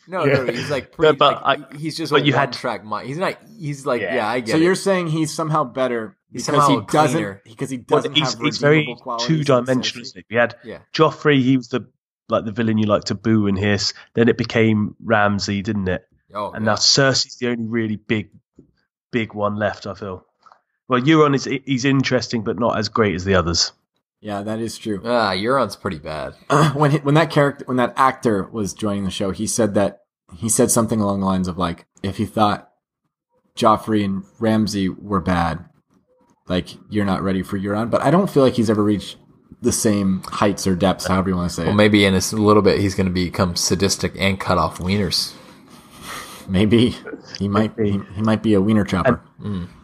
no, 0.07 0.23
Yeah. 0.25 0.43
no, 0.43 0.51
he's 0.53 0.69
like 0.69 0.91
pretty. 0.95 1.17
but 1.17 1.43
like, 1.43 1.73
he's 1.75 1.97
just 1.97 2.11
but 2.11 2.21
a 2.21 2.25
you 2.25 2.31
one 2.33 2.39
had- 2.39 2.53
track 2.53 2.83
mind. 2.85 3.07
He's 3.07 3.17
not. 3.17 3.37
He's 3.59 3.85
like, 3.85 4.01
yeah, 4.01 4.15
Yeah. 4.15 4.27
I 4.29 4.39
get 4.39 4.51
So 4.51 4.57
it. 4.57 4.63
you're 4.63 4.75
saying 4.75 5.07
he's 5.07 5.33
somehow 5.33 5.63
better 5.65 6.15
He's 6.31 6.45
because 6.45 6.63
somehow 6.65 6.81
he 6.81 6.85
doesn't 6.91 7.13
cleaner. 7.17 7.41
because 7.45 7.69
he 7.69 7.77
doesn't 7.77 8.13
he's, 8.15 8.33
have 8.33 8.41
he's 8.41 8.57
very 8.57 8.95
two 9.19 9.43
dimensional. 9.43 10.05
We 10.29 10.35
had 10.37 10.55
Yeah. 10.63 10.79
Joffrey. 10.93 11.41
He 11.41 11.57
was 11.57 11.69
the 11.69 11.87
like 12.29 12.43
the 12.43 12.51
villain 12.51 12.77
you 12.77 12.85
like 12.87 13.05
to 13.05 13.15
boo 13.15 13.47
and 13.47 13.57
hiss. 13.57 13.93
Then 14.13 14.27
it 14.27 14.37
became 14.37 14.95
Ramsay, 15.03 15.61
didn't 15.61 15.87
it? 15.87 16.03
Oh, 16.33 16.51
And 16.51 16.63
yeah. 16.65 16.71
now 16.71 16.75
Cersei's 16.75 17.37
the 17.37 17.49
only 17.49 17.67
really 17.67 17.95
big, 17.95 18.29
big 19.11 19.33
one 19.33 19.55
left. 19.55 19.87
I 19.87 19.93
feel. 19.93 20.25
Well, 20.89 21.01
Euron 21.01 21.35
is 21.35 21.45
he's 21.65 21.85
interesting, 21.85 22.43
but 22.43 22.59
not 22.59 22.77
as 22.77 22.89
great 22.89 23.15
as 23.15 23.25
the 23.25 23.35
others. 23.35 23.71
Yeah, 24.19 24.41
that 24.41 24.59
is 24.59 24.77
true. 24.77 25.01
ah, 25.05 25.31
Euron's 25.31 25.75
pretty 25.75 25.99
bad. 25.99 26.33
when 26.73 26.91
he, 26.91 26.97
when 26.99 27.15
that 27.15 27.29
character 27.29 27.65
when 27.65 27.77
that 27.77 27.93
actor 27.97 28.43
was 28.51 28.73
joining 28.73 29.03
the 29.03 29.11
show, 29.11 29.31
he 29.31 29.45
said 29.47 29.73
that 29.75 29.99
he 30.35 30.49
said 30.49 30.71
something 30.71 30.99
along 30.99 31.19
the 31.21 31.25
lines 31.25 31.47
of 31.47 31.57
like, 31.57 31.85
if 32.03 32.19
you 32.19 32.25
thought 32.25 32.69
Joffrey 33.55 34.03
and 34.03 34.23
Ramsay 34.39 34.89
were 34.89 35.21
bad, 35.21 35.65
like 36.47 36.69
you're 36.89 37.05
not 37.05 37.21
ready 37.23 37.43
for 37.43 37.57
Euron. 37.59 37.89
But 37.91 38.01
I 38.01 38.11
don't 38.11 38.29
feel 38.29 38.43
like 38.43 38.53
he's 38.55 38.69
ever 38.69 38.83
reached 38.83 39.17
the 39.61 39.71
same 39.71 40.21
heights 40.23 40.67
or 40.67 40.75
depths, 40.75 41.07
however 41.07 41.29
you 41.29 41.35
want 41.35 41.49
to 41.49 41.55
say 41.55 41.63
Well, 41.63 41.73
it. 41.73 41.77
maybe 41.77 42.05
in 42.05 42.13
a 42.13 42.19
little 42.33 42.61
bit 42.61 42.79
he's 42.79 42.95
going 42.95 43.07
to 43.07 43.13
become 43.13 43.55
sadistic 43.55 44.13
and 44.19 44.39
cut 44.39 44.57
off 44.57 44.77
wieners. 44.79 45.33
Maybe 46.47 46.95
he 47.39 47.47
might 47.47 47.73
he, 47.77 47.99
he 48.15 48.21
might 48.21 48.41
be 48.41 48.53
a 48.53 48.61
wiener 48.61 48.83
chopper. 48.85 49.21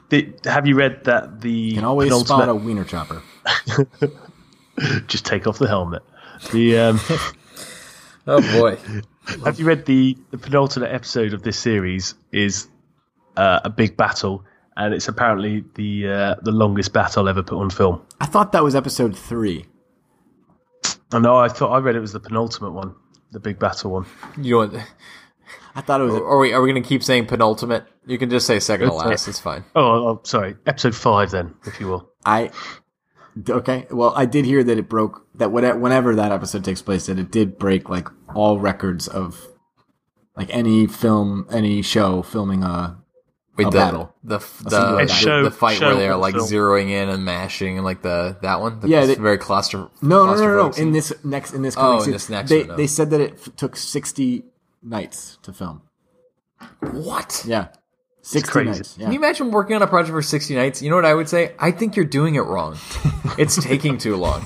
Did, 0.09 0.41
have 0.45 0.68
you 0.68 0.76
read 0.76 1.03
that 1.05 1.41
the 1.41 1.51
You 1.51 1.76
can 1.76 1.86
always 1.86 2.14
spot 2.14 2.47
a 2.49 2.55
wiener 2.55 2.84
chopper. 2.84 3.22
just 5.07 5.26
take 5.26 5.47
off 5.47 5.59
the 5.59 5.68
helmet? 5.68 6.03
The 6.51 6.78
um, 6.78 6.99
Oh 8.26 8.41
boy. 8.59 8.78
have 9.43 9.59
you 9.59 9.66
read 9.66 9.86
the 9.86 10.18
the 10.32 10.38
penultimate 10.38 10.91
episode 10.91 11.34
of 11.34 11.43
this 11.43 11.57
series 11.57 12.16
is 12.32 12.68
uh, 13.36 13.59
a 13.64 13.70
big 13.70 13.97
battle, 13.97 14.45
and 14.78 14.93
it's 14.93 15.07
apparently 15.07 15.66
the 15.76 16.07
uh, 16.07 16.36
the 16.41 16.51
longest 16.51 16.93
battle 16.93 17.28
ever 17.28 17.43
put 17.43 17.57
on 17.59 17.70
film. 17.70 18.01
I 18.22 18.26
thought 18.26 18.53
that 18.53 18.64
was 18.64 18.76
episode 18.76 19.18
three. 19.18 19.66
I 21.11 21.20
know. 21.20 21.36
I 21.38 21.49
thought 21.49 21.72
I 21.72 21.80
read 21.80 21.95
it 21.95 21.99
was 21.99 22.14
the 22.14 22.20
penultimate 22.20 22.72
one, 22.72 22.95
the 23.32 23.39
big 23.39 23.59
battle 23.59 23.91
one. 23.91 24.05
You 24.41 24.51
know 24.51 24.68
what? 24.68 24.88
I 25.76 25.82
thought 25.82 26.01
it 26.01 26.05
was. 26.05 26.15
Are 26.15 26.38
we 26.38 26.53
are 26.53 26.61
we 26.61 26.71
going 26.71 26.82
to 26.84 26.88
keep 26.88 27.03
saying 27.03 27.26
penultimate? 27.28 27.86
You 28.05 28.17
can 28.17 28.30
just 28.30 28.45
say 28.45 28.59
second 28.59 28.88
to 28.89 28.93
uh, 28.93 28.97
last. 29.09 29.28
It's 29.28 29.39
fine. 29.39 29.63
Oh, 29.76 30.07
oh, 30.07 30.21
sorry, 30.24 30.55
episode 30.65 30.95
five 30.95 31.32
then, 31.32 31.55
if 31.65 31.80
you 31.80 31.88
will. 31.88 32.09
I 32.26 32.51
okay. 33.49 33.88
Well, 33.89 34.13
I 34.15 34.26
did 34.26 34.45
hear 34.45 34.63
that 34.63 34.78
it 34.78 34.89
broke 34.89 35.26
that 35.36 35.51
whate- 35.51 35.78
whenever 35.80 36.15
that 36.15 36.32
episode 36.32 36.63
takes 36.63 36.82
place, 36.82 37.07
that 37.07 37.17
it 37.19 37.32
did 37.32 37.57
break 37.57 37.89
like 37.89 38.07
all 38.36 38.59
records 38.59 39.07
of 39.07 39.39
like 40.36 40.49
any 40.53 40.88
film, 40.88 41.47
any 41.51 41.82
show 41.82 42.21
filming 42.21 42.63
a 42.63 42.99
Wait, 43.57 43.67
a 43.67 43.69
the, 43.69 43.78
battle. 43.78 44.15
The 44.24 44.39
single 44.39 44.97
the. 44.97 45.07
Show- 45.07 45.43
the 45.43 45.51
fight 45.51 45.78
show 45.78 45.88
where 45.89 45.95
they're 45.95 46.15
like 46.15 46.36
film? 46.36 46.47
zeroing 46.47 46.89
in 46.89 47.09
and 47.09 47.24
mashing 47.24 47.78
and 47.78 47.86
like 47.86 48.01
the 48.01 48.38
that 48.41 48.59
one. 48.61 48.80
The, 48.80 48.88
Yeah, 48.89 49.05
they- 49.05 49.15
very 49.15 49.38
claustro. 49.38 49.89
No, 50.01 50.26
no, 50.26 50.36
no, 50.36 50.41
no, 50.47 50.67
no. 50.69 50.71
In 50.74 50.91
this 50.91 51.13
next, 51.24 51.53
in 51.53 51.61
this, 51.61 51.76
Oh, 51.78 52.01
in 52.03 52.11
this 52.11 52.30
next 52.30 52.49
they 52.49 52.59
one, 52.59 52.67
no. 52.69 52.76
they 52.78 52.88
said 52.88 53.09
that 53.11 53.21
it 53.21 53.34
f- 53.34 53.55
took 53.55 53.76
sixty 53.76 54.43
nights 54.84 55.38
to 55.44 55.54
film. 55.54 55.82
what? 56.92 57.44
Yeah, 57.48 57.68
sixty 58.22 58.52
crazy. 58.52 58.70
nights. 58.72 58.96
Yeah. 58.98 59.06
Can 59.06 59.14
you 59.14 59.20
imagine 59.20 59.52
working 59.52 59.76
on 59.76 59.82
a 59.82 59.88
project 59.88 60.12
for 60.14 60.22
60 60.22 60.56
nights? 60.56 60.82
You 60.82 60.90
know 60.90 60.96
what 60.96 61.06
I 61.06 61.14
would 61.14 61.30
say? 61.30 61.54
I 61.60 61.72
think 61.72 61.96
you're 61.96 62.06
doing 62.06 62.36
it 62.36 62.42
wrong. 62.42 62.78
it's 63.38 63.62
taking 63.62 63.98
too 63.98 64.16
long. 64.16 64.46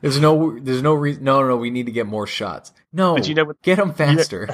There's 0.00 0.18
no, 0.20 0.58
there's 0.58 0.82
no 0.82 0.94
reason. 0.94 1.24
No, 1.24 1.40
no, 1.42 1.48
no. 1.48 1.56
We 1.56 1.70
need 1.70 1.86
to 1.86 1.92
get 1.92 2.06
more 2.06 2.26
shots. 2.26 2.72
No, 2.92 3.14
But 3.14 3.28
you 3.28 3.34
know 3.34 3.44
what- 3.44 3.62
get 3.62 3.76
them 3.76 3.92
faster. 4.02 4.48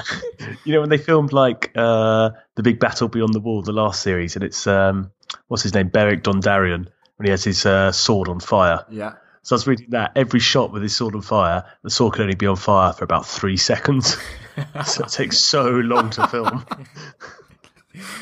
You 0.65 0.75
know 0.75 0.81
when 0.81 0.91
they 0.91 0.99
filmed 0.99 1.33
like 1.33 1.73
uh, 1.77 2.31
the 2.55 2.63
big 2.63 2.79
battle 2.81 3.09
beyond 3.09 3.35
the 3.35 3.41
wall, 3.41 3.63
the 3.63 3.73
last 3.73 4.03
series, 4.03 4.37
and 4.37 4.45
it's 4.45 4.67
um, 4.67 5.11
what's 5.49 5.63
his 5.63 5.75
name, 5.75 5.89
Beric 5.89 6.23
Dondarrion, 6.23 6.89
when 7.17 7.25
he 7.25 7.31
has 7.31 7.45
his 7.45 7.65
uh, 7.67 7.91
sword 7.93 8.29
on 8.29 8.41
fire. 8.41 8.85
Yeah. 8.91 9.15
So 9.43 9.55
I 9.55 9.57
was 9.57 9.67
reading 9.67 9.91
that 9.91 10.13
every 10.15 10.41
shot 10.41 10.73
with 10.73 10.83
his 10.83 10.95
sword 10.95 11.15
on 11.15 11.23
fire, 11.23 11.65
the 11.83 11.91
sword 11.91 12.15
can 12.15 12.23
only 12.25 12.35
be 12.35 12.47
on 12.47 12.57
fire 12.57 12.93
for 12.93 13.05
about 13.05 13.27
three 13.27 13.57
seconds. 13.57 14.17
so 14.87 15.05
it 15.05 15.11
takes 15.11 15.39
so 15.39 15.65
long 15.69 16.11
to 16.11 16.27
film. 16.29 16.65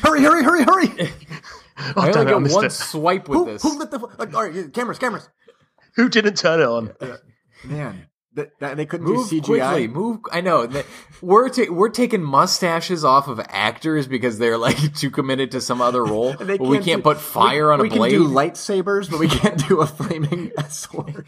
Hurry, 0.01 0.21
hurry, 0.21 0.43
hurry, 0.43 0.63
hurry! 0.63 1.11
Oh, 1.95 2.01
I 2.01 2.09
Oh, 2.09 2.09
only 2.09 2.11
damn 2.13 2.21
it, 2.23 2.29
I 2.29 2.33
get 2.33 2.41
missed 2.41 2.55
one 2.55 2.65
it. 2.65 2.71
swipe 2.71 3.29
with 3.29 3.37
who, 3.37 3.45
this. 3.45 3.61
who 3.61 3.77
lit 3.77 3.91
the? 3.91 3.99
Like, 4.17 4.33
all 4.33 4.49
right, 4.49 4.73
cameras, 4.73 4.97
cameras. 4.97 5.29
Who 5.95 6.09
didn't 6.09 6.35
turn 6.35 6.59
it 6.59 6.65
on? 6.65 6.91
Man, 7.63 8.06
that, 8.37 8.59
that, 8.59 8.77
they 8.77 8.85
couldn't 8.85 9.05
Move 9.05 9.29
do 9.29 9.41
CGI. 9.41 9.45
quickly, 9.45 9.87
move. 9.87 10.19
I 10.31 10.41
know 10.41 10.65
that 10.65 10.85
we're 11.21 11.49
ta- 11.49 11.69
we're 11.69 11.89
taking 11.89 12.23
mustaches 12.23 13.03
off 13.03 13.27
of 13.27 13.39
actors 13.49 14.07
because 14.07 14.37
they're 14.39 14.57
like 14.57 14.95
too 14.95 15.11
committed 15.11 15.51
to 15.51 15.61
some 15.61 15.81
other 15.81 16.03
role. 16.05 16.33
But 16.47 16.59
we 16.61 16.79
can't 16.79 16.99
do- 16.99 17.09
put 17.09 17.17
fire 17.17 17.67
we, 17.67 17.73
on 17.73 17.79
a 17.81 17.83
we 17.83 17.89
blade. 17.89 18.11
can 18.11 18.21
do 18.21 18.27
lightsabers, 18.29 19.11
but 19.11 19.19
we 19.19 19.27
can't 19.27 19.67
do 19.67 19.81
a 19.81 19.85
flaming 19.87 20.51
sword. 20.69 21.25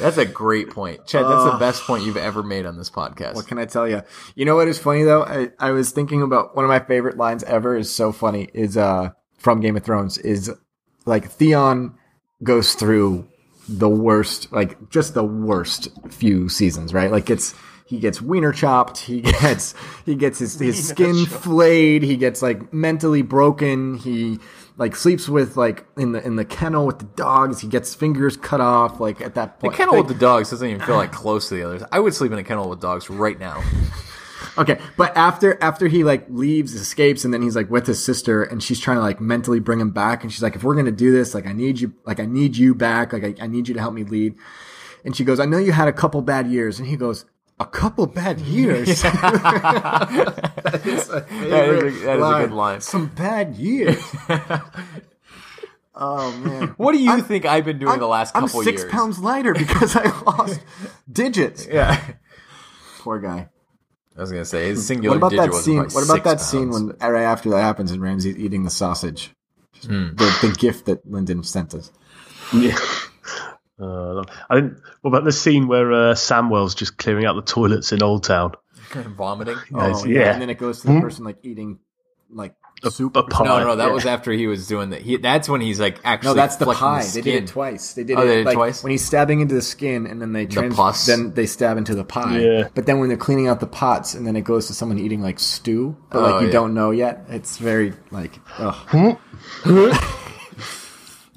That's 0.00 0.16
a 0.18 0.24
great 0.24 0.70
point, 0.70 1.06
Chad. 1.06 1.24
That's 1.24 1.50
the 1.52 1.58
best 1.58 1.82
point 1.84 2.04
you've 2.04 2.16
ever 2.16 2.42
made 2.42 2.64
on 2.66 2.76
this 2.78 2.90
podcast. 2.90 3.34
What 3.34 3.46
can 3.46 3.58
I 3.58 3.64
tell 3.66 3.88
you? 3.88 4.02
You 4.34 4.44
know 4.44 4.56
what 4.56 4.68
is 4.68 4.78
funny 4.78 5.02
though? 5.02 5.22
I, 5.24 5.50
I 5.58 5.72
was 5.72 5.90
thinking 5.90 6.22
about 6.22 6.54
one 6.54 6.64
of 6.64 6.68
my 6.68 6.78
favorite 6.80 7.16
lines 7.16 7.42
ever 7.44 7.76
is 7.76 7.92
so 7.92 8.12
funny 8.12 8.48
is 8.54 8.76
uh 8.76 9.10
from 9.38 9.60
Game 9.60 9.76
of 9.76 9.82
Thrones 9.84 10.16
is 10.18 10.50
like 11.04 11.30
Theon 11.30 11.94
goes 12.42 12.74
through 12.74 13.26
the 13.68 13.88
worst 13.88 14.52
like 14.52 14.90
just 14.90 15.14
the 15.14 15.24
worst 15.24 15.88
few 16.08 16.48
seasons, 16.48 16.94
right? 16.94 17.10
Like 17.10 17.30
it's 17.30 17.54
he 17.86 17.98
gets 17.98 18.20
wiener 18.20 18.52
chopped, 18.52 18.98
he 18.98 19.20
gets 19.40 19.74
he 20.04 20.14
gets 20.14 20.38
his 20.38 20.58
his 20.58 20.88
skin 20.88 21.26
flayed, 21.26 22.02
he 22.02 22.16
gets 22.16 22.42
like 22.42 22.72
mentally 22.72 23.22
broken, 23.22 23.96
he 23.96 24.38
like 24.76 24.94
sleeps 24.94 25.28
with 25.28 25.56
like 25.56 25.86
in 25.96 26.12
the 26.12 26.24
in 26.24 26.36
the 26.36 26.44
kennel 26.44 26.86
with 26.86 26.98
the 26.98 27.04
dogs, 27.04 27.60
he 27.60 27.68
gets 27.68 27.94
fingers 27.94 28.36
cut 28.36 28.60
off 28.60 29.00
like 29.00 29.20
at 29.20 29.34
that 29.34 29.58
the 29.60 29.68
point. 29.68 29.76
kennel 29.76 29.94
like, 29.94 30.06
with 30.06 30.14
the 30.14 30.20
dogs 30.20 30.50
doesn't 30.50 30.68
even 30.68 30.80
feel 30.82 30.96
like 30.96 31.12
close 31.24 31.48
to 31.48 31.54
the 31.54 31.62
others. 31.62 31.82
I 31.90 32.00
would 32.00 32.14
sleep 32.14 32.32
in 32.32 32.38
a 32.38 32.44
kennel 32.44 32.68
with 32.68 32.80
dogs 32.80 33.08
right 33.08 33.38
now. 33.38 33.62
Okay, 34.58 34.78
but 34.96 35.16
after 35.16 35.56
after 35.62 35.86
he 35.88 36.04
like 36.04 36.26
leaves, 36.28 36.74
escapes, 36.74 37.24
and 37.24 37.32
then 37.32 37.42
he's 37.42 37.56
like 37.56 37.70
with 37.70 37.86
his 37.86 38.02
sister, 38.04 38.42
and 38.42 38.62
she's 38.62 38.78
trying 38.80 38.96
to 38.98 39.02
like 39.02 39.20
mentally 39.20 39.60
bring 39.60 39.80
him 39.80 39.90
back, 39.90 40.22
and 40.22 40.32
she's 40.32 40.42
like, 40.42 40.54
"If 40.56 40.62
we're 40.64 40.74
gonna 40.74 40.90
do 40.90 41.10
this, 41.12 41.34
like 41.34 41.46
I 41.46 41.52
need 41.52 41.80
you, 41.80 41.94
like 42.04 42.20
I 42.20 42.26
need 42.26 42.56
you 42.56 42.74
back, 42.74 43.12
like 43.12 43.24
I, 43.24 43.34
I 43.40 43.46
need 43.46 43.68
you 43.68 43.74
to 43.74 43.80
help 43.80 43.94
me 43.94 44.04
lead." 44.04 44.34
And 45.04 45.16
she 45.16 45.24
goes, 45.24 45.40
"I 45.40 45.44
know 45.46 45.58
you 45.58 45.72
had 45.72 45.88
a 45.88 45.92
couple 45.92 46.20
bad 46.22 46.46
years," 46.48 46.78
and 46.78 46.86
he 46.88 46.96
goes, 46.96 47.24
"A 47.60 47.64
couple 47.66 48.06
bad 48.06 48.40
years." 48.56 49.00
that 49.02 50.80
is 50.84 51.08
a, 51.08 51.20
That 51.30 51.68
is 51.68 52.02
a- 52.02 52.04
that 52.06 52.18
is 52.18 52.24
a 52.26 52.46
good 52.46 52.52
line. 52.52 52.80
Some 52.82 53.06
bad 53.06 53.54
years. 53.56 54.02
oh 55.94 56.32
man, 56.38 56.74
What 56.76 56.92
do 56.92 56.98
you 56.98 57.22
think 57.22 57.46
I've 57.46 57.64
been 57.64 57.78
doing 57.78 57.92
I'm, 57.92 57.98
the 58.00 58.08
last 58.08 58.36
I'm 58.36 58.48
six 58.48 58.82
years? 58.82 58.90
pounds 58.92 59.18
lighter 59.18 59.54
because 59.54 59.96
I 59.96 60.08
lost 60.24 60.60
digits. 61.10 61.66
Yeah. 61.66 62.00
Poor 62.98 63.18
guy. 63.18 63.48
I 64.16 64.20
was 64.20 64.32
gonna 64.32 64.44
say 64.44 64.68
his 64.68 64.86
singular 64.86 65.18
What 65.18 65.32
about 65.32 65.52
that 65.52 65.54
scene? 65.54 65.78
like 65.78 65.94
What 65.94 66.04
about 66.04 66.14
six 66.14 66.24
that 66.24 66.40
scene 66.40 66.70
when 66.70 66.88
right 67.00 67.22
after 67.22 67.50
that 67.50 67.60
happens 67.60 67.90
and 67.90 68.00
Ramsay's 68.00 68.36
eating 68.38 68.64
the 68.64 68.70
sausage? 68.70 69.30
Just 69.74 69.88
The, 69.88 70.38
the 70.42 70.56
gift 70.58 70.86
that 70.86 71.08
Lyndon 71.10 71.42
sent 71.42 71.74
us. 71.74 71.92
Yeah. 72.52 72.78
Uh, 73.78 74.22
I 74.48 74.54
didn't, 74.54 74.80
what 75.02 75.10
about 75.10 75.24
the 75.24 75.32
scene 75.32 75.66
where 75.66 75.92
uh, 75.92 76.14
Samwell's 76.14 76.74
just 76.76 76.96
clearing 76.96 77.26
out 77.26 77.34
the 77.34 77.42
toilets 77.42 77.92
in 77.92 78.02
Old 78.02 78.22
Town? 78.24 78.52
vomiting? 78.94 79.58
Oh, 79.74 80.06
yeah. 80.06 80.32
And 80.32 80.40
then 80.40 80.48
it 80.48 80.58
goes 80.58 80.80
to 80.82 80.86
the 80.86 81.00
person 81.00 81.24
like 81.24 81.38
eating 81.42 81.80
like 82.30 82.54
soup. 82.54 82.65
A 82.84 82.88
or 82.88 83.10
pie. 83.24 83.44
No, 83.44 83.64
no, 83.64 83.76
that 83.76 83.86
Yeah. 83.88 83.92
was 83.92 84.04
after 84.06 84.30
he 84.32 84.46
was 84.46 84.68
doing 84.68 84.90
that. 84.90 85.00
He, 85.02 85.16
that's 85.16 85.48
when 85.48 85.60
he's 85.60 85.80
like 85.80 85.98
actually. 86.04 86.28
No, 86.30 86.34
that's 86.34 86.56
the 86.56 86.66
flecking 86.66 86.80
pie. 86.80 87.02
The 87.04 87.12
they 87.14 87.20
did 87.22 87.42
it 87.44 87.46
twice. 87.48 87.94
They 87.94 88.04
did 88.04 88.18
Oh, 88.18 88.22
it 88.22 88.26
they 88.26 88.34
did 88.36 88.40
it 88.40 88.46
like 88.46 88.54
twice? 88.54 88.82
when 88.84 88.90
he's 88.92 89.04
stabbing 89.04 89.40
into 89.40 89.54
the 89.54 89.62
skin, 89.62 90.06
and 90.06 90.20
then 90.20 90.32
they 90.32 90.46
trans- 90.46 90.74
pus? 90.76 91.06
then 91.06 91.32
they 91.34 91.46
stab 91.46 91.78
into 91.78 91.94
the 91.94 92.04
pie. 92.04 92.38
Yeah. 92.38 92.68
But 92.74 92.86
then 92.86 92.98
when 92.98 93.08
they're 93.08 93.16
cleaning 93.18 93.48
out 93.48 93.60
the 93.60 93.66
pots, 93.66 94.14
and 94.14 94.26
then 94.26 94.36
it 94.36 94.42
goes 94.42 94.66
to 94.66 94.74
someone 94.74 94.98
eating 94.98 95.22
like 95.22 95.38
stew, 95.40 95.96
but 96.10 96.22
like 96.22 96.34
Oh, 96.34 96.40
you 96.40 96.46
yeah. 96.48 96.52
don't 96.52 96.74
know 96.74 96.90
yet. 96.90 97.24
It's 97.30 97.56
very 97.58 97.94
like. 98.10 98.38
Ugh. 98.58 99.18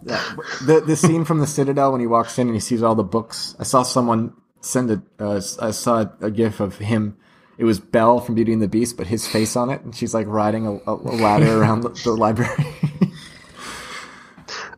The 0.01 0.81
the 0.85 0.95
scene 0.95 1.25
from 1.25 1.39
the 1.39 1.47
Citadel 1.47 1.91
when 1.91 1.99
he 2.01 2.07
walks 2.07 2.39
in 2.39 2.47
and 2.47 2.55
he 2.55 2.61
sees 2.61 2.81
all 2.81 2.95
the 2.95 3.03
books. 3.03 3.55
I 3.59 3.63
saw 3.63 3.83
someone 3.83 4.33
send 4.61 4.89
a. 4.91 5.01
Uh, 5.19 5.41
I 5.61 5.71
saw 5.71 6.05
a 6.21 6.31
gif 6.31 6.59
of 6.61 6.77
him. 6.77 7.17
It 7.59 7.65
was 7.65 7.79
Belle 7.79 8.21
from 8.21 8.35
Beauty 8.35 8.53
and 8.53 8.61
the 8.61 8.67
Beast, 8.69 8.95
but 8.97 9.05
his 9.07 9.27
face 9.27 9.55
on 9.57 9.69
it, 9.69 9.81
and 9.81 9.93
she's 9.95 10.13
like 10.13 10.25
riding 10.27 10.65
a, 10.65 10.79
a 10.89 10.93
ladder 10.95 11.57
around 11.61 11.81
the, 11.81 11.89
the 11.89 12.11
library. 12.11 12.55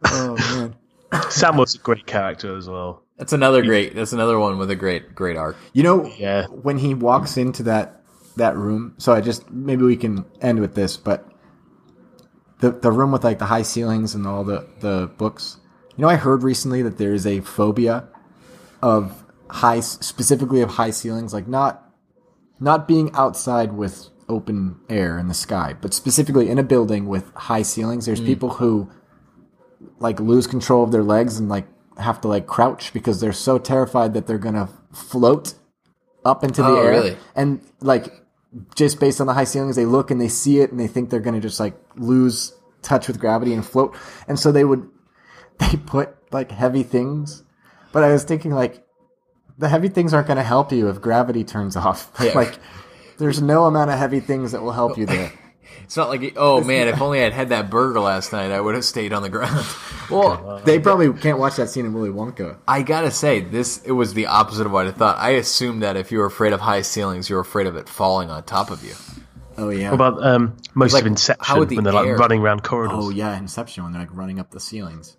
oh 0.05 0.35
man! 0.55 0.75
Samwell's 1.29 1.75
a 1.75 1.77
great 1.77 2.05
character 2.05 2.57
as 2.57 2.67
well. 2.67 3.03
That's 3.17 3.33
another 3.33 3.61
great. 3.61 3.93
That's 3.95 4.13
another 4.13 4.39
one 4.39 4.57
with 4.57 4.71
a 4.71 4.75
great, 4.75 5.13
great 5.13 5.37
arc. 5.37 5.55
You 5.73 5.83
know, 5.83 6.05
Yeah. 6.17 6.47
when 6.47 6.77
he 6.79 6.93
walks 6.93 7.37
into 7.37 7.63
that 7.63 8.01
that 8.37 8.57
room. 8.57 8.95
So 8.97 9.13
I 9.13 9.21
just 9.21 9.49
maybe 9.51 9.83
we 9.83 9.95
can 9.95 10.25
end 10.41 10.59
with 10.59 10.73
this, 10.73 10.97
but 10.97 11.29
the 12.59 12.71
the 12.71 12.91
room 12.91 13.11
with 13.11 13.23
like 13.23 13.37
the 13.39 13.45
high 13.45 13.61
ceilings 13.61 14.15
and 14.15 14.25
all 14.25 14.43
the 14.43 14.67
the 14.79 15.11
books. 15.17 15.57
You 15.97 16.01
know, 16.03 16.09
I 16.09 16.15
heard 16.15 16.41
recently 16.41 16.81
that 16.81 16.97
there 16.97 17.13
is 17.13 17.27
a 17.27 17.41
phobia 17.41 18.07
of 18.81 19.23
high, 19.49 19.81
specifically 19.81 20.61
of 20.61 20.69
high 20.71 20.89
ceilings, 20.89 21.33
like 21.33 21.47
not 21.47 21.90
not 22.61 22.87
being 22.87 23.11
outside 23.13 23.73
with 23.73 24.07
open 24.29 24.79
air 24.87 25.17
in 25.17 25.27
the 25.27 25.33
sky, 25.33 25.75
but 25.81 25.93
specifically 25.93 26.49
in 26.49 26.57
a 26.57 26.63
building 26.63 27.07
with 27.07 27.33
high 27.33 27.63
ceilings. 27.63 28.05
There's 28.05 28.21
mm. 28.21 28.27
people 28.27 28.49
who 28.51 28.89
like 29.99 30.19
lose 30.19 30.47
control 30.47 30.83
of 30.83 30.91
their 30.91 31.03
legs 31.03 31.37
and 31.37 31.49
like 31.49 31.67
have 31.97 32.21
to 32.21 32.27
like 32.27 32.45
crouch 32.47 32.93
because 32.93 33.19
they're 33.19 33.33
so 33.33 33.57
terrified 33.57 34.13
that 34.13 34.27
they're 34.27 34.37
gonna 34.37 34.69
float 34.93 35.55
up 36.23 36.43
into 36.43 36.61
the 36.61 36.69
Oh, 36.69 36.75
air 36.81 36.91
really? 36.91 37.17
and 37.35 37.61
like 37.81 38.23
just 38.75 38.99
based 38.99 39.19
on 39.19 39.27
the 39.27 39.33
high 39.33 39.43
ceilings 39.43 39.75
they 39.75 39.85
look 39.85 40.11
and 40.11 40.21
they 40.21 40.27
see 40.27 40.59
it 40.59 40.71
and 40.71 40.79
they 40.79 40.87
think 40.87 41.09
they're 41.09 41.19
gonna 41.19 41.39
just 41.39 41.59
like 41.59 41.75
lose 41.95 42.53
touch 42.81 43.07
with 43.07 43.19
gravity 43.19 43.53
and 43.53 43.65
float 43.65 43.95
and 44.27 44.39
so 44.39 44.51
they 44.51 44.63
would 44.63 44.87
they 45.59 45.77
put 45.77 46.15
like 46.31 46.51
heavy 46.51 46.83
things 46.83 47.43
but 47.91 48.03
i 48.03 48.11
was 48.11 48.23
thinking 48.23 48.51
like 48.51 48.85
the 49.61 49.69
heavy 49.69 49.87
things 49.87 50.13
aren't 50.13 50.27
gonna 50.27 50.43
help 50.43 50.71
you 50.73 50.89
if 50.89 50.99
gravity 50.99 51.43
turns 51.45 51.75
off 51.77 52.11
Yeah. 52.21 52.33
like 52.33 52.55
there's 53.17 53.41
no 53.41 53.65
amount 53.65 53.91
of 53.91 53.97
heavy 53.97 54.19
things 54.19 54.51
that 54.51 54.61
will 54.61 54.73
help 54.73 54.97
you 54.97 55.05
there 55.05 55.31
It's 55.83 55.97
not 55.97 56.09
like, 56.09 56.33
oh 56.37 56.63
man, 56.63 56.87
if 56.87 57.01
only 57.01 57.21
I'd 57.23 57.33
had 57.33 57.49
that 57.49 57.69
burger 57.69 57.99
last 57.99 58.31
night, 58.31 58.49
I 58.51 58.61
would 58.61 58.75
have 58.75 58.85
stayed 58.85 59.11
on 59.13 59.21
the 59.23 59.29
ground. 59.29 59.65
Well, 60.09 60.61
they 60.65 60.79
probably 60.79 61.11
can't 61.13 61.37
watch 61.39 61.55
that 61.55 61.69
scene 61.69 61.85
in 61.85 61.93
willy 61.93 62.09
wonka 62.09 62.57
I 62.67 62.81
gotta 62.81 63.11
say, 63.11 63.39
this 63.41 63.81
it 63.83 63.91
was 63.93 64.13
the 64.13 64.25
opposite 64.27 64.65
of 64.65 64.71
what 64.73 64.87
I 64.87 64.91
thought. 64.91 65.17
I 65.17 65.31
assumed 65.31 65.81
that 65.83 65.95
if 65.97 66.11
you 66.11 66.19
were 66.19 66.25
afraid 66.25 66.51
of 66.53 66.59
high 66.61 66.81
ceilings, 66.81 67.29
you 67.29 67.35
were 67.35 67.41
afraid 67.41 67.67
of 67.67 67.75
it 67.77 67.87
falling 67.89 68.29
on 68.29 68.43
top 68.43 68.69
of 68.71 68.83
you. 68.83 68.93
oh 69.57 69.69
yeah 69.69 69.89
What 69.91 69.95
about 69.95 70.23
um, 70.25 70.57
most 70.73 70.93
Like, 70.93 71.03
of 71.03 71.07
Inception 71.07 71.45
how 71.45 71.59
would 71.59 71.69
the 71.69 71.75
when 71.75 71.83
they're 71.85 71.93
air- 71.95 72.11
like 72.13 72.19
running 72.19 72.41
around 72.41 72.63
corridors? 72.63 72.97
oh 72.99 73.09
yeah 73.09 73.37
inception 73.37 73.83
when 73.83 73.91
they're 73.93 74.01
like 74.01 74.13
running 74.15 74.39
up 74.39 74.51
the 74.51 74.59
ceilings 74.59 75.15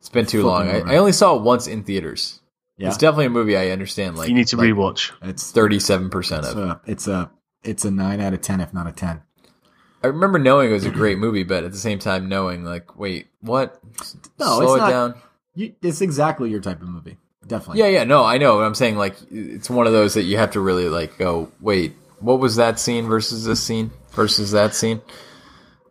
It's 0.00 0.08
been 0.08 0.26
too 0.26 0.44
long. 0.46 0.68
I, 0.68 0.94
I 0.94 0.96
only 0.98 1.12
saw 1.12 1.34
it 1.36 1.42
once 1.42 1.66
in 1.66 1.82
theaters. 1.84 2.40
Yeah 2.76 2.88
It's 2.88 2.96
definitely 2.96 3.26
a 3.26 3.30
movie 3.30 3.56
I 3.56 3.70
understand. 3.70 4.16
Like 4.16 4.28
you 4.28 4.34
need 4.34 4.48
to 4.48 4.56
like 4.56 4.70
rewatch. 4.70 5.12
it's 5.22 5.50
thirty-seven 5.52 6.10
percent 6.10 6.44
it's 6.44 6.52
of. 6.54 6.58
a 6.58 6.80
it's 6.86 7.08
a 7.08 7.30
it's 7.62 7.84
a 7.84 7.90
nine 7.90 8.20
out 8.20 8.34
of 8.34 8.40
ten 8.40 8.60
if 8.60 8.72
not 8.74 8.86
a 8.86 8.92
ten 8.92 9.22
I 10.02 10.08
remember 10.08 10.38
knowing 10.38 10.70
it 10.70 10.74
was 10.74 10.84
a 10.84 10.90
great 11.02 11.18
movie, 11.18 11.42
but 11.42 11.64
at 11.64 11.72
the 11.72 11.78
same 11.78 11.98
time 11.98 12.28
knowing, 12.28 12.64
like, 12.64 12.96
wait, 12.98 13.26
what? 13.40 13.80
No, 14.38 14.58
Slow 14.60 14.74
it's 14.74 14.74
it 14.74 14.78
not- 14.78 14.90
down. 14.90 15.14
you, 15.54 15.74
it's 15.82 16.00
exactly 16.00 16.50
your 16.50 16.60
type 16.60 16.80
of 16.82 16.88
movie 16.88 17.16
definitely 17.46 17.80
Yeah, 17.80 17.88
yeah, 17.88 18.04
no, 18.04 18.24
I 18.24 18.38
know. 18.38 18.56
But 18.58 18.64
I'm 18.64 18.74
saying 18.74 18.96
like 18.98 19.16
it's 19.30 19.70
one 19.70 19.86
of 19.86 19.92
those 19.92 20.14
that 20.14 20.24
you 20.24 20.36
have 20.36 20.50
to 20.52 20.60
really 20.60 20.88
like 20.88 21.16
go. 21.18 21.50
Wait, 21.60 21.94
what 22.20 22.40
was 22.40 22.56
that 22.56 22.78
scene 22.80 23.06
versus 23.06 23.44
this 23.44 23.62
scene 23.62 23.90
versus 24.12 24.50
that 24.52 24.74
scene? 24.74 25.00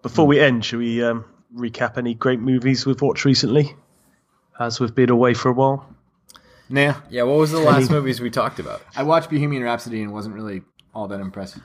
Before 0.02 0.28
we 0.28 0.40
end, 0.40 0.64
should 0.66 0.80
we 0.80 1.04
um, 1.04 1.26
recap 1.56 1.98
any 1.98 2.14
great 2.14 2.40
movies 2.40 2.86
we've 2.86 3.02
watched 3.02 3.26
recently? 3.26 3.74
As 4.60 4.80
we've 4.80 4.94
been 4.94 5.10
away 5.10 5.34
for 5.34 5.50
a 5.50 5.54
while. 5.54 5.88
Nah 6.70 6.96
Yeah, 7.10 7.24
what 7.24 7.38
was 7.38 7.52
the 7.52 7.60
last 7.60 7.90
movies 7.92 8.20
we 8.22 8.30
talked 8.30 8.60
about? 8.60 8.82
i 8.96 9.04
watched 9.04 9.30
bohemian 9.30 9.64
rhapsody 9.64 10.02
and 10.02 10.12
wasn't 10.14 10.36
really 10.36 10.62
all 10.94 11.08
that 11.08 11.20
impressed 11.20 11.58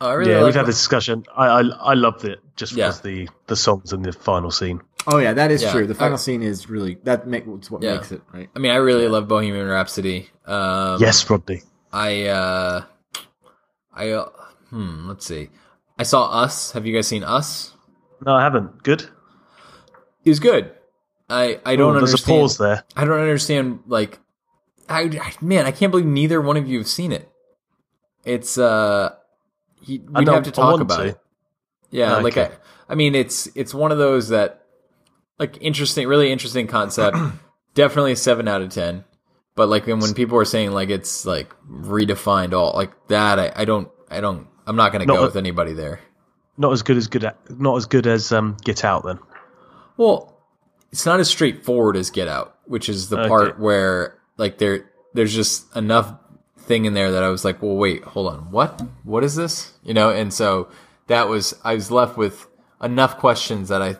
Oh, 0.00 0.08
I 0.08 0.14
really 0.14 0.30
Yeah, 0.32 0.38
like 0.38 0.46
we've 0.46 0.54
had 0.56 0.66
this 0.66 0.78
discussion. 0.78 1.24
I 1.36 1.46
I, 1.46 1.60
I 1.92 1.94
loved 1.94 2.24
it 2.24 2.40
just 2.56 2.72
Yeah. 2.72 2.86
because 2.88 3.00
the 3.02 3.28
the 3.46 3.54
songs 3.56 3.92
in 3.92 4.02
the 4.02 4.12
final 4.12 4.50
scene. 4.50 4.80
oh 5.06 5.18
yeah 5.18 5.32
that 5.34 5.50
is 5.52 5.62
Yeah, 5.62 5.70
true 5.72 5.86
the 5.86 5.94
final 5.94 6.14
I- 6.14 6.24
scene 6.26 6.42
is 6.42 6.68
really 6.68 6.96
that 7.04 7.26
makes 7.28 7.70
what 7.70 7.82
Yeah. 7.82 7.94
makes 7.96 8.10
it 8.10 8.22
right 8.32 8.48
I 8.56 8.58
mean, 8.58 8.72
I 8.72 8.76
really 8.76 9.06
love 9.06 9.28
Bohemian 9.28 9.68
Rhapsody. 9.68 10.30
Um, 10.46 10.98
yes, 11.00 11.28
Rodney. 11.30 11.60
I 11.92 12.26
uh, 12.26 12.84
I 13.94 14.10
uh, 14.10 14.28
hmm. 14.70 15.08
Let's 15.08 15.26
see. 15.26 15.50
I 15.98 16.04
saw 16.04 16.22
Us. 16.44 16.72
Have 16.72 16.84
you 16.86 16.94
guys 16.96 17.06
seen 17.06 17.22
Us? 17.22 17.76
No, 18.26 18.34
I 18.34 18.42
haven't. 18.42 18.82
Good. 18.82 19.02
It 20.24 20.30
was 20.30 20.40
good. 20.40 20.72
I 21.28 21.60
I 21.64 21.76
don't 21.76 21.96
Oh, 21.96 21.98
there's 21.98 22.10
a 22.10 22.16
understand. 22.16 22.40
pause 22.40 22.58
there. 22.58 22.84
I 22.96 23.04
don't 23.04 23.18
understand. 23.18 23.80
Like, 23.86 24.18
I, 24.88 25.02
I 25.20 25.32
man, 25.40 25.66
I 25.66 25.70
can't 25.70 25.90
believe 25.90 26.06
neither 26.06 26.40
one 26.40 26.56
of 26.56 26.68
you 26.68 26.78
have 26.78 26.88
seen 26.88 27.12
it. 27.12 27.30
It's 28.24 28.58
uh, 28.58 29.14
he, 29.80 29.98
we'd 29.98 30.28
have 30.28 30.44
to 30.44 30.50
talk 30.50 30.80
about 30.80 30.98
to. 30.98 31.04
it. 31.08 31.18
Yeah, 31.90 32.16
like 32.16 32.36
Okay. 32.36 32.52
I, 32.88 32.92
I 32.92 32.94
mean, 32.94 33.14
it's 33.14 33.48
it's 33.54 33.74
one 33.74 33.92
of 33.92 33.98
those 33.98 34.28
that 34.28 34.64
like 35.38 35.58
interesting, 35.60 36.06
really 36.08 36.30
interesting 36.30 36.66
concept. 36.66 37.16
Definitely 37.74 38.12
a 38.12 38.16
seven 38.16 38.48
out 38.48 38.60
of 38.62 38.70
ten. 38.70 39.04
But 39.54 39.68
like 39.68 39.86
when 39.86 40.00
when 40.00 40.14
people 40.14 40.38
are 40.38 40.44
saying 40.44 40.72
like 40.72 40.88
it's 40.90 41.24
like 41.26 41.52
redefined 41.70 42.52
all 42.52 42.72
like 42.74 42.92
that, 43.08 43.38
I, 43.38 43.52
I 43.56 43.64
don't, 43.64 43.88
I 44.10 44.20
don't, 44.20 44.46
I'm 44.66 44.76
not 44.76 44.92
gonna 44.92 45.04
Not 45.06 45.14
go 45.16 45.22
a- 45.22 45.26
with 45.26 45.36
anybody 45.36 45.72
there. 45.72 46.00
Not 46.58 46.72
as 46.72 46.82
good 46.82 46.96
as 46.98 47.06
good. 47.06 47.24
At, 47.24 47.38
not 47.58 47.76
as 47.76 47.86
good 47.86 48.06
as 48.06 48.30
um, 48.30 48.56
Get 48.62 48.84
Out. 48.84 49.04
Then 49.04 49.18
Well, 49.96 50.31
it's 50.92 51.06
not 51.06 51.18
as 51.20 51.28
straightforward 51.28 51.96
as 51.96 52.10
Get 52.10 52.28
Out, 52.28 52.56
which 52.66 52.88
is 52.88 53.08
the 53.08 53.18
Okay. 53.18 53.28
part 53.28 53.58
where 53.58 54.18
like 54.36 54.58
there 54.58 54.90
there's 55.14 55.34
just 55.34 55.74
enough 55.76 56.14
thing 56.58 56.84
in 56.84 56.94
there 56.94 57.10
that 57.12 57.22
I 57.24 57.28
was 57.28 57.44
like, 57.44 57.60
well, 57.62 57.74
wait, 57.76 58.04
hold 58.04 58.32
on, 58.32 58.50
what? 58.50 58.80
What 59.04 59.24
is 59.24 59.34
this? 59.34 59.72
You 59.82 59.94
know, 59.94 60.10
and 60.10 60.32
so 60.32 60.68
that 61.08 61.28
was 61.28 61.58
I 61.64 61.74
was 61.74 61.90
left 61.90 62.16
with 62.16 62.46
enough 62.82 63.18
questions 63.18 63.68
that 63.68 63.82
I 63.82 63.96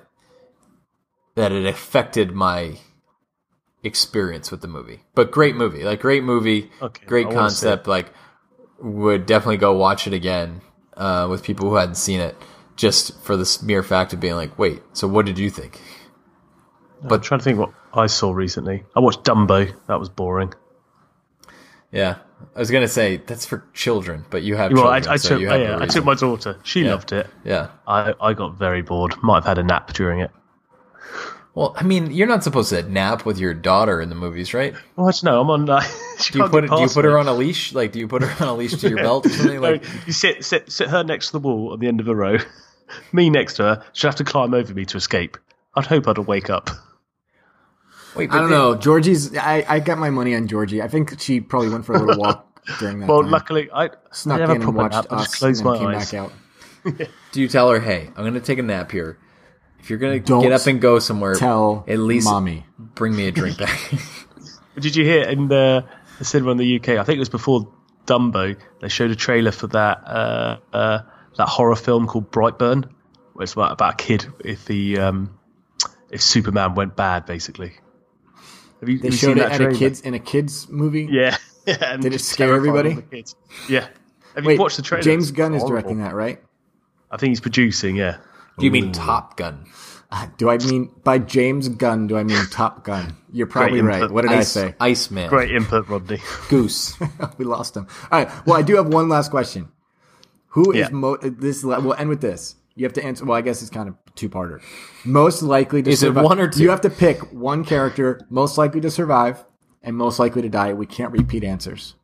that 1.34 1.50
it 1.52 1.66
affected 1.66 2.32
my 2.32 2.76
experience 3.82 4.50
with 4.50 4.60
the 4.60 4.68
movie. 4.68 5.00
But 5.14 5.30
great 5.30 5.56
movie, 5.56 5.82
like 5.84 6.00
great 6.00 6.22
movie, 6.24 6.70
Okay, 6.80 7.06
great 7.06 7.26
I 7.28 7.32
concept. 7.32 7.86
Like 7.86 8.12
would 8.80 9.26
definitely 9.26 9.56
go 9.58 9.72
watch 9.72 10.06
it 10.06 10.12
again 10.12 10.60
uh, 10.96 11.26
with 11.30 11.42
people 11.42 11.68
who 11.68 11.76
hadn't 11.76 11.94
seen 11.96 12.20
it, 12.20 12.36
just 12.76 13.18
for 13.22 13.36
this 13.36 13.62
mere 13.62 13.82
fact 13.82 14.12
of 14.12 14.20
being 14.20 14.34
like, 14.34 14.58
wait, 14.58 14.82
so 14.92 15.06
what 15.08 15.24
did 15.26 15.38
you 15.38 15.50
think? 15.50 15.80
But 17.02 17.14
I'm 17.16 17.20
trying 17.20 17.40
to 17.40 17.44
think 17.44 17.58
what 17.58 17.72
I 17.94 18.06
saw 18.06 18.32
recently. 18.32 18.84
I 18.96 19.00
watched 19.00 19.24
Dumbo. 19.24 19.72
That 19.88 19.98
was 20.00 20.08
boring. 20.08 20.52
Yeah, 21.90 22.16
I 22.56 22.58
was 22.58 22.70
gonna 22.70 22.88
say 22.88 23.18
that's 23.18 23.44
for 23.44 23.64
children, 23.74 24.24
but 24.30 24.42
you 24.42 24.56
have 24.56 24.72
Well, 24.72 24.88
I, 24.88 25.00
children, 25.00 25.12
I 25.12 25.16
so 25.16 25.28
took 25.30 25.40
yeah, 25.42 25.54
a 25.78 25.82
I 25.82 25.86
took 25.86 26.04
my 26.04 26.14
daughter. 26.14 26.58
She 26.62 26.84
loved 26.84 27.12
it. 27.12 27.26
yeah. 27.44 27.68
I, 27.86 28.14
I 28.20 28.32
got 28.32 28.54
very 28.58 28.80
bored. 28.82 29.14
Might 29.22 29.36
have 29.36 29.44
had 29.44 29.58
a 29.58 29.62
nap 29.62 29.92
during 29.92 30.20
it. 30.20 30.30
Well, 31.54 31.74
I 31.76 31.82
mean, 31.82 32.10
you're 32.12 32.26
not 32.28 32.42
supposed 32.42 32.70
to 32.70 32.82
nap 32.84 33.26
with 33.26 33.38
your 33.38 33.52
daughter 33.52 34.00
in 34.00 34.08
the 34.08 34.14
movies, 34.14 34.54
right? 34.54 34.72
Well, 34.96 35.06
I 35.08 35.10
don't 35.10 35.24
know. 35.24 35.40
I'm 35.42 35.50
on. 35.50 35.68
Uh, 36.22 36.28
Do 36.30 36.38
you 36.38 36.48
put 36.48 36.66
do 36.68 36.80
you 36.80 36.86
put 36.88 37.04
me. 37.04 37.10
her 37.10 37.18
on 37.18 37.26
a 37.28 37.32
leash? 37.34 37.72
Like, 37.74 37.90
do 37.92 37.98
you 37.98 38.06
put 38.08 38.22
her 38.22 38.42
on 38.44 38.48
a 38.48 38.54
leash 38.54 38.72
to 38.76 38.88
your 38.88 38.98
belt 38.98 39.26
or 39.26 39.28
something? 39.30 39.56
No, 39.56 39.60
Like, 39.60 39.84
you 40.06 40.12
sit, 40.12 40.44
sit, 40.44 40.70
sit 40.70 40.88
her 40.88 41.02
next 41.02 41.26
to 41.26 41.32
the 41.32 41.40
wall 41.40 41.74
at 41.74 41.80
the 41.80 41.88
end 41.88 41.98
of 42.00 42.06
the 42.06 42.14
row. 42.16 42.38
Me 43.12 43.28
next 43.28 43.54
to 43.54 43.64
her. 43.64 43.84
She'll 43.92 44.08
have 44.08 44.16
to 44.18 44.24
climb 44.24 44.54
over 44.54 44.72
me 44.72 44.84
to 44.86 44.96
escape. 44.96 45.36
I'd 45.74 45.86
hope 45.86 46.06
I'd 46.06 46.18
wake 46.18 46.48
up. 46.48 46.70
Wait, 48.16 48.30
I 48.32 48.38
don't 48.38 48.50
know. 48.50 48.74
Georgie's. 48.76 49.36
I, 49.36 49.64
I 49.68 49.80
got 49.80 49.98
my 49.98 50.10
money 50.10 50.34
on 50.34 50.46
Georgie. 50.48 50.82
I 50.82 50.88
think 50.88 51.18
she 51.20 51.40
probably 51.40 51.68
went 51.70 51.84
for 51.84 51.94
a 51.94 51.98
little 51.98 52.20
walk 52.22 52.46
during 52.78 53.00
that 53.00 53.08
Well, 53.08 53.22
time. 53.22 53.30
luckily, 53.30 53.70
I, 53.72 53.90
Snuck 54.12 54.40
I 54.40 54.44
in 54.54 54.62
and 54.62 54.74
watched 54.74 54.94
nap. 54.94 55.06
I 55.10 55.16
us 55.16 55.38
just 55.40 55.42
and 55.42 55.64
my 55.64 55.78
came 55.78 55.86
eyes. 55.88 56.10
back 56.10 56.20
out. 56.20 56.32
Do 57.32 57.40
you 57.40 57.48
tell 57.48 57.70
her, 57.70 57.80
hey, 57.80 58.08
I'm 58.16 58.24
gonna 58.24 58.40
take 58.40 58.58
a 58.58 58.62
nap 58.62 58.90
here. 58.90 59.18
If 59.78 59.90
you're 59.90 59.98
gonna 59.98 60.18
get 60.20 60.52
up 60.52 60.66
and 60.66 60.80
go 60.80 60.98
somewhere, 61.00 61.34
Tell 61.34 61.84
at 61.88 61.98
least 61.98 62.26
mommy. 62.26 62.64
bring 62.78 63.14
me 63.16 63.26
a 63.28 63.32
drink 63.32 63.58
back. 63.58 63.78
Did 64.78 64.94
you 64.96 65.04
hear 65.04 65.22
in 65.24 65.48
the, 65.48 65.84
the 66.18 66.24
cinema 66.24 66.52
in 66.52 66.56
the 66.58 66.76
UK? 66.76 66.90
I 66.90 67.04
think 67.04 67.16
it 67.16 67.18
was 67.20 67.28
before 67.28 67.72
Dumbo. 68.06 68.56
They 68.80 68.88
showed 68.88 69.10
a 69.10 69.16
trailer 69.16 69.50
for 69.52 69.66
that 69.68 70.02
uh, 70.06 70.58
uh, 70.72 70.98
that 71.36 71.48
horror 71.48 71.76
film 71.76 72.06
called 72.06 72.30
Brightburn, 72.30 72.88
where 73.32 73.42
it's 73.44 73.52
about, 73.54 73.72
about 73.72 73.94
a 73.94 73.96
kid 73.96 74.26
if 74.44 74.64
the 74.66 74.98
um, 74.98 75.38
if 76.10 76.22
Superman 76.22 76.74
went 76.74 76.94
bad, 76.96 77.26
basically. 77.26 77.72
Have 78.82 78.88
you, 78.88 78.98
They 78.98 79.06
have 79.06 79.12
you 79.14 79.18
showed 79.18 79.26
seen 79.36 79.38
it 79.38 79.48
that 79.48 79.60
at 79.60 79.72
a 79.72 79.74
kids 79.76 80.00
in 80.00 80.12
a 80.14 80.18
kids 80.18 80.68
movie. 80.68 81.08
Yeah. 81.08 81.36
yeah 81.66 81.92
and 81.92 82.02
Did 82.02 82.14
it 82.14 82.18
scare 82.20 82.52
everybody? 82.52 82.94
the 82.94 83.02
kids. 83.02 83.36
Yeah. 83.68 83.86
Have 84.34 84.44
Wait, 84.44 84.54
you 84.54 84.60
watched 84.60 84.76
the 84.76 84.82
trailer? 84.82 85.02
James 85.04 85.28
It's 85.28 85.36
Gunn 85.36 85.54
is 85.54 85.62
directing 85.62 85.98
that, 85.98 86.14
right? 86.14 86.42
I 87.08 87.16
think 87.16 87.30
he's 87.30 87.40
producing. 87.40 87.94
Yeah. 87.94 88.16
do 88.58 88.64
you 88.64 88.72
mean 88.72 88.90
Top 88.90 89.36
Gun? 89.36 89.66
Uh, 90.10 90.26
do 90.36 90.50
I 90.50 90.58
mean 90.58 90.90
by 91.04 91.18
James 91.18 91.68
Gunn? 91.68 92.08
Do 92.08 92.16
I 92.18 92.24
mean 92.24 92.44
Top 92.50 92.82
Gun? 92.84 93.16
You're 93.32 93.46
probably 93.46 93.80
right. 93.82 94.10
What 94.10 94.22
did 94.22 94.32
Ice, 94.32 94.56
I 94.56 94.60
say? 94.68 94.74
Iceman. 94.80 95.28
Great 95.28 95.52
input, 95.52 95.88
Rodney. 95.88 96.18
Goose. 96.48 96.96
we 97.38 97.44
lost 97.44 97.76
him. 97.76 97.86
All 98.10 98.24
right. 98.24 98.46
Well, 98.46 98.56
I 98.58 98.62
do 98.62 98.74
have 98.76 98.88
one 98.88 99.08
last 99.08 99.30
question. 99.30 99.68
Who 100.48 100.72
is 100.72 100.78
Yeah. 100.80 100.88
mo- 100.90 101.16
this? 101.16 101.62
We'll 101.62 101.94
end 101.94 102.08
with 102.10 102.20
this. 102.20 102.56
You 102.74 102.84
have 102.84 102.92
to 102.94 103.04
answer. 103.04 103.24
Well, 103.24 103.36
I 103.36 103.42
guess 103.42 103.60
it's 103.60 103.70
kind 103.70 103.88
of 103.88 103.96
two 104.14 104.28
parter. 104.28 104.62
Most 105.04 105.42
likely 105.42 105.82
to 105.82 105.90
Is 105.90 106.02
it 106.02 106.14
one 106.14 106.40
or 106.40 106.48
two? 106.48 106.62
You 106.62 106.70
have 106.70 106.80
to 106.82 106.90
pick 106.90 107.20
one 107.32 107.64
character 107.64 108.20
most 108.30 108.56
likely 108.58 108.80
to 108.80 108.90
survive 108.90 109.44
and 109.82 109.96
most 109.96 110.18
likely 110.18 110.42
to 110.42 110.48
die. 110.48 110.72
We 110.72 110.86
can't 110.86 111.12
repeat 111.12 111.44
answers. 111.44 111.94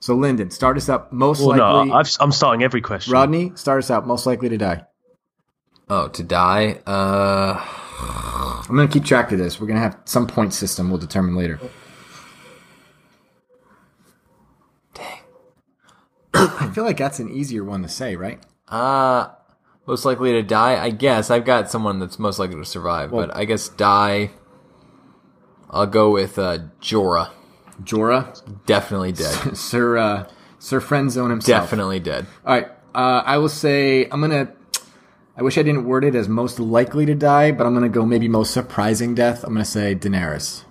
So, 0.00 0.14
Lyndon, 0.14 0.50
start 0.50 0.76
us 0.76 0.88
up. 0.88 1.12
Most 1.12 1.40
Well, 1.40 1.50
likely. 1.56 1.90
no, 1.90 1.94
I've, 1.94 2.10
I'm 2.20 2.32
starting 2.32 2.62
every 2.62 2.80
question. 2.80 3.12
Rodney, 3.12 3.52
start 3.54 3.78
us 3.82 3.90
out. 3.90 4.06
Most 4.06 4.26
likely 4.26 4.48
to 4.48 4.58
die. 4.58 4.84
Oh, 5.88 6.08
to 6.08 6.22
die? 6.22 6.80
Uh, 6.86 7.60
I'm 8.68 8.74
going 8.76 8.88
to 8.88 8.92
keep 8.92 9.04
track 9.04 9.30
of 9.32 9.38
this. 9.38 9.60
We're 9.60 9.66
going 9.66 9.76
to 9.76 9.82
have 9.82 9.98
some 10.04 10.26
point 10.26 10.54
system. 10.54 10.88
We'll 10.88 10.98
determine 10.98 11.36
later. 11.36 11.60
Dang. 14.94 15.18
I 16.34 16.70
feel 16.74 16.84
like 16.84 16.96
that's 16.96 17.18
an 17.18 17.28
easier 17.30 17.64
one 17.64 17.82
to 17.82 17.88
say, 17.88 18.16
right? 18.16 18.40
uh, 18.68 19.28
most 19.86 20.04
likely 20.04 20.32
to 20.32 20.42
die? 20.42 20.82
I 20.82 20.90
guess. 20.90 21.30
I've 21.30 21.44
got 21.44 21.70
someone 21.70 21.98
that's 21.98 22.18
most 22.18 22.38
likely 22.38 22.56
to 22.56 22.64
survive, 22.64 23.10
but 23.10 23.34
I 23.34 23.44
guess 23.44 23.68
die. 23.68 24.30
I'll 25.70 25.86
go 25.86 26.10
with 26.10 26.38
uh, 26.38 26.58
Jorah. 26.80 27.30
Jorah, 27.82 28.40
Definitely 28.66 29.12
dead. 29.12 29.56
Sir, 29.56 29.96
uh, 29.96 30.28
Sir 30.58 30.80
Friendzone 30.80 31.30
himself. 31.30 31.64
Definitely 31.64 32.00
dead. 32.00 32.26
All 32.44 32.54
right. 32.54 32.68
Uh, 32.94 33.22
I 33.24 33.38
will 33.38 33.48
say 33.48 34.04
I'm 34.10 34.20
gonna. 34.20 34.52
I 35.36 35.42
wish 35.42 35.56
I 35.56 35.62
didn't 35.62 35.86
word 35.86 36.04
it 36.04 36.14
as 36.14 36.28
most 36.28 36.60
likely 36.60 37.06
to 37.06 37.14
die, 37.14 37.52
but 37.52 37.66
I'm 37.66 37.72
gonna 37.72 37.88
go 37.88 38.04
maybe 38.04 38.28
most 38.28 38.52
surprising 38.52 39.14
death. 39.14 39.44
I'm 39.44 39.54
gonna 39.54 39.64
say 39.64 39.94
Daenerys. 39.94 40.64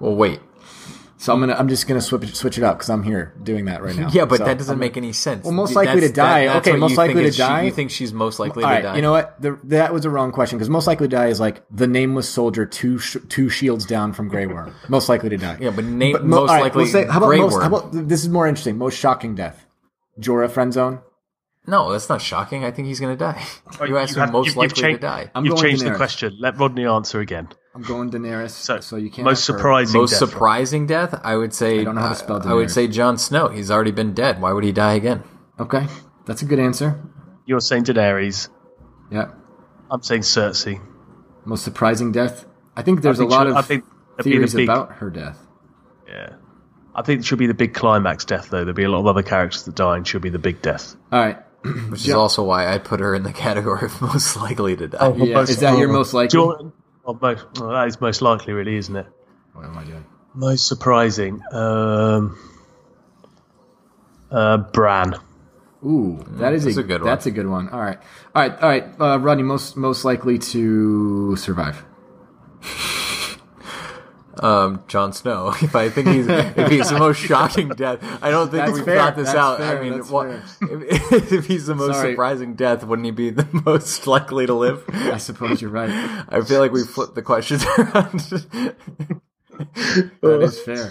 Well, 0.00 0.14
wait. 0.16 0.40
So 1.18 1.32
I'm 1.32 1.40
gonna. 1.40 1.54
I'm 1.54 1.68
just 1.68 1.86
gonna 1.88 2.02
switch 2.02 2.34
switch 2.34 2.58
it 2.58 2.64
up 2.64 2.76
because 2.76 2.90
I'm 2.90 3.02
here 3.02 3.32
doing 3.42 3.64
that 3.66 3.82
right 3.82 3.96
now. 3.96 4.08
Yeah, 4.12 4.26
but 4.26 4.36
So 4.38 4.44
that 4.44 4.58
doesn't 4.58 4.72
I'm- 4.74 4.78
make 4.80 4.98
any 4.98 5.12
sense. 5.14 5.44
Well, 5.44 5.54
most 5.54 5.70
That's- 5.74 5.86
likely 5.94 6.08
to 6.08 6.12
die. 6.12 6.46
that's 6.46 6.68
Okay, 6.68 6.76
most 6.76 6.96
likely 6.98 7.22
to 7.22 7.28
is 7.28 7.36
she- 7.36 7.42
die. 7.42 7.62
you 7.62 7.70
think 7.70 7.90
she's 7.90 8.12
most 8.12 8.38
likely 8.38 8.62
All 8.64 8.68
to 8.68 8.74
right. 8.74 8.82
die? 8.82 8.96
You 8.96 9.02
know 9.02 9.12
what? 9.12 9.40
The, 9.40 9.58
that 9.64 9.94
was 9.94 10.04
a 10.04 10.10
wrong 10.10 10.30
question 10.30 10.58
because 10.58 10.68
most 10.68 10.86
likely 10.86 11.08
to 11.08 11.16
die 11.16 11.28
is 11.28 11.40
like 11.40 11.62
the 11.70 11.86
nameless 11.86 12.28
soldier 12.28 12.66
two 12.66 12.98
sh- 12.98 13.16
two 13.30 13.48
shields 13.48 13.86
down 13.86 14.12
from 14.12 14.28
Grey 14.28 14.46
Worm. 14.46 14.74
most 14.88 15.08
likely 15.08 15.30
to 15.30 15.38
die. 15.38 15.56
Yeah, 15.58 15.70
but 15.70 15.84
name 15.86 16.12
mo- 16.12 16.22
most 16.22 16.50
all 16.50 16.56
right, 16.56 16.62
likely 16.64 16.82
we'll 16.82 16.92
say, 16.92 17.06
how 17.06 17.16
about 17.18 17.28
Grey 17.28 17.38
most? 17.38 17.52
Worm. 17.54 17.62
How 17.62 17.68
about 17.68 17.92
this 18.08 18.22
is 18.22 18.28
more 18.28 18.46
interesting. 18.46 18.76
Most 18.76 18.98
shocking 18.98 19.34
death. 19.34 19.64
Jorah 20.20 20.50
friend 20.50 20.72
zone. 20.72 21.00
No, 21.66 21.90
that's 21.90 22.08
not 22.08 22.22
shocking. 22.22 22.64
I 22.64 22.70
think 22.70 22.86
he's 22.88 23.00
going 23.00 23.12
to 23.12 23.18
die. 23.18 23.42
Oh, 23.80 23.84
you 23.88 23.98
asked 23.98 24.14
You 24.14 24.20
have- 24.20 24.28
him 24.28 24.32
most 24.34 24.46
you've- 24.46 24.60
you've 24.60 24.70
likely 24.70 24.82
changed- 24.82 25.00
to 25.00 25.06
die. 25.06 25.30
I'm 25.34 25.44
You've 25.44 25.54
going 25.56 25.64
changed 25.70 25.84
the 25.84 25.94
question. 25.96 26.36
Let 26.38 26.58
Rodney 26.58 26.86
answer 26.86 27.20
again. 27.20 27.48
I'm 27.76 27.82
going 27.82 28.10
Daenerys. 28.10 28.50
So, 28.52 28.80
So, 28.80 28.96
you 28.96 29.10
can't. 29.10 29.26
most 29.26 29.44
surprising 29.44 30.00
Most 30.00 30.10
death. 30.18 30.18
surprising 30.30 30.86
death, 30.86 31.20
I 31.22 31.36
would 31.36 31.52
say. 31.52 31.80
I 31.80 31.84
don't 31.84 31.94
know 31.94 32.00
how 32.00 32.06
to 32.08 32.12
uh, 32.14 32.16
spell 32.16 32.48
I 32.48 32.54
would 32.54 32.70
say 32.70 32.88
Jon 32.88 33.18
Snow. 33.18 33.48
He's 33.48 33.70
already 33.70 33.90
been 33.90 34.14
dead. 34.14 34.40
Why 34.40 34.52
would 34.52 34.64
he 34.64 34.72
die 34.72 34.94
again? 34.94 35.22
Okay, 35.60 35.86
that's 36.24 36.40
a 36.40 36.46
good 36.46 36.58
answer. 36.58 36.98
You're 37.44 37.60
saying 37.60 37.84
Daenerys. 37.84 38.48
Yeah. 39.10 39.28
I'm 39.90 40.02
saying 40.02 40.22
Cersei. 40.22 40.80
Most 41.44 41.64
surprising 41.64 42.12
death. 42.12 42.46
I 42.76 42.82
think 42.82 43.02
there's 43.02 43.18
think 43.18 43.30
a 43.30 43.34
lot 43.34 43.46
of 43.46 43.56
I 43.56 43.62
think 43.62 43.84
that'd 44.16 44.24
be 44.24 44.30
the 44.30 44.46
theories 44.46 44.54
big- 44.54 44.68
about 44.68 44.92
her 44.96 45.10
death. 45.10 45.38
Yeah. 46.08 46.30
I 46.94 47.02
think 47.02 47.20
it 47.20 47.24
should 47.26 47.38
be 47.38 47.46
the 47.46 47.52
big 47.54 47.74
climax 47.74 48.24
death, 48.24 48.48
though. 48.48 48.60
There'll 48.64 48.72
be 48.72 48.84
a 48.84 48.88
lot 48.88 49.00
of 49.00 49.06
other 49.06 49.22
characters 49.22 49.64
that 49.64 49.74
die, 49.74 49.98
and 49.98 50.08
she'll 50.08 50.18
be 50.20 50.30
the 50.30 50.38
big 50.38 50.62
death. 50.62 50.96
All 51.12 51.20
right. 51.20 51.36
Which 51.90 52.04
is 52.08 52.10
also 52.10 52.42
why 52.42 52.72
I 52.72 52.78
put 52.78 53.00
her 53.00 53.14
in 53.14 53.22
the 53.22 53.32
category 53.44 53.84
of 53.84 54.00
most 54.00 54.34
likely 54.36 54.76
to 54.76 54.88
die. 54.88 54.98
Oh, 55.00 55.14
yeah, 55.14 55.40
is 55.42 55.58
that 55.60 55.76
your 55.78 55.88
most 55.88 56.14
likely? 56.14 56.40
Jordan, 57.06 57.20
well, 57.20 57.34
most, 57.34 57.60
well, 57.60 57.70
that 57.70 57.88
is 57.88 58.00
most 58.00 58.22
likely, 58.22 58.52
really, 58.52 58.76
isn't 58.76 58.96
it? 58.96 59.06
What 59.52 59.64
am 59.64 59.78
I 59.78 59.84
doing? 59.84 60.04
Most 60.34 60.66
surprising. 60.66 61.40
Um, 61.52 62.38
uh, 64.30 64.58
Bran. 64.58 65.14
Ooh, 65.84 66.24
that 66.30 66.52
is 66.52 66.64
that's 66.64 66.78
a, 66.78 66.80
a 66.80 66.82
good 66.82 67.02
one. 67.02 67.10
That's 67.10 67.26
a 67.26 67.30
good 67.30 67.46
one. 67.46 67.68
All 67.68 67.80
right, 67.80 67.98
all 68.34 68.42
right, 68.42 68.62
all 68.62 68.68
right. 68.68 69.00
Uh, 69.00 69.18
Rodney, 69.18 69.44
most 69.44 69.76
most 69.76 70.04
likely 70.04 70.38
to 70.38 71.36
survive. 71.36 71.84
Um, 74.42 74.82
Jon 74.88 75.12
Snow. 75.12 75.52
If 75.62 75.74
I 75.74 75.88
think 75.88 76.08
he's 76.08 76.26
if 76.28 76.68
he's 76.70 76.90
the 76.90 76.98
most 76.98 77.18
shocking 77.20 77.68
death, 77.76 77.98
I 78.22 78.30
don't 78.30 78.50
think 78.50 78.64
That's 78.66 78.72
we've 78.72 78.84
fair, 78.84 78.96
got 78.96 79.16
this 79.16 79.26
that's 79.26 79.38
out. 79.38 79.58
fair, 79.58 79.78
I 79.78 79.82
mean, 79.88 80.00
what, 80.00 80.26
if, 80.62 81.32
if 81.32 81.46
he's 81.46 81.66
the 81.66 81.74
most 81.74 81.96
Sorry. 81.96 82.12
surprising 82.12 82.54
death, 82.54 82.84
wouldn't 82.84 83.06
he 83.06 83.10
be 83.12 83.30
the 83.30 83.46
most 83.64 84.06
likely 84.06 84.46
to 84.46 84.54
live? 84.54 84.84
I 84.92 85.18
suppose 85.18 85.60
you're 85.62 85.70
right. 85.70 85.90
I 86.28 86.40
feel 86.42 86.60
like 86.60 86.72
we 86.72 86.84
flipped 86.84 87.14
the 87.14 87.22
questions 87.22 87.64
around. 87.64 88.20
That 90.22 90.40
is 90.42 90.58
fair. 90.60 90.90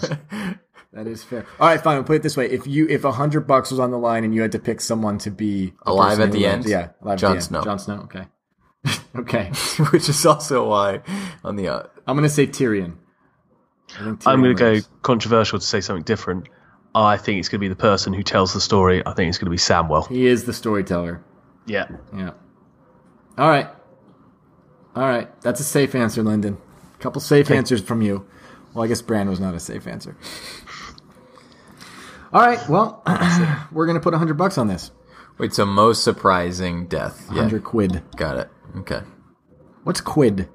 That 0.92 1.06
is 1.06 1.22
fair. 1.22 1.44
All 1.60 1.68
right, 1.68 1.80
fine. 1.80 1.96
We'll 1.96 2.04
put 2.04 2.16
it 2.16 2.22
this 2.22 2.36
way: 2.36 2.46
if 2.50 2.66
you 2.66 2.88
if 2.88 3.04
a 3.04 3.12
hundred 3.12 3.46
bucks 3.46 3.70
was 3.70 3.78
on 3.78 3.90
the 3.90 3.98
line 3.98 4.24
and 4.24 4.34
you 4.34 4.40
had 4.42 4.52
to 4.52 4.58
pick 4.58 4.80
someone 4.80 5.18
to 5.18 5.30
be 5.30 5.74
Alive 5.82 6.20
at 6.20 6.32
the 6.32 6.46
end? 6.46 6.64
yeah, 6.64 6.88
alive 7.02 7.18
Jon 7.18 7.30
at 7.30 7.34
the 7.34 7.36
end. 7.36 7.44
Snow. 7.44 7.62
Jon 7.62 7.78
Snow. 7.78 7.94
Okay. 8.04 8.24
okay. 9.16 9.50
Which 9.90 10.08
is 10.08 10.24
also 10.24 10.68
why 10.68 11.02
on 11.44 11.56
the 11.56 11.68
uh, 11.68 11.82
I'm 12.06 12.16
gonna 12.16 12.28
say 12.28 12.46
Tyrion. 12.46 12.94
I 13.94 14.04
think 14.04 14.26
I'm 14.26 14.42
going 14.42 14.56
to 14.56 14.80
go 14.80 14.86
controversial 15.02 15.58
to 15.58 15.64
say 15.64 15.80
something 15.80 16.02
different. 16.04 16.48
I 16.94 17.16
think 17.16 17.38
it's 17.38 17.48
going 17.48 17.58
to 17.60 17.64
be 17.64 17.68
the 17.68 17.76
person 17.76 18.12
who 18.12 18.22
tells 18.22 18.54
the 18.54 18.60
story. 18.60 19.02
I 19.06 19.12
think 19.12 19.28
it's 19.28 19.38
going 19.38 19.46
to 19.46 19.50
be 19.50 19.56
Samwell. 19.58 20.08
He 20.08 20.26
is 20.26 20.44
the 20.44 20.52
storyteller. 20.52 21.22
Yeah. 21.66 21.88
Yeah. 22.16 22.30
All 23.36 23.48
right. 23.48 23.68
All 24.94 25.02
right. 25.02 25.40
That's 25.42 25.60
a 25.60 25.64
safe 25.64 25.94
answer, 25.94 26.22
Lyndon. 26.22 26.56
A 26.94 27.02
couple 27.02 27.20
safe 27.20 27.50
answers 27.50 27.82
from 27.82 28.00
you. 28.02 28.26
Well, 28.72 28.84
I 28.84 28.88
guess 28.88 29.02
Bran 29.02 29.28
was 29.28 29.40
not 29.40 29.54
a 29.54 29.60
safe 29.60 29.86
answer. 29.86 30.16
All 32.32 32.40
right. 32.46 32.66
Well, 32.68 33.02
we're 33.72 33.86
gonna 33.86 34.00
put 34.00 34.14
a 34.14 34.18
hundred 34.18 34.34
bucks 34.34 34.58
on 34.58 34.66
this. 34.68 34.90
Wait, 35.38 35.52
so 35.52 35.66
most 35.66 36.02
surprising 36.02 36.86
death. 36.86 37.26
Yeah, 37.30 37.42
Hundred 37.42 37.64
quid. 37.64 38.02
got 38.16 38.38
it. 38.38 38.48
Okay. 38.78 39.00
What's 39.84 40.00
quid? 40.00 40.48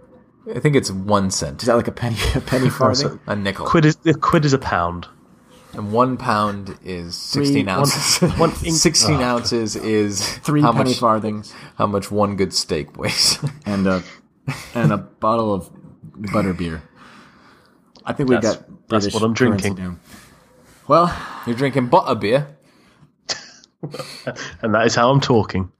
I 0.55 0.59
think 0.59 0.75
it's 0.75 0.89
one 0.91 1.29
cent. 1.31 1.61
Is 1.61 1.67
that 1.67 1.75
like 1.75 1.87
a 1.87 1.91
penny? 1.91 2.17
A 2.35 2.41
penny 2.41 2.69
farthing? 2.79 3.19
A 3.27 3.35
nickel. 3.35 3.65
Quid 3.67 3.85
is 3.85 3.97
a 4.05 4.13
quid 4.13 4.45
is 4.45 4.53
a 4.53 4.57
pound. 4.57 5.07
And 5.73 5.93
one 5.93 6.17
pound 6.17 6.77
is 6.83 7.15
16 7.15 7.69
ounces. 7.69 8.21
one- 8.21 8.39
one 8.39 8.49
ink- 8.65 8.75
16 8.89 9.21
ounces 9.21 9.75
is 9.77 10.21
Three 10.39 10.61
how 10.61 10.73
penny 10.73 10.89
much, 10.89 10.99
farthings 10.99 11.53
how 11.75 11.87
much 11.87 12.11
one 12.11 12.35
good 12.35 12.53
steak 12.53 12.97
weighs. 12.97 13.37
and 13.65 13.87
a 13.87 14.03
and 14.75 14.91
a 14.91 14.97
bottle 14.97 15.53
of 15.53 15.69
butter 16.33 16.53
beer. 16.53 16.81
I 18.05 18.13
think 18.13 18.29
we 18.29 18.35
That's- 18.35 18.57
got 18.57 18.65
that's 18.89 19.13
what 19.13 19.23
I'm 19.23 19.33
drinking. 19.33 19.75
down. 19.75 19.99
Well, 20.87 21.15
You're 21.45 21.55
drinking 21.55 21.87
butter 21.87 22.15
beer. 22.15 22.57
And 24.61 24.73
that 24.75 24.85
is 24.85 24.95
how 24.95 25.09
I'm 25.11 25.21
talking. 25.21 25.71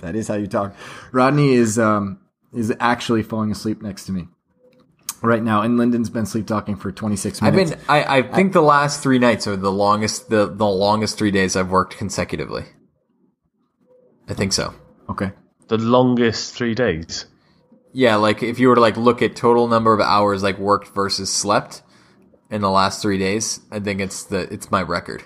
That 0.00 0.14
is 0.16 0.28
how 0.28 0.34
you 0.34 0.46
talk. 0.46 0.74
Rodney 1.12 1.52
is 1.54 1.78
um 1.78 2.18
is 2.54 2.72
actually 2.80 3.22
falling 3.22 3.50
asleep 3.50 3.82
next 3.82 4.06
to 4.06 4.12
me 4.12 4.28
right 5.22 5.42
now, 5.42 5.62
and 5.62 5.76
Lyndon's 5.76 6.10
been 6.10 6.26
sleep 6.26 6.46
talking 6.46 6.76
for 6.76 6.92
26 6.92 7.42
minutes. 7.42 7.72
I've 7.72 7.78
been. 7.78 7.86
I, 7.88 8.18
I 8.18 8.22
think 8.22 8.52
the 8.52 8.62
last 8.62 9.02
three 9.02 9.18
nights 9.18 9.46
are 9.46 9.56
the 9.56 9.72
longest. 9.72 10.30
The 10.30 10.46
the 10.46 10.66
longest 10.66 11.18
three 11.18 11.30
days 11.30 11.56
I've 11.56 11.70
worked 11.70 11.96
consecutively. 11.96 12.64
I 14.28 14.34
think 14.34 14.52
so. 14.52 14.74
okay. 15.08 15.32
The 15.68 15.78
longest 15.78 16.54
three 16.54 16.74
days. 16.74 17.26
Yeah, 17.92 18.16
like 18.16 18.42
if 18.42 18.58
you 18.58 18.68
were 18.68 18.74
to 18.74 18.80
like 18.80 18.96
look 18.96 19.22
at 19.22 19.36
total 19.36 19.68
number 19.68 19.92
of 19.92 20.00
hours 20.00 20.42
like 20.42 20.58
worked 20.58 20.94
versus 20.94 21.32
slept 21.32 21.82
in 22.50 22.60
the 22.60 22.70
last 22.70 23.02
three 23.02 23.18
days, 23.18 23.60
I 23.70 23.80
think 23.80 24.00
it's 24.00 24.24
the 24.24 24.52
it's 24.52 24.70
my 24.70 24.82
record. 24.82 25.22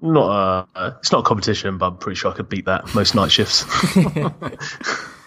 Not 0.00 0.66
uh, 0.76 0.92
it's 0.98 1.10
not 1.10 1.20
a 1.20 1.22
competition, 1.22 1.78
but 1.78 1.86
I'm 1.86 1.96
pretty 1.98 2.16
sure 2.16 2.30
I 2.30 2.34
could 2.34 2.48
beat 2.48 2.66
that 2.66 2.94
most 2.94 3.14
night 3.14 3.32
shifts. 3.32 3.64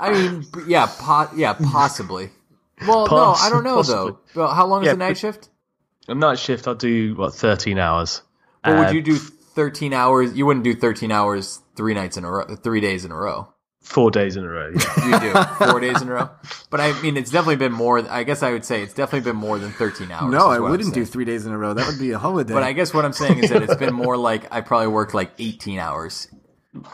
I 0.00 0.12
mean, 0.12 0.46
yeah, 0.66 0.86
po- 0.86 1.30
yeah, 1.36 1.54
possibly. 1.54 2.30
Well, 2.86 3.06
no, 3.10 3.32
I 3.34 3.50
don't 3.50 3.64
know 3.64 3.76
possibly. 3.76 4.12
though. 4.34 4.42
Well, 4.42 4.54
how 4.54 4.66
long 4.66 4.82
is 4.82 4.86
Yeah, 4.86 4.92
the 4.92 4.98
night 4.98 5.08
but- 5.10 5.18
shift? 5.18 5.48
a 6.08 6.14
night 6.14 6.38
shift, 6.38 6.66
I'll 6.68 6.74
do 6.74 7.14
what 7.16 7.34
13 7.34 7.78
hours. 7.78 8.22
Or 8.64 8.76
would 8.78 8.88
Uh, 8.88 8.90
you 8.92 9.02
do 9.02 9.16
thirteen 9.16 9.92
hours? 9.92 10.36
You 10.36 10.46
wouldn't 10.46 10.64
do 10.64 10.74
thirteen 10.74 11.10
hours 11.12 11.60
three 11.76 11.94
nights 11.94 12.16
in 12.16 12.24
a 12.24 12.30
row, 12.30 12.44
three 12.56 12.80
days 12.80 13.04
in 13.04 13.10
a 13.12 13.16
row. 13.16 13.48
four 13.80 14.10
days 14.10 14.36
in 14.36 14.44
a 14.44 14.48
row? 14.48 14.70
Yeah. 14.98 15.04
You 15.06 15.32
do 15.32 15.66
four 15.70 15.80
days 15.80 16.02
in 16.02 16.08
a 16.08 16.12
row. 16.12 16.30
But 16.70 16.80
I 16.80 16.92
mean, 17.00 17.16
it's 17.16 17.30
definitely 17.30 17.56
been 17.56 17.72
more. 17.72 17.98
I 18.10 18.22
guess 18.24 18.42
I 18.42 18.50
would 18.52 18.64
say 18.64 18.82
it's 18.82 18.92
definitely 18.94 19.30
been 19.30 19.36
more 19.40 19.58
than 19.58 19.70
thirteen 19.70 20.10
hours. 20.10 20.30
No, 20.32 20.46
I 20.46 20.58
what 20.58 20.66
I'm 20.66 20.70
wouldn't 20.72 20.94
do 20.94 21.00
saying. 21.04 21.12
three 21.12 21.24
days 21.24 21.46
in 21.46 21.52
a 21.52 21.58
row. 21.58 21.72
That 21.74 21.86
would 21.86 21.98
be 21.98 22.10
a 22.10 22.18
holiday. 22.18 22.52
But 22.52 22.62
I 22.64 22.72
guess 22.72 22.92
what 22.92 23.04
I'm 23.04 23.12
saying 23.12 23.38
is 23.44 23.50
that 23.50 23.62
it's 23.62 23.76
been 23.76 23.94
more 23.94 24.16
like 24.16 24.46
I 24.52 24.60
probably 24.60 24.88
worked 24.88 25.14
like 25.14 25.30
18 25.38 25.78
hours, 25.78 26.28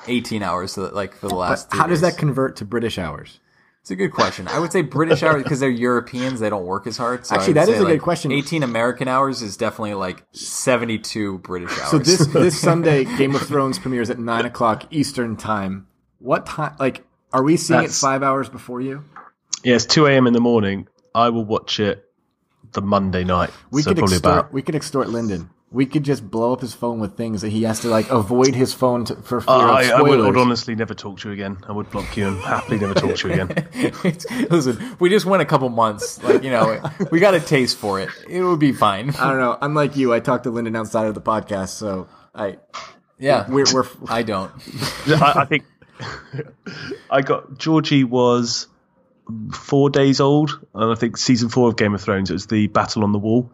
18 0.07 0.43
hours, 0.43 0.73
so 0.73 0.83
that, 0.83 0.95
like 0.95 1.15
for 1.15 1.29
the 1.29 1.35
last. 1.35 1.69
But 1.69 1.73
three 1.75 1.81
how 1.81 1.87
does 1.87 2.01
that 2.03 2.17
convert 2.19 2.57
to 2.57 2.65
British 2.65 2.99
hours? 2.99 3.41
It's 3.81 3.91
a 3.91 3.97
good 3.97 4.13
question. 4.13 4.49
I 4.49 4.61
would 4.61 4.73
say 4.73 4.81
British 4.81 5.23
hours 5.23 5.43
because 5.43 5.61
they're 5.61 5.69
Europeans. 5.69 6.41
They 6.41 6.49
don't 6.49 6.65
work 6.65 6.87
as 6.87 6.97
hard. 6.97 7.27
So 7.27 7.35
Actually, 7.37 7.53
that 7.55 7.69
is 7.69 7.77
say, 7.77 7.83
a 7.83 7.87
good 7.87 8.01
question. 8.01 8.33
18 8.33 8.63
American 8.63 9.09
hours 9.09 9.43
is 9.43 9.59
definitely 9.59 9.93
like 9.93 10.25
72 10.33 11.39
British 11.41 11.79
hours. 11.79 11.91
So 11.91 11.99
this 11.99 12.27
this 12.33 12.59
Sunday, 12.59 13.05
Game 13.05 13.35
of 13.35 13.43
Thrones 13.43 13.79
premieres 13.79 14.09
at 14.09 14.19
nine 14.19 14.47
o'clock 14.47 14.85
Eastern 14.91 15.37
time. 15.37 15.87
What 16.19 16.47
time? 16.47 16.75
Like, 16.79 17.05
are 17.33 17.43
we 17.43 17.59
seeing 17.59 17.81
That's- 17.81 17.99
it 17.99 18.01
five 18.01 18.23
hours 18.23 18.49
before 18.49 18.81
you? 18.81 19.05
yeah, 19.63 19.75
it's 19.75 19.85
2 19.85 20.07
a.m. 20.07 20.27
in 20.27 20.33
the 20.33 20.41
morning. 20.41 20.89
I 21.15 21.29
will 21.29 21.45
watch 21.45 21.79
it 21.79 22.05
the 22.73 22.81
Monday 22.81 23.25
night. 23.25 23.51
We 23.71 23.83
so 23.83 23.91
could 23.91 23.99
probably 23.99 24.17
extort. 24.17 24.35
about. 24.39 24.53
We 24.55 24.63
could 24.63 24.75
extort 24.75 25.11
Lyndon. 25.11 25.51
We 25.75 25.87
could 25.87 26.05
just 26.05 26.31
blow 26.31 26.53
up 26.53 26.61
his 26.61 26.73
phone 26.73 27.01
with 27.01 27.17
things 27.17 27.43
that 27.43 27.49
he 27.51 27.65
has 27.65 27.81
to 27.81 27.89
like 27.89 28.09
avoid 28.09 28.55
his 28.55 28.73
phone 28.73 29.05
to, 29.07 29.17
for 29.17 29.41
fear 29.41 29.53
Uh, 29.55 29.63
of 29.65 29.71
I, 29.71 29.79
I 29.81 29.85
spoilers. 29.89 30.09
would, 30.19 30.27
would 30.27 30.37
honestly 30.39 30.75
never 30.77 30.95
talk 30.95 31.19
to 31.21 31.29
you 31.29 31.35
again. 31.35 31.59
I 31.69 31.73
would 31.73 31.91
block 31.91 32.17
you 32.17 32.29
and 32.29 32.41
happily 32.41 32.79
never 32.79 32.95
talk 32.95 33.17
to 33.17 33.29
you 33.29 33.35
again. 33.43 33.69
Listen, 34.51 34.97
we 35.01 35.11
just 35.11 35.27
went 35.27 35.43
a 35.43 35.45
couple 35.47 35.69
months. 35.69 36.23
Like 36.23 36.43
you 36.45 36.51
know, 36.51 36.81
we 37.11 37.19
got 37.21 37.35
a 37.35 37.41
taste 37.41 37.77
for 37.77 38.01
it. 38.01 38.09
It 38.29 38.43
would 38.43 38.61
be 38.61 38.73
fine. 38.73 39.11
I 39.11 39.29
don't 39.31 39.39
know. 39.41 39.59
Unlike 39.61 39.97
you, 39.97 40.15
I 40.15 40.21
talked 40.21 40.45
to 40.45 40.51
Lyndon 40.51 40.77
outside 40.77 41.07
of 41.07 41.15
the 41.15 41.21
podcast, 41.21 41.71
so 41.71 42.07
I 42.35 42.59
Yeah, 43.19 43.51
we're, 43.51 43.67
we're 43.75 43.87
I 44.09 44.23
don't. 44.23 44.53
I, 45.09 45.33
I 45.43 45.45
think 45.45 45.65
I 47.11 47.21
got 47.23 47.59
Georgie 47.59 48.05
was 48.05 48.69
four 49.53 49.91
days 49.91 50.21
old, 50.21 50.61
and 50.75 50.93
I 50.93 50.95
think 50.95 51.17
season 51.17 51.49
four 51.49 51.69
of 51.69 51.77
Game 51.77 51.95
of 51.95 52.01
Thrones 52.01 52.31
it 52.31 52.35
was 52.35 52.47
the 52.47 52.67
battle 52.69 53.05
on 53.05 53.13
the 53.13 53.19
wall, 53.19 53.51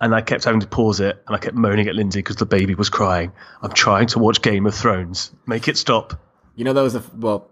and 0.00 0.14
I 0.14 0.20
kept 0.20 0.44
having 0.44 0.60
to 0.60 0.66
pause 0.66 1.00
it, 1.00 1.22
and 1.26 1.34
I 1.36 1.38
kept 1.38 1.54
moaning 1.56 1.88
at 1.88 1.94
Lindsay 1.94 2.18
because 2.20 2.36
the 2.36 2.46
baby 2.46 2.74
was 2.74 2.88
crying. 2.88 3.32
I'm 3.62 3.72
trying 3.72 4.06
to 4.08 4.18
watch 4.18 4.42
Game 4.42 4.66
of 4.66 4.74
Thrones. 4.74 5.30
Make 5.46 5.68
it 5.68 5.76
stop. 5.78 6.20
you 6.56 6.64
know 6.64 6.72
that 6.72 6.82
was 6.82 6.94
a 6.94 7.02
well. 7.16 7.50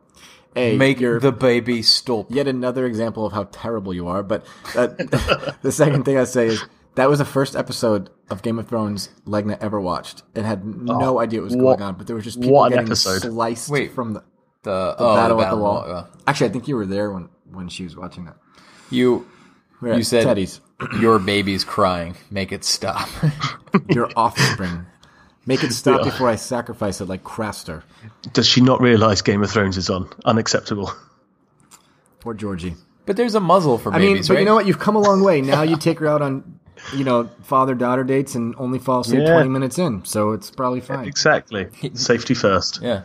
A 0.55 0.76
Make 0.76 1.01
you're 1.01 1.18
the 1.18 1.32
baby 1.32 1.80
stop. 1.80 2.26
yet 2.30 2.47
another 2.47 2.84
example 2.84 3.24
of 3.24 3.32
how 3.32 3.45
terrible 3.45 3.95
you 3.95 4.07
are. 4.09 4.22
But 4.22 4.47
uh, 4.76 4.86
the 5.62 5.72
second 5.72 6.05
thing 6.05 6.18
I 6.18 6.24
say 6.24 6.49
is 6.49 6.62
that 6.97 7.09
was 7.09 7.20
the 7.20 7.24
first 7.24 7.57
episode 7.57 8.11
of 8.28 8.43
Game 8.43 8.59
of 8.59 8.68
Thrones 8.68 9.09
Legna 9.26 9.57
ever 9.62 9.80
watched 9.80 10.22
and 10.34 10.45
had 10.45 10.62
no 10.66 11.20
idea 11.20 11.40
what 11.40 11.47
was 11.47 11.57
going 11.57 11.80
on. 11.80 11.95
But 11.95 12.07
there 12.07 12.14
was 12.16 12.24
just 12.26 12.38
people 12.38 12.68
getting 12.68 12.84
episode. 12.84 13.22
sliced 13.22 13.70
Wait. 13.70 13.93
from 13.95 14.12
the, 14.12 14.20
The, 14.62 14.95
the 14.99 15.05
oh, 15.05 15.14
battle 15.16 15.38
the 15.38 15.47
at 15.47 15.51
the 15.53 15.57
wall. 15.57 15.84
yeah. 15.88 16.05
Actually, 16.26 16.51
I 16.51 16.53
think 16.53 16.68
you 16.68 16.76
were 16.76 16.84
there 16.86 17.11
when 17.11 17.30
when 17.51 17.68
she 17.70 17.84
was 17.84 17.97
watching 17.97 18.26
that. 18.26 18.36
You 18.90 19.26
You 19.82 20.03
said- 20.03 20.24
Teddy's. 20.24 20.61
Your 21.00 21.18
baby's 21.18 21.64
crying. 21.64 22.16
Make 22.30 22.52
it 22.52 22.64
stop. 22.64 23.08
Your 23.88 24.08
offspring. 24.16 24.86
Make 25.46 25.64
it 25.64 25.72
stop 25.72 26.04
before 26.04 26.28
I 26.28 26.36
sacrifice 26.36 27.00
it 27.00 27.06
like 27.08 27.24
Craster. 27.24 27.82
Does 28.32 28.46
she 28.46 28.60
not 28.60 28.80
realise 28.80 29.22
Game 29.22 29.42
of 29.42 29.50
Thrones 29.50 29.76
is 29.76 29.90
on? 29.90 30.08
Unacceptable. 30.24 30.92
Poor 32.20 32.34
Georgie. 32.34 32.76
but 33.06 33.16
there's 33.16 33.34
a 33.34 33.40
muzzle 33.40 33.78
for 33.78 33.92
I 33.92 33.98
mean, 33.98 34.18
but 34.18 34.28
right? 34.30 34.38
you 34.40 34.44
know 34.44 34.54
what? 34.54 34.66
You've 34.66 34.78
come 34.78 34.94
a 34.94 35.00
long 35.00 35.22
way. 35.24 35.40
Now 35.40 35.62
you 35.62 35.76
take 35.76 35.98
her 35.98 36.06
out 36.06 36.22
on, 36.22 36.60
you 36.94 37.02
know, 37.04 37.28
father 37.42 37.74
daughter 37.74 38.04
dates 38.04 38.34
and 38.36 38.54
only 38.58 38.78
fall 38.78 39.00
asleep 39.00 39.22
Yeah. 39.24 39.32
20 39.34 39.48
minutes 39.48 39.78
in. 39.78 40.04
So 40.04 40.30
it's 40.32 40.50
probably 40.50 40.80
fine. 40.80 41.06
Exactly. 41.08 41.68
Safety 41.94 42.34
first. 42.34 42.80
Yeah, 42.80 43.02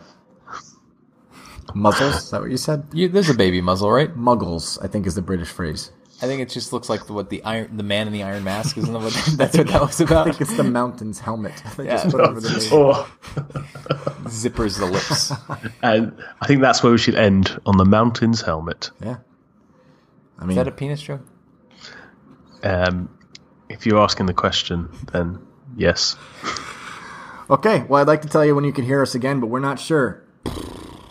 Muzzles? 1.74 2.14
Is 2.16 2.30
that 2.30 2.40
what 2.40 2.50
you 2.50 2.56
said? 2.56 2.84
you, 2.92 3.08
there's 3.08 3.28
a 3.30 3.34
baby 3.34 3.60
muzzle, 3.60 3.90
right? 3.90 4.14
Muggles, 4.16 4.78
I 4.82 4.86
think, 4.88 5.06
is 5.06 5.14
the 5.16 5.22
British 5.22 5.48
phrase. 5.48 5.90
I 6.20 6.26
think 6.26 6.40
it 6.42 6.48
just 6.48 6.72
looks 6.72 6.88
like 6.88 7.06
the, 7.06 7.12
what 7.12 7.30
the 7.30 7.44
iron, 7.44 7.76
the 7.76 7.84
man 7.84 8.08
in 8.08 8.12
the 8.12 8.24
iron 8.24 8.42
mask, 8.42 8.76
isn't 8.76 8.92
that 8.92 8.98
what 9.00 9.12
that's 9.36 9.56
what 9.56 9.66
that 9.68 9.80
was 9.82 10.00
about? 10.00 10.26
I 10.26 10.32
think 10.32 10.40
it's 10.42 10.56
the 10.56 10.64
mountain's 10.64 11.20
helmet. 11.20 11.62
They 11.76 11.84
Yeah. 11.86 11.96
just 12.02 12.10
put 12.10 12.20
over 12.20 12.40
the. 12.40 12.68
Oh, 12.72 13.08
Zippers 14.24 14.78
the 14.78 14.86
lips. 14.86 15.32
and 15.82 16.12
I 16.40 16.46
think 16.46 16.60
that's 16.60 16.82
where 16.82 16.90
we 16.92 16.98
should 16.98 17.14
end 17.14 17.58
on 17.66 17.76
the 17.76 17.84
mountain's 17.84 18.40
helmet. 18.40 18.90
Yeah. 19.00 19.16
I 20.38 20.42
mean, 20.42 20.50
Is 20.50 20.56
that 20.56 20.68
a 20.68 20.72
penis 20.72 21.00
joke? 21.00 21.22
Um, 22.62 23.08
if 23.68 23.86
you're 23.86 24.00
asking 24.00 24.26
the 24.26 24.34
question, 24.34 24.88
then 25.12 25.38
yes. 25.76 26.16
okay. 27.48 27.84
Well, 27.88 28.00
I'd 28.02 28.08
like 28.08 28.22
to 28.22 28.28
tell 28.28 28.44
you 28.44 28.54
when 28.54 28.64
you 28.64 28.72
can 28.72 28.84
hear 28.84 29.02
us 29.02 29.14
again, 29.14 29.40
but 29.40 29.46
we're 29.46 29.60
not 29.60 29.78
sure. 29.78 30.24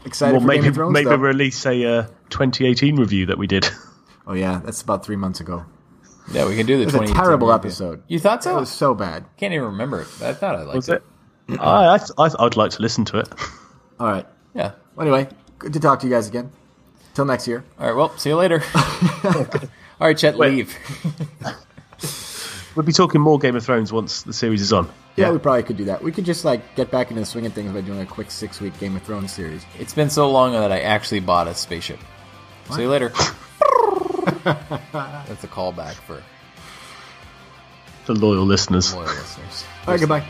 Excited 0.06 0.34
Well, 0.34 0.42
for 0.42 0.48
Game 0.48 0.62
maybe 0.62 0.68
of 0.68 0.76
Thrones, 0.76 0.94
maybe 0.94 1.10
though. 1.10 1.16
release 1.16 1.66
a 1.66 1.86
uh, 1.86 2.02
2018 2.30 2.96
review 2.98 3.26
that 3.28 3.38
we 3.38 3.48
did. 3.48 3.68
Oh, 4.28 4.34
yeah. 4.34 4.62
That's 4.64 4.82
about 4.82 5.06
three 5.06 5.16
months 5.16 5.40
ago. 5.40 5.66
Yeah, 6.32 6.48
we 6.48 6.56
can 6.58 6.66
do 6.66 6.76
the. 6.78 6.84
It 6.84 7.00
was 7.02 7.10
a 7.10 7.14
terrible 7.14 7.52
episode. 7.54 8.04
You 8.10 8.20
thought 8.20 8.44
so? 8.44 8.58
It 8.58 8.60
was 8.60 8.70
so 8.70 8.94
bad. 8.94 9.26
Can't 9.38 9.54
even 9.54 9.68
remember 9.68 10.02
it. 10.02 10.08
I 10.22 10.34
thought 10.34 10.56
I 10.56 10.64
liked 10.64 10.76
Was 10.76 10.90
it. 10.90 11.02
it? 11.48 11.60
I, 11.62 11.96
I, 11.96 12.00
I, 12.18 12.30
I'd 12.46 12.58
like 12.58 12.72
to 12.72 12.82
listen 12.82 13.06
to 13.06 13.20
it. 13.20 13.30
All 14.00 14.08
right. 14.08 14.28
Yeah. 14.54 14.74
Well, 14.96 15.08
anyway, 15.08 15.30
good 15.58 15.72
to 15.74 15.80
talk 15.80 16.02
to 16.02 16.08
you 16.08 16.12
guys 16.14 16.28
again. 16.28 16.52
Till 17.14 17.24
next 17.26 17.48
year. 17.48 17.64
All 17.80 17.88
right. 17.88 17.96
Well, 17.96 18.16
see 18.18 18.30
you 18.30 18.36
later. 18.36 18.62
All 18.76 20.08
right, 20.08 20.18
Chet, 20.18 20.38
Wait. 20.38 20.52
leave. 20.52 20.78
We'll 22.76 22.86
be 22.86 22.94
talking 22.94 23.22
more 23.22 23.40
Game 23.40 23.56
of 23.56 23.66
Thrones 23.66 23.92
once 23.92 24.22
the 24.22 24.34
series 24.34 24.62
is 24.62 24.72
on. 24.72 24.88
Yeah, 25.16 25.32
we 25.32 25.40
probably 25.40 25.64
could 25.64 25.78
do 25.78 25.86
that. 25.86 26.04
We 26.04 26.12
could 26.12 26.26
just 26.26 26.46
like 26.46 26.76
get 26.76 26.92
back 26.92 27.10
into 27.10 27.20
the 27.22 27.26
swing 27.26 27.48
of 27.48 27.54
things 27.54 27.74
by 27.74 27.82
doing 27.82 28.00
a 28.00 28.06
quick 28.06 28.30
six 28.30 28.62
week 28.62 28.78
Game 28.80 28.96
of 28.96 29.02
Thrones 29.02 29.32
series. 29.34 29.66
It's 29.80 29.96
been 29.96 30.12
so 30.12 30.30
long 30.30 30.52
that 30.52 30.72
I 30.72 30.82
actually 30.82 31.22
bought 31.22 31.48
a 31.48 31.56
spaceship. 31.56 31.98
See 32.70 32.84
you 32.84 32.90
later. 32.90 33.12
That's 34.28 35.44
a 35.44 35.48
callback 35.48 35.94
for 35.94 36.22
The 38.06 38.14
loyal 38.14 38.46
listeners. 38.46 38.94
loyal 38.94 39.08
listeners. 39.08 39.66
All 39.86 39.94
right, 39.94 40.00
goodbye. 40.00 40.26